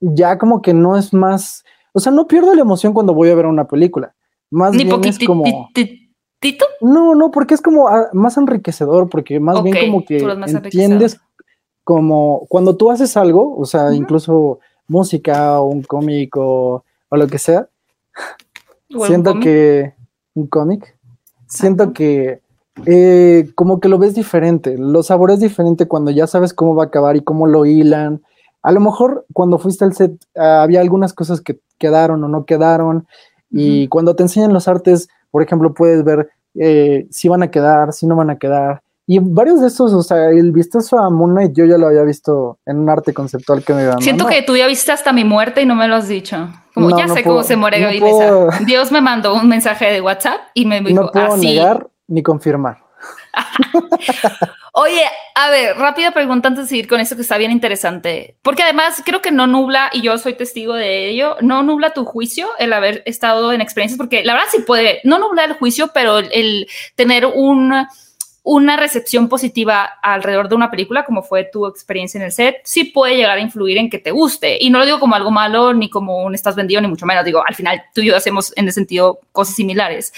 ya 0.00 0.38
como 0.38 0.60
que 0.60 0.74
no 0.74 0.96
es 0.96 1.14
más, 1.14 1.62
o 1.92 2.00
sea, 2.00 2.10
no 2.10 2.26
pierdo 2.26 2.54
la 2.54 2.62
emoción 2.62 2.92
cuando 2.92 3.14
voy 3.14 3.30
a 3.30 3.34
ver 3.34 3.46
una 3.46 3.68
película 3.68 4.14
más 4.54 4.72
bien 4.72 5.04
es 5.04 5.18
como. 5.18 5.68
No, 6.80 7.14
no, 7.14 7.30
porque 7.30 7.54
es 7.54 7.62
como 7.62 7.88
ah, 7.88 8.08
más 8.12 8.36
enriquecedor, 8.36 9.08
porque 9.08 9.40
más 9.40 9.62
bien 9.62 9.76
como 9.86 10.04
que 10.04 10.18
entiendes 10.18 11.20
como 11.82 12.46
cuando 12.48 12.76
tú 12.76 12.90
haces 12.90 13.16
algo, 13.16 13.56
o 13.56 13.64
sea, 13.66 13.92
incluso 13.94 14.60
música 14.86 15.60
o 15.60 15.66
un 15.66 15.82
cómic 15.82 16.36
o, 16.36 16.84
lo 17.10 17.26
que 17.26 17.38
sea, 17.38 17.68
siento 19.06 19.40
que 19.40 19.94
un 20.34 20.46
cómic, 20.46 20.96
siento 21.46 21.92
que 21.92 22.40
eh, 22.86 23.50
como 23.54 23.80
que 23.80 23.88
lo 23.88 23.98
ves 23.98 24.14
diferente, 24.14 24.76
lo 24.78 25.02
sabores 25.02 25.40
diferente 25.40 25.86
cuando 25.86 26.10
ya 26.10 26.26
sabes 26.26 26.54
cómo 26.54 26.74
va 26.74 26.84
a 26.84 26.86
acabar 26.86 27.16
y 27.16 27.22
cómo 27.22 27.46
lo 27.46 27.66
hilan. 27.66 28.22
A 28.62 28.72
lo 28.72 28.80
mejor 28.80 29.26
cuando 29.32 29.58
fuiste 29.58 29.84
al 29.84 29.94
set 29.94 30.12
ah, 30.36 30.62
había 30.62 30.80
algunas 30.80 31.12
cosas 31.12 31.40
que 31.40 31.58
quedaron 31.78 32.22
o 32.24 32.28
no 32.28 32.44
quedaron 32.44 33.06
y 33.50 33.88
cuando 33.88 34.16
te 34.16 34.24
enseñan 34.24 34.52
los 34.52 34.68
artes, 34.68 35.08
por 35.30 35.42
ejemplo, 35.42 35.74
puedes 35.74 36.04
ver 36.04 36.28
eh, 36.54 37.06
si 37.10 37.28
van 37.28 37.42
a 37.42 37.50
quedar, 37.50 37.92
si 37.92 38.06
no 38.06 38.16
van 38.16 38.30
a 38.30 38.38
quedar. 38.38 38.82
Y 39.06 39.18
varios 39.18 39.60
de 39.60 39.66
estos, 39.66 39.92
o 39.92 40.02
sea, 40.02 40.30
el 40.30 40.50
vistazo 40.50 40.98
a 40.98 41.10
Moon 41.10 41.32
Knight 41.32 41.52
yo 41.54 41.66
ya 41.66 41.76
lo 41.76 41.88
había 41.88 42.02
visto 42.02 42.58
en 42.64 42.78
un 42.78 42.88
arte 42.88 43.12
conceptual 43.12 43.62
que 43.62 43.74
me 43.74 43.82
iba 43.82 43.98
Siento 43.98 44.26
que 44.26 44.42
tú 44.42 44.56
ya 44.56 44.66
viste 44.66 44.92
hasta 44.92 45.12
mi 45.12 45.24
muerte 45.24 45.60
y 45.60 45.66
no 45.66 45.74
me 45.74 45.86
lo 45.88 45.96
has 45.96 46.08
dicho. 46.08 46.48
Como 46.72 46.96
ya 46.96 47.08
sé 47.08 47.22
cómo 47.22 47.42
se 47.42 47.56
muere 47.56 47.80
no 48.00 48.48
Dios 48.66 48.90
me 48.90 49.00
mandó 49.00 49.34
un 49.34 49.48
mensaje 49.48 49.92
de 49.92 50.00
WhatsApp 50.00 50.40
y 50.54 50.64
me 50.64 50.80
dijo, 50.80 51.02
No 51.02 51.10
puedo 51.10 51.36
negar 51.36 51.88
ni 52.08 52.22
confirmar. 52.22 52.78
Oye, 54.76 55.04
a 55.36 55.50
ver, 55.50 55.76
rápida 55.76 56.10
pregunta 56.10 56.48
antes 56.48 56.64
de 56.64 56.68
seguir 56.68 56.88
con 56.88 56.98
eso 56.98 57.14
que 57.14 57.22
está 57.22 57.38
bien 57.38 57.52
interesante. 57.52 58.34
Porque 58.42 58.64
además 58.64 59.00
creo 59.06 59.22
que 59.22 59.30
no 59.30 59.46
nubla, 59.46 59.88
y 59.92 60.02
yo 60.02 60.18
soy 60.18 60.34
testigo 60.34 60.74
de 60.74 61.10
ello, 61.10 61.36
no 61.42 61.62
nubla 61.62 61.94
tu 61.94 62.04
juicio 62.04 62.48
el 62.58 62.72
haber 62.72 63.04
estado 63.06 63.52
en 63.52 63.60
experiencias, 63.60 63.96
porque 63.96 64.24
la 64.24 64.32
verdad 64.32 64.48
sí 64.50 64.62
puede, 64.66 65.00
no 65.04 65.20
nubla 65.20 65.44
el 65.44 65.52
juicio, 65.52 65.92
pero 65.94 66.18
el, 66.18 66.66
tener 66.96 67.24
una 67.24 68.76
recepción 68.76 69.28
positiva 69.28 69.84
alrededor 70.02 70.48
de 70.48 70.56
una 70.56 70.72
película, 70.72 71.04
como 71.04 71.22
fue 71.22 71.44
tu 71.44 71.68
experiencia 71.68 72.18
en 72.18 72.24
el 72.24 72.32
set, 72.32 72.56
sí 72.64 72.82
puede 72.82 73.14
llegar 73.14 73.38
a 73.38 73.40
influir 73.40 73.78
en 73.78 73.88
que 73.88 74.00
te 74.00 74.10
guste. 74.10 74.58
Y 74.60 74.70
no 74.70 74.80
lo 74.80 74.86
digo 74.86 74.98
como 74.98 75.14
algo 75.14 75.30
malo, 75.30 75.72
ni 75.72 75.88
como 75.88 76.24
un 76.24 76.34
estás 76.34 76.56
vendido, 76.56 76.80
ni 76.80 76.88
mucho 76.88 77.06
menos. 77.06 77.24
Digo, 77.24 77.44
al 77.46 77.54
final 77.54 77.80
tú 77.94 78.00
y 78.00 78.06
yo 78.06 78.16
hacemos 78.16 78.52
en 78.56 78.66
ese 78.66 78.74
sentido 78.74 79.20
cosas 79.30 79.54
similares 79.54 80.12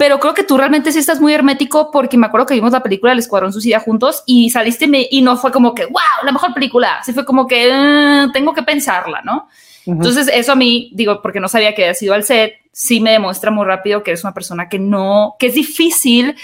pero 0.00 0.18
creo 0.18 0.32
que 0.32 0.44
tú 0.44 0.56
realmente 0.56 0.92
sí 0.92 0.98
estás 0.98 1.20
muy 1.20 1.34
hermético 1.34 1.90
porque 1.90 2.16
me 2.16 2.24
acuerdo 2.24 2.46
que 2.46 2.54
vimos 2.54 2.72
la 2.72 2.82
película 2.82 3.12
El 3.12 3.18
Escuadrón 3.18 3.52
Suicida 3.52 3.80
juntos 3.80 4.22
y 4.24 4.48
saliste 4.48 4.88
y 5.10 5.20
no 5.20 5.36
fue 5.36 5.52
como 5.52 5.74
que, 5.74 5.84
wow, 5.84 6.24
la 6.24 6.32
mejor 6.32 6.54
película, 6.54 7.02
sí 7.04 7.12
fue 7.12 7.26
como 7.26 7.46
que 7.46 7.70
ah, 7.70 8.28
tengo 8.32 8.54
que 8.54 8.62
pensarla, 8.62 9.20
¿no? 9.20 9.48
Entonces 9.84 10.30
eso 10.32 10.52
a 10.52 10.54
mí, 10.54 10.90
digo, 10.94 11.20
porque 11.20 11.38
no 11.38 11.48
sabía 11.48 11.74
que 11.74 11.82
había 11.82 11.92
sido 11.92 12.14
al 12.14 12.24
set, 12.24 12.54
sí 12.72 12.98
me 13.02 13.10
demuestra 13.10 13.50
muy 13.50 13.66
rápido 13.66 14.02
que 14.02 14.12
eres 14.12 14.24
una 14.24 14.32
persona 14.32 14.70
que 14.70 14.78
no, 14.78 15.36
que 15.38 15.48
es 15.48 15.54
difícil 15.54 16.34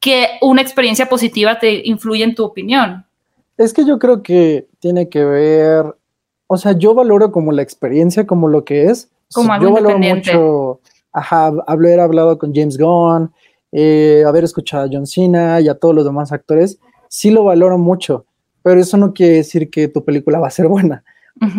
que 0.00 0.30
una 0.40 0.62
experiencia 0.62 1.08
positiva 1.08 1.60
te 1.60 1.86
influya 1.86 2.24
en 2.24 2.34
tu 2.34 2.42
opinión. 2.42 3.06
Es 3.56 3.72
que 3.72 3.86
yo 3.86 4.00
creo 4.00 4.24
que 4.24 4.66
tiene 4.80 5.08
que 5.08 5.24
ver, 5.24 5.84
o 6.48 6.56
sea, 6.56 6.72
yo 6.72 6.94
valoro 6.94 7.30
como 7.30 7.52
la 7.52 7.62
experiencia, 7.62 8.26
como 8.26 8.48
lo 8.48 8.64
que 8.64 8.86
es. 8.86 9.08
Como 9.32 9.52
algo 9.52 9.68
yo 9.68 9.74
valoro 9.74 9.98
mucho 10.00 10.80
ajá, 11.14 11.52
haber 11.66 12.00
hablado 12.00 12.36
con 12.38 12.54
James 12.54 12.76
Gunn, 12.76 13.32
eh, 13.72 14.24
haber 14.26 14.44
escuchado 14.44 14.84
a 14.84 14.88
John 14.90 15.06
Cena 15.06 15.60
y 15.60 15.68
a 15.68 15.74
todos 15.74 15.94
los 15.94 16.04
demás 16.04 16.32
actores, 16.32 16.78
sí 17.08 17.30
lo 17.30 17.44
valoro 17.44 17.78
mucho, 17.78 18.26
pero 18.62 18.80
eso 18.80 18.96
no 18.96 19.14
quiere 19.14 19.36
decir 19.36 19.70
que 19.70 19.88
tu 19.88 20.04
película 20.04 20.38
va 20.38 20.48
a 20.48 20.50
ser 20.50 20.68
buena. 20.68 21.02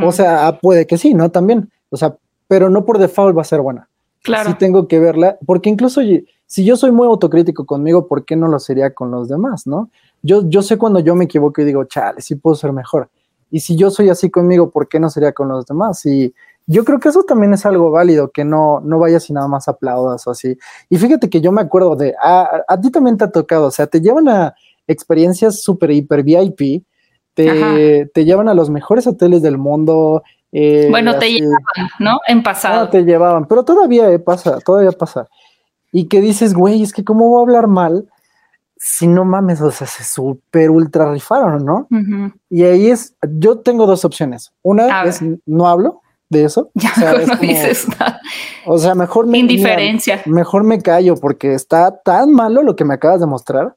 O 0.03 0.11
sea, 0.11 0.57
puede 0.61 0.87
que 0.87 0.97
sí, 0.97 1.13
¿no? 1.13 1.31
También, 1.31 1.69
o 1.89 1.97
sea, 1.97 2.15
pero 2.47 2.69
no 2.69 2.85
por 2.85 2.97
default 2.97 3.35
va 3.37 3.41
a 3.41 3.45
ser 3.45 3.61
buena. 3.61 3.89
Claro. 4.23 4.51
Sí 4.51 4.55
tengo 4.57 4.87
que 4.87 4.99
verla, 4.99 5.37
porque 5.45 5.69
incluso 5.69 6.01
si 6.47 6.65
yo 6.65 6.77
soy 6.77 6.91
muy 6.91 7.07
autocrítico 7.07 7.65
conmigo, 7.65 8.07
¿por 8.07 8.25
qué 8.25 8.35
no 8.35 8.47
lo 8.47 8.59
sería 8.59 8.93
con 8.93 9.11
los 9.11 9.27
demás, 9.27 9.67
no? 9.67 9.89
Yo, 10.21 10.47
yo 10.49 10.61
sé 10.61 10.77
cuando 10.77 10.99
yo 10.99 11.15
me 11.15 11.25
equivoco 11.25 11.61
y 11.61 11.65
digo, 11.65 11.83
chale, 11.85 12.21
sí 12.21 12.35
puedo 12.35 12.55
ser 12.55 12.71
mejor. 12.71 13.09
Y 13.51 13.59
si 13.59 13.75
yo 13.75 13.91
soy 13.91 14.09
así 14.09 14.31
conmigo, 14.31 14.71
¿por 14.71 14.87
qué 14.87 14.99
no 14.99 15.09
sería 15.09 15.31
con 15.31 15.47
los 15.47 15.65
demás? 15.65 16.05
Y 16.05 16.33
yo 16.68 16.84
creo 16.84 16.99
que 16.99 17.09
eso 17.09 17.24
también 17.24 17.53
es 17.53 17.66
algo 17.66 17.91
válido, 17.91 18.32
que 18.32 18.43
no, 18.43 18.82
no 18.82 18.99
vayas 18.99 19.30
y 19.30 19.34
nada 19.34 19.47
más 19.47 19.68
aplaudas 19.68 20.26
o 20.28 20.32
así. 20.32 20.57
Y 20.89 20.97
fíjate 20.97 21.30
que 21.30 21.41
yo 21.41 21.51
me 21.51 21.61
acuerdo 21.61 21.95
de, 21.95 22.16
a, 22.22 22.63
a 22.68 22.82
ti 22.82 22.91
también 22.91 23.18
te 23.18 23.26
ha 23.26 23.32
tocado, 23.32 23.68
o 23.68 23.72
sea, 23.72 23.88
te 23.88 24.01
llevan 24.01 24.28
a 24.30 24.55
experiencias 24.88 25.61
súper, 25.61 25.91
hiper 25.91 26.24
VIP, 26.24 26.84
te, 27.34 28.09
te, 28.13 28.26
llevan 28.26 28.47
a 28.47 28.53
los 28.53 28.70
mejores 28.70 29.05
hoteles 29.07 29.41
del 29.41 29.57
mundo. 29.57 30.24
Eh, 30.51 30.88
bueno, 30.89 31.20
te 31.20 31.34
llevaban, 31.34 31.89
¿no? 31.99 32.20
En 32.28 32.41
pasado. 32.43 32.86
No, 32.86 32.89
te 32.89 33.03
llevaban, 33.03 33.45
pero 33.45 33.63
todavía 33.63 34.09
eh, 34.09 34.20
pasa, 34.20 34.59
todavía 34.59 34.91
pasa. 34.91 35.28
Y 35.91 36.07
que 36.07 36.22
dices, 36.22 36.53
güey, 36.53 36.82
es 36.82 36.93
que 36.93 37.03
cómo 37.03 37.28
voy 37.28 37.39
a 37.39 37.43
hablar 37.43 37.68
mal 37.68 38.07
si 38.78 39.07
no 39.07 39.26
mames, 39.26 39.61
o 39.61 39.72
sea, 39.72 39.88
se 39.88 40.03
súper 40.03 40.70
ultra 40.70 41.11
rifaron, 41.11 41.66
¿no? 41.66 41.88
Y 42.49 42.63
ahí 42.63 42.89
es, 42.89 43.16
yo 43.22 43.59
tengo 43.59 43.86
dos 43.86 44.05
opciones. 44.05 44.53
Una 44.61 45.03
es 45.03 45.22
no 45.45 45.68
hablo, 45.68 46.01
de 46.30 46.45
eso. 46.45 46.69
Ya 46.76 46.91
o 46.91 46.99
sea, 46.99 47.13
no 47.13 47.36
dices 47.41 47.88
nada. 47.88 48.19
O 48.65 48.78
sea, 48.78 48.95
mejor 48.95 49.28
me, 49.28 49.39
Indiferencia. 49.39 50.21
mejor 50.26 50.63
me 50.63 50.82
callo 50.82 51.15
porque 51.15 51.53
está 51.53 51.91
tan 52.03 52.32
malo 52.32 52.61
lo 52.63 52.76
que 52.76 52.86
me 52.86 52.93
acabas 52.93 53.19
de 53.19 53.28
mostrar 53.28 53.76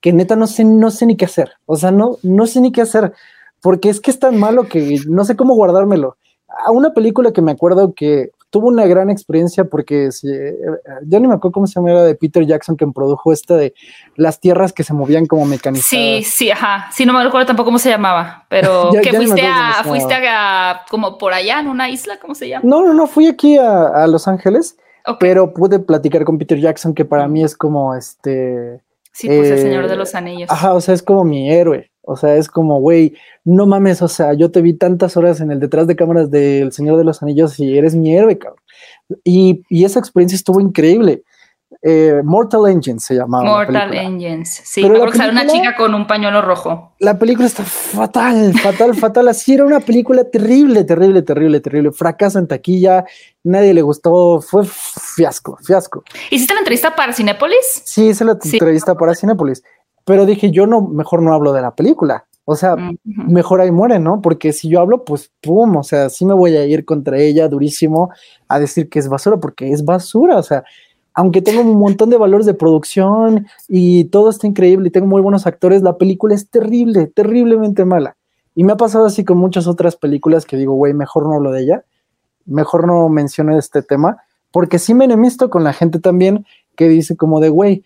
que 0.00 0.12
neta 0.12 0.34
no 0.34 0.48
sé, 0.48 0.64
no 0.64 0.90
sé 0.90 1.06
ni 1.06 1.16
qué 1.16 1.26
hacer. 1.26 1.52
O 1.64 1.76
sea, 1.76 1.92
no, 1.92 2.16
no 2.22 2.46
sé 2.46 2.60
ni 2.60 2.72
qué 2.72 2.82
hacer 2.82 3.12
porque 3.62 3.88
es 3.88 4.00
que 4.00 4.10
es 4.10 4.18
tan 4.18 4.38
malo 4.38 4.68
que 4.68 5.00
no 5.08 5.24
sé 5.24 5.36
cómo 5.36 5.54
guardármelo. 5.54 6.16
A 6.66 6.72
una 6.72 6.92
película 6.92 7.32
que 7.32 7.40
me 7.40 7.52
acuerdo 7.52 7.94
que 7.94 8.32
tuvo 8.52 8.68
una 8.68 8.86
gran 8.86 9.08
experiencia 9.08 9.64
porque 9.64 10.12
si, 10.12 10.30
eh, 10.30 10.54
ya 11.06 11.18
ni 11.18 11.26
me 11.26 11.34
acuerdo 11.34 11.52
cómo 11.52 11.66
se 11.66 11.76
llama, 11.76 11.90
era 11.90 12.02
de 12.04 12.14
Peter 12.14 12.44
Jackson 12.44 12.76
que 12.76 12.86
produjo 12.86 13.32
esta 13.32 13.56
de 13.56 13.72
las 14.14 14.40
tierras 14.40 14.74
que 14.74 14.84
se 14.84 14.92
movían 14.92 15.24
como 15.24 15.46
mecanizadas. 15.46 15.88
Sí, 15.88 16.22
sí, 16.22 16.50
ajá. 16.50 16.90
Sí, 16.92 17.06
no 17.06 17.14
me 17.14 17.22
acuerdo 17.22 17.46
tampoco 17.46 17.68
cómo 17.68 17.78
se 17.78 17.88
llamaba, 17.88 18.44
pero 18.50 18.90
que 19.02 19.10
fuiste, 19.14 19.40
a, 19.46 19.82
fuiste 19.84 20.14
a, 20.28 20.82
como 20.90 21.16
por 21.16 21.32
allá 21.32 21.60
en 21.60 21.68
una 21.68 21.88
isla, 21.88 22.18
¿cómo 22.20 22.34
se 22.34 22.50
llama? 22.50 22.68
No, 22.68 22.84
no, 22.84 22.92
no, 22.92 23.06
fui 23.06 23.26
aquí 23.26 23.56
a, 23.56 24.06
Los 24.06 24.28
Ángeles, 24.28 24.76
pero 25.18 25.54
pude 25.54 25.78
platicar 25.78 26.24
con 26.24 26.36
Peter 26.36 26.60
Jackson 26.60 26.92
que 26.92 27.06
para 27.06 27.26
mí 27.26 27.42
es 27.42 27.56
como 27.56 27.94
este... 27.94 28.82
Sí, 29.12 29.28
pues 29.28 29.50
el 29.50 29.58
Señor 29.60 29.88
de 29.88 29.96
los 29.96 30.14
Anillos. 30.14 30.50
Ajá, 30.50 30.74
o 30.74 30.80
sea, 30.80 30.94
es 30.94 31.02
como 31.02 31.24
mi 31.24 31.50
héroe. 31.50 31.91
O 32.02 32.16
sea, 32.16 32.36
es 32.36 32.48
como, 32.48 32.80
güey, 32.80 33.14
no 33.44 33.66
mames, 33.66 34.02
o 34.02 34.08
sea, 34.08 34.34
yo 34.34 34.50
te 34.50 34.60
vi 34.60 34.74
tantas 34.74 35.16
horas 35.16 35.40
en 35.40 35.50
el 35.52 35.60
detrás 35.60 35.86
de 35.86 35.96
cámaras 35.96 36.30
del 36.30 36.72
Señor 36.72 36.98
de 36.98 37.04
los 37.04 37.22
Anillos 37.22 37.58
y 37.60 37.78
eres 37.78 37.94
mi 37.94 38.14
héroe, 38.14 38.38
cabrón. 38.38 38.60
Y, 39.24 39.62
y 39.68 39.84
esa 39.84 40.00
experiencia 40.00 40.36
estuvo 40.36 40.60
increíble. 40.60 41.22
Eh, 41.84 42.20
Mortal 42.22 42.68
Engines 42.68 43.04
se 43.04 43.14
llamaba. 43.14 43.44
Mortal 43.44 43.94
Engines, 43.94 44.62
sí, 44.64 44.82
Pero 44.82 45.10
que 45.10 45.18
una 45.18 45.46
chica 45.46 45.74
con 45.76 45.94
un 45.94 46.06
pañuelo 46.06 46.40
rojo. 46.42 46.92
La 47.00 47.18
película 47.18 47.46
está 47.46 47.64
fatal, 47.64 48.52
fatal, 48.54 48.94
fatal. 48.94 49.28
Así 49.28 49.54
era 49.54 49.64
una 49.64 49.80
película 49.80 50.22
terrible, 50.24 50.84
terrible, 50.84 51.22
terrible, 51.22 51.60
terrible. 51.60 51.92
Fracaso 51.92 52.38
en 52.38 52.46
taquilla, 52.46 53.04
nadie 53.42 53.74
le 53.74 53.82
gustó, 53.82 54.40
fue 54.40 54.64
fiasco, 54.64 55.58
fiasco. 55.62 56.04
¿Hiciste 56.30 56.54
la 56.54 56.60
entrevista 56.60 56.94
para 56.94 57.12
Cinépolis? 57.12 57.82
Sí, 57.84 58.08
hice 58.08 58.24
la 58.24 58.32
entrevista 58.32 58.94
para 58.94 59.14
Cinépolis 59.14 59.62
pero 60.04 60.26
dije, 60.26 60.50
yo 60.50 60.66
no, 60.66 60.80
mejor 60.80 61.22
no 61.22 61.32
hablo 61.32 61.52
de 61.52 61.62
la 61.62 61.74
película. 61.74 62.26
O 62.44 62.56
sea, 62.56 62.76
mejor 63.04 63.60
ahí 63.60 63.70
muere, 63.70 64.00
¿no? 64.00 64.20
Porque 64.20 64.52
si 64.52 64.68
yo 64.68 64.80
hablo, 64.80 65.04
pues 65.04 65.30
pum, 65.40 65.76
o 65.76 65.82
sea, 65.84 66.10
sí 66.10 66.24
me 66.24 66.34
voy 66.34 66.56
a 66.56 66.66
ir 66.66 66.84
contra 66.84 67.18
ella 67.18 67.48
durísimo 67.48 68.10
a 68.48 68.58
decir 68.58 68.88
que 68.88 68.98
es 68.98 69.08
basura, 69.08 69.38
porque 69.38 69.70
es 69.70 69.84
basura, 69.84 70.36
o 70.36 70.42
sea, 70.42 70.64
aunque 71.14 71.42
tengo 71.42 71.60
un 71.60 71.78
montón 71.78 72.10
de 72.10 72.16
valores 72.16 72.46
de 72.46 72.54
producción 72.54 73.46
y 73.68 74.04
todo 74.04 74.30
está 74.30 74.46
increíble 74.46 74.88
y 74.88 74.90
tengo 74.90 75.06
muy 75.06 75.20
buenos 75.20 75.46
actores, 75.46 75.82
la 75.82 75.98
película 75.98 76.34
es 76.34 76.48
terrible, 76.48 77.06
terriblemente 77.06 77.84
mala. 77.84 78.16
Y 78.54 78.64
me 78.64 78.72
ha 78.72 78.76
pasado 78.76 79.06
así 79.06 79.24
con 79.24 79.38
muchas 79.38 79.66
otras 79.66 79.96
películas 79.96 80.44
que 80.44 80.56
digo, 80.56 80.74
güey, 80.74 80.94
mejor 80.94 81.26
no 81.26 81.34
hablo 81.34 81.52
de 81.52 81.62
ella, 81.62 81.84
mejor 82.44 82.86
no 82.86 83.08
menciono 83.08 83.56
este 83.56 83.82
tema, 83.82 84.18
porque 84.50 84.78
sí 84.78 84.94
me 84.94 85.04
enemisto 85.04 85.48
con 85.48 85.64
la 85.64 85.72
gente 85.72 85.98
también 85.98 86.46
que 86.76 86.88
dice 86.88 87.16
como 87.16 87.40
de, 87.40 87.50
güey, 87.50 87.84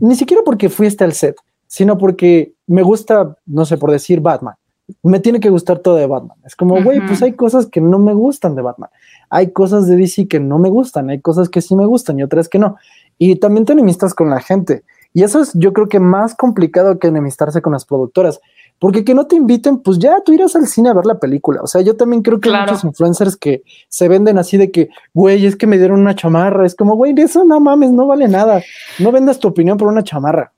ni 0.00 0.14
siquiera 0.14 0.42
porque 0.44 0.68
fuiste 0.68 1.04
al 1.04 1.12
set, 1.12 1.36
sino 1.66 1.98
porque 1.98 2.54
me 2.66 2.82
gusta, 2.82 3.36
no 3.46 3.64
sé, 3.64 3.76
por 3.76 3.90
decir 3.90 4.20
Batman. 4.20 4.54
Me 5.02 5.18
tiene 5.18 5.40
que 5.40 5.50
gustar 5.50 5.80
todo 5.80 5.96
de 5.96 6.06
Batman. 6.06 6.38
Es 6.44 6.54
como, 6.54 6.80
güey, 6.82 7.04
pues 7.04 7.20
hay 7.20 7.32
cosas 7.32 7.66
que 7.66 7.80
no 7.80 7.98
me 7.98 8.14
gustan 8.14 8.54
de 8.54 8.62
Batman. 8.62 8.90
Hay 9.30 9.50
cosas 9.50 9.88
de 9.88 9.96
DC 9.96 10.28
que 10.28 10.38
no 10.38 10.58
me 10.58 10.68
gustan, 10.68 11.10
hay 11.10 11.20
cosas 11.20 11.48
que 11.48 11.60
sí 11.60 11.74
me 11.74 11.86
gustan 11.86 12.18
y 12.18 12.22
otras 12.22 12.48
que 12.48 12.60
no. 12.60 12.76
Y 13.18 13.36
también 13.36 13.66
te 13.66 13.72
enemistas 13.72 14.14
con 14.14 14.30
la 14.30 14.40
gente. 14.40 14.84
Y 15.12 15.22
eso 15.22 15.40
es, 15.40 15.52
yo 15.54 15.72
creo 15.72 15.88
que 15.88 15.98
más 15.98 16.34
complicado 16.34 16.98
que 16.98 17.08
enemistarse 17.08 17.62
con 17.62 17.72
las 17.72 17.84
productoras. 17.84 18.40
Porque 18.78 19.04
que 19.04 19.14
no 19.14 19.26
te 19.26 19.36
inviten, 19.36 19.78
pues 19.78 19.98
ya 19.98 20.20
tú 20.20 20.34
irás 20.34 20.54
al 20.54 20.66
cine 20.66 20.90
a 20.90 20.92
ver 20.92 21.06
la 21.06 21.18
película. 21.18 21.62
O 21.62 21.66
sea, 21.66 21.80
yo 21.80 21.96
también 21.96 22.22
creo 22.22 22.38
que 22.38 22.50
hay 22.50 22.60
muchos 22.60 22.84
influencers 22.84 23.36
que 23.36 23.62
se 23.88 24.08
venden 24.08 24.36
así 24.36 24.58
de 24.58 24.70
que, 24.70 24.90
güey, 25.14 25.46
es 25.46 25.56
que 25.56 25.66
me 25.66 25.78
dieron 25.78 26.00
una 26.00 26.14
chamarra. 26.14 26.66
Es 26.66 26.74
como, 26.74 26.94
güey, 26.94 27.14
eso 27.16 27.44
no 27.44 27.58
mames, 27.58 27.90
no 27.90 28.06
vale 28.06 28.28
nada. 28.28 28.62
No 28.98 29.10
vendas 29.10 29.38
tu 29.38 29.48
opinión 29.48 29.78
por 29.78 29.88
una 29.88 30.04
chamarra. 30.04 30.52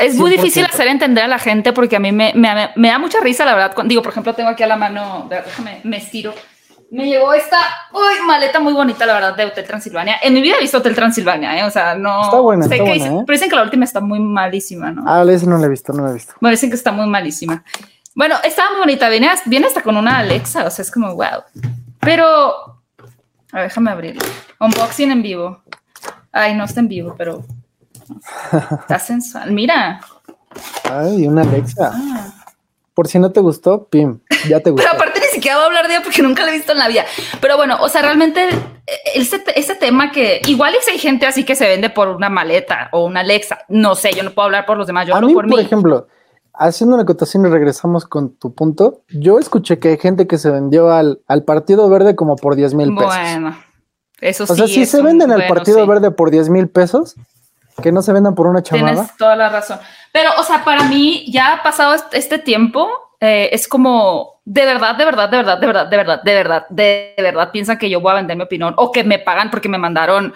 Es 0.00 0.16
muy 0.16 0.30
difícil 0.30 0.64
hacer 0.64 0.88
entender 0.88 1.24
a 1.24 1.28
la 1.28 1.38
gente 1.38 1.72
porque 1.72 1.96
a 1.96 2.00
mí 2.00 2.12
me, 2.12 2.32
da 2.34 2.98
mucha 2.98 3.20
risa, 3.20 3.44
la 3.44 3.54
verdad. 3.54 3.76
Digo, 3.84 4.02
por 4.02 4.12
ejemplo, 4.12 4.34
tengo 4.34 4.50
aquí 4.50 4.62
a 4.62 4.66
la 4.66 4.76
mano, 4.76 5.26
déjame, 5.28 5.80
me 5.84 5.98
estiro. 5.98 6.34
Me 6.90 7.06
llegó 7.06 7.32
esta 7.32 7.56
uy, 7.92 8.26
maleta 8.26 8.58
muy 8.58 8.72
bonita, 8.72 9.06
la 9.06 9.14
verdad, 9.14 9.36
de 9.36 9.44
Hotel 9.44 9.64
Transilvania. 9.64 10.16
En 10.22 10.34
mi 10.34 10.42
vida 10.42 10.56
he 10.58 10.60
visto 10.60 10.78
Hotel 10.78 10.96
Transilvania, 10.96 11.56
¿eh? 11.56 11.64
O 11.64 11.70
sea, 11.70 11.94
no. 11.94 12.24
Está 12.24 12.40
buena, 12.40 12.64
está 12.64 12.82
buena 12.82 13.06
¿eh? 13.06 13.22
Pero 13.24 13.32
dicen 13.36 13.48
que 13.48 13.54
la 13.54 13.62
última 13.62 13.84
está 13.84 14.00
muy 14.00 14.18
malísima, 14.18 14.90
¿no? 14.90 15.04
Ah, 15.06 15.24
esa 15.30 15.46
no 15.46 15.56
la 15.58 15.66
he 15.66 15.68
visto, 15.68 15.92
no 15.92 16.04
la 16.04 16.10
he 16.10 16.14
visto. 16.14 16.34
Bueno, 16.40 16.50
dicen 16.50 16.68
que 16.68 16.74
está 16.74 16.90
muy 16.90 17.06
malísima. 17.06 17.62
Bueno, 18.16 18.34
estaba 18.42 18.70
muy 18.70 18.80
bonita. 18.80 19.08
Viene, 19.08 19.30
viene 19.46 19.68
hasta 19.68 19.82
con 19.82 19.96
una 19.96 20.18
Alexa, 20.18 20.64
o 20.64 20.70
sea, 20.70 20.82
es 20.82 20.90
como 20.90 21.14
wow. 21.14 21.44
Pero. 22.00 22.80
A 23.52 23.56
ver, 23.56 23.64
déjame 23.64 23.92
abrirlo. 23.92 24.22
Unboxing 24.58 25.12
en 25.12 25.22
vivo. 25.22 25.62
Ay, 26.32 26.54
no 26.54 26.64
está 26.64 26.80
en 26.80 26.88
vivo, 26.88 27.14
pero 27.16 27.44
Está 28.80 28.98
sensual. 28.98 29.52
Mira. 29.52 30.00
Ay, 30.84 31.26
una 31.26 31.42
Alexa. 31.42 31.92
Ah. 31.92 32.34
Por 32.94 33.08
si 33.08 33.18
no 33.18 33.30
te 33.32 33.40
gustó, 33.40 33.84
pim, 33.84 34.20
ya 34.48 34.60
te 34.60 34.70
gustó. 34.70 34.84
Pero 34.84 34.94
aparte 34.94 35.20
ni 35.20 35.26
siquiera 35.26 35.56
voy 35.56 35.64
a 35.64 35.66
hablar 35.68 35.88
de 35.88 35.94
ella 35.94 36.02
porque 36.02 36.22
nunca 36.22 36.44
la 36.44 36.50
he 36.50 36.54
visto 36.54 36.72
en 36.72 36.78
la 36.78 36.88
vida. 36.88 37.04
Pero 37.40 37.56
bueno, 37.56 37.78
o 37.80 37.88
sea, 37.88 38.02
realmente 38.02 38.48
ese, 39.14 39.42
ese 39.54 39.74
tema 39.76 40.10
que 40.10 40.42
igual 40.46 40.74
es 40.74 40.88
hay 40.88 40.98
gente 40.98 41.26
así 41.26 41.44
que 41.44 41.54
se 41.54 41.66
vende 41.66 41.90
por 41.90 42.08
una 42.08 42.28
maleta 42.28 42.88
o 42.92 43.04
una 43.04 43.20
Alexa. 43.20 43.60
No 43.68 43.94
sé, 43.94 44.12
yo 44.12 44.22
no 44.22 44.32
puedo 44.32 44.46
hablar 44.46 44.66
por 44.66 44.76
los 44.76 44.86
demás, 44.86 45.06
yo 45.06 45.14
hablo 45.14 45.32
por 45.32 45.46
mí. 45.46 45.52
Por 45.52 45.60
ejemplo, 45.60 46.08
haciendo 46.52 46.94
una 46.94 47.04
acotación 47.04 47.46
y 47.46 47.48
regresamos 47.48 48.04
con 48.04 48.34
tu 48.36 48.54
punto, 48.54 49.02
yo 49.08 49.38
escuché 49.38 49.78
que 49.78 49.88
hay 49.88 49.98
gente 49.98 50.26
que 50.26 50.38
se 50.38 50.50
vendió 50.50 50.90
al, 50.90 51.22
al 51.26 51.44
Partido 51.44 51.88
Verde 51.88 52.16
como 52.16 52.36
por 52.36 52.56
10 52.56 52.74
mil 52.74 52.94
pesos. 52.94 53.14
Bueno, 53.14 53.56
eso 54.20 54.46
sí. 54.46 54.52
O 54.52 54.56
sea, 54.56 54.66
si 54.66 54.84
se 54.84 55.00
venden 55.02 55.30
al 55.32 55.46
Partido 55.46 55.86
Verde 55.86 56.10
por 56.10 56.30
10 56.30 56.50
mil 56.50 56.68
pesos, 56.68 57.16
que 57.82 57.92
no 57.92 58.02
se 58.02 58.12
vendan 58.12 58.34
por 58.34 58.46
una 58.46 58.62
chamada. 58.62 58.92
Tienes 58.92 59.16
toda 59.16 59.36
la 59.36 59.48
razón. 59.48 59.78
Pero, 60.12 60.30
o 60.38 60.42
sea, 60.42 60.64
para 60.64 60.84
mí, 60.84 61.26
ya 61.28 61.54
ha 61.54 61.62
pasado 61.62 61.94
este 62.12 62.38
tiempo, 62.38 62.88
eh, 63.20 63.50
es 63.52 63.68
como, 63.68 64.40
de 64.44 64.64
verdad, 64.64 64.96
de 64.96 65.04
verdad, 65.04 65.28
de 65.28 65.36
verdad, 65.36 65.58
de 65.58 65.66
verdad, 65.66 65.86
de 65.88 65.96
verdad, 65.96 66.22
de 66.22 66.34
verdad, 66.34 66.66
de 66.70 67.14
verdad, 67.18 67.50
piensan 67.52 67.78
que 67.78 67.90
yo 67.90 68.00
voy 68.00 68.12
a 68.12 68.16
vender 68.16 68.36
mi 68.36 68.44
opinión 68.44 68.74
o 68.76 68.90
que 68.90 69.04
me 69.04 69.18
pagan 69.18 69.50
porque 69.50 69.68
me 69.68 69.78
mandaron 69.78 70.32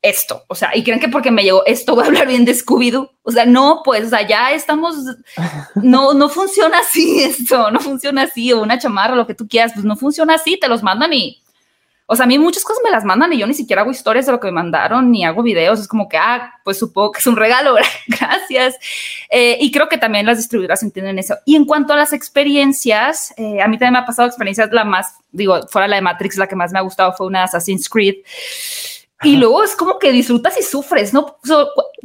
esto, 0.00 0.44
o 0.46 0.54
sea, 0.54 0.76
y 0.76 0.84
creen 0.84 1.00
que 1.00 1.08
porque 1.08 1.32
me 1.32 1.42
llegó 1.42 1.66
esto 1.66 1.96
voy 1.96 2.04
a 2.04 2.06
hablar 2.06 2.28
bien 2.28 2.44
de 2.44 2.54
Scooby-Doo, 2.54 3.10
o 3.20 3.30
sea, 3.32 3.44
no, 3.44 3.82
pues 3.84 4.12
allá 4.12 4.52
estamos, 4.52 4.94
no, 5.74 6.14
no 6.14 6.28
funciona 6.28 6.78
así 6.78 7.22
esto, 7.24 7.72
no 7.72 7.80
funciona 7.80 8.22
así, 8.22 8.52
o 8.52 8.62
una 8.62 8.78
chamarra, 8.78 9.16
lo 9.16 9.26
que 9.26 9.34
tú 9.34 9.48
quieras, 9.48 9.72
pues 9.74 9.84
no 9.84 9.96
funciona 9.96 10.34
así, 10.34 10.56
te 10.60 10.68
los 10.68 10.84
mandan 10.84 11.12
y, 11.12 11.42
o 12.10 12.16
sea, 12.16 12.24
a 12.24 12.26
mí 12.26 12.38
muchas 12.38 12.64
cosas 12.64 12.82
me 12.82 12.90
las 12.90 13.04
mandan 13.04 13.34
y 13.34 13.38
yo 13.38 13.46
ni 13.46 13.52
siquiera 13.52 13.82
hago 13.82 13.90
historias 13.90 14.24
de 14.24 14.32
lo 14.32 14.40
que 14.40 14.46
me 14.46 14.52
mandaron, 14.52 15.10
ni 15.10 15.26
hago 15.26 15.42
videos, 15.42 15.78
es 15.78 15.86
como 15.86 16.08
que, 16.08 16.16
ah, 16.16 16.54
pues 16.64 16.78
supongo 16.78 17.12
que 17.12 17.18
es 17.18 17.26
un 17.26 17.36
regalo, 17.36 17.74
gracias. 18.06 18.76
Eh, 19.30 19.58
y 19.60 19.70
creo 19.70 19.90
que 19.90 19.98
también 19.98 20.24
las 20.24 20.38
distribuidoras 20.38 20.82
entienden 20.82 21.18
eso. 21.18 21.36
Y 21.44 21.54
en 21.54 21.66
cuanto 21.66 21.92
a 21.92 21.96
las 21.96 22.14
experiencias, 22.14 23.34
eh, 23.36 23.60
a 23.60 23.68
mí 23.68 23.76
también 23.76 23.92
me 23.92 23.98
ha 23.98 24.06
pasado 24.06 24.26
experiencias, 24.26 24.70
la 24.72 24.84
más, 24.84 25.18
digo, 25.32 25.68
fuera 25.68 25.86
la 25.86 25.96
de 25.96 26.02
Matrix, 26.02 26.38
la 26.38 26.46
que 26.46 26.56
más 26.56 26.72
me 26.72 26.78
ha 26.78 26.82
gustado 26.82 27.12
fue 27.12 27.26
una 27.26 27.42
Assassin's 27.42 27.90
Creed. 27.90 28.14
Y 29.22 29.36
luego 29.36 29.64
es 29.64 29.74
como 29.74 29.98
que 29.98 30.12
disfrutas 30.12 30.56
y 30.58 30.62
sufres, 30.62 31.12
¿no? 31.12 31.38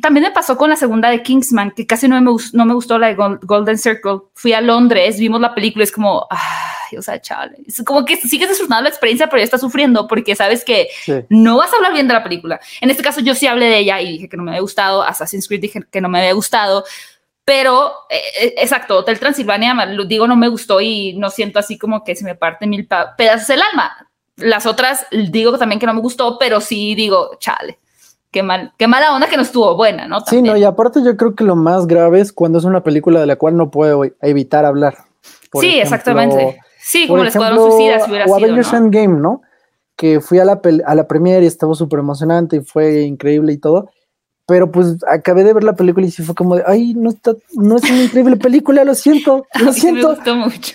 también 0.02 0.24
me 0.24 0.32
pasó 0.32 0.58
con 0.58 0.70
la 0.70 0.76
segunda 0.76 1.10
de 1.12 1.22
Kingsman, 1.22 1.72
que 1.72 1.86
casi 1.86 2.08
no 2.08 2.20
me, 2.20 2.36
no 2.54 2.66
me 2.66 2.74
gustó 2.74 2.98
la 2.98 3.14
de 3.14 3.38
Golden 3.44 3.78
Circle. 3.78 4.22
Fui 4.34 4.52
a 4.54 4.62
Londres, 4.62 5.20
vimos 5.20 5.40
la 5.40 5.54
película, 5.54 5.84
es 5.84 5.92
como, 5.92 6.28
ay, 6.32 6.98
o 6.98 7.02
sea, 7.04 7.22
chale. 7.22 7.58
Es 7.68 7.84
como 7.86 8.04
que 8.04 8.18
sigues 8.18 8.50
disfrutando 8.50 8.84
la 8.84 8.90
experiencia, 8.90 9.28
pero 9.28 9.38
ya 9.38 9.44
estás 9.44 9.62
sufriendo 9.62 10.08
porque 10.08 10.36
sabes 10.36 10.66
que 10.66 10.88
no 11.30 11.58
vas 11.58 11.72
a 11.72 11.76
hablar 11.76 11.94
bien 11.94 12.08
de 12.08 12.16
la 12.16 12.24
película. 12.24 12.60
En 12.82 12.90
este 12.90 13.04
caso, 13.04 13.22
yo 13.22 13.36
sí 13.36 13.46
hablé 13.46 13.68
de 13.68 13.78
ella 13.78 14.02
y 14.02 14.14
dije 14.14 14.30
que 14.30 14.38
no 14.38 14.44
me 14.44 14.52
había 14.52 14.62
gustado. 14.62 15.04
Assassin's 15.04 15.48
Creed 15.48 15.62
dije 15.62 15.84
que 15.92 16.02
no 16.02 16.10
me 16.10 16.20
había 16.20 16.34
gustado. 16.34 16.84
Pero, 17.46 17.94
eh, 18.10 18.22
eh, 18.42 18.54
exacto, 18.58 18.98
Hotel 18.98 19.20
Transilvania, 19.20 19.74
lo 19.86 20.06
digo, 20.06 20.28
no 20.28 20.36
me 20.36 20.48
gustó 20.48 20.82
y 20.82 21.14
no 21.14 21.30
siento 21.30 21.60
así 21.60 21.78
como 21.78 22.04
que 22.04 22.16
se 22.16 22.26
me 22.26 22.36
parte 22.36 22.66
mil 22.66 22.88
pedazos 22.88 23.50
el 23.52 23.62
alma 23.62 24.10
las 24.38 24.66
otras 24.66 25.06
digo 25.12 25.58
también 25.58 25.80
que 25.80 25.86
no 25.86 25.94
me 25.94 26.02
gustó, 26.02 26.38
pero 26.40 26.62
sí 26.62 26.96
digo, 26.96 27.32
chale, 27.40 27.80
qué 28.32 28.44
mal, 28.44 28.74
qué 28.78 28.88
mala 28.88 29.14
onda 29.14 29.28
que 29.28 29.38
no 29.38 29.44
estuvo 29.44 29.76
buena, 29.76 30.08
¿no? 30.08 30.22
Sí, 30.22 30.42
no, 30.42 30.58
y 30.58 30.64
aparte 30.64 31.04
yo 31.04 31.16
creo 31.18 31.36
que 31.36 31.44
lo 31.44 31.56
más 31.56 31.88
grave 31.88 32.20
es 32.20 32.34
cuando 32.34 32.58
es 32.58 32.66
una 32.66 32.84
película 32.84 33.20
de 33.20 33.28
la 33.28 33.36
cual 33.36 33.56
no 33.58 33.70
puedo 33.72 34.04
evitar 34.22 34.66
hablar. 34.66 34.98
sí, 35.60 35.80
exactamente. 35.80 36.60
Sí, 36.80 37.08
como 37.08 37.22
el 37.22 37.30
Escuadrón 37.30 37.72
Suicida 37.72 38.02
si 38.02 38.10
hubiera 38.10 38.26
o 38.26 38.36
Avengers 38.36 38.74
¿no? 38.74 38.78
Endgame, 38.78 39.20
¿no? 39.20 39.42
Que 39.96 40.20
fui 40.20 40.40
a 40.40 40.46
la, 40.46 40.60
a 40.86 40.96
la 40.96 41.08
premiere 41.08 41.46
y 41.46 41.48
estaba 41.48 41.76
súper 41.76 42.00
emocionante 42.00 42.58
y 42.58 42.62
fue 42.62 43.04
increíble 43.04 43.54
y 43.54 43.58
todo 43.58 43.90
pero 44.46 44.72
pues 44.72 44.98
acabé 45.08 45.44
de 45.44 45.54
ver 45.54 45.64
la 45.64 45.76
película 45.76 46.06
y 46.06 46.12
sí 46.12 46.22
fue 46.22 46.36
como 46.36 46.56
de, 46.56 46.64
ay, 46.66 46.94
no 46.96 47.10
está, 47.10 47.34
no 47.54 47.78
es 47.78 47.84
una 47.90 48.04
increíble 48.04 48.36
película, 48.36 48.84
lo 48.84 48.94
siento, 48.94 49.46
lo 49.64 49.72
siento. 49.72 50.18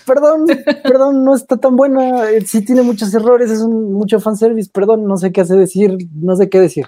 Perdón, 0.06 0.46
perdón, 0.82 1.24
no 1.24 1.34
está 1.34 1.58
tan 1.58 1.76
buena, 1.76 2.30
eh, 2.30 2.40
sí 2.46 2.64
tiene 2.64 2.82
muchos 2.82 3.12
errores, 3.12 3.50
es 3.50 3.60
un 3.60 3.92
mucho 3.92 4.20
fanservice, 4.20 4.70
perdón, 4.72 5.04
no 5.04 5.18
sé 5.18 5.32
qué 5.32 5.42
hace 5.42 5.54
decir, 5.54 5.98
no 6.14 6.34
sé 6.36 6.48
qué 6.48 6.60
decir, 6.60 6.86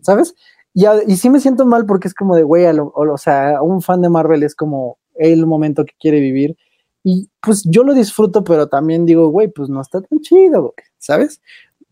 ¿sabes? 0.00 0.34
Y, 0.74 0.84
y 1.06 1.16
sí 1.16 1.28
me 1.28 1.40
siento 1.40 1.66
mal 1.66 1.84
porque 1.84 2.08
es 2.08 2.14
como 2.14 2.34
de, 2.34 2.44
güey, 2.44 2.64
o, 2.66 3.18
sea, 3.18 3.60
un 3.60 3.82
fan 3.82 4.00
de 4.00 4.08
Marvel 4.08 4.42
es 4.42 4.54
como 4.54 4.98
el 5.14 5.46
momento 5.46 5.84
que 5.84 5.92
quiere 6.00 6.20
vivir. 6.20 6.56
Y 7.04 7.28
pues 7.40 7.64
yo 7.64 7.82
lo 7.82 7.94
disfruto, 7.94 8.44
pero 8.44 8.68
también 8.68 9.04
digo, 9.04 9.28
güey, 9.28 9.48
pues 9.48 9.68
no 9.68 9.80
está 9.80 10.00
tan 10.00 10.20
chido, 10.20 10.72
¿sabes? 10.98 11.42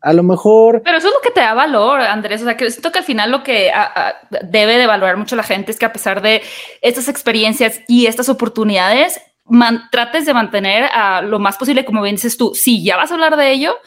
A 0.02 0.12
lo 0.12 0.22
mejor. 0.22 0.82
Pero 0.82 0.98
eso 0.98 1.08
es 1.08 1.14
lo 1.14 1.20
que 1.20 1.30
te 1.30 1.40
da 1.40 1.54
valor, 1.54 2.00
Andrés. 2.00 2.40
O 2.40 2.44
sea, 2.44 2.56
que 2.56 2.70
siento 2.70 2.90
que 2.90 3.00
al 3.00 3.04
final 3.04 3.30
lo 3.30 3.42
que 3.42 3.70
debe 4.42 4.78
de 4.78 4.86
valorar 4.86 5.16
mucho 5.16 5.36
la 5.36 5.42
gente 5.42 5.72
es 5.72 5.78
que 5.78 5.84
a 5.84 5.92
pesar 5.92 6.22
de 6.22 6.42
estas 6.80 7.08
experiencias 7.08 7.80
y 7.86 8.06
estas 8.06 8.28
oportunidades, 8.28 9.20
trates 9.90 10.26
de 10.26 10.34
mantener 10.34 10.84
a 10.84 11.22
lo 11.22 11.38
más 11.38 11.56
posible, 11.56 11.84
como 11.84 12.02
bien 12.02 12.16
dices 12.16 12.36
tú, 12.36 12.52
si 12.54 12.82
ya 12.82 12.96
vas 12.96 13.10
a 13.10 13.14
hablar 13.14 13.36
de 13.36 13.50
ello, 13.50 13.78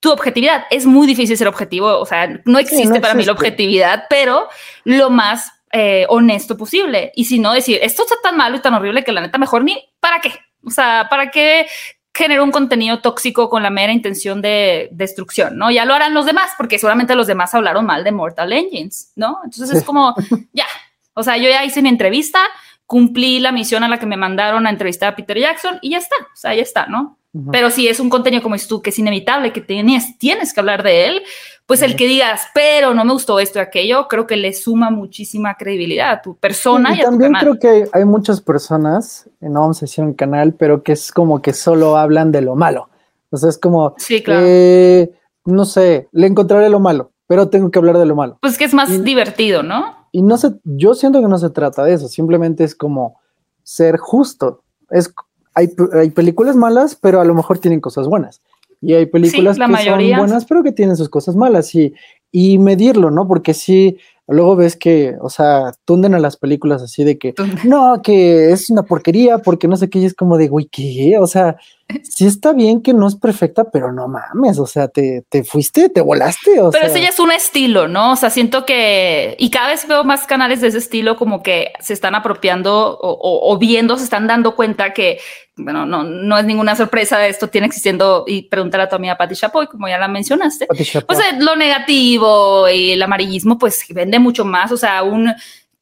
tu 0.00 0.10
objetividad. 0.10 0.64
Es 0.70 0.84
muy 0.84 1.06
difícil 1.06 1.36
ser 1.36 1.48
objetivo. 1.48 1.98
O 1.98 2.06
sea, 2.06 2.40
no 2.44 2.58
existe 2.58 3.00
para 3.00 3.14
mí 3.14 3.24
la 3.24 3.32
objetividad, 3.32 4.04
pero 4.10 4.48
lo 4.84 5.08
más 5.08 5.50
eh, 5.72 6.04
honesto 6.08 6.56
posible. 6.56 7.10
Y 7.14 7.24
si 7.24 7.38
no, 7.38 7.52
decir 7.54 7.78
esto 7.82 8.02
está 8.02 8.16
tan 8.22 8.36
malo 8.36 8.56
y 8.56 8.60
tan 8.60 8.74
horrible 8.74 9.02
que 9.02 9.12
la 9.12 9.22
neta 9.22 9.38
mejor 9.38 9.64
ni 9.64 9.82
para 10.00 10.20
qué. 10.20 10.32
O 10.62 10.70
sea, 10.70 11.06
¿para 11.10 11.30
qué 11.30 11.66
generó 12.14 12.44
un 12.44 12.52
contenido 12.52 13.00
tóxico 13.00 13.50
con 13.50 13.62
la 13.62 13.70
mera 13.70 13.92
intención 13.92 14.40
de 14.40 14.88
destrucción, 14.92 15.58
¿no? 15.58 15.70
Ya 15.70 15.84
lo 15.84 15.94
harán 15.94 16.14
los 16.14 16.26
demás, 16.26 16.52
porque 16.56 16.78
seguramente 16.78 17.16
los 17.16 17.26
demás 17.26 17.54
hablaron 17.54 17.84
mal 17.84 18.04
de 18.04 18.12
Mortal 18.12 18.52
Engines, 18.52 19.12
¿no? 19.16 19.40
Entonces 19.44 19.78
es 19.78 19.84
como, 19.84 20.14
ya, 20.52 20.66
o 21.14 21.24
sea, 21.24 21.36
yo 21.36 21.48
ya 21.50 21.64
hice 21.64 21.82
mi 21.82 21.88
entrevista, 21.88 22.38
cumplí 22.86 23.40
la 23.40 23.50
misión 23.50 23.82
a 23.82 23.88
la 23.88 23.98
que 23.98 24.06
me 24.06 24.16
mandaron 24.16 24.66
a 24.66 24.70
entrevistar 24.70 25.12
a 25.12 25.16
Peter 25.16 25.38
Jackson 25.38 25.78
y 25.82 25.90
ya 25.90 25.98
está, 25.98 26.14
o 26.20 26.36
sea, 26.36 26.54
ya 26.54 26.62
está, 26.62 26.86
¿no? 26.86 27.18
Pero 27.50 27.70
si 27.70 27.88
es 27.88 27.98
un 27.98 28.10
contenido 28.10 28.42
como 28.44 28.54
es 28.54 28.68
tú, 28.68 28.80
que 28.80 28.90
es 28.90 28.98
inevitable, 28.98 29.52
que 29.52 29.60
tienes, 29.60 30.16
tienes 30.18 30.54
que 30.54 30.60
hablar 30.60 30.84
de 30.84 31.08
él, 31.08 31.22
pues 31.66 31.82
el 31.82 31.96
que 31.96 32.06
digas, 32.06 32.42
pero 32.54 32.94
no 32.94 33.04
me 33.04 33.12
gustó 33.12 33.40
esto 33.40 33.58
y 33.58 33.62
aquello, 33.62 34.06
creo 34.06 34.26
que 34.26 34.36
le 34.36 34.52
suma 34.52 34.90
muchísima 34.90 35.56
credibilidad 35.56 36.12
a 36.12 36.22
tu 36.22 36.36
persona. 36.36 36.94
y, 36.94 37.00
también 37.00 37.32
creo 37.32 37.58
que 37.58 37.88
hay 37.92 38.04
muchas 38.04 38.40
personas, 38.40 39.28
no 39.40 39.60
vamos 39.60 39.78
a 39.78 39.86
decir 39.86 40.04
un 40.04 40.14
canal, 40.14 40.54
pero 40.54 40.82
que 40.82 40.92
es 40.92 41.10
como 41.10 41.42
que 41.42 41.52
solo 41.52 41.96
hablan 41.96 42.30
de 42.30 42.42
lo 42.42 42.54
malo. 42.54 42.88
O 43.30 43.36
sea, 43.36 43.48
es 43.48 43.58
como, 43.58 43.94
sí, 43.98 44.22
claro. 44.22 44.46
Eh, 44.46 45.10
no 45.44 45.64
sé, 45.64 46.08
le 46.12 46.28
encontraré 46.28 46.68
lo 46.68 46.78
malo, 46.78 47.10
pero 47.26 47.48
tengo 47.48 47.70
que 47.70 47.78
hablar 47.80 47.98
de 47.98 48.06
lo 48.06 48.14
malo. 48.14 48.38
Pues 48.42 48.56
que 48.56 48.64
es 48.64 48.74
más 48.74 49.02
divertido, 49.02 49.64
¿no? 49.64 50.06
Y 50.12 50.22
no 50.22 50.36
sé, 50.36 50.52
yo 50.62 50.94
siento 50.94 51.20
que 51.20 51.28
no 51.28 51.38
se 51.38 51.50
trata 51.50 51.82
de 51.82 51.94
eso, 51.94 52.06
simplemente 52.06 52.62
es 52.62 52.76
como 52.76 53.20
ser 53.64 53.96
justo. 53.96 54.62
Es 54.90 55.12
hay, 55.54 56.10
películas 56.10 56.56
malas, 56.56 56.96
pero 57.00 57.20
a 57.20 57.24
lo 57.24 57.34
mejor 57.34 57.58
tienen 57.58 57.80
cosas 57.80 58.08
buenas. 58.08 58.42
Y 58.80 58.92
hay 58.92 59.06
películas 59.06 59.56
que 59.56 59.84
son 59.84 60.16
buenas, 60.16 60.44
pero 60.44 60.62
que 60.62 60.72
tienen 60.72 60.96
sus 60.96 61.08
cosas 61.08 61.36
malas. 61.36 61.74
Y, 61.74 61.94
y 62.30 62.58
medirlo, 62.58 63.10
¿no? 63.10 63.26
Porque 63.28 63.54
sí, 63.54 63.96
luego 64.26 64.56
ves 64.56 64.76
que, 64.76 65.16
o 65.20 65.30
sea, 65.30 65.72
tunden 65.84 66.14
a 66.14 66.18
las 66.18 66.36
películas 66.36 66.82
así 66.82 67.04
de 67.04 67.16
que, 67.16 67.34
no, 67.64 68.02
que 68.02 68.50
es 68.50 68.70
una 68.70 68.82
porquería, 68.82 69.38
porque 69.38 69.68
no 69.68 69.76
sé 69.76 69.88
qué, 69.88 70.00
y 70.00 70.04
es 70.04 70.14
como 70.14 70.36
de, 70.36 70.48
güey, 70.48 70.66
¿qué? 70.66 71.16
O 71.18 71.26
sea, 71.26 71.56
sí 72.02 72.26
está 72.26 72.52
bien 72.52 72.82
que 72.82 72.94
no 72.94 73.06
es 73.06 73.16
perfecta, 73.16 73.70
pero 73.70 73.92
no 73.92 74.08
mames, 74.08 74.58
o 74.58 74.66
sea, 74.66 74.88
te, 74.88 75.24
te 75.28 75.44
fuiste, 75.44 75.88
te 75.88 76.00
volaste. 76.00 76.60
O 76.60 76.70
pero 76.70 76.86
ese 76.86 77.00
ya 77.00 77.08
es 77.08 77.18
un 77.18 77.30
estilo, 77.30 77.88
¿no? 77.88 78.12
O 78.12 78.16
sea, 78.16 78.30
siento 78.30 78.64
que, 78.64 79.36
y 79.38 79.50
cada 79.50 79.68
vez 79.68 79.86
veo 79.86 80.04
más 80.04 80.26
canales 80.26 80.60
de 80.60 80.68
ese 80.68 80.78
estilo 80.78 81.16
como 81.16 81.42
que 81.42 81.72
se 81.80 81.92
están 81.92 82.14
apropiando 82.14 82.98
o, 82.98 83.52
o, 83.52 83.58
viendo, 83.58 83.98
se 83.98 84.04
están 84.04 84.26
dando 84.26 84.54
cuenta 84.54 84.92
que, 84.94 85.18
bueno, 85.56 85.86
no, 85.86 86.04
no 86.04 86.38
es 86.38 86.44
ninguna 86.44 86.74
sorpresa, 86.74 87.18
de 87.18 87.28
esto 87.28 87.48
tiene 87.48 87.66
existiendo, 87.66 88.24
y 88.26 88.42
preguntar 88.42 88.80
a 88.80 88.88
tu 88.88 88.96
amiga 88.96 89.16
Patti 89.16 89.34
Chapoy, 89.34 89.66
como 89.66 89.88
ya 89.88 89.98
la 89.98 90.08
mencionaste, 90.08 90.66
pues 90.66 90.94
lo 91.38 91.56
negativo 91.56 92.68
y 92.68 92.92
el 92.92 93.02
amarillismo, 93.02 93.58
pues 93.58 93.84
vende 93.90 94.18
mucho 94.18 94.44
más, 94.44 94.72
o 94.72 94.76
sea, 94.76 95.02
un 95.02 95.32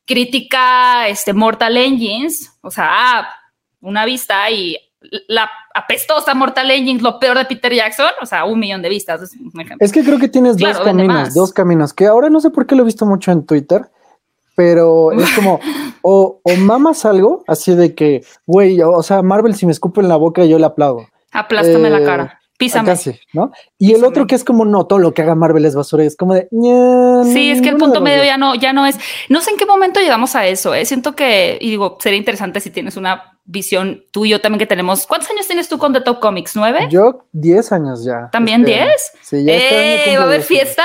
crítica, 0.04 1.08
este, 1.08 1.32
Mortal 1.32 1.76
Engines, 1.76 2.52
o 2.60 2.70
sea, 2.70 2.88
ah, 2.90 3.28
una 3.80 4.04
vista 4.04 4.50
y 4.50 4.76
la 5.28 5.50
apestosa 5.74 6.34
Mortal 6.34 6.70
Engines, 6.70 7.02
lo 7.02 7.18
peor 7.18 7.38
de 7.38 7.44
Peter 7.44 7.72
Jackson, 7.72 8.10
o 8.20 8.26
sea, 8.26 8.44
un 8.44 8.58
millón 8.58 8.82
de 8.82 8.88
vistas. 8.88 9.22
Es, 9.22 9.32
un 9.34 9.60
ejemplo. 9.60 9.84
es 9.84 9.92
que 9.92 10.02
creo 10.02 10.18
que 10.18 10.28
tienes 10.28 10.56
dos 10.56 10.78
caminos, 10.80 11.34
dos 11.34 11.52
caminos, 11.52 11.92
que 11.92 12.06
ahora 12.06 12.30
no 12.30 12.40
sé 12.40 12.50
por 12.50 12.66
qué 12.66 12.74
lo 12.74 12.82
he 12.82 12.86
visto 12.86 13.06
mucho 13.06 13.32
en 13.32 13.44
Twitter, 13.44 13.82
pero 14.54 15.12
es 15.12 15.30
como, 15.32 15.60
o, 16.02 16.40
o 16.42 16.56
mamas 16.56 17.04
algo, 17.04 17.44
así 17.46 17.74
de 17.74 17.94
que, 17.94 18.24
güey, 18.46 18.80
o, 18.82 19.02
sea, 19.02 19.22
Marvel 19.22 19.54
si 19.54 19.66
me 19.66 19.72
escupe 19.72 20.00
en 20.00 20.08
la 20.08 20.16
boca 20.16 20.44
yo 20.44 20.58
le 20.58 20.66
aplaudo. 20.66 21.06
Aplástame 21.32 21.90
la 21.90 22.00
eh, 22.00 22.04
cara. 22.04 22.38
Písame. 22.58 22.90
Casi, 22.90 23.18
¿no? 23.32 23.50
Y 23.76 23.92
el 23.92 24.04
otro 24.04 24.26
que 24.28 24.36
es 24.36 24.44
como, 24.44 24.64
no, 24.64 24.86
todo 24.86 25.00
lo 25.00 25.12
que 25.14 25.22
haga 25.22 25.34
Marvel 25.34 25.64
es 25.64 25.74
basura, 25.74 26.04
es 26.04 26.16
como 26.16 26.34
de... 26.34 26.48
sí, 27.32 27.50
es 27.50 27.60
que 27.60 27.70
el 27.70 27.76
punto 27.76 28.00
medio 28.00 28.22
ya 28.22 28.36
no, 28.36 28.54
ya 28.54 28.72
no 28.72 28.86
es... 28.86 28.98
No 29.28 29.40
sé 29.40 29.50
en 29.50 29.56
qué 29.56 29.66
momento 29.66 29.98
llegamos 29.98 30.36
a 30.36 30.46
eso, 30.46 30.72
¿eh? 30.72 30.84
Siento 30.84 31.16
que, 31.16 31.58
y 31.60 31.70
digo, 31.70 31.98
sería 31.98 32.18
interesante 32.18 32.60
si 32.60 32.70
tienes 32.70 32.96
una 32.96 33.31
visión, 33.44 34.04
tú 34.10 34.24
y 34.24 34.30
yo 34.30 34.40
también 34.40 34.58
que 34.58 34.66
tenemos... 34.66 35.06
¿Cuántos 35.06 35.30
años 35.30 35.46
tienes 35.46 35.68
tú 35.68 35.78
con 35.78 35.92
The 35.92 36.00
Top 36.00 36.20
Comics? 36.20 36.56
¿Nueve? 36.56 36.86
Yo, 36.90 37.26
diez 37.32 37.72
años 37.72 38.04
ya. 38.04 38.28
¿También 38.30 38.64
diez? 38.64 39.12
Sí, 39.22 39.44
ya. 39.44 39.52
¡Eh! 39.52 40.16
¿Va 40.16 40.22
a 40.22 40.26
haber 40.26 40.42
fiesta? 40.42 40.84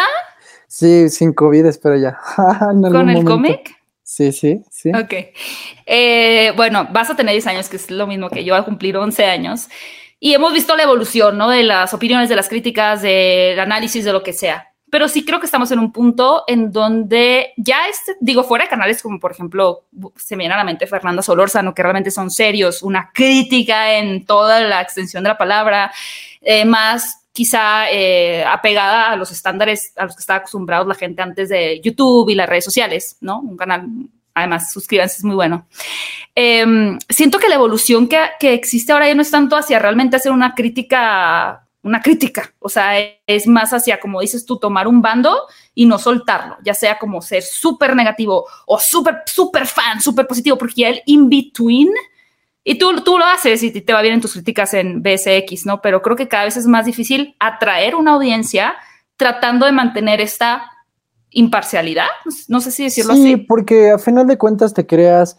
Sí, 0.68 1.10
sin 1.10 1.34
COVID, 1.34 1.66
espero 1.66 1.96
ya. 1.98 2.18
¿Con 2.60 3.10
el 3.10 3.24
cómic? 3.24 3.76
Sí, 4.04 4.32
sí, 4.32 4.64
sí. 4.72 4.90
Ok. 4.90 5.14
Eh, 5.86 6.54
bueno, 6.56 6.88
vas 6.92 7.10
a 7.10 7.16
tener 7.16 7.34
10 7.34 7.48
años, 7.48 7.70
que 7.70 7.76
es 7.76 7.92
lo 7.92 8.08
mismo 8.08 8.30
que 8.30 8.44
yo, 8.44 8.56
a 8.56 8.64
cumplir 8.64 8.96
11 8.96 9.26
años. 9.26 9.68
Y 10.20 10.34
hemos 10.34 10.54
visto 10.54 10.76
la 10.76 10.84
evolución, 10.84 11.38
¿no? 11.38 11.50
De 11.50 11.64
las 11.64 11.94
opiniones, 11.94 12.30
de 12.30 12.36
las 12.36 12.50
críticas, 12.50 13.02
del 13.02 13.60
análisis, 13.60 14.06
de 14.06 14.14
lo 14.14 14.24
que 14.24 14.34
sea. 14.34 14.74
Pero 14.90 15.08
sí 15.08 15.26
creo 15.26 15.40
que 15.40 15.46
estamos 15.46 15.70
en 15.72 15.80
un 15.80 15.92
punto 15.92 16.44
en 16.48 16.72
donde 16.72 17.54
ya, 17.58 17.88
este, 17.90 18.16
digo, 18.22 18.44
fuera 18.44 18.66
de 18.66 18.70
canales 18.70 19.02
como, 19.02 19.20
por 19.20 19.32
ejemplo, 19.32 19.86
se 20.16 20.36
me 20.36 20.44
viene 20.44 20.54
a 20.54 20.58
la 20.58 20.64
mente 20.64 20.88
Fernanda 20.88 21.22
Solórzano, 21.22 21.74
que 21.74 21.84
realmente 21.84 22.10
son 22.10 22.32
serios, 22.32 22.82
una 22.82 23.12
crítica 23.14 23.98
en 23.98 24.26
toda 24.26 24.62
la 24.62 24.82
extensión 24.82 25.24
de 25.24 25.30
la 25.30 25.38
palabra, 25.38 25.92
eh, 26.42 26.64
más 26.64 27.28
quizá 27.38 27.92
eh, 27.92 28.44
apegada 28.46 29.12
a 29.12 29.16
los 29.16 29.32
estándares 29.32 29.94
a 29.96 30.06
los 30.06 30.16
que 30.16 30.22
estaba 30.22 30.40
acostumbrados 30.40 30.88
la 30.88 30.96
gente 30.96 31.22
antes 31.22 31.50
de 31.50 31.80
YouTube 31.82 32.30
y 32.30 32.36
las 32.36 32.50
redes 32.50 32.66
sociales, 32.66 33.18
¿no? 33.22 33.42
Un 33.42 33.56
canal, 33.56 33.86
además, 34.34 34.72
suscríbanse, 34.74 35.18
es 35.18 35.24
muy 35.24 35.36
bueno. 35.36 35.68
Em, 36.34 36.98
siento 37.08 37.38
que 37.38 37.48
la 37.48 37.54
evolución 37.54 38.08
que, 38.08 38.18
que, 38.40 38.56
existe 38.56 38.92
ahora 38.92 39.08
ya 39.08 39.14
no 39.14 39.22
es 39.22 39.30
tanto 39.30 39.56
hacia 39.56 39.78
realmente 39.78 40.16
hacer 40.16 40.32
una 40.32 40.56
crítica, 40.56 41.67
una 41.84 42.02
crítica, 42.02 42.54
o 42.60 42.70
sea, 42.70 42.94
es 43.26 43.48
más 43.48 43.72
hacia, 43.72 44.00
como 44.00 44.20
dices 44.20 44.46
tú, 44.46 44.58
tomar 44.58 44.88
un 44.88 45.02
bando 45.02 45.38
y 45.74 45.86
no 45.86 45.98
soltarlo, 46.00 46.58
ya 46.64 46.74
sea 46.74 47.00
como 47.00 47.22
ser 47.22 47.44
súper 47.44 47.96
negativo 47.96 48.46
o 48.66 48.80
súper, 48.80 49.24
súper 49.26 49.66
fan, 49.68 50.02
súper 50.02 50.28
positivo, 50.28 50.58
porque 50.58 50.82
ya 50.82 50.90
el 50.90 51.02
in-between 51.06 51.90
y 52.70 52.78
tú, 52.78 52.94
tú 53.02 53.18
lo 53.18 53.24
haces 53.24 53.64
y 53.64 53.72
te 53.72 53.94
va 53.94 54.02
bien 54.02 54.16
en 54.16 54.22
tus 54.22 54.34
críticas 54.34 54.74
en 54.74 55.02
BSX, 55.02 55.66
¿no? 55.66 55.82
Pero 55.82 56.02
creo 56.02 56.18
que 56.18 56.28
cada 56.28 56.44
vez 56.44 56.58
es 56.58 56.68
más 56.68 56.86
difícil 56.86 57.38
atraer 57.40 57.96
una 57.96 58.12
audiencia 58.12 58.76
tratando 59.16 59.66
de 59.66 59.72
mantener 59.72 60.20
esta 60.20 60.70
imparcialidad. 61.30 62.08
No 62.50 62.60
sé 62.60 62.72
si 62.72 62.84
decirlo 62.84 63.14
así. 63.14 63.24
Sí, 63.24 63.38
porque 63.38 63.92
a 63.92 64.00
final 64.00 64.28
de 64.28 64.38
cuentas 64.38 64.74
te 64.74 64.86
creas, 64.86 65.38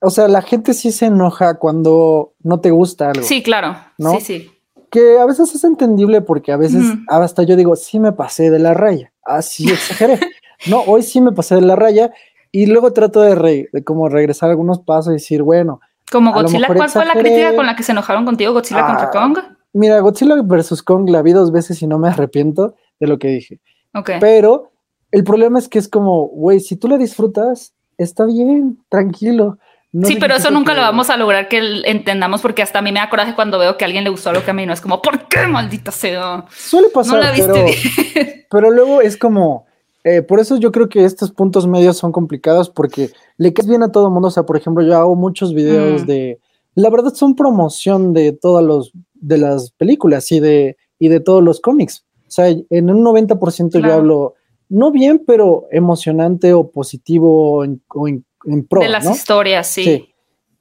o 0.00 0.10
sea, 0.10 0.26
la 0.26 0.42
gente 0.42 0.74
sí 0.74 0.90
se 0.90 1.06
enoja 1.06 1.58
cuando 1.58 2.34
no 2.42 2.58
te 2.58 2.72
gusta 2.72 3.10
algo. 3.10 3.22
Sí, 3.24 3.44
claro. 3.44 3.76
¿no? 3.98 4.16
Sí, 4.16 4.20
sí. 4.20 4.55
Que 4.90 5.18
a 5.18 5.26
veces 5.26 5.54
es 5.54 5.64
entendible 5.64 6.20
porque 6.20 6.52
a 6.52 6.56
veces 6.56 6.84
hasta 7.08 7.42
yo 7.42 7.56
digo, 7.56 7.76
sí 7.76 7.98
me 7.98 8.12
pasé 8.12 8.50
de 8.50 8.58
la 8.58 8.74
raya. 8.74 9.12
Así 9.24 9.70
exageré. 9.70 10.20
no, 10.68 10.82
hoy 10.82 11.02
sí 11.02 11.20
me 11.20 11.32
pasé 11.32 11.56
de 11.56 11.62
la 11.62 11.76
raya 11.76 12.12
y 12.52 12.66
luego 12.66 12.92
trato 12.92 13.20
de, 13.20 13.68
de 13.72 13.84
como 13.84 14.08
regresar 14.08 14.50
algunos 14.50 14.80
pasos 14.80 15.10
y 15.10 15.14
decir, 15.14 15.42
bueno, 15.42 15.80
como 16.10 16.32
Godzilla, 16.32 16.68
¿cuál 16.68 16.88
fue 16.88 17.04
la 17.04 17.12
crítica 17.12 17.56
con 17.56 17.66
la 17.66 17.74
que 17.74 17.82
se 17.82 17.92
enojaron 17.92 18.24
contigo, 18.24 18.52
Godzilla 18.52 18.86
contra 18.86 19.06
ah, 19.06 19.10
Kong? 19.10 19.38
Mira, 19.72 19.98
Godzilla 20.00 20.36
versus 20.42 20.82
Kong 20.82 21.08
la 21.10 21.22
vi 21.22 21.32
dos 21.32 21.50
veces 21.50 21.82
y 21.82 21.86
no 21.86 21.98
me 21.98 22.08
arrepiento 22.08 22.74
de 23.00 23.06
lo 23.06 23.18
que 23.18 23.28
dije. 23.28 23.60
Ok. 23.92 24.12
Pero 24.20 24.70
el 25.10 25.24
problema 25.24 25.58
es 25.58 25.68
que 25.68 25.78
es 25.78 25.88
como, 25.88 26.28
güey, 26.28 26.60
si 26.60 26.76
tú 26.76 26.88
la 26.88 26.96
disfrutas, 26.96 27.74
está 27.98 28.24
bien, 28.24 28.78
tranquilo. 28.88 29.58
Sí, 30.04 30.16
pero 30.18 30.36
eso 30.36 30.50
nunca 30.50 30.74
lo 30.74 30.80
vamos 30.80 31.10
a 31.10 31.16
lograr 31.16 31.48
que 31.48 31.60
entendamos 31.84 32.40
porque 32.42 32.62
hasta 32.62 32.80
a 32.80 32.82
mí 32.82 32.92
me 32.92 33.00
da 33.00 33.08
coraje 33.08 33.34
cuando 33.34 33.58
veo 33.58 33.76
que 33.76 33.84
a 33.84 33.86
alguien 33.86 34.04
le 34.04 34.10
gustó 34.10 34.30
algo 34.30 34.44
que 34.44 34.50
a 34.50 34.54
mí 34.54 34.66
no 34.66 34.72
es 34.72 34.80
como, 34.80 35.00
¿por 35.00 35.28
qué 35.28 35.46
maldita 35.46 35.90
sea? 35.90 36.44
Suele 36.50 36.88
pasar, 36.88 37.32
pero, 37.36 37.54
pero 38.50 38.70
luego 38.70 39.00
es 39.00 39.16
como, 39.16 39.66
eh, 40.08 40.22
por 40.22 40.38
eso 40.38 40.56
yo 40.56 40.70
creo 40.70 40.88
que 40.88 41.04
estos 41.04 41.32
puntos 41.32 41.66
medios 41.66 41.96
son 41.96 42.12
complicados 42.12 42.70
porque 42.70 43.10
le 43.38 43.52
quedas 43.52 43.68
bien 43.68 43.82
a 43.82 43.90
todo 43.90 44.06
el 44.06 44.12
mundo. 44.12 44.28
O 44.28 44.30
sea, 44.30 44.44
por 44.44 44.56
ejemplo, 44.56 44.84
yo 44.84 44.96
hago 44.96 45.16
muchos 45.16 45.52
videos 45.52 46.04
mm. 46.04 46.06
de. 46.06 46.38
La 46.76 46.90
verdad 46.90 47.12
son 47.12 47.34
promoción 47.34 48.12
de 48.12 48.30
todas 48.30 48.64
los 48.64 48.92
de 49.14 49.38
las 49.38 49.72
películas 49.72 50.30
y 50.30 50.38
de, 50.38 50.76
y 51.00 51.08
de 51.08 51.18
todos 51.18 51.42
los 51.42 51.60
cómics. 51.60 52.04
O 52.20 52.30
sea, 52.30 52.48
en 52.48 52.90
un 52.90 53.04
90% 53.04 53.84
yo 53.84 53.92
hablo 53.92 54.34
no 54.68 54.92
bien, 54.92 55.24
pero 55.26 55.66
emocionante 55.72 56.52
o 56.52 56.70
positivo 56.70 57.64
en, 57.64 57.82
o 57.92 58.06
en, 58.06 58.24
pro. 58.68 58.80
De 58.80 58.88
las 58.88 59.08
historias, 59.08 59.66
sí. 59.66 60.08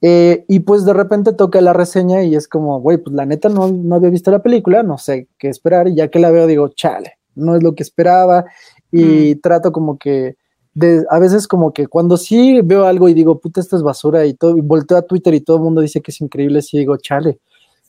Eh, 0.01 0.45
y 0.47 0.59
pues 0.59 0.85
de 0.85 0.93
repente 0.93 1.33
toca 1.33 1.61
la 1.61 1.73
reseña 1.73 2.23
y 2.23 2.35
es 2.35 2.47
como, 2.47 2.79
güey, 2.79 2.97
pues 2.97 3.15
la 3.15 3.25
neta 3.25 3.49
no, 3.49 3.69
no 3.69 3.95
había 3.95 4.09
visto 4.09 4.29
la 4.29 4.43
película, 4.43 4.83
no 4.83 4.97
sé 4.97 5.29
qué 5.37 5.49
esperar. 5.49 5.87
Y 5.87 5.95
ya 5.95 6.09
que 6.09 6.19
la 6.19 6.31
veo, 6.31 6.47
digo, 6.47 6.67
chale, 6.69 7.17
no 7.33 7.55
es 7.55 7.63
lo 7.63 7.73
que 7.75 7.83
esperaba 7.83 8.45
y 8.91 9.35
trato 9.35 9.71
como 9.71 9.97
que 9.97 10.37
de, 10.73 11.05
a 11.09 11.19
veces 11.19 11.47
como 11.47 11.73
que 11.73 11.87
cuando 11.87 12.17
sí 12.17 12.61
veo 12.61 12.85
algo 12.85 13.09
y 13.09 13.13
digo, 13.13 13.39
puta, 13.39 13.61
esto 13.61 13.75
es 13.77 13.81
basura 13.81 14.25
y 14.25 14.33
todo, 14.33 14.57
y 14.57 14.61
volteo 14.61 14.97
a 14.97 15.01
Twitter 15.01 15.33
y 15.33 15.41
todo 15.41 15.57
el 15.57 15.63
mundo 15.63 15.81
dice 15.81 16.01
que 16.01 16.11
es 16.11 16.21
increíble, 16.21 16.61
sí 16.61 16.77
digo, 16.77 16.97
chale, 16.97 17.39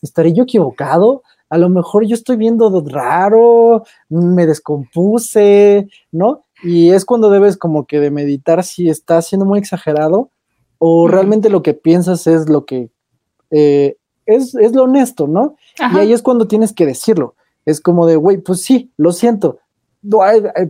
¿estaré 0.00 0.32
yo 0.32 0.44
equivocado? 0.44 1.22
A 1.50 1.58
lo 1.58 1.68
mejor 1.68 2.06
yo 2.06 2.14
estoy 2.14 2.36
viendo 2.36 2.84
raro, 2.88 3.84
me 4.08 4.46
descompuse, 4.46 5.88
¿no? 6.12 6.45
Y 6.62 6.90
es 6.90 7.04
cuando 7.04 7.30
debes 7.30 7.56
como 7.56 7.86
que 7.86 8.00
de 8.00 8.10
meditar 8.10 8.64
si 8.64 8.88
está 8.88 9.20
siendo 9.22 9.44
muy 9.44 9.58
exagerado 9.58 10.30
o 10.78 11.08
realmente 11.08 11.50
lo 11.50 11.62
que 11.62 11.74
piensas 11.74 12.26
es 12.26 12.48
lo 12.48 12.64
que 12.64 12.90
eh, 13.50 13.96
es, 14.26 14.54
es, 14.54 14.74
lo 14.74 14.84
honesto, 14.84 15.26
¿no? 15.26 15.56
Y 15.78 15.98
ahí 15.98 16.12
es 16.12 16.22
cuando 16.22 16.48
tienes 16.48 16.72
que 16.72 16.86
decirlo. 16.86 17.34
Es 17.64 17.80
como 17.80 18.06
de, 18.06 18.16
güey, 18.16 18.38
pues 18.38 18.62
sí, 18.62 18.92
lo 18.96 19.12
siento, 19.12 19.58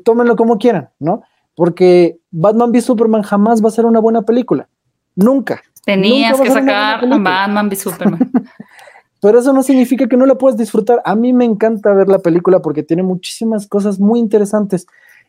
tómenlo 0.05 0.37
como 0.37 0.59
quieran, 0.59 0.91
¿no? 0.99 1.23
Porque 1.55 2.19
Batman 2.31 2.71
v 2.71 2.81
Superman 2.81 3.23
jamás 3.23 3.63
va 3.65 3.69
a 3.69 3.73
ser 3.73 3.87
una 3.87 4.01
buena 4.01 4.23
película. 4.23 4.69
Nunca. 5.15 5.63
Tenías 5.85 6.41
que 6.41 6.51
sacar 6.51 7.09
Batman 7.09 7.69
v 7.69 7.77
Superman. 7.77 8.31
Pero 9.23 9.39
eso 9.39 9.53
no 9.53 9.63
significa 9.63 10.07
que 10.07 10.17
no 10.17 10.27
la 10.27 10.37
puedas 10.37 10.59
disfrutar. 10.59 11.01
A 11.05 11.15
mí 11.15 11.33
me 11.33 11.45
encanta 11.45 11.93
ver 11.95 12.09
la 12.09 12.19
película 12.19 12.61
porque 12.61 12.83
tiene 12.83 13.03
muchísimas 13.03 13.67
cosas 13.67 13.99
muy 13.99 14.21
interesantes. 14.21 14.87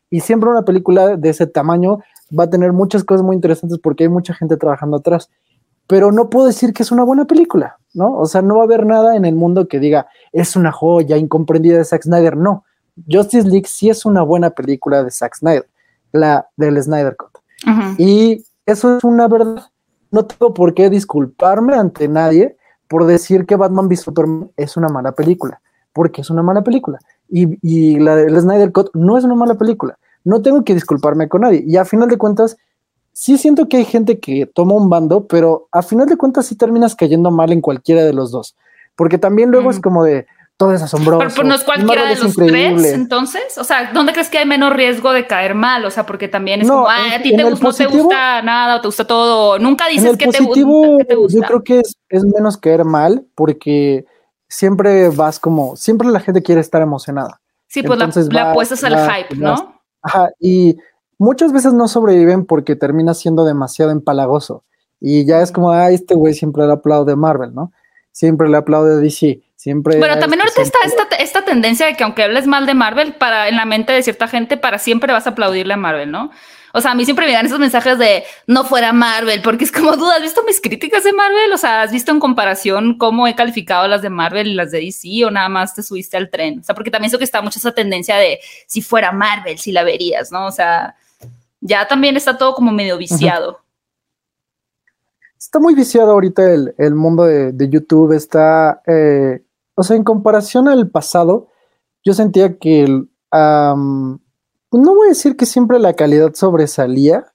Y 0.10 0.22
siempre 0.22 0.50
una 0.50 0.64
película 0.64 1.18
de 1.18 1.30
ese 1.30 1.48
tamaño 1.48 2.00
va 2.38 2.46
a 2.46 2.50
tener 2.50 2.74
muchas 2.74 3.04
cosas 3.04 3.24
muy 3.24 3.36
interesantes 3.36 3.80
porque 3.80 4.04
hay 4.04 4.10
mucha 4.10 4.34
gente 4.34 4.58
trabajando 4.58 4.98
atrás. 4.98 5.30
Pero 5.88 6.12
no 6.12 6.30
puedo 6.30 6.48
decir 6.48 6.74
que 6.74 6.84
es 6.84 6.92
una 6.92 7.04
buena 7.04 7.26
película, 7.26 7.78
¿no? 7.94 8.18
O 8.18 8.26
sea, 8.26 8.42
no 8.42 8.56
va 8.56 8.62
a 8.62 8.66
haber 8.66 8.86
nada 8.86 9.16
en 9.16 9.26
el 9.26 9.36
mundo 9.36 9.68
que 9.68 9.80
diga 9.80 10.08
es 10.34 10.56
una 10.56 10.72
joya 10.72 11.18
incomprendida 11.18 11.78
de 11.78 11.86
Zack 11.86 12.04
Snyder. 12.04 12.36
No, 12.36 12.66
Justice 13.10 13.48
League 13.48 13.68
sí 13.68 13.90
es 13.90 14.06
una 14.06 14.22
buena 14.24 14.50
película 14.50 15.04
de 15.04 15.12
Zack 15.12 15.36
Snyder, 15.36 15.68
la 16.12 16.48
del 16.58 16.82
Snyder 16.82 17.16
Cut. 17.16 17.38
Y 17.98 18.44
eso 18.66 18.98
es 18.98 19.04
una 19.04 19.28
verdad. 19.28 19.64
No 20.12 20.26
tengo 20.26 20.54
por 20.54 20.74
qué 20.74 20.90
disculparme 20.90 21.76
ante 21.76 22.08
nadie 22.08 22.58
por 22.88 23.06
decir 23.06 23.46
que 23.46 23.56
Batman 23.56 23.88
v 23.88 23.98
Superman 23.98 24.52
es 24.56 24.78
una 24.78 24.88
mala 24.88 25.12
película, 25.12 25.62
porque 25.94 26.22
es 26.22 26.30
una 26.30 26.44
mala 26.44 26.64
película. 26.64 27.00
Y, 27.30 27.58
y 27.62 28.00
la 28.00 28.16
del 28.16 28.40
Snyder 28.40 28.72
Cut 28.72 28.90
no 28.94 29.18
es 29.18 29.24
una 29.24 29.36
mala 29.36 29.56
película. 29.56 29.98
No 30.24 30.42
tengo 30.42 30.64
que 30.64 30.74
disculparme 30.74 31.28
con 31.30 31.42
nadie. 31.42 31.64
Y 31.66 31.78
a 31.78 31.86
final 31.86 32.10
de 32.10 32.18
cuentas, 32.18 32.58
sí 33.14 33.38
siento 33.38 33.68
que 33.68 33.78
hay 33.78 33.86
gente 33.86 34.20
que 34.20 34.46
toma 34.46 34.76
un 34.76 34.90
bando, 34.90 35.26
pero 35.26 35.68
a 35.72 35.82
final 35.82 36.08
de 36.08 36.18
cuentas 36.18 36.46
sí 36.46 36.56
terminas 36.56 36.96
cayendo 36.96 37.32
mal 37.32 37.52
en 37.52 37.62
cualquiera 37.62 38.04
de 38.04 38.14
los 38.14 38.32
dos. 38.32 38.56
Porque 38.96 39.18
también 39.18 39.52
luego 39.52 39.72
es 39.72 39.80
como 39.80 40.04
de, 40.04 40.28
todo 40.58 40.74
es 40.74 40.82
asombroso. 40.82 41.28
Pero, 41.36 41.48
no 41.48 41.56
es 41.56 41.64
cualquiera 41.64 42.10
de 42.10 42.16
los 42.16 42.36
tres, 42.36 42.94
entonces. 42.94 43.58
O 43.60 43.64
sea, 43.64 43.92
¿dónde 43.94 44.12
crees 44.12 44.30
que 44.30 44.40
hay 44.40 44.46
menos 44.46 44.74
riesgo 44.74 45.14
de 45.14 45.28
caer 45.28 45.54
mal? 45.54 45.86
O 45.86 45.92
sea, 45.92 46.06
porque 46.06 46.28
también 46.28 46.62
es 46.62 46.68
como, 46.68 46.90
a 46.90 47.22
ti 47.22 47.36
te 47.36 47.38
no 47.38 47.74
te 47.74 47.86
gusta 47.86 48.42
nada 48.42 48.78
o 48.78 48.82
te 48.82 48.88
gusta 48.88 49.06
todo. 49.06 49.60
Nunca 49.60 49.88
dices 49.88 50.18
que, 50.18 50.28
te, 50.28 50.44
gusta. 50.44 51.16
Yo 51.30 51.42
creo 51.42 51.64
que 51.64 51.80
es, 51.80 51.96
es, 52.10 52.26
menos 52.26 52.58
caer 52.58 52.86
mal 52.86 53.24
porque 53.36 54.06
siempre 54.48 55.10
vas 55.10 55.40
como, 55.40 55.76
siempre 55.76 56.08
la 56.10 56.20
gente 56.20 56.42
quiere 56.42 56.62
estar 56.62 56.82
emocionada. 56.82 57.42
Sí, 57.68 57.84
pues 57.84 58.00
la, 58.32 58.52
apuestas 58.52 58.84
al 58.84 58.98
hype, 59.10 59.36
¿no? 59.36 59.82
Ajá, 60.02 60.30
y 60.40 60.78
muchas 61.18 61.52
veces 61.52 61.74
no 61.74 61.88
sobreviven 61.88 62.46
porque 62.46 62.76
termina 62.76 63.14
siendo 63.14 63.44
demasiado 63.44 63.92
empalagoso. 63.92 64.64
Y 65.00 65.26
ya 65.26 65.42
es 65.42 65.52
como, 65.52 65.72
ah, 65.72 65.92
este 65.92 66.16
güey 66.16 66.34
siempre 66.34 66.66
le 66.66 66.74
aplaude 66.74 67.16
Marvel, 67.16 67.54
¿no? 67.54 67.72
Siempre 68.12 68.50
le 68.50 68.58
aplaude 68.58 69.02
DC 69.02 69.42
Siempre. 69.58 69.98
Pero 70.00 70.20
también 70.20 70.40
ahorita 70.40 70.62
está 70.62 70.78
esta, 70.86 71.16
esta, 71.16 71.44
tendencia 71.44 71.88
de 71.88 71.96
que 71.96 72.04
aunque 72.04 72.24
hables 72.24 72.46
mal 72.46 72.68
de 72.68 72.76
Marvel, 72.76 73.16
para 73.16 73.50
en 73.50 73.56
la 73.56 73.66
mente 73.66 73.92
de 73.92 74.04
cierta 74.04 74.28
gente, 74.28 74.56
para 74.56 74.78
siempre 74.78 75.12
vas 75.12 75.26
a 75.26 75.32
aplaudirle 75.32 75.74
a 75.74 75.78
Marvel, 75.78 76.12
¿no? 76.12 76.30
O 76.78 76.82
sea, 76.82 76.92
a 76.92 76.96
mí 76.96 77.06
siempre 77.06 77.26
me 77.26 77.34
dan 77.34 77.48
esos 77.48 77.58
mensajes 77.58 77.98
de 77.98 78.24
no 78.46 78.64
fuera 78.64 78.94
Marvel, 78.94 79.42
porque 79.42 79.64
es 79.64 79.72
como, 79.72 79.98
duda, 79.98 80.18
¿has 80.18 80.22
visto 80.22 80.44
mis 80.44 80.62
críticas 80.62 81.04
de 81.04 81.12
Marvel? 81.12 81.52
O 81.52 81.58
sea, 81.58 81.82
¿has 81.82 81.92
visto 81.92 82.12
en 82.12 82.20
comparación 82.20 83.00
cómo 83.00 83.28
he 83.28 83.36
calificado 83.36 83.88
las 83.88 84.04
de 84.04 84.12
Marvel 84.12 84.46
y 84.46 84.54
las 84.54 84.70
de 84.70 84.82
DC 84.82 85.26
o 85.26 85.32
nada 85.32 85.50
más 85.50 85.74
te 85.74 85.82
subiste 85.82 86.18
al 86.18 86.30
tren? 86.30 86.60
O 86.60 86.64
sea, 86.64 86.76
porque 86.76 86.92
también 86.92 87.10
eso 87.10 87.18
que 87.18 87.24
está 87.24 87.42
mucho 87.42 87.58
esa 87.58 87.72
tendencia 87.72 88.18
de 88.18 88.40
si 88.68 88.84
fuera 88.84 89.12
Marvel, 89.12 89.58
si 89.58 89.72
la 89.72 89.84
verías, 89.84 90.32
¿no? 90.32 90.46
O 90.46 90.52
sea, 90.52 90.96
ya 91.62 91.88
también 91.88 92.16
está 92.16 92.38
todo 92.38 92.54
como 92.54 92.72
medio 92.72 92.96
viciado. 92.96 93.60
Está 95.36 95.58
muy 95.58 95.74
viciado 95.74 96.12
ahorita 96.12 96.44
el, 96.78 96.94
mundo 96.94 97.24
de, 97.24 97.54
de, 97.54 97.70
YouTube, 97.70 98.14
está... 98.14 98.84
Eh, 98.86 99.42
o 99.74 99.82
sea, 99.82 99.96
en 99.96 100.04
comparación 100.04 100.68
al 100.68 100.92
pasado, 100.92 101.48
yo 102.04 102.14
sentía 102.14 102.60
que, 102.60 103.04
pues 104.70 104.84
no 104.84 104.96
voy 104.96 105.08
a 105.08 105.10
decir 105.10 105.38
que 105.38 105.46
siempre 105.46 105.80
la 105.80 105.94
calidad 105.94 106.34
sobresalía, 106.34 107.28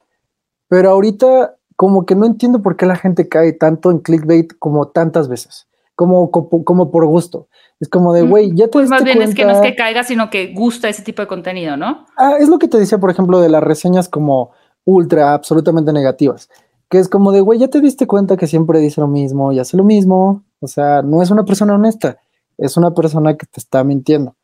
pero 0.68 0.90
ahorita 0.90 1.56
como 1.76 2.06
que 2.06 2.14
no 2.14 2.26
entiendo 2.26 2.62
por 2.62 2.76
qué 2.76 2.86
la 2.86 2.96
gente 2.96 3.28
cae 3.28 3.52
tanto 3.52 3.90
en 3.90 3.98
clickbait 3.98 4.52
como 4.58 4.88
tantas 4.88 5.28
veces, 5.28 5.66
como, 5.94 6.30
como, 6.30 6.90
por 6.90 7.06
gusto. 7.06 7.48
Es 7.80 7.88
como 7.88 8.12
de, 8.12 8.22
güey, 8.22 8.54
ya 8.54 8.66
te 8.66 8.72
Pues 8.72 8.88
más 8.88 9.02
bien 9.02 9.20
es 9.22 9.34
que 9.34 9.44
no 9.44 9.50
es 9.50 9.60
que 9.60 9.74
caiga, 9.74 10.04
sino 10.04 10.30
que 10.30 10.52
gusta 10.54 10.88
ese 10.88 11.02
tipo 11.02 11.22
de 11.22 11.28
contenido, 11.28 11.76
¿no? 11.76 12.06
Ah, 12.16 12.36
es 12.38 12.48
lo 12.48 12.58
que 12.58 12.68
te 12.68 12.78
decía, 12.78 12.98
por 12.98 13.10
ejemplo, 13.10 13.40
de 13.40 13.48
las 13.48 13.62
reseñas 13.62 14.08
como 14.08 14.52
ultra, 14.84 15.34
absolutamente 15.34 15.92
negativas. 15.92 16.48
Que 16.88 16.98
es 16.98 17.08
como 17.08 17.32
de, 17.32 17.40
güey, 17.40 17.58
ya 17.58 17.68
te 17.68 17.80
diste 17.80 18.06
cuenta 18.06 18.36
que 18.36 18.46
siempre 18.46 18.78
dice 18.78 19.00
lo 19.00 19.08
mismo 19.08 19.50
y 19.50 19.58
hace 19.58 19.76
lo 19.76 19.84
mismo. 19.84 20.44
O 20.60 20.68
sea, 20.68 21.02
no 21.02 21.22
es 21.22 21.30
una 21.30 21.44
persona 21.44 21.74
honesta, 21.74 22.18
es 22.58 22.76
una 22.76 22.94
persona 22.94 23.36
que 23.36 23.46
te 23.46 23.58
está 23.58 23.82
mintiendo. 23.82 24.36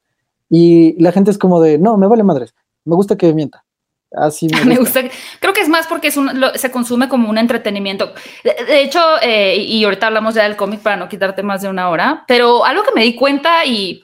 Y 0.50 1.00
la 1.00 1.12
gente 1.12 1.30
es 1.30 1.38
como 1.38 1.60
de, 1.60 1.78
no, 1.78 1.96
me 1.98 2.08
vale 2.08 2.24
madres, 2.24 2.54
me 2.88 2.96
gusta 2.96 3.16
que 3.16 3.32
mienta. 3.32 3.64
Así 4.12 4.48
me 4.64 4.76
gusta. 4.76 5.02
Creo 5.40 5.52
que 5.52 5.60
es 5.60 5.68
más 5.68 5.86
porque 5.86 6.08
es 6.08 6.16
un, 6.16 6.30
se 6.54 6.70
consume 6.70 7.08
como 7.08 7.28
un 7.28 7.38
entretenimiento. 7.38 8.14
De, 8.42 8.82
hecho, 8.82 9.00
eh, 9.22 9.56
y 9.56 9.84
ahorita 9.84 10.06
hablamos 10.06 10.34
ya 10.34 10.44
del 10.44 10.56
cómic 10.56 10.80
para 10.80 10.96
no 10.96 11.08
quitarte 11.08 11.42
más 11.42 11.62
de 11.62 11.68
una 11.68 11.90
hora, 11.90 12.24
pero 12.26 12.64
algo 12.64 12.82
que 12.82 12.94
me 12.94 13.04
di 13.04 13.14
cuenta 13.14 13.64
y 13.64 14.02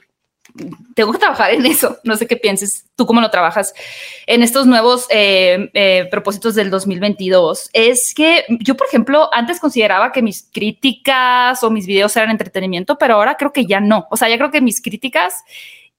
tengo 0.95 1.11
que 1.11 1.19
trabajar 1.19 1.53
en 1.53 1.67
eso. 1.67 1.99
No 2.05 2.17
sé 2.17 2.27
qué 2.27 2.37
pienses, 2.37 2.87
tú 2.95 3.07
cómo 3.07 3.21
lo 3.21 3.31
trabajas 3.31 3.73
en 4.27 4.43
estos 4.43 4.67
nuevos 4.67 5.07
eh, 5.11 5.71
eh, 5.75 6.07
propósitos 6.11 6.55
del 6.55 6.71
2022. 6.71 7.71
Es 7.73 8.15
que 8.15 8.45
yo, 8.61 8.77
por 8.77 8.87
ejemplo, 8.87 9.31
antes 9.33 9.59
consideraba 9.59 10.13
que 10.13 10.23
mis 10.23 10.49
críticas 10.53 11.63
o 11.63 11.71
mis 11.71 11.87
videos 11.87 12.17
eran 12.17 12.31
entretenimiento, 12.31 12.99
pero 12.99 13.15
ahora 13.15 13.37
creo 13.37 13.53
que 13.53 13.67
ya 13.67 13.81
no. 13.81 14.07
O 14.11 14.17
sea, 14.17 14.29
ya 14.29 14.37
creo 14.37 14.51
que 14.51 14.61
mis 14.61 14.81
críticas 14.81 15.43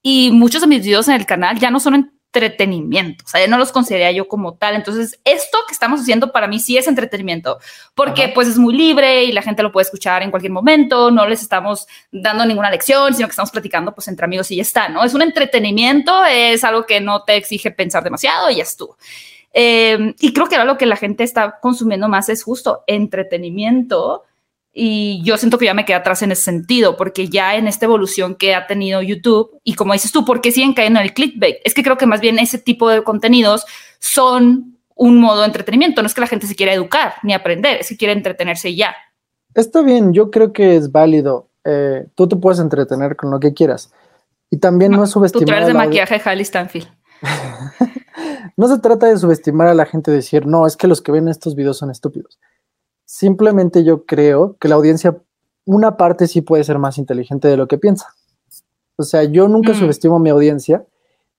y 0.02 0.32
muchos 0.32 0.62
de 0.62 0.68
mis 0.68 0.86
videos 0.86 1.08
en 1.08 1.16
el 1.16 1.26
canal 1.26 1.60
ya 1.60 1.72
no 1.72 1.80
son 1.80 2.15
entretenimiento. 2.36 3.24
O 3.26 3.28
sea, 3.28 3.48
no 3.48 3.58
los 3.58 3.72
consideraría 3.72 4.18
yo 4.18 4.28
como 4.28 4.56
tal. 4.56 4.76
Entonces, 4.76 5.20
esto 5.24 5.58
que 5.68 5.74
estamos 5.74 6.02
haciendo 6.02 6.32
para 6.32 6.48
mí 6.48 6.60
sí 6.60 6.78
es 6.78 6.88
entretenimiento, 6.88 7.60
porque 7.94 8.30
pues 8.30 8.48
es 8.48 8.58
muy 8.58 8.76
libre 8.76 9.24
y 9.24 9.32
la 9.32 9.42
gente 9.42 9.64
lo 9.64 9.72
puede 9.72 9.86
escuchar 9.86 10.22
en 10.22 10.32
cualquier 10.32 10.52
momento. 10.52 11.12
No 11.12 11.28
les 11.28 11.42
estamos 11.42 11.88
dando 12.12 12.46
ninguna 12.46 12.70
lección, 12.70 13.14
sino 13.14 13.28
que 13.28 13.32
estamos 13.32 13.52
platicando 13.52 13.94
pues 13.94 14.08
entre 14.08 14.26
amigos 14.26 14.52
y 14.52 14.58
ya 14.58 14.62
está, 14.62 14.90
¿no? 14.90 15.04
Es 15.04 15.14
un 15.14 15.22
entretenimiento, 15.22 16.26
es 16.26 16.64
algo 16.64 16.86
que 16.86 17.00
no 17.00 17.24
te 17.24 17.38
exige 17.38 17.72
pensar 17.72 18.04
demasiado 18.04 18.50
y 18.50 18.58
ya 18.58 18.64
estuvo. 18.64 18.98
Eh, 19.54 20.14
y 20.20 20.34
creo 20.34 20.48
que 20.48 20.56
ahora 20.56 20.66
lo 20.66 20.78
que 20.78 20.86
la 20.86 20.98
gente 20.98 21.24
está 21.24 21.60
consumiendo 21.62 22.10
más 22.10 22.28
es 22.28 22.44
justo 22.44 22.84
entretenimiento 22.88 24.24
y 24.78 25.24
yo 25.24 25.38
siento 25.38 25.58
que 25.58 25.64
ya 25.64 25.74
me 25.74 25.86
quedé 25.86 25.96
atrás 25.96 26.22
en 26.22 26.34
ese 26.34 26.44
sentido, 26.44 26.98
porque 26.98 27.30
ya 27.30 27.56
en 27.56 27.66
esta 27.70 27.86
evolución 27.86 28.36
que 28.36 28.54
ha 28.54 28.68
tenido 28.68 29.02
YouTube, 29.02 29.58
y 29.64 29.76
como 29.76 29.94
dices 29.94 30.12
tú, 30.12 30.26
¿por 30.26 30.42
qué 30.42 30.52
siguen 30.52 30.74
cayendo 30.74 31.00
en 31.00 31.06
el 31.06 31.14
clickbait? 31.14 31.60
Es 31.64 31.74
que 31.74 31.82
creo 31.82 31.98
que 31.98 32.06
más 32.06 32.20
bien 32.20 32.40
ese 32.40 32.58
tipo 32.58 32.90
de 32.90 33.02
contenidos 33.02 33.66
son 34.00 34.78
un 34.94 35.22
modo 35.22 35.40
de 35.40 35.46
entretenimiento. 35.46 36.02
No 36.02 36.08
es 36.08 36.14
que 36.14 36.20
la 36.20 36.28
gente 36.28 36.46
se 36.46 36.56
quiera 36.56 36.74
educar 36.74 37.14
ni 37.24 37.34
aprender, 37.34 37.78
es 37.80 37.88
que 37.88 37.96
quiere 37.96 38.12
entretenerse 38.12 38.68
y 38.68 38.76
ya. 38.76 38.94
Está 39.54 39.82
bien, 39.82 40.12
yo 40.12 40.30
creo 40.30 40.52
que 40.52 40.76
es 40.76 40.92
válido. 40.92 41.48
Eh, 41.64 42.08
tú 42.14 42.28
te 42.28 42.36
puedes 42.36 42.60
entretener 42.60 43.16
con 43.16 43.32
lo 43.32 43.40
que 43.40 43.54
quieras. 43.54 43.94
Y 44.50 44.58
también 44.58 44.92
no, 44.92 45.06
es 45.06 45.10
subestimar. 45.10 45.46
Tú 45.46 45.52
traes 45.52 45.68
de 45.68 45.74
maquillaje 45.74 46.44
Stanfield. 46.44 46.90
no 48.58 48.68
se 48.68 48.80
trata 48.80 49.08
de 49.08 49.18
subestimar 49.18 49.70
a 49.70 49.74
la 49.74 49.86
gente, 49.86 50.12
decir, 50.12 50.46
no, 50.46 50.68
es 50.68 50.76
que 50.76 50.88
los 50.88 51.02
que 51.02 51.14
ven 51.14 51.30
estos 51.30 51.56
videos 51.56 51.78
son 51.78 51.92
estúpidos 51.92 52.40
Simplemente 53.06 53.84
yo 53.84 54.06
creo 54.06 54.58
que 54.60 54.68
la 54.68 54.76
audiencia, 54.76 55.18
una 55.66 55.96
parte 55.98 56.28
sí 56.28 56.42
puede 56.42 56.64
ser 56.64 56.80
más 56.80 56.98
inteligente 56.98 57.48
de 57.48 57.58
lo 57.58 57.68
que 57.68 57.78
piensa. 57.78 58.08
O 58.98 59.04
sea, 59.04 59.24
yo 59.24 59.48
nunca 59.48 59.74
mm. 59.74 59.76
subestimo 59.76 60.16
a 60.18 60.20
mi 60.20 60.30
audiencia, 60.30 60.86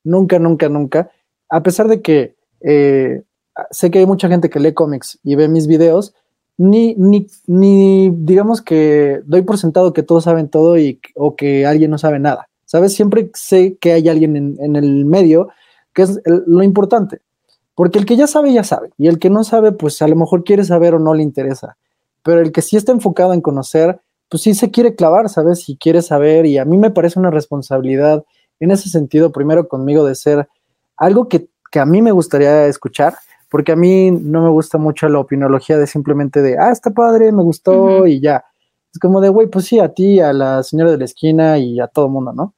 nunca, 0.04 0.38
nunca, 0.38 0.68
nunca, 0.68 1.10
a 1.48 1.62
pesar 1.62 1.88
de 1.88 2.02
que 2.02 2.36
eh, 2.60 3.22
sé 3.70 3.90
que 3.90 3.98
hay 3.98 4.06
mucha 4.06 4.28
gente 4.28 4.50
que 4.50 4.60
lee 4.60 4.74
cómics 4.74 5.18
y 5.22 5.34
ve 5.34 5.48
mis 5.48 5.66
videos, 5.66 6.14
ni, 6.58 6.94
ni, 6.94 7.26
ni 7.46 8.10
digamos 8.10 8.62
que 8.62 9.20
doy 9.24 9.42
por 9.42 9.58
sentado 9.58 9.92
que 9.92 10.02
todos 10.02 10.24
saben 10.24 10.48
todo 10.48 10.78
y, 10.78 11.00
o 11.14 11.36
que 11.36 11.66
alguien 11.66 11.90
no 11.90 11.98
sabe 11.98 12.18
nada. 12.18 12.48
¿Sabes? 12.64 12.94
Siempre 12.94 13.30
sé 13.34 13.76
que 13.78 13.92
hay 13.92 14.08
alguien 14.08 14.34
en, 14.36 14.56
en 14.58 14.74
el 14.74 15.04
medio, 15.04 15.48
que 15.92 16.02
es 16.02 16.20
lo 16.24 16.62
importante. 16.64 17.20
Porque 17.76 17.98
el 17.98 18.06
que 18.06 18.16
ya 18.16 18.26
sabe, 18.26 18.54
ya 18.54 18.64
sabe. 18.64 18.90
Y 18.96 19.06
el 19.06 19.18
que 19.18 19.28
no 19.28 19.44
sabe, 19.44 19.70
pues 19.70 20.00
a 20.00 20.08
lo 20.08 20.16
mejor 20.16 20.44
quiere 20.44 20.64
saber 20.64 20.94
o 20.94 20.98
no 20.98 21.12
le 21.12 21.22
interesa. 21.22 21.76
Pero 22.24 22.40
el 22.40 22.50
que 22.50 22.62
sí 22.62 22.74
está 22.74 22.90
enfocado 22.90 23.34
en 23.34 23.42
conocer, 23.42 24.00
pues 24.30 24.42
sí 24.42 24.54
se 24.54 24.70
quiere 24.70 24.94
clavar, 24.94 25.28
¿sabes? 25.28 25.62
Si 25.62 25.76
quiere 25.76 26.00
saber. 26.00 26.46
Y 26.46 26.56
a 26.56 26.64
mí 26.64 26.78
me 26.78 26.90
parece 26.90 27.20
una 27.20 27.30
responsabilidad 27.30 28.24
en 28.60 28.70
ese 28.70 28.88
sentido, 28.88 29.30
primero 29.30 29.68
conmigo, 29.68 30.06
de 30.06 30.14
ser 30.14 30.48
algo 30.96 31.28
que, 31.28 31.48
a 31.74 31.84
mí 31.84 32.00
me 32.00 32.12
gustaría 32.12 32.66
escuchar. 32.66 33.14
Porque 33.50 33.72
a 33.72 33.76
mí 33.76 34.10
no 34.10 34.42
me 34.42 34.48
gusta 34.48 34.78
mucho 34.78 35.06
la 35.10 35.18
opinología 35.18 35.76
de 35.76 35.86
simplemente 35.86 36.40
de, 36.40 36.58
ah, 36.58 36.72
está 36.72 36.90
padre, 36.90 37.30
me 37.30 37.42
gustó 37.42 38.06
y 38.06 38.20
ya. 38.20 38.42
Es 38.90 38.98
como 38.98 39.20
de, 39.20 39.28
güey, 39.28 39.48
pues 39.48 39.66
sí, 39.66 39.80
a 39.80 39.92
ti, 39.92 40.18
a 40.18 40.32
la 40.32 40.62
señora 40.62 40.92
de 40.92 40.98
la 40.98 41.04
esquina 41.04 41.58
y 41.58 41.78
a 41.78 41.88
todo 41.88 42.08
mundo, 42.08 42.32
¿no? 42.32 42.54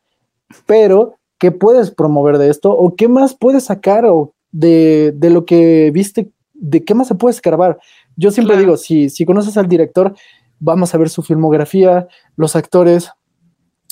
Pero, 0.65 1.17
¿qué 1.39 1.51
puedes 1.51 1.91
promover 1.91 2.39
de 2.39 2.51
esto? 2.51 2.71
¿O 2.71 2.95
qué 2.95 3.09
más 3.09 3.35
puedes 3.35 3.65
sacar? 3.65 4.07
¿O 4.07 4.33
de, 4.53 5.15
lo 5.21 5.45
que 5.45 5.91
viste, 5.91 6.31
de 6.55 6.85
qué 6.85 6.95
más 6.95 7.09
se 7.09 7.15
puede 7.15 7.35
escarbar. 7.35 7.79
Yo 8.17 8.31
siempre 8.31 8.57
digo, 8.57 8.77
si, 8.77 9.11
si 9.11 9.25
conoces 9.25 9.57
al 9.57 9.69
director, 9.69 10.15
vamos 10.59 10.95
a 10.95 10.99
ver 10.99 11.09
su 11.09 11.23
filmografía, 11.23 12.09
los 12.37 12.57
actores, 12.57 13.11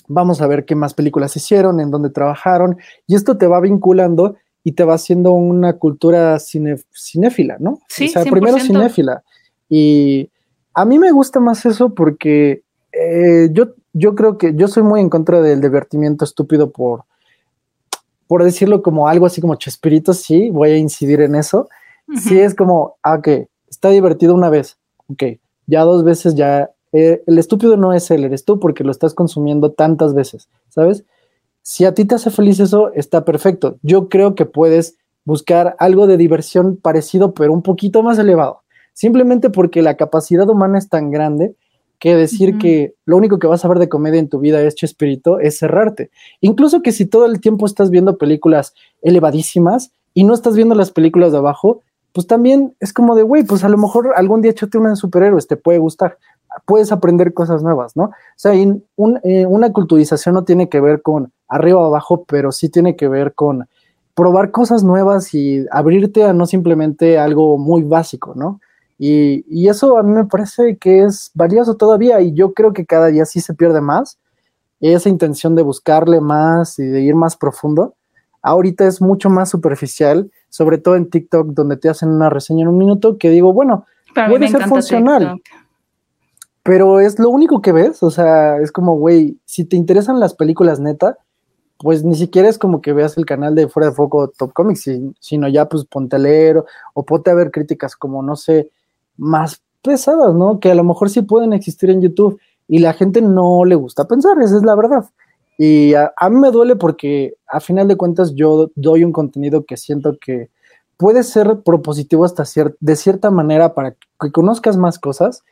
vamos 0.08 0.40
a 0.40 0.46
ver 0.46 0.64
qué 0.64 0.74
más 0.74 0.94
películas 0.94 1.36
hicieron, 1.36 1.80
en 1.80 1.90
dónde 1.90 2.10
trabajaron, 2.10 2.76
y 3.06 3.14
esto 3.14 3.36
te 3.36 3.46
va 3.46 3.60
vinculando 3.60 4.36
y 4.64 4.72
te 4.72 4.84
va 4.84 4.94
haciendo 4.94 5.30
una 5.30 5.74
cultura 5.74 6.38
cinéfila, 6.40 7.56
¿no? 7.60 7.78
Sí, 7.88 8.06
o 8.06 8.08
sea, 8.08 8.24
primero 8.24 8.58
cinéfila. 8.58 9.22
Y 9.68 10.30
a 10.74 10.84
mí 10.84 10.98
me 10.98 11.12
gusta 11.12 11.38
más 11.38 11.64
eso 11.66 11.94
porque 11.94 12.62
eh, 12.92 13.48
yo, 13.52 13.74
yo 13.92 14.14
creo 14.14 14.38
que 14.38 14.54
yo 14.56 14.66
soy 14.66 14.82
muy 14.82 15.00
en 15.00 15.08
contra 15.08 15.40
del 15.40 15.60
divertimiento 15.60 16.24
estúpido 16.24 16.72
por, 16.72 17.04
por 18.26 18.44
decirlo 18.44 18.82
como 18.82 19.08
algo 19.08 19.26
así 19.26 19.40
como 19.40 19.56
Chespirito, 19.56 20.14
sí, 20.14 20.50
voy 20.50 20.70
a 20.70 20.76
incidir 20.76 21.20
en 21.20 21.34
eso. 21.34 21.68
Sí 22.22 22.38
es 22.38 22.54
como, 22.54 22.96
ah, 23.02 23.14
ok, 23.14 23.28
está 23.68 23.90
divertido 23.90 24.34
una 24.34 24.48
vez, 24.48 24.78
ok, 25.08 25.24
ya 25.66 25.82
dos 25.82 26.04
veces 26.04 26.36
ya, 26.36 26.70
eh, 26.92 27.22
el 27.26 27.38
estúpido 27.38 27.76
no 27.76 27.92
es 27.92 28.10
él, 28.12 28.24
eres 28.24 28.44
tú 28.44 28.60
porque 28.60 28.84
lo 28.84 28.92
estás 28.92 29.12
consumiendo 29.12 29.72
tantas 29.72 30.14
veces, 30.14 30.48
¿sabes? 30.68 31.04
Si 31.62 31.84
a 31.84 31.94
ti 31.94 32.04
te 32.04 32.14
hace 32.14 32.30
feliz 32.30 32.60
eso, 32.60 32.92
está 32.92 33.24
perfecto. 33.24 33.78
Yo 33.82 34.08
creo 34.08 34.36
que 34.36 34.46
puedes 34.46 34.98
buscar 35.24 35.74
algo 35.80 36.06
de 36.06 36.16
diversión 36.16 36.76
parecido, 36.76 37.34
pero 37.34 37.52
un 37.52 37.62
poquito 37.62 38.04
más 38.04 38.18
elevado. 38.20 38.62
Simplemente 38.92 39.50
porque 39.50 39.82
la 39.82 39.96
capacidad 39.96 40.48
humana 40.48 40.78
es 40.78 40.88
tan 40.88 41.10
grande 41.10 41.56
que 41.98 42.14
decir 42.16 42.58
que 42.58 42.94
lo 43.04 43.16
único 43.16 43.38
que 43.38 43.46
vas 43.46 43.64
a 43.64 43.68
ver 43.68 43.78
de 43.78 43.88
comedia 43.88 44.20
en 44.20 44.28
tu 44.28 44.38
vida 44.38 44.60
es 44.62 44.74
Chespirito 44.74 45.40
es 45.40 45.58
cerrarte. 45.58 46.10
Incluso 46.40 46.82
que 46.82 46.92
si 46.92 47.06
todo 47.06 47.26
el 47.26 47.40
tiempo 47.40 47.66
estás 47.66 47.90
viendo 47.90 48.18
películas 48.18 48.74
elevadísimas 49.02 49.92
y 50.14 50.24
no 50.24 50.34
estás 50.34 50.56
viendo 50.56 50.74
las 50.74 50.90
películas 50.90 51.32
de 51.32 51.38
abajo, 51.38 51.82
pues 52.12 52.26
también 52.26 52.74
es 52.80 52.92
como 52.92 53.14
de, 53.14 53.22
güey, 53.22 53.44
pues 53.44 53.64
a 53.64 53.68
lo 53.68 53.76
mejor 53.76 54.12
algún 54.16 54.40
día 54.40 54.50
échate 54.50 54.78
una 54.78 54.90
de 54.90 54.96
superhéroes, 54.96 55.46
te 55.46 55.56
puede 55.56 55.78
gustar, 55.78 56.18
puedes 56.64 56.90
aprender 56.92 57.34
cosas 57.34 57.62
nuevas, 57.62 57.96
¿no? 57.96 58.04
O 58.04 58.12
sea, 58.36 58.54
eh, 58.54 59.46
una 59.46 59.72
culturización 59.72 60.34
no 60.34 60.44
tiene 60.44 60.68
que 60.68 60.80
ver 60.80 61.02
con 61.02 61.32
arriba 61.48 61.80
o 61.80 61.86
abajo, 61.86 62.24
pero 62.24 62.52
sí 62.52 62.68
tiene 62.68 62.96
que 62.96 63.08
ver 63.08 63.34
con 63.34 63.68
probar 64.14 64.50
cosas 64.50 64.82
nuevas 64.82 65.34
y 65.34 65.66
abrirte 65.70 66.24
a 66.24 66.32
no 66.32 66.46
simplemente 66.46 67.18
algo 67.18 67.58
muy 67.58 67.82
básico, 67.82 68.32
¿no? 68.34 68.60
Y, 68.98 69.68
eso 69.68 69.98
a 69.98 70.02
mí 70.02 70.12
me 70.12 70.24
parece 70.24 70.76
que 70.78 71.02
es 71.02 71.30
valioso 71.34 71.76
todavía 71.76 72.20
y 72.20 72.32
yo 72.32 72.54
creo 72.54 72.72
que 72.72 72.86
cada 72.86 73.08
día 73.08 73.26
sí 73.26 73.40
se 73.40 73.54
pierde 73.54 73.80
más 73.80 74.18
esa 74.80 75.08
intención 75.08 75.54
de 75.54 75.62
buscarle 75.62 76.20
más 76.20 76.78
y 76.78 76.84
de 76.84 77.00
ir 77.02 77.14
más 77.14 77.36
profundo. 77.36 77.94
Ahorita 78.42 78.86
es 78.86 79.00
mucho 79.00 79.28
más 79.30 79.50
superficial, 79.50 80.30
sobre 80.48 80.78
todo 80.78 80.96
en 80.96 81.10
TikTok, 81.10 81.48
donde 81.48 81.76
te 81.76 81.88
hacen 81.88 82.10
una 82.10 82.30
reseña 82.30 82.62
en 82.62 82.68
un 82.68 82.78
minuto 82.78 83.18
que 83.18 83.30
digo, 83.30 83.52
bueno, 83.52 83.86
puede 84.14 84.48
ser 84.48 84.68
funcional, 84.68 85.40
pero 86.62 87.00
es 87.00 87.18
lo 87.18 87.30
único 87.30 87.60
que 87.60 87.72
ves. 87.72 88.02
O 88.02 88.10
sea, 88.10 88.58
es 88.58 88.70
como, 88.70 88.96
güey, 88.96 89.38
si 89.44 89.64
te 89.64 89.76
interesan 89.76 90.20
las 90.20 90.34
películas 90.34 90.78
neta, 90.78 91.18
pues 91.78 92.04
ni 92.04 92.14
siquiera 92.14 92.48
es 92.48 92.58
como 92.58 92.80
que 92.80 92.92
veas 92.92 93.16
el 93.18 93.26
canal 93.26 93.54
de 93.54 93.68
Fuera 93.68 93.90
de 93.90 93.94
Foco 93.94 94.28
Top 94.28 94.52
Comics, 94.52 94.88
sino 95.20 95.48
ya 95.48 95.68
pues 95.68 95.84
ponte 95.84 96.16
a 96.16 96.18
leer 96.18 96.62
o 96.94 97.04
ponte 97.04 97.30
a 97.30 97.34
ver 97.34 97.50
críticas 97.50 97.96
como, 97.96 98.22
no 98.22 98.36
sé, 98.36 98.70
más 99.16 99.62
pesadas, 99.82 100.34
¿no? 100.34 100.60
Que 100.60 100.70
a 100.70 100.74
lo 100.74 100.84
mejor 100.84 101.10
sí 101.10 101.22
pueden 101.22 101.52
existir 101.52 101.90
en 101.90 102.02
YouTube 102.02 102.40
y 102.68 102.80
la 102.80 102.92
gente 102.92 103.22
no 103.22 103.64
le 103.64 103.74
gusta 103.74 104.06
pensar, 104.06 104.38
esa 104.40 104.56
es 104.56 104.62
la 104.62 104.74
verdad. 104.74 105.04
Y 105.58 105.94
a, 105.94 106.12
mí 106.28 106.36
me 106.36 106.50
duele 106.50 106.76
porque 106.76 107.34
a 107.46 107.60
final 107.60 107.88
de 107.88 107.96
cuentas 107.96 108.34
yo 108.34 108.70
doy 108.74 109.04
un 109.04 109.12
contenido 109.12 109.64
que 109.64 109.76
siento 109.76 110.18
que 110.20 110.50
puede 110.98 111.22
ser 111.22 111.60
propositivo 111.64 112.24
hasta 112.24 112.44
de 112.80 112.96
cierta 112.96 113.30
manera 113.30 113.74
para 113.74 113.92
que 113.92 114.32
conozcas 114.32 114.76
más 114.76 114.98
cosas 114.98 115.44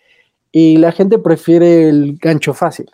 y 0.53 0.77
la 0.77 0.93
gente 0.93 1.19
prefiere 1.19 1.89
el 1.89 2.19
gancho 2.21 2.55
fácil, 2.55 2.91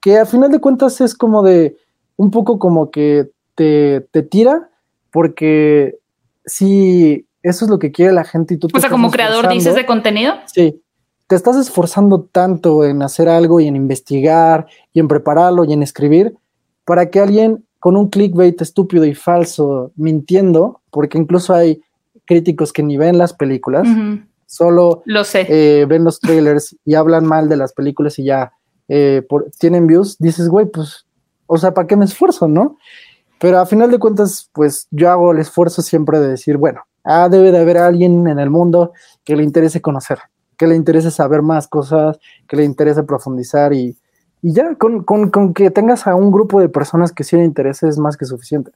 que 0.00 0.18
a 0.18 0.26
final 0.26 0.50
de 0.50 0.60
cuentas 0.60 1.00
es 1.00 1.14
como 1.14 1.42
de 1.42 1.76
un 2.16 2.30
poco 2.30 2.58
como 2.58 2.90
que 2.90 3.30
te, 3.54 4.06
te 4.12 4.22
tira 4.22 4.70
porque 5.10 5.98
si 6.46 7.23
eso 7.44 7.66
es 7.66 7.70
lo 7.70 7.78
que 7.78 7.92
quiere 7.92 8.12
la 8.12 8.24
gente 8.24 8.54
y 8.54 8.56
tú 8.56 8.68
te 8.68 8.76
O 8.76 8.80
sea, 8.80 8.90
como 8.90 9.10
creador 9.10 9.48
dices 9.48 9.74
de 9.74 9.84
contenido. 9.84 10.34
Sí. 10.46 10.80
Te 11.26 11.36
estás 11.36 11.56
esforzando 11.56 12.22
tanto 12.22 12.84
en 12.84 13.02
hacer 13.02 13.28
algo 13.28 13.60
y 13.60 13.68
en 13.68 13.76
investigar 13.76 14.66
y 14.92 15.00
en 15.00 15.08
prepararlo 15.08 15.64
y 15.64 15.72
en 15.72 15.82
escribir 15.82 16.34
para 16.84 17.10
que 17.10 17.20
alguien 17.20 17.64
con 17.78 17.96
un 17.96 18.08
clickbait 18.08 18.60
estúpido 18.62 19.04
y 19.04 19.14
falso 19.14 19.92
mintiendo, 19.94 20.80
porque 20.90 21.18
incluso 21.18 21.54
hay 21.54 21.82
críticos 22.24 22.72
que 22.72 22.82
ni 22.82 22.96
ven 22.96 23.18
las 23.18 23.34
películas, 23.34 23.86
solo 24.46 25.02
Lo 25.04 25.22
sé. 25.22 25.46
Eh, 25.48 25.84
ven 25.84 26.02
los 26.02 26.20
trailers 26.20 26.74
y 26.86 26.94
hablan 26.94 27.26
mal 27.26 27.50
de 27.50 27.58
las 27.58 27.74
películas 27.74 28.18
y 28.18 28.24
ya 28.24 28.52
eh, 28.88 29.22
tienen 29.58 29.86
views, 29.86 30.16
dices, 30.18 30.48
güey, 30.48 30.64
pues, 30.66 31.06
o 31.46 31.58
sea, 31.58 31.74
¿para 31.74 31.86
qué 31.86 31.96
me 31.96 32.06
esfuerzo, 32.06 32.48
no? 32.48 32.78
Pero 33.38 33.58
a 33.58 33.66
final 33.66 33.90
de 33.90 33.98
cuentas, 33.98 34.48
pues 34.54 34.88
yo 34.90 35.10
hago 35.10 35.32
el 35.32 35.38
esfuerzo 35.38 35.82
siempre 35.82 36.20
de 36.20 36.28
decir, 36.28 36.56
bueno, 36.56 36.82
ah, 37.04 37.28
debe 37.28 37.52
de 37.52 37.58
haber 37.58 37.78
alguien 37.78 38.26
en 38.26 38.38
el 38.38 38.50
mundo 38.50 38.92
que 39.24 39.36
le 39.36 39.44
interese 39.44 39.80
conocer, 39.80 40.18
que 40.56 40.66
le 40.66 40.74
interese 40.74 41.10
saber 41.10 41.42
más 41.42 41.68
cosas, 41.68 42.18
que 42.48 42.56
le 42.56 42.64
interese 42.64 43.02
profundizar 43.02 43.72
y, 43.72 43.96
ya, 44.42 44.74
con, 44.74 45.54
que 45.54 45.70
tengas 45.70 46.06
a 46.06 46.14
un 46.14 46.30
grupo 46.30 46.60
de 46.60 46.68
personas 46.68 47.12
que 47.12 47.24
sí 47.24 47.36
le 47.36 47.44
interese 47.44 47.88
es 47.88 47.98
más 47.98 48.16
que 48.16 48.24
suficiente. 48.24 48.72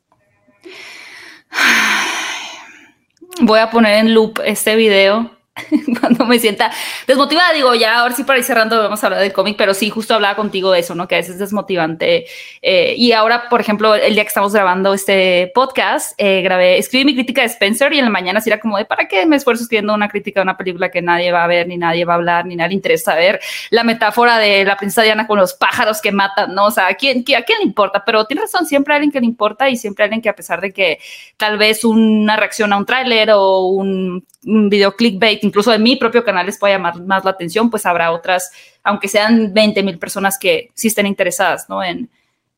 Voy 3.41 3.59
a 3.61 3.71
poner 3.71 4.05
en 4.05 4.15
loop 4.15 4.41
este 4.45 4.77
video 4.77 5.38
cuando 6.01 6.25
me 6.27 6.39
sienta 6.39 6.71
desmotivada, 7.07 7.53
digo, 7.53 7.75
ya 7.75 8.01
ahora 8.01 8.15
sí 8.15 8.25
para 8.25 8.39
ir 8.39 8.45
cerrando 8.45 8.79
vamos 8.81 9.03
a 9.03 9.07
hablar 9.07 9.21
del 9.21 9.33
cómic, 9.33 9.57
pero 9.57 9.75
sí, 9.75 9.91
justo 9.91 10.15
hablaba 10.15 10.37
contigo 10.37 10.71
de 10.73 10.81
eso, 10.81 10.95
¿no? 10.95 11.09
Que 11.09 11.17
a 11.17 11.19
veces 11.19 11.35
es 11.35 11.39
desmotivante. 11.39 12.27
Eh, 12.63 12.95
y 12.97 13.13
ahora, 13.13 13.49
por 13.49 13.61
ejemplo, 13.61 13.95
el 13.95 14.15
día 14.15 14.25
que 14.25 14.29
estamos 14.29 14.53
grabando 14.53 14.95
este 14.95 15.51
podcast, 15.55 16.15
eh, 16.19 16.43
grabé, 16.43 16.79
escribí 16.79 17.05
mi 17.05 17.15
crítica 17.15 17.43
de 17.43 17.49
Spencer 17.49 17.93
y 17.93 17.99
en 17.99 18.05
la 18.05 18.11
mañana 18.11 18.41
sí 18.41 18.51
era 18.51 18.61
como 18.61 18.79
de, 18.79 18.85
¿para 18.85 19.09
qué 19.09 19.27
me 19.27 19.37
esfuerzo 19.37 19.63
escribiendo 19.63 19.95
una 19.95 20.09
crítica 20.09 20.41
de 20.41 20.45
una 20.45 20.57
película 20.57 20.91
que 20.91 21.03
nadie 21.03 21.33
va 21.33 21.45
a 21.45 21.47
ver, 21.47 21.67
ni 21.67 21.77
nadie 21.77 22.05
va 22.05 22.15
a 22.15 22.17
hablar, 22.17 22.47
ni 22.47 22.57
nadie 22.57 22.71
le 22.71 22.75
interesa 22.75 23.15
ver? 23.15 23.41
La 23.71 23.85
metáfora 23.85 24.39
de 24.39 24.65
la 24.65 24.77
princesa 24.77 25.03
Diana 25.03 25.27
con 25.27 25.39
los 25.39 25.55
pájaros 25.55 26.01
que 26.01 26.13
matan, 26.13 26.55
¿no? 26.55 26.67
O 26.67 26.71
sea, 26.71 26.89
¿a 26.89 26.95
quién, 26.95 27.23
quién 27.23 27.59
le 27.59 27.65
importa? 27.65 28.05
Pero 28.05 28.25
tiene 28.27 28.43
razón, 28.43 28.67
siempre 28.67 28.95
hay 28.95 28.99
alguien 28.99 29.13
que 29.13 29.21
le 29.21 29.27
importa 29.27 29.69
y 29.69 29.77
siempre 29.77 30.05
hay 30.05 30.07
alguien 30.07 30.23
que 30.23 30.29
a 30.29 30.37
pesar 30.37 30.61
de 30.61 30.73
que 30.73 30.99
tal 31.37 31.59
vez 31.59 31.85
una 31.85 32.37
reacción 32.37 32.73
a 32.73 32.77
un 32.77 32.87
tráiler 32.87 33.31
o 33.33 33.67
un 33.67 34.25
video 34.49 34.97
clickbait 34.97 35.45
incluso 35.45 35.71
de 35.71 35.79
mi 35.79 35.97
propio 35.97 36.25
canal 36.25 36.47
les 36.47 36.59
pueda 36.59 36.75
llamar 36.75 37.01
más 37.03 37.25
la 37.25 37.31
atención, 37.33 37.71
pues 37.71 37.85
habrá 37.87 38.13
otras, 38.13 38.51
aunque 38.83 39.09
sean 39.09 39.53
20 39.53 39.83
mil 39.83 39.99
personas 39.99 40.39
que 40.39 40.71
sí 40.75 40.89
estén 40.89 41.07
interesadas, 41.07 41.69
¿no? 41.69 41.83
En, 41.83 42.11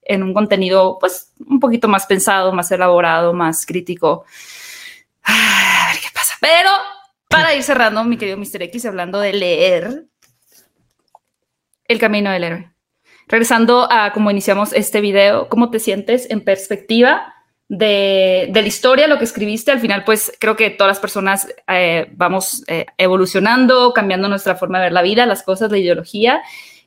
en 0.03 0.23
un 0.23 0.35
contenido, 0.35 0.99
pues, 1.01 1.33
un 1.47 1.61
poquito 1.61 1.89
más 1.89 2.07
pensado, 2.07 2.53
más 2.53 2.71
elaborado, 2.71 3.33
más 3.33 3.67
crítico. 3.67 4.25
A 5.25 5.89
ver 5.93 6.01
qué 6.01 6.09
pasa. 6.15 6.35
Pero 6.41 6.71
para 7.29 7.55
ir 7.55 7.63
cerrando, 7.63 8.03
mi 8.05 8.17
querido 8.17 8.37
Mr. 8.37 8.63
X, 8.65 8.87
hablando 8.87 9.21
de 9.21 9.33
leer 9.33 10.05
El 11.87 11.99
Camino 11.99 12.31
del 12.31 12.45
Héroe. 12.45 12.71
Regresando 13.29 13.87
a 13.91 14.13
cómo 14.13 14.31
iniciamos 14.31 14.73
este 14.73 15.01
video, 15.01 15.49
¿cómo 15.49 15.71
te 15.71 15.79
sientes 15.79 16.29
en 16.31 16.41
perspectiva 16.41 17.35
de, 17.71 18.51
la 18.53 18.61
historia, 18.67 19.07
lo 19.07 19.19
que 19.19 19.25
escribiste, 19.25 19.71
al 19.71 19.79
final 19.79 20.03
pues 20.05 20.33
creo 20.41 20.57
que 20.57 20.71
todas 20.71 20.91
las 20.91 20.99
personas 20.99 21.49
eh, 21.69 22.09
vamos 22.17 22.65
eh, 22.67 22.87
evolucionando, 22.99 23.93
cambiando 23.95 24.29
nuestra 24.29 24.57
forma 24.57 24.79
de 24.79 24.87
ver 24.87 24.93
la 24.93 25.03
vida, 25.03 25.25
las 25.25 25.45
cosas, 25.45 25.71
la 25.71 25.79
ideología 25.79 26.43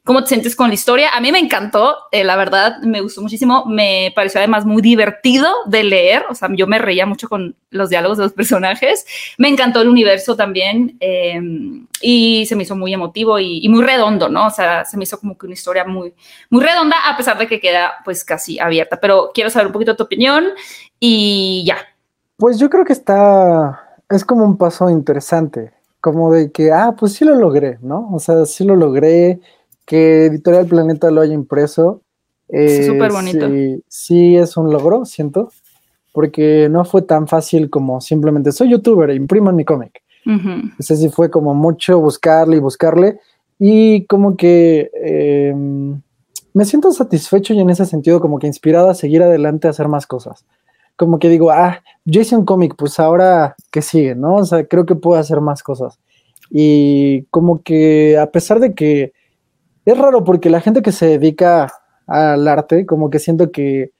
¿Cómo 0.05 0.21
te 0.21 0.27
sientes 0.27 0.53
con 0.57 0.67
la 0.67 0.73
historia? 0.73 1.15
A 1.15 1.21
mí 1.21 1.31
me 1.31 1.39
encantó, 1.39 1.95
eh, 2.11 2.25
la 2.25 2.35
verdad, 2.35 2.79
me 2.81 2.99
gustó 2.99 3.21
muchísimo. 3.21 3.63
Me 3.65 4.11
pareció 4.13 4.39
además 4.39 4.65
muy 4.65 4.81
divertido 4.81 5.47
de 5.65 5.85
leer. 5.85 6.25
O 6.29 6.35
sea, 6.35 6.49
yo 6.53 6.67
me 6.67 6.77
reía 6.77 7.05
mucho 7.05 7.29
con 7.29 7.55
los 7.69 7.89
diálogos 7.89 8.17
de 8.17 8.25
los 8.25 8.33
personajes. 8.33 9.05
Me 9.37 9.47
encantó 9.47 9.79
el 9.81 9.87
universo 9.87 10.35
también 10.35 10.97
em, 10.99 11.87
y 12.01 12.45
se 12.47 12.57
me 12.57 12.63
hizo 12.63 12.75
muy 12.75 12.93
emotivo 12.93 13.39
y, 13.39 13.65
muy 13.69 13.81
redondo, 13.81 14.27
¿no? 14.27 14.47
O 14.47 14.49
sea, 14.49 14.83
se 14.83 14.97
me 14.97 15.03
hizo 15.03 15.17
como 15.17 15.37
que 15.37 15.45
una 15.45 15.53
historia 15.53 15.85
muy, 15.85 16.13
muy 16.49 16.61
redonda, 16.61 16.97
a 17.07 17.15
pesar 17.15 17.37
de 17.37 17.47
que 17.47 17.61
queda 17.61 17.93
pues 18.03 18.25
casi 18.25 18.59
abierta. 18.59 18.99
Pero 18.99 19.31
quiero 19.33 19.49
saber 19.49 19.67
un 19.67 19.73
poquito 19.73 19.95
tu 19.95 20.03
opinión 20.03 20.49
y 20.99 21.63
ya. 21.65 21.77
Pues 22.35 22.59
yo 22.59 22.69
creo 22.69 22.83
que 22.83 22.91
está, 22.91 23.95
es 24.09 24.25
como 24.25 24.43
un 24.43 24.57
paso 24.57 24.89
interesante, 24.89 25.71
como 26.01 26.33
de 26.33 26.51
que, 26.51 26.73
ah, 26.73 26.93
pues 26.99 27.13
sí 27.13 27.23
lo 27.23 27.35
logré, 27.35 27.77
¿no? 27.81 28.09
O 28.11 28.19
sea, 28.19 28.45
sí 28.45 28.65
lo 28.65 28.75
logré 28.75 29.39
que 29.85 30.25
Editorial 30.25 30.65
Planeta 30.67 31.11
lo 31.11 31.21
haya 31.21 31.33
impreso. 31.33 32.01
Eh, 32.49 32.85
Súper 32.85 33.11
bonito. 33.11 33.47
Sí, 33.87 34.35
es 34.35 34.57
un 34.57 34.71
logro, 34.71 35.05
siento, 35.05 35.51
porque 36.13 36.67
no 36.69 36.85
fue 36.85 37.01
tan 37.01 37.27
fácil 37.27 37.69
como 37.69 37.99
simplemente 38.01 38.51
soy 38.51 38.69
youtuber, 38.71 39.09
impriman 39.09 39.55
mi 39.55 39.65
cómic. 39.65 40.01
Uh 40.25 40.69
sí 40.79 41.09
fue 41.09 41.29
como 41.29 41.53
mucho 41.53 41.99
buscarle 41.99 42.55
y 42.55 42.59
buscarle 42.59 43.19
y 43.59 44.05
como 44.05 44.37
que 44.37 44.89
em, 44.93 46.01
me 46.53 46.65
siento 46.65 46.91
satisfecho 46.91 47.53
y 47.53 47.59
en 47.59 47.69
ese 47.69 47.85
sentido 47.85 48.21
como 48.21 48.39
que 48.39 48.47
inspirado 48.47 48.89
a 48.89 48.93
seguir 48.93 49.23
adelante 49.23 49.67
a 49.67 49.71
hacer 49.71 49.87
más 49.87 50.07
cosas. 50.07 50.45
Como 50.95 51.17
que 51.19 51.27
digo, 51.27 51.51
ah, 51.51 51.81
yo 52.05 52.21
hice 52.21 52.35
un 52.37 52.45
cómic, 52.45 52.75
pues 52.77 52.99
ahora 52.99 53.55
que 53.71 53.81
sigue, 53.81 54.15
¿no? 54.15 54.35
O 54.35 54.45
sea, 54.45 54.65
creo 54.65 54.85
que 54.85 54.95
puedo 54.95 55.19
hacer 55.19 55.41
más 55.41 55.63
cosas. 55.63 55.99
Y 56.49 57.23
como 57.31 57.63
que 57.63 58.17
a 58.17 58.31
pesar 58.31 58.59
de 58.59 58.75
que 58.75 59.13
es 59.85 59.97
raro 59.97 60.23
porque 60.23 60.49
la 60.49 60.61
gente 60.61 60.81
que 60.81 60.91
se 60.91 61.05
dedica 61.05 61.71
al 62.07 62.47
arte, 62.47 62.85
como 62.85 63.09
que 63.09 63.19
siento 63.19 63.51
que 63.51 63.91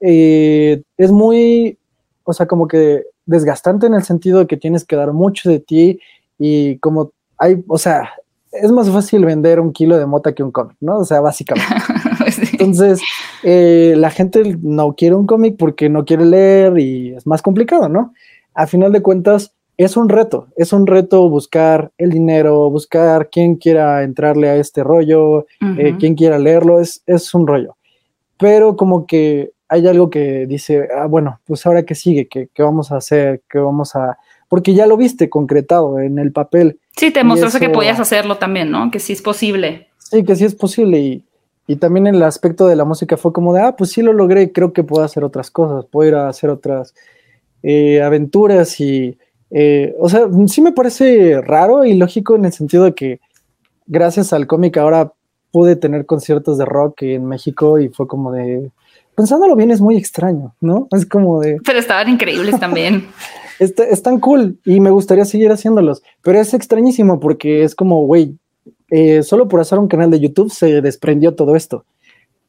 eh, 0.00 0.82
es 0.96 1.12
muy, 1.12 1.78
o 2.24 2.32
sea, 2.32 2.46
como 2.46 2.66
que 2.68 3.04
desgastante 3.26 3.86
en 3.86 3.94
el 3.94 4.02
sentido 4.02 4.40
de 4.40 4.46
que 4.46 4.56
tienes 4.56 4.84
que 4.84 4.96
dar 4.96 5.12
mucho 5.12 5.48
de 5.48 5.60
ti 5.60 6.00
y 6.38 6.78
como 6.78 7.12
hay, 7.38 7.62
o 7.68 7.78
sea, 7.78 8.10
es 8.52 8.70
más 8.70 8.90
fácil 8.90 9.24
vender 9.24 9.60
un 9.60 9.72
kilo 9.72 9.96
de 9.96 10.06
mota 10.06 10.34
que 10.34 10.42
un 10.42 10.50
cómic, 10.50 10.76
¿no? 10.80 10.98
O 10.98 11.04
sea, 11.04 11.20
básicamente. 11.20 11.74
Entonces, 12.52 13.00
eh, 13.42 13.94
la 13.96 14.10
gente 14.10 14.58
no 14.60 14.94
quiere 14.94 15.14
un 15.14 15.26
cómic 15.26 15.56
porque 15.56 15.88
no 15.88 16.04
quiere 16.04 16.24
leer 16.24 16.78
y 16.78 17.14
es 17.14 17.26
más 17.26 17.42
complicado, 17.42 17.88
¿no? 17.88 18.12
A 18.54 18.66
final 18.66 18.92
de 18.92 19.02
cuentas, 19.02 19.54
es 19.76 19.96
un 19.96 20.08
reto, 20.08 20.48
es 20.56 20.72
un 20.72 20.86
reto 20.86 21.28
buscar 21.28 21.92
el 21.98 22.10
dinero, 22.10 22.70
buscar 22.70 23.30
quién 23.30 23.56
quiera 23.56 24.02
entrarle 24.02 24.48
a 24.48 24.56
este 24.56 24.84
rollo, 24.84 25.46
eh, 25.78 25.96
quién 25.98 26.14
quiera 26.14 26.38
leerlo, 26.38 26.80
es, 26.80 27.02
es 27.06 27.32
un 27.34 27.46
rollo. 27.46 27.76
Pero 28.38 28.76
como 28.76 29.06
que 29.06 29.52
hay 29.68 29.86
algo 29.86 30.10
que 30.10 30.46
dice, 30.46 30.88
ah, 30.94 31.06
bueno, 31.06 31.40
pues 31.46 31.64
ahora 31.64 31.84
qué 31.84 31.94
sigue, 31.94 32.28
¿Qué, 32.28 32.48
vamos 32.58 32.92
a 32.92 32.96
hacer, 32.96 33.42
qué 33.48 33.58
vamos 33.58 33.94
a... 33.96 34.18
Porque 34.48 34.74
ya 34.74 34.86
lo 34.86 34.98
viste 34.98 35.30
concretado 35.30 35.98
en 35.98 36.18
el 36.18 36.30
papel. 36.30 36.78
Sí, 36.94 37.10
te 37.10 37.24
mostraste 37.24 37.58
que 37.58 37.70
podías 37.70 37.98
hacerlo 37.98 38.36
también, 38.36 38.70
¿no? 38.70 38.90
Que 38.90 38.98
sí 38.98 39.14
es 39.14 39.22
posible. 39.22 39.88
Sí, 39.96 40.24
que 40.24 40.36
sí 40.36 40.44
es 40.44 40.54
posible 40.54 40.98
y, 40.98 41.24
y 41.66 41.76
también 41.76 42.06
el 42.06 42.22
aspecto 42.22 42.66
de 42.66 42.76
la 42.76 42.84
música 42.84 43.16
fue 43.16 43.32
como 43.32 43.54
de, 43.54 43.62
ah, 43.62 43.76
pues 43.76 43.92
sí 43.92 44.02
lo 44.02 44.12
logré, 44.12 44.52
creo 44.52 44.74
que 44.74 44.84
puedo 44.84 45.02
hacer 45.04 45.24
otras 45.24 45.50
cosas, 45.50 45.86
puedo 45.86 46.08
ir 46.08 46.14
a 46.16 46.28
hacer 46.28 46.50
otras 46.50 46.94
eh, 47.62 48.02
aventuras 48.02 48.78
y 48.80 49.16
eh, 49.54 49.94
o 49.98 50.08
sea, 50.08 50.28
sí 50.46 50.60
me 50.60 50.72
parece 50.72 51.40
raro 51.42 51.84
y 51.84 51.94
lógico 51.94 52.36
en 52.36 52.46
el 52.46 52.52
sentido 52.52 52.84
de 52.84 52.94
que 52.94 53.20
gracias 53.86 54.32
al 54.32 54.46
cómic 54.46 54.78
ahora 54.78 55.12
pude 55.50 55.76
tener 55.76 56.06
conciertos 56.06 56.56
de 56.56 56.64
rock 56.64 57.02
en 57.02 57.26
México 57.26 57.78
y 57.78 57.88
fue 57.90 58.06
como 58.06 58.32
de, 58.32 58.70
pensándolo 59.14 59.54
bien, 59.54 59.70
es 59.70 59.80
muy 59.80 59.96
extraño, 59.96 60.54
¿no? 60.60 60.88
Es 60.92 61.04
como 61.04 61.40
de... 61.40 61.58
Pero 61.64 61.78
estaban 61.78 62.08
increíbles 62.08 62.58
también. 62.58 63.06
están 63.58 64.18
cool 64.18 64.58
y 64.64 64.80
me 64.80 64.90
gustaría 64.90 65.26
seguir 65.26 65.52
haciéndolos, 65.52 66.02
pero 66.22 66.40
es 66.40 66.54
extrañísimo 66.54 67.20
porque 67.20 67.62
es 67.62 67.74
como, 67.74 68.06
güey, 68.06 68.36
eh, 68.90 69.22
solo 69.22 69.48
por 69.48 69.60
hacer 69.60 69.78
un 69.78 69.88
canal 69.88 70.10
de 70.10 70.20
YouTube 70.20 70.50
se 70.50 70.80
desprendió 70.80 71.34
todo 71.34 71.56
esto. 71.56 71.84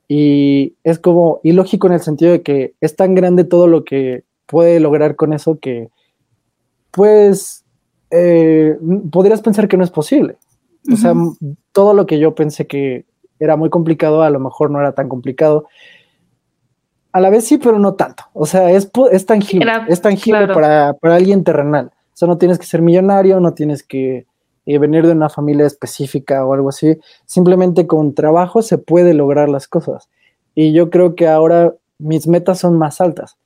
Y 0.08 0.76
es 0.84 0.99
como 0.99 1.39
ilógico 1.43 1.88
en 1.88 1.93
el 1.93 2.01
sentido 2.01 2.32
de 2.32 2.41
que 2.41 2.74
es 2.82 2.95
tan 2.95 3.16
grande 3.16 3.43
todo 3.43 3.68
lo 3.68 3.84
que 3.84 4.24
puede 4.45 4.80
lograr 4.80 5.16
con 5.16 5.34
eso 5.34 5.60
que 5.60 5.89
pues 6.94 7.66
eh, 8.12 8.78
podrías 9.12 9.41
pensar 9.41 9.68
que 9.68 9.76
no 9.76 9.84
es 9.84 9.89
posible. 9.89 10.38
O 10.91 10.96
sea, 10.96 11.14
todo 11.72 11.94
lo 11.94 12.06
que 12.06 12.20
yo 12.20 12.36
pensé 12.36 12.68
que 12.68 13.06
era 13.39 13.56
muy 13.56 13.70
complicado, 13.70 14.22
a 14.22 14.30
lo 14.30 14.39
mejor 14.39 14.70
no 14.70 14.80
era 14.80 14.94
tan 14.94 15.10
complicado. 15.10 15.66
A 17.12 17.20
la 17.20 17.30
vez 17.30 17.46
sí, 17.46 17.58
pero 17.58 17.80
no 17.80 17.96
tanto. 17.96 18.26
O 18.34 18.46
sea, 18.46 18.70
es, 18.72 18.91
es 19.12 19.26
tangible. 19.26 19.72
es 19.88 20.02
tangible 20.02 20.48
para, 20.48 20.96
alguien 21.02 21.44
terrenal. 21.44 21.88
O 21.88 22.16
sea, 22.16 22.28
no 22.28 22.38
tienes 22.38 22.60
que 22.60 22.66
ser 22.66 22.82
millonario, 22.82 23.39
no 23.39 23.54
tienes 23.54 23.82
que 23.82 24.28
eh, 24.66 24.78
venir 24.78 25.08
de 25.08 25.14
una 25.14 25.30
familia 25.30 25.66
específica 25.66 26.46
o 26.46 26.54
algo 26.54 26.70
así. 26.70 27.00
Simplemente 27.26 27.88
con 27.88 28.14
trabajo 28.14 28.62
se 28.62 28.78
puede 28.78 29.14
lograr 29.14 29.50
las 29.50 29.68
cosas. 29.68 30.10
Y 30.54 30.74
yo 30.74 30.91
creo 30.91 31.16
que 31.16 31.28
ahora 31.28 31.74
mis 31.98 32.28
metas 32.28 32.60
son 32.60 32.78
más 32.78 33.02
altas. 33.02 33.38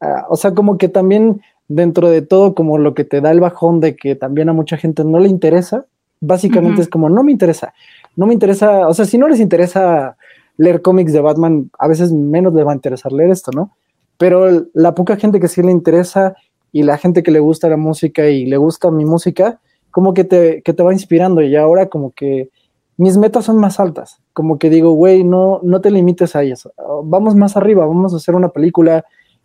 Ah, 0.00 0.26
o 0.30 0.36
sea, 0.36 0.54
como 0.54 0.78
que 0.78 0.88
también 0.88 1.42
dentro 1.68 2.10
de 2.10 2.22
todo 2.22 2.54
como 2.54 2.78
lo 2.78 2.94
que 2.94 3.04
te 3.04 3.20
da 3.20 3.30
el 3.30 3.40
bajón 3.40 3.80
de 3.80 3.96
que 3.96 4.14
también 4.14 4.48
a 4.48 4.52
mucha 4.52 4.76
gente 4.76 5.04
no 5.04 5.18
le 5.18 5.28
interesa, 5.28 5.86
básicamente 6.20 6.82
es 6.82 6.88
como, 6.88 7.08
no 7.08 7.22
me 7.22 7.32
interesa, 7.32 7.74
no 8.16 8.26
me 8.26 8.34
interesa, 8.34 8.88
o 8.88 8.94
sea, 8.94 9.04
si 9.04 9.18
no 9.18 9.28
les 9.28 9.40
interesa 9.40 10.16
leer 10.56 10.82
cómics 10.82 11.12
de 11.12 11.20
Batman, 11.20 11.70
a 11.78 11.88
veces 11.88 12.12
menos 12.12 12.54
les 12.54 12.66
va 12.66 12.72
a 12.72 12.76
interesar 12.76 13.12
leer 13.12 13.30
esto, 13.30 13.50
¿no? 13.52 13.72
Pero 14.18 14.66
la 14.72 14.94
poca 14.94 15.16
gente 15.16 15.40
que 15.40 15.48
sí 15.48 15.62
le 15.62 15.72
interesa 15.72 16.36
y 16.70 16.82
la 16.82 16.98
gente 16.98 17.22
que 17.22 17.30
le 17.30 17.40
gusta 17.40 17.68
la 17.68 17.76
música 17.76 18.28
y 18.28 18.46
le 18.46 18.56
gusta 18.56 18.90
mi 18.90 19.04
música, 19.04 19.60
como 19.90 20.14
que 20.14 20.24
te, 20.24 20.62
que 20.62 20.72
te 20.72 20.82
va 20.82 20.92
inspirando 20.92 21.42
y 21.42 21.54
ahora 21.56 21.88
como 21.88 22.12
que 22.12 22.50
mis 22.96 23.16
metas 23.16 23.44
son 23.44 23.58
más 23.58 23.80
altas, 23.80 24.20
como 24.32 24.58
que 24.58 24.70
digo, 24.70 24.92
güey, 24.92 25.24
no, 25.24 25.60
no 25.62 25.80
te 25.80 25.90
limites 25.90 26.36
a 26.36 26.44
eso, 26.44 26.72
vamos 27.04 27.34
más 27.34 27.56
arriba, 27.56 27.86
vamos 27.86 28.14
a 28.14 28.16
hacer 28.16 28.34
una 28.36 28.50
película, 28.50 29.04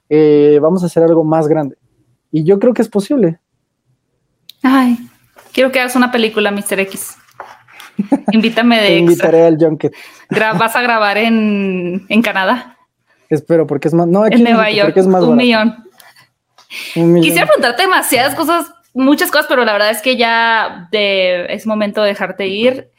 eh, 0.09 0.59
vamos 0.61 0.84
a 0.84 0.86
hacer 0.86 1.03
algo 1.03 1.24
más 1.24 1.47
grande. 1.47 1.78
Y 2.32 2.43
yo 2.43 2.59
creo 2.59 2.73
que 2.73 2.82
es 2.82 2.89
posible. 2.89 3.39
Ay, 4.61 4.97
quiero 5.53 5.71
que 5.71 5.80
hagas 5.80 5.95
una 5.95 6.11
película, 6.11 6.51
Mr. 6.51 6.80
X. 6.82 7.17
Invítame 8.32 8.82
de 8.82 8.88
Te 8.88 8.97
invitaré 8.97 9.45
al 9.45 9.57
Junket. 9.57 9.93
¿Vas 10.30 10.75
a 10.75 10.82
grabar 10.82 11.17
en, 11.17 12.05
en, 12.07 12.21
Canadá? 12.21 12.77
Espero, 13.30 13.67
porque 13.67 13.88
es 13.88 13.93
más. 13.93 14.07
No, 14.07 14.23
aquí 14.23 14.36
en 14.36 14.43
Nueva 14.43 14.71
York. 14.71 14.95
Es 14.95 15.07
más 15.07 15.23
un, 15.23 15.36
millón. 15.36 15.84
un 16.95 17.13
millón. 17.13 17.23
Quisiera 17.23 17.47
preguntarte 17.47 17.84
demasiadas 17.84 18.36
cosas, 18.36 18.71
muchas 18.93 19.32
cosas, 19.32 19.47
pero 19.49 19.65
la 19.65 19.73
verdad 19.73 19.91
es 19.91 20.01
que 20.01 20.17
ya 20.17 20.89
es 20.91 21.65
momento 21.65 22.01
de 22.01 22.09
dejarte 22.09 22.47
ir. 22.47 22.89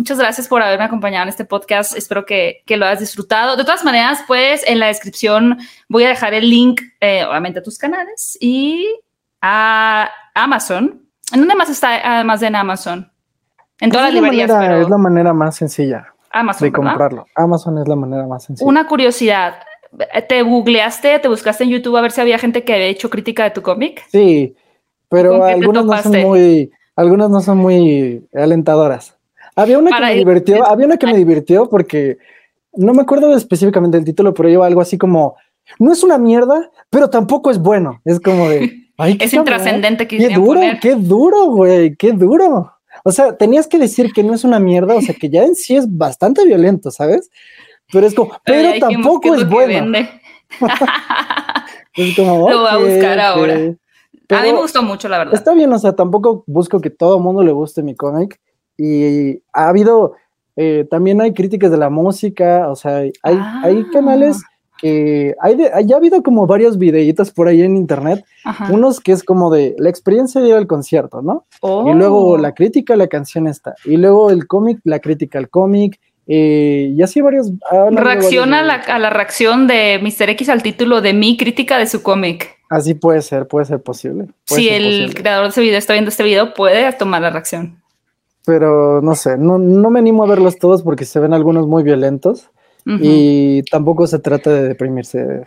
Muchas 0.00 0.18
gracias 0.18 0.48
por 0.48 0.62
haberme 0.62 0.86
acompañado 0.86 1.24
en 1.24 1.28
este 1.28 1.44
podcast. 1.44 1.94
Espero 1.94 2.24
que, 2.24 2.62
que, 2.64 2.78
lo 2.78 2.86
hayas 2.86 3.00
disfrutado. 3.00 3.54
De 3.54 3.64
todas 3.64 3.84
maneras, 3.84 4.24
pues 4.26 4.64
en 4.66 4.78
la 4.78 4.86
descripción 4.86 5.58
voy 5.90 6.04
a 6.04 6.08
dejar 6.08 6.32
el 6.32 6.48
link, 6.48 6.80
eh, 7.02 7.22
obviamente, 7.26 7.58
a 7.58 7.62
tus 7.62 7.76
canales 7.76 8.38
y 8.40 8.98
a 9.42 10.08
Amazon. 10.34 11.02
¿En 11.34 11.40
dónde 11.40 11.54
más 11.54 11.68
está 11.68 12.16
además 12.16 12.40
de 12.40 12.46
en 12.46 12.56
Amazon? 12.56 13.12
En 13.78 13.90
todas 13.90 14.06
las 14.06 14.14
librerías. 14.14 14.50
Es 14.50 14.88
la 14.88 14.96
manera 14.96 15.34
más 15.34 15.56
sencilla 15.56 16.14
de 16.58 16.72
comprarlo. 16.72 17.26
Amazon 17.34 17.76
es 17.76 17.86
la 17.86 17.96
manera 17.96 18.26
más 18.26 18.44
sencilla. 18.44 18.66
Una 18.66 18.86
curiosidad. 18.86 19.56
¿Te 20.30 20.40
googleaste, 20.40 21.18
te 21.18 21.28
buscaste 21.28 21.64
en 21.64 21.70
YouTube 21.70 21.98
a 21.98 22.00
ver 22.00 22.12
si 22.12 22.22
había 22.22 22.38
gente 22.38 22.64
que 22.64 22.72
había 22.72 22.86
hecho 22.86 23.10
crítica 23.10 23.44
de 23.44 23.50
tu 23.50 23.60
cómic? 23.60 24.02
Sí, 24.10 24.56
pero 25.10 25.44
algunas 25.44 25.84
no 25.84 26.02
son 26.02 26.22
muy, 26.22 26.70
algunas 26.96 27.28
no 27.28 27.42
son 27.42 27.58
muy 27.58 28.26
alentadoras. 28.32 29.19
Había 29.60 29.78
una 29.78 29.90
que 29.90 30.02
me 30.02 30.14
divirtió, 30.14 30.66
había 30.66 30.86
una 30.86 30.96
que 30.96 31.06
me 31.06 31.16
divirtió 31.16 31.68
porque 31.68 32.18
no 32.74 32.94
me 32.94 33.02
acuerdo 33.02 33.34
específicamente 33.36 33.96
del 33.96 34.04
título, 34.04 34.32
pero 34.32 34.48
lleva 34.48 34.66
algo 34.66 34.80
así 34.80 34.96
como 34.96 35.36
no 35.78 35.92
es 35.92 36.02
una 36.02 36.18
mierda, 36.18 36.70
pero 36.88 37.10
tampoco 37.10 37.50
es 37.50 37.58
bueno. 37.58 38.00
Es 38.04 38.20
como 38.20 38.48
de 38.48 38.88
es 39.18 39.32
intrascendente 39.34 40.06
que 40.06 40.18
Qué 40.18 40.28
duro, 40.30 40.60
qué 40.80 40.94
duro, 40.94 41.46
güey, 41.46 41.96
qué 41.96 42.12
duro. 42.12 42.72
O 43.04 43.12
sea, 43.12 43.36
tenías 43.36 43.66
que 43.66 43.78
decir 43.78 44.12
que 44.12 44.22
no 44.22 44.34
es 44.34 44.44
una 44.44 44.58
mierda, 44.58 44.94
o 44.94 45.00
sea, 45.00 45.14
que 45.14 45.30
ya 45.30 45.44
en 45.44 45.54
sí 45.54 45.76
es 45.76 45.86
bastante 45.88 46.44
violento, 46.44 46.90
¿sabes? 46.90 47.30
Pero 47.92 48.06
es 48.06 48.14
como, 48.14 48.32
pero 48.44 48.78
tampoco 48.78 49.34
es 49.34 49.48
bueno. 49.48 49.98
es 51.96 52.16
como, 52.16 52.50
lo 52.50 52.60
voy 52.60 52.70
a 52.70 52.76
buscar 52.76 53.20
ahora. 53.20 53.54
a 53.54 54.42
mí 54.42 54.52
me 54.52 54.60
gustó 54.60 54.82
mucho, 54.82 55.08
la 55.08 55.18
verdad. 55.18 55.34
Está 55.34 55.54
bien, 55.54 55.72
o 55.72 55.78
sea, 55.78 55.94
tampoco 55.94 56.44
busco 56.46 56.80
que 56.80 56.90
todo 56.90 57.16
el 57.16 57.22
mundo 57.22 57.42
le 57.42 57.52
guste 57.52 57.82
mi 57.82 57.94
cómic. 57.94 58.40
Y 58.82 59.42
ha 59.52 59.68
habido, 59.68 60.14
eh, 60.56 60.86
también 60.90 61.20
hay 61.20 61.34
críticas 61.34 61.70
de 61.70 61.76
la 61.76 61.90
música, 61.90 62.68
o 62.70 62.76
sea, 62.76 62.96
hay, 62.98 63.12
hay 63.22 63.36
ah. 63.38 63.86
canales 63.92 64.42
que 64.78 65.34
hay 65.40 65.58
ya 65.84 65.94
ha 65.94 65.98
habido 65.98 66.22
como 66.22 66.46
varios 66.46 66.78
videitos 66.78 67.30
por 67.30 67.48
ahí 67.48 67.60
en 67.60 67.76
internet, 67.76 68.24
unos 68.70 68.98
que 69.00 69.12
es 69.12 69.22
como 69.22 69.50
de 69.50 69.74
la 69.78 69.90
experiencia 69.90 70.40
de 70.40 70.48
ir 70.48 70.54
al 70.54 70.66
concierto, 70.66 71.20
¿no? 71.20 71.44
Y 71.62 71.92
luego 71.92 72.30
oh. 72.30 72.38
la 72.38 72.54
crítica 72.54 72.94
a 72.94 72.96
la 72.96 73.06
canción 73.06 73.46
está, 73.46 73.74
y 73.84 73.98
luego 73.98 74.30
el 74.30 74.46
cómic, 74.46 74.80
la 74.84 74.98
crítica 75.00 75.38
al 75.38 75.50
cómic, 75.50 76.00
eh, 76.26 76.94
y 76.96 77.02
así 77.02 77.20
varios... 77.20 77.50
Reacciona 77.90 78.60
a 78.60 78.98
la, 78.98 79.10
reacción 79.10 79.66
de 79.66 79.98
Mr. 80.00 80.30
X 80.30 80.48
al 80.48 80.62
título 80.62 81.00
de 81.00 81.12
mi 81.12 81.36
crítica 81.36 81.76
de 81.76 81.86
su 81.86 82.02
cómic. 82.02 82.56
Así 82.70 82.94
puede 82.94 83.20
ser, 83.20 83.48
puede 83.48 83.66
ser 83.66 83.82
posible. 83.82 84.28
si 84.46 84.68
el 84.68 85.12
creador 85.12 85.44
de 85.44 85.50
ese 85.50 85.60
video 85.60 85.78
está 85.78 85.92
viendo 85.92 86.08
este 86.08 86.22
video, 86.22 86.54
puede 86.54 86.90
tomar 86.92 87.20
la 87.20 87.30
reacción. 87.30 87.82
Pero 88.44 89.02
no 89.02 89.14
sé, 89.14 89.36
no, 89.36 89.58
no 89.58 89.90
me 89.90 89.98
animo 89.98 90.24
a 90.24 90.26
verlos 90.26 90.58
todos 90.58 90.82
porque 90.82 91.04
se 91.04 91.20
ven 91.20 91.34
algunos 91.34 91.66
muy 91.66 91.82
violentos. 91.82 92.50
Y 92.86 93.62
tampoco 93.64 94.06
se 94.06 94.18
trata 94.18 94.50
de 94.50 94.66
deprimirse. 94.66 95.44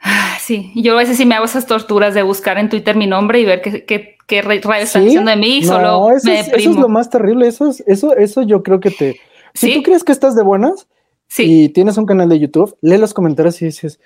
Ah, 0.00 0.36
sí, 0.40 0.72
yo 0.74 0.94
a 0.94 0.98
veces 0.98 1.16
sí 1.16 1.24
me 1.24 1.34
hago 1.34 1.44
esas 1.44 1.66
torturas 1.66 2.14
de 2.14 2.22
buscar 2.22 2.58
en 2.58 2.68
Twitter 2.68 2.96
mi 2.96 3.06
nombre 3.06 3.38
y 3.38 3.44
ver 3.44 3.62
qué, 3.62 3.84
qué, 3.84 4.16
qué 4.26 4.42
rayos 4.42 4.86
están 4.86 5.04
diciendo 5.04 5.30
de 5.30 5.36
mí 5.36 5.58
y 5.58 5.64
solo 5.64 6.10
eso 6.10 6.28
me 6.28 6.40
es, 6.40 6.48
Eso 6.48 6.70
es 6.70 6.76
lo 6.76 6.88
más 6.88 7.10
terrible, 7.10 7.46
eso, 7.46 7.72
eso, 7.86 8.16
eso 8.16 8.42
yo 8.42 8.62
creo 8.62 8.80
que 8.80 8.90
te... 8.90 9.20
Si 9.54 9.72
tú 9.72 9.82
crees 9.82 10.02
que 10.02 10.12
estás 10.12 10.34
de 10.34 10.42
buenas 10.42 10.88
y 11.38 11.68
tienes 11.70 11.96
un 11.96 12.06
canal 12.06 12.28
de 12.28 12.38
YouTube, 12.38 12.76
lee 12.80 12.98
los 12.98 13.14
comentarios 13.14 13.62
y 13.62 13.66
dices, 13.66 14.00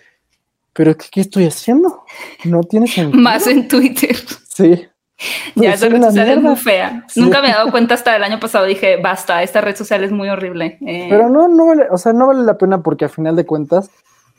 pero 0.73 0.97
¿qué, 0.97 1.21
estoy 1.21 1.47
haciendo? 1.47 2.05
No 2.45 2.63
tienes 2.63 2.93
sentido. 2.95 3.21
Más 3.21 3.47
en 3.47 3.67
Twitter. 3.67 4.17
Sí. 4.55 4.87
Ya 5.55 5.75
esa 5.75 5.89
red 5.89 6.03
social 6.03 6.29
es 6.29 6.41
muy 6.41 6.57
fea. 6.57 7.05
Nunca 7.17 7.43
me 7.43 7.49
he 7.49 7.53
dado 7.53 7.71
cuenta 7.71 7.95
hasta 7.95 8.17
el 8.17 8.23
año 8.23 8.39
pasado. 8.39 8.67
Dije, 8.67 8.97
basta, 9.03 9.43
esta 9.43 9.61
red 9.61 9.77
social 9.77 10.05
es 10.05 10.13
muy 10.13 10.29
horrible. 10.29 10.79
Eh, 10.87 11.07
Pero 11.11 11.29
no, 11.29 11.49
no 11.49 11.67
vale, 11.67 11.87
o 11.91 11.99
sea, 11.99 12.13
no 12.13 12.27
vale 12.27 12.43
la 12.43 12.59
pena 12.59 12.83
porque 12.83 13.07
a 13.07 13.09
final 13.09 13.37
de 13.37 13.47
cuentas, 13.47 13.91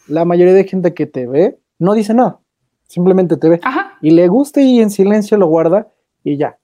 la 0.08 0.26
mayoría 0.26 0.54
de 0.54 0.64
gente 0.64 0.94
que 0.94 1.06
te 1.06 1.28
ve 1.28 1.58
no 1.78 1.94
dice 1.94 2.14
nada. 2.14 2.40
Simplemente 2.88 3.38
te 3.38 3.50
ve. 3.50 3.60
Y 4.02 4.12
le 4.12 4.28
gusta 4.28 4.62
y 4.62 4.80
en 4.82 4.90
silencio 4.90 5.38
lo 5.38 5.48
guarda 5.48 5.88
y 6.24 6.38
ya. 6.38 6.58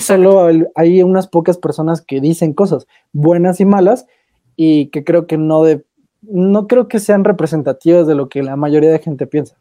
Solo 0.00 0.48
hay 0.74 1.02
unas 1.02 1.28
pocas 1.28 1.58
personas 1.58 2.00
que 2.00 2.20
dicen 2.20 2.52
cosas 2.52 2.86
buenas 3.12 3.60
y 3.60 3.64
malas 3.64 4.06
y 4.56 4.88
que 4.88 5.02
creo 5.04 5.26
que 5.26 5.38
no 5.38 5.62
de, 5.64 5.84
no 6.22 6.66
creo 6.66 6.88
que 6.88 7.00
sean 7.00 7.24
representativas 7.24 8.06
de 8.06 8.14
lo 8.14 8.28
que 8.28 8.42
la 8.42 8.56
mayoría 8.56 8.90
de 8.90 8.98
gente 8.98 9.26
piensa 9.26 9.56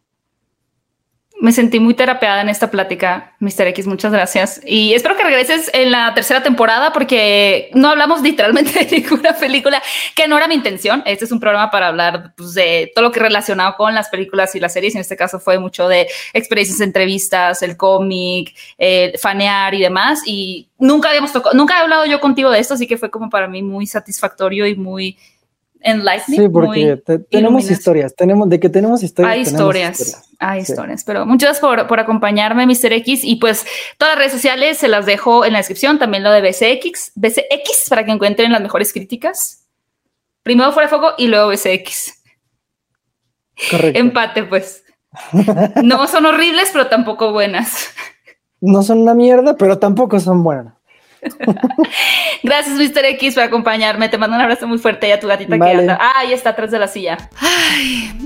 me 1.39 1.51
sentí 1.51 1.79
muy 1.79 1.93
terapeada 1.93 2.41
en 2.41 2.49
esta 2.49 2.71
plática, 2.71 3.35
Mr. 3.39 3.67
X, 3.67 3.85
muchas 3.85 4.11
gracias. 4.11 4.59
Y 4.65 4.93
espero 4.93 5.15
que 5.15 5.23
regreses 5.23 5.69
en 5.73 5.91
la 5.91 6.13
tercera 6.15 6.41
temporada 6.41 6.91
porque 6.93 7.69
no 7.73 7.89
hablamos 7.89 8.21
literalmente 8.21 8.85
de 8.85 9.01
ninguna 9.01 9.33
película, 9.33 9.81
que 10.15 10.27
no 10.27 10.38
era 10.38 10.47
mi 10.47 10.55
intención. 10.55 11.03
Este 11.05 11.25
es 11.25 11.31
un 11.31 11.39
programa 11.39 11.69
para 11.69 11.89
hablar 11.89 12.33
pues, 12.35 12.55
de 12.55 12.91
todo 12.95 13.05
lo 13.05 13.11
que 13.11 13.19
relacionado 13.19 13.75
con 13.75 13.93
las 13.93 14.09
películas 14.09 14.55
y 14.55 14.59
las 14.59 14.73
series. 14.73 14.95
En 14.95 15.01
este 15.01 15.15
caso 15.15 15.39
fue 15.39 15.59
mucho 15.59 15.88
de 15.88 16.07
experiencias, 16.33 16.81
entrevistas, 16.81 17.61
el 17.61 17.77
cómic, 17.77 18.55
eh, 18.79 19.13
fanear 19.21 19.75
y 19.75 19.81
demás. 19.81 20.21
Y 20.25 20.69
nunca 20.79 21.09
habíamos 21.09 21.31
tocado, 21.31 21.55
nunca 21.55 21.77
he 21.77 21.81
hablado 21.81 22.05
yo 22.05 22.19
contigo 22.19 22.49
de 22.49 22.59
esto, 22.59 22.73
así 22.73 22.88
que 22.88 22.97
fue 22.97 23.11
como 23.11 23.29
para 23.29 23.47
mí 23.47 23.61
muy 23.61 23.85
satisfactorio 23.85 24.65
y 24.65 24.75
muy 24.75 25.17
enlightening. 25.82 26.41
Sí, 26.41 26.49
porque 26.49 27.01
tenemos 27.30 27.69
historias, 27.69 28.15
tenemos, 28.15 28.49
de 28.49 28.59
que 28.59 28.69
tenemos 28.69 29.03
historias. 29.03 29.34
Hay 29.34 29.41
historias, 29.41 30.30
hay 30.39 30.61
historias, 30.61 31.03
pero 31.03 31.25
muchas 31.25 31.59
gracias 31.59 31.86
por, 31.88 31.99
acompañarme, 31.99 32.65
Mr. 32.65 32.93
X, 32.93 33.23
y 33.23 33.38
pues 33.38 33.65
todas 33.97 34.15
las 34.15 34.19
redes 34.19 34.34
sociales 34.34 34.78
se 34.78 34.88
las 34.88 35.05
dejo 35.05 35.45
en 35.45 35.53
la 35.53 35.59
descripción, 35.59 35.99
también 35.99 36.23
lo 36.23 36.32
de 36.32 36.41
BCX, 36.41 37.13
BCX, 37.15 37.89
para 37.89 38.05
que 38.05 38.11
encuentren 38.11 38.51
las 38.51 38.61
mejores 38.61 38.93
críticas. 38.93 39.65
Primero 40.43 40.71
fuera 40.71 40.89
de 40.89 40.95
foco 40.95 41.13
y 41.17 41.28
luego 41.28 41.49
BCX. 41.49 42.23
Correcto. 43.71 43.99
Empate, 43.99 44.43
pues. 44.43 44.84
No 45.84 46.07
son 46.07 46.25
horribles, 46.25 46.69
pero 46.71 46.88
tampoco 46.88 47.32
buenas. 47.32 47.89
No 48.61 48.84
son 48.84 48.99
una 48.99 49.13
mierda, 49.13 49.55
pero 49.55 49.78
tampoco 49.78 50.19
son 50.19 50.43
buenas. 50.43 50.76
Gracias, 52.43 52.76
Mr. 52.78 53.05
X, 53.05 53.36
por 53.36 53.43
acompañarme. 53.43 54.09
Te 54.09 54.18
mando 54.18 54.36
un 54.36 54.41
abrazo 54.41 54.68
muy 54.68 54.78
fuerte 54.78 55.07
y 55.07 55.11
a 55.11 55.20
tu 55.20 55.28
gatita 55.28 55.57
que 55.57 55.72
anda. 55.72 55.97
Ah, 55.99 56.20
ahí 56.20 56.34
está 56.34 56.51
atrás 56.51 56.72
de 56.72 56.80
la 56.80 56.88
silla. 56.88 57.18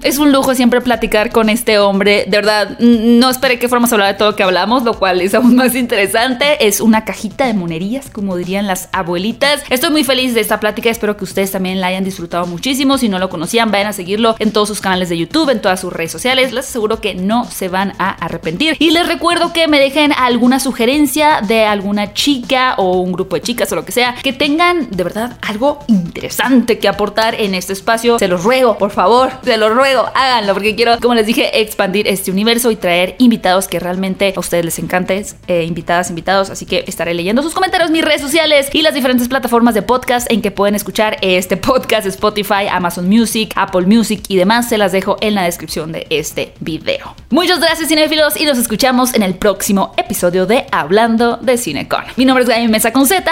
es 0.04 0.18
un 0.18 0.32
lujo 0.32 0.54
siempre 0.56 0.82
platicar 0.82 1.32
con 1.32 1.50
este 1.50 1.80
hombre. 1.80 2.26
De 2.28 2.38
verdad, 2.38 2.80
no 2.80 3.30
esperé 3.30 3.60
que 3.60 3.70
fuéramos 3.70 3.92
a 3.92 3.96
hablar 3.96 4.14
de 4.14 4.18
todo 4.18 4.32
lo 4.32 4.36
que 4.36 4.44
hablamos, 4.44 4.84
lo 4.84 4.96
cual 4.96 5.22
es 5.22 5.34
aún 5.34 5.56
más 5.56 5.76
interesante. 5.76 6.68
Es 6.68 6.82
una 6.82 7.06
cajita 7.06 7.46
de 7.46 7.54
monerías, 7.54 8.10
como 8.10 8.36
dirían 8.36 8.68
las 8.68 8.90
abuelitas. 8.92 9.64
Estoy 9.70 9.92
muy 9.92 10.04
feliz 10.04 10.34
de 10.34 10.42
esta 10.42 10.60
plática. 10.60 10.90
Espero 10.90 11.18
que 11.18 11.24
ustedes 11.24 11.52
también 11.52 11.82
la 11.82 11.88
hayan 11.88 12.04
disfrutado 12.04 12.46
muchísimo. 12.48 12.98
Si 12.98 13.10
no 13.10 13.20
lo 13.20 13.30
conocían, 13.30 13.72
vayan 13.72 13.88
a 13.88 13.94
seguirlo 13.94 14.36
en 14.40 14.52
todos 14.52 14.68
sus 14.68 14.82
canales 14.82 15.10
de 15.10 15.18
YouTube, 15.18 15.50
en 15.50 15.62
todas 15.62 15.80
sus 15.80 15.94
redes 15.94 16.12
sociales. 16.12 16.52
Les 16.52 16.68
aseguro 16.68 17.02
que 17.02 17.16
no 17.16 17.46
se 17.46 17.68
van 17.68 17.94
a 18.00 18.10
arrepentir. 18.12 18.76
Y 18.80 18.92
les 18.92 19.08
recuerdo 19.08 19.54
que 19.54 19.68
me 19.68 19.80
dejen 19.80 20.14
alguna 20.14 20.60
sugerencia 20.60 21.42
de 21.42 21.66
alguna 21.66 22.14
chica 22.14 22.76
o 22.82 23.02
un 23.02 23.12
grupo 23.12 23.36
de 23.36 23.42
chicas 23.42 23.72
o 23.72 23.76
lo 23.76 23.86
que 23.86 23.92
sea, 23.92 24.16
que 24.22 24.34
tengan 24.34 24.90
de 24.90 25.04
verdad 25.04 25.38
algo 25.42 25.80
interesante 25.88 26.80
que 26.80 26.88
aportar 26.88 27.36
en 27.36 27.56
este 27.56 27.74
espacio. 27.74 28.20
Se 28.20 28.28
los 28.28 28.44
ruego, 28.44 28.78
por 28.78 28.92
favor, 28.92 29.32
se 29.44 29.58
los 29.58 29.74
ruego, 29.74 30.06
háganlo, 30.14 30.54
porque 30.54 30.76
quiero, 30.76 30.98
como 31.00 31.16
les 31.16 31.26
dije, 31.26 31.62
expandir 31.62 32.08
este 32.08 32.32
universo 32.32 32.72
y 32.72 32.76
traer 32.76 33.16
invitados 33.20 33.68
que 33.68 33.80
realmente 33.80 34.34
a 34.36 34.40
ustedes 34.40 34.66
les 34.66 34.80
encante, 34.80 35.26
eh, 35.48 35.64
invitadas, 35.64 36.10
invitados. 36.10 36.50
Así 36.50 36.66
que 36.66 36.84
estaré 36.88 37.14
leyendo 37.14 37.42
sus 37.44 37.54
comentarios, 37.54 37.92
mis 37.92 38.04
redes 38.04 38.22
sociales 38.22 38.70
y 38.74 38.82
las 38.82 38.94
diferentes 38.94 39.28
plataformas 39.28 39.74
de 39.74 39.82
podcast 39.82 40.32
en 40.32 40.42
que 40.42 40.52
pueden 40.52 40.76
escuchar 40.76 41.18
este 41.22 41.58
podcast, 41.58 42.06
Spotify, 42.08 42.68
Amazon 42.70 43.08
Music, 43.08 43.54
Apple 43.56 43.86
Music 43.86 44.24
y 44.28 44.38
demás. 44.38 44.70
Se 44.70 44.78
las 44.78 44.92
dejo 44.92 45.18
en 45.22 45.36
la 45.36 45.44
descripción 45.44 45.92
de 45.92 46.08
este 46.10 46.54
video. 46.60 47.16
Muchas 47.30 47.60
gracias, 47.60 47.90
cinéfilos, 47.90 48.40
y 48.40 48.46
nos 48.46 48.58
escuchamos 48.58 49.14
en 49.14 49.24
el 49.24 49.36
próximo 49.36 49.94
episodio 49.98 50.46
de 50.46 50.66
Hablando 50.72 51.38
de 51.38 51.58
Cinecon. 51.58 52.04
Mi 52.16 52.26
nombre 52.26 52.44
es 52.44 52.50
Gaby 52.50 52.71
Mesa 52.72 52.94
con 52.94 53.06
Z. 53.06 53.30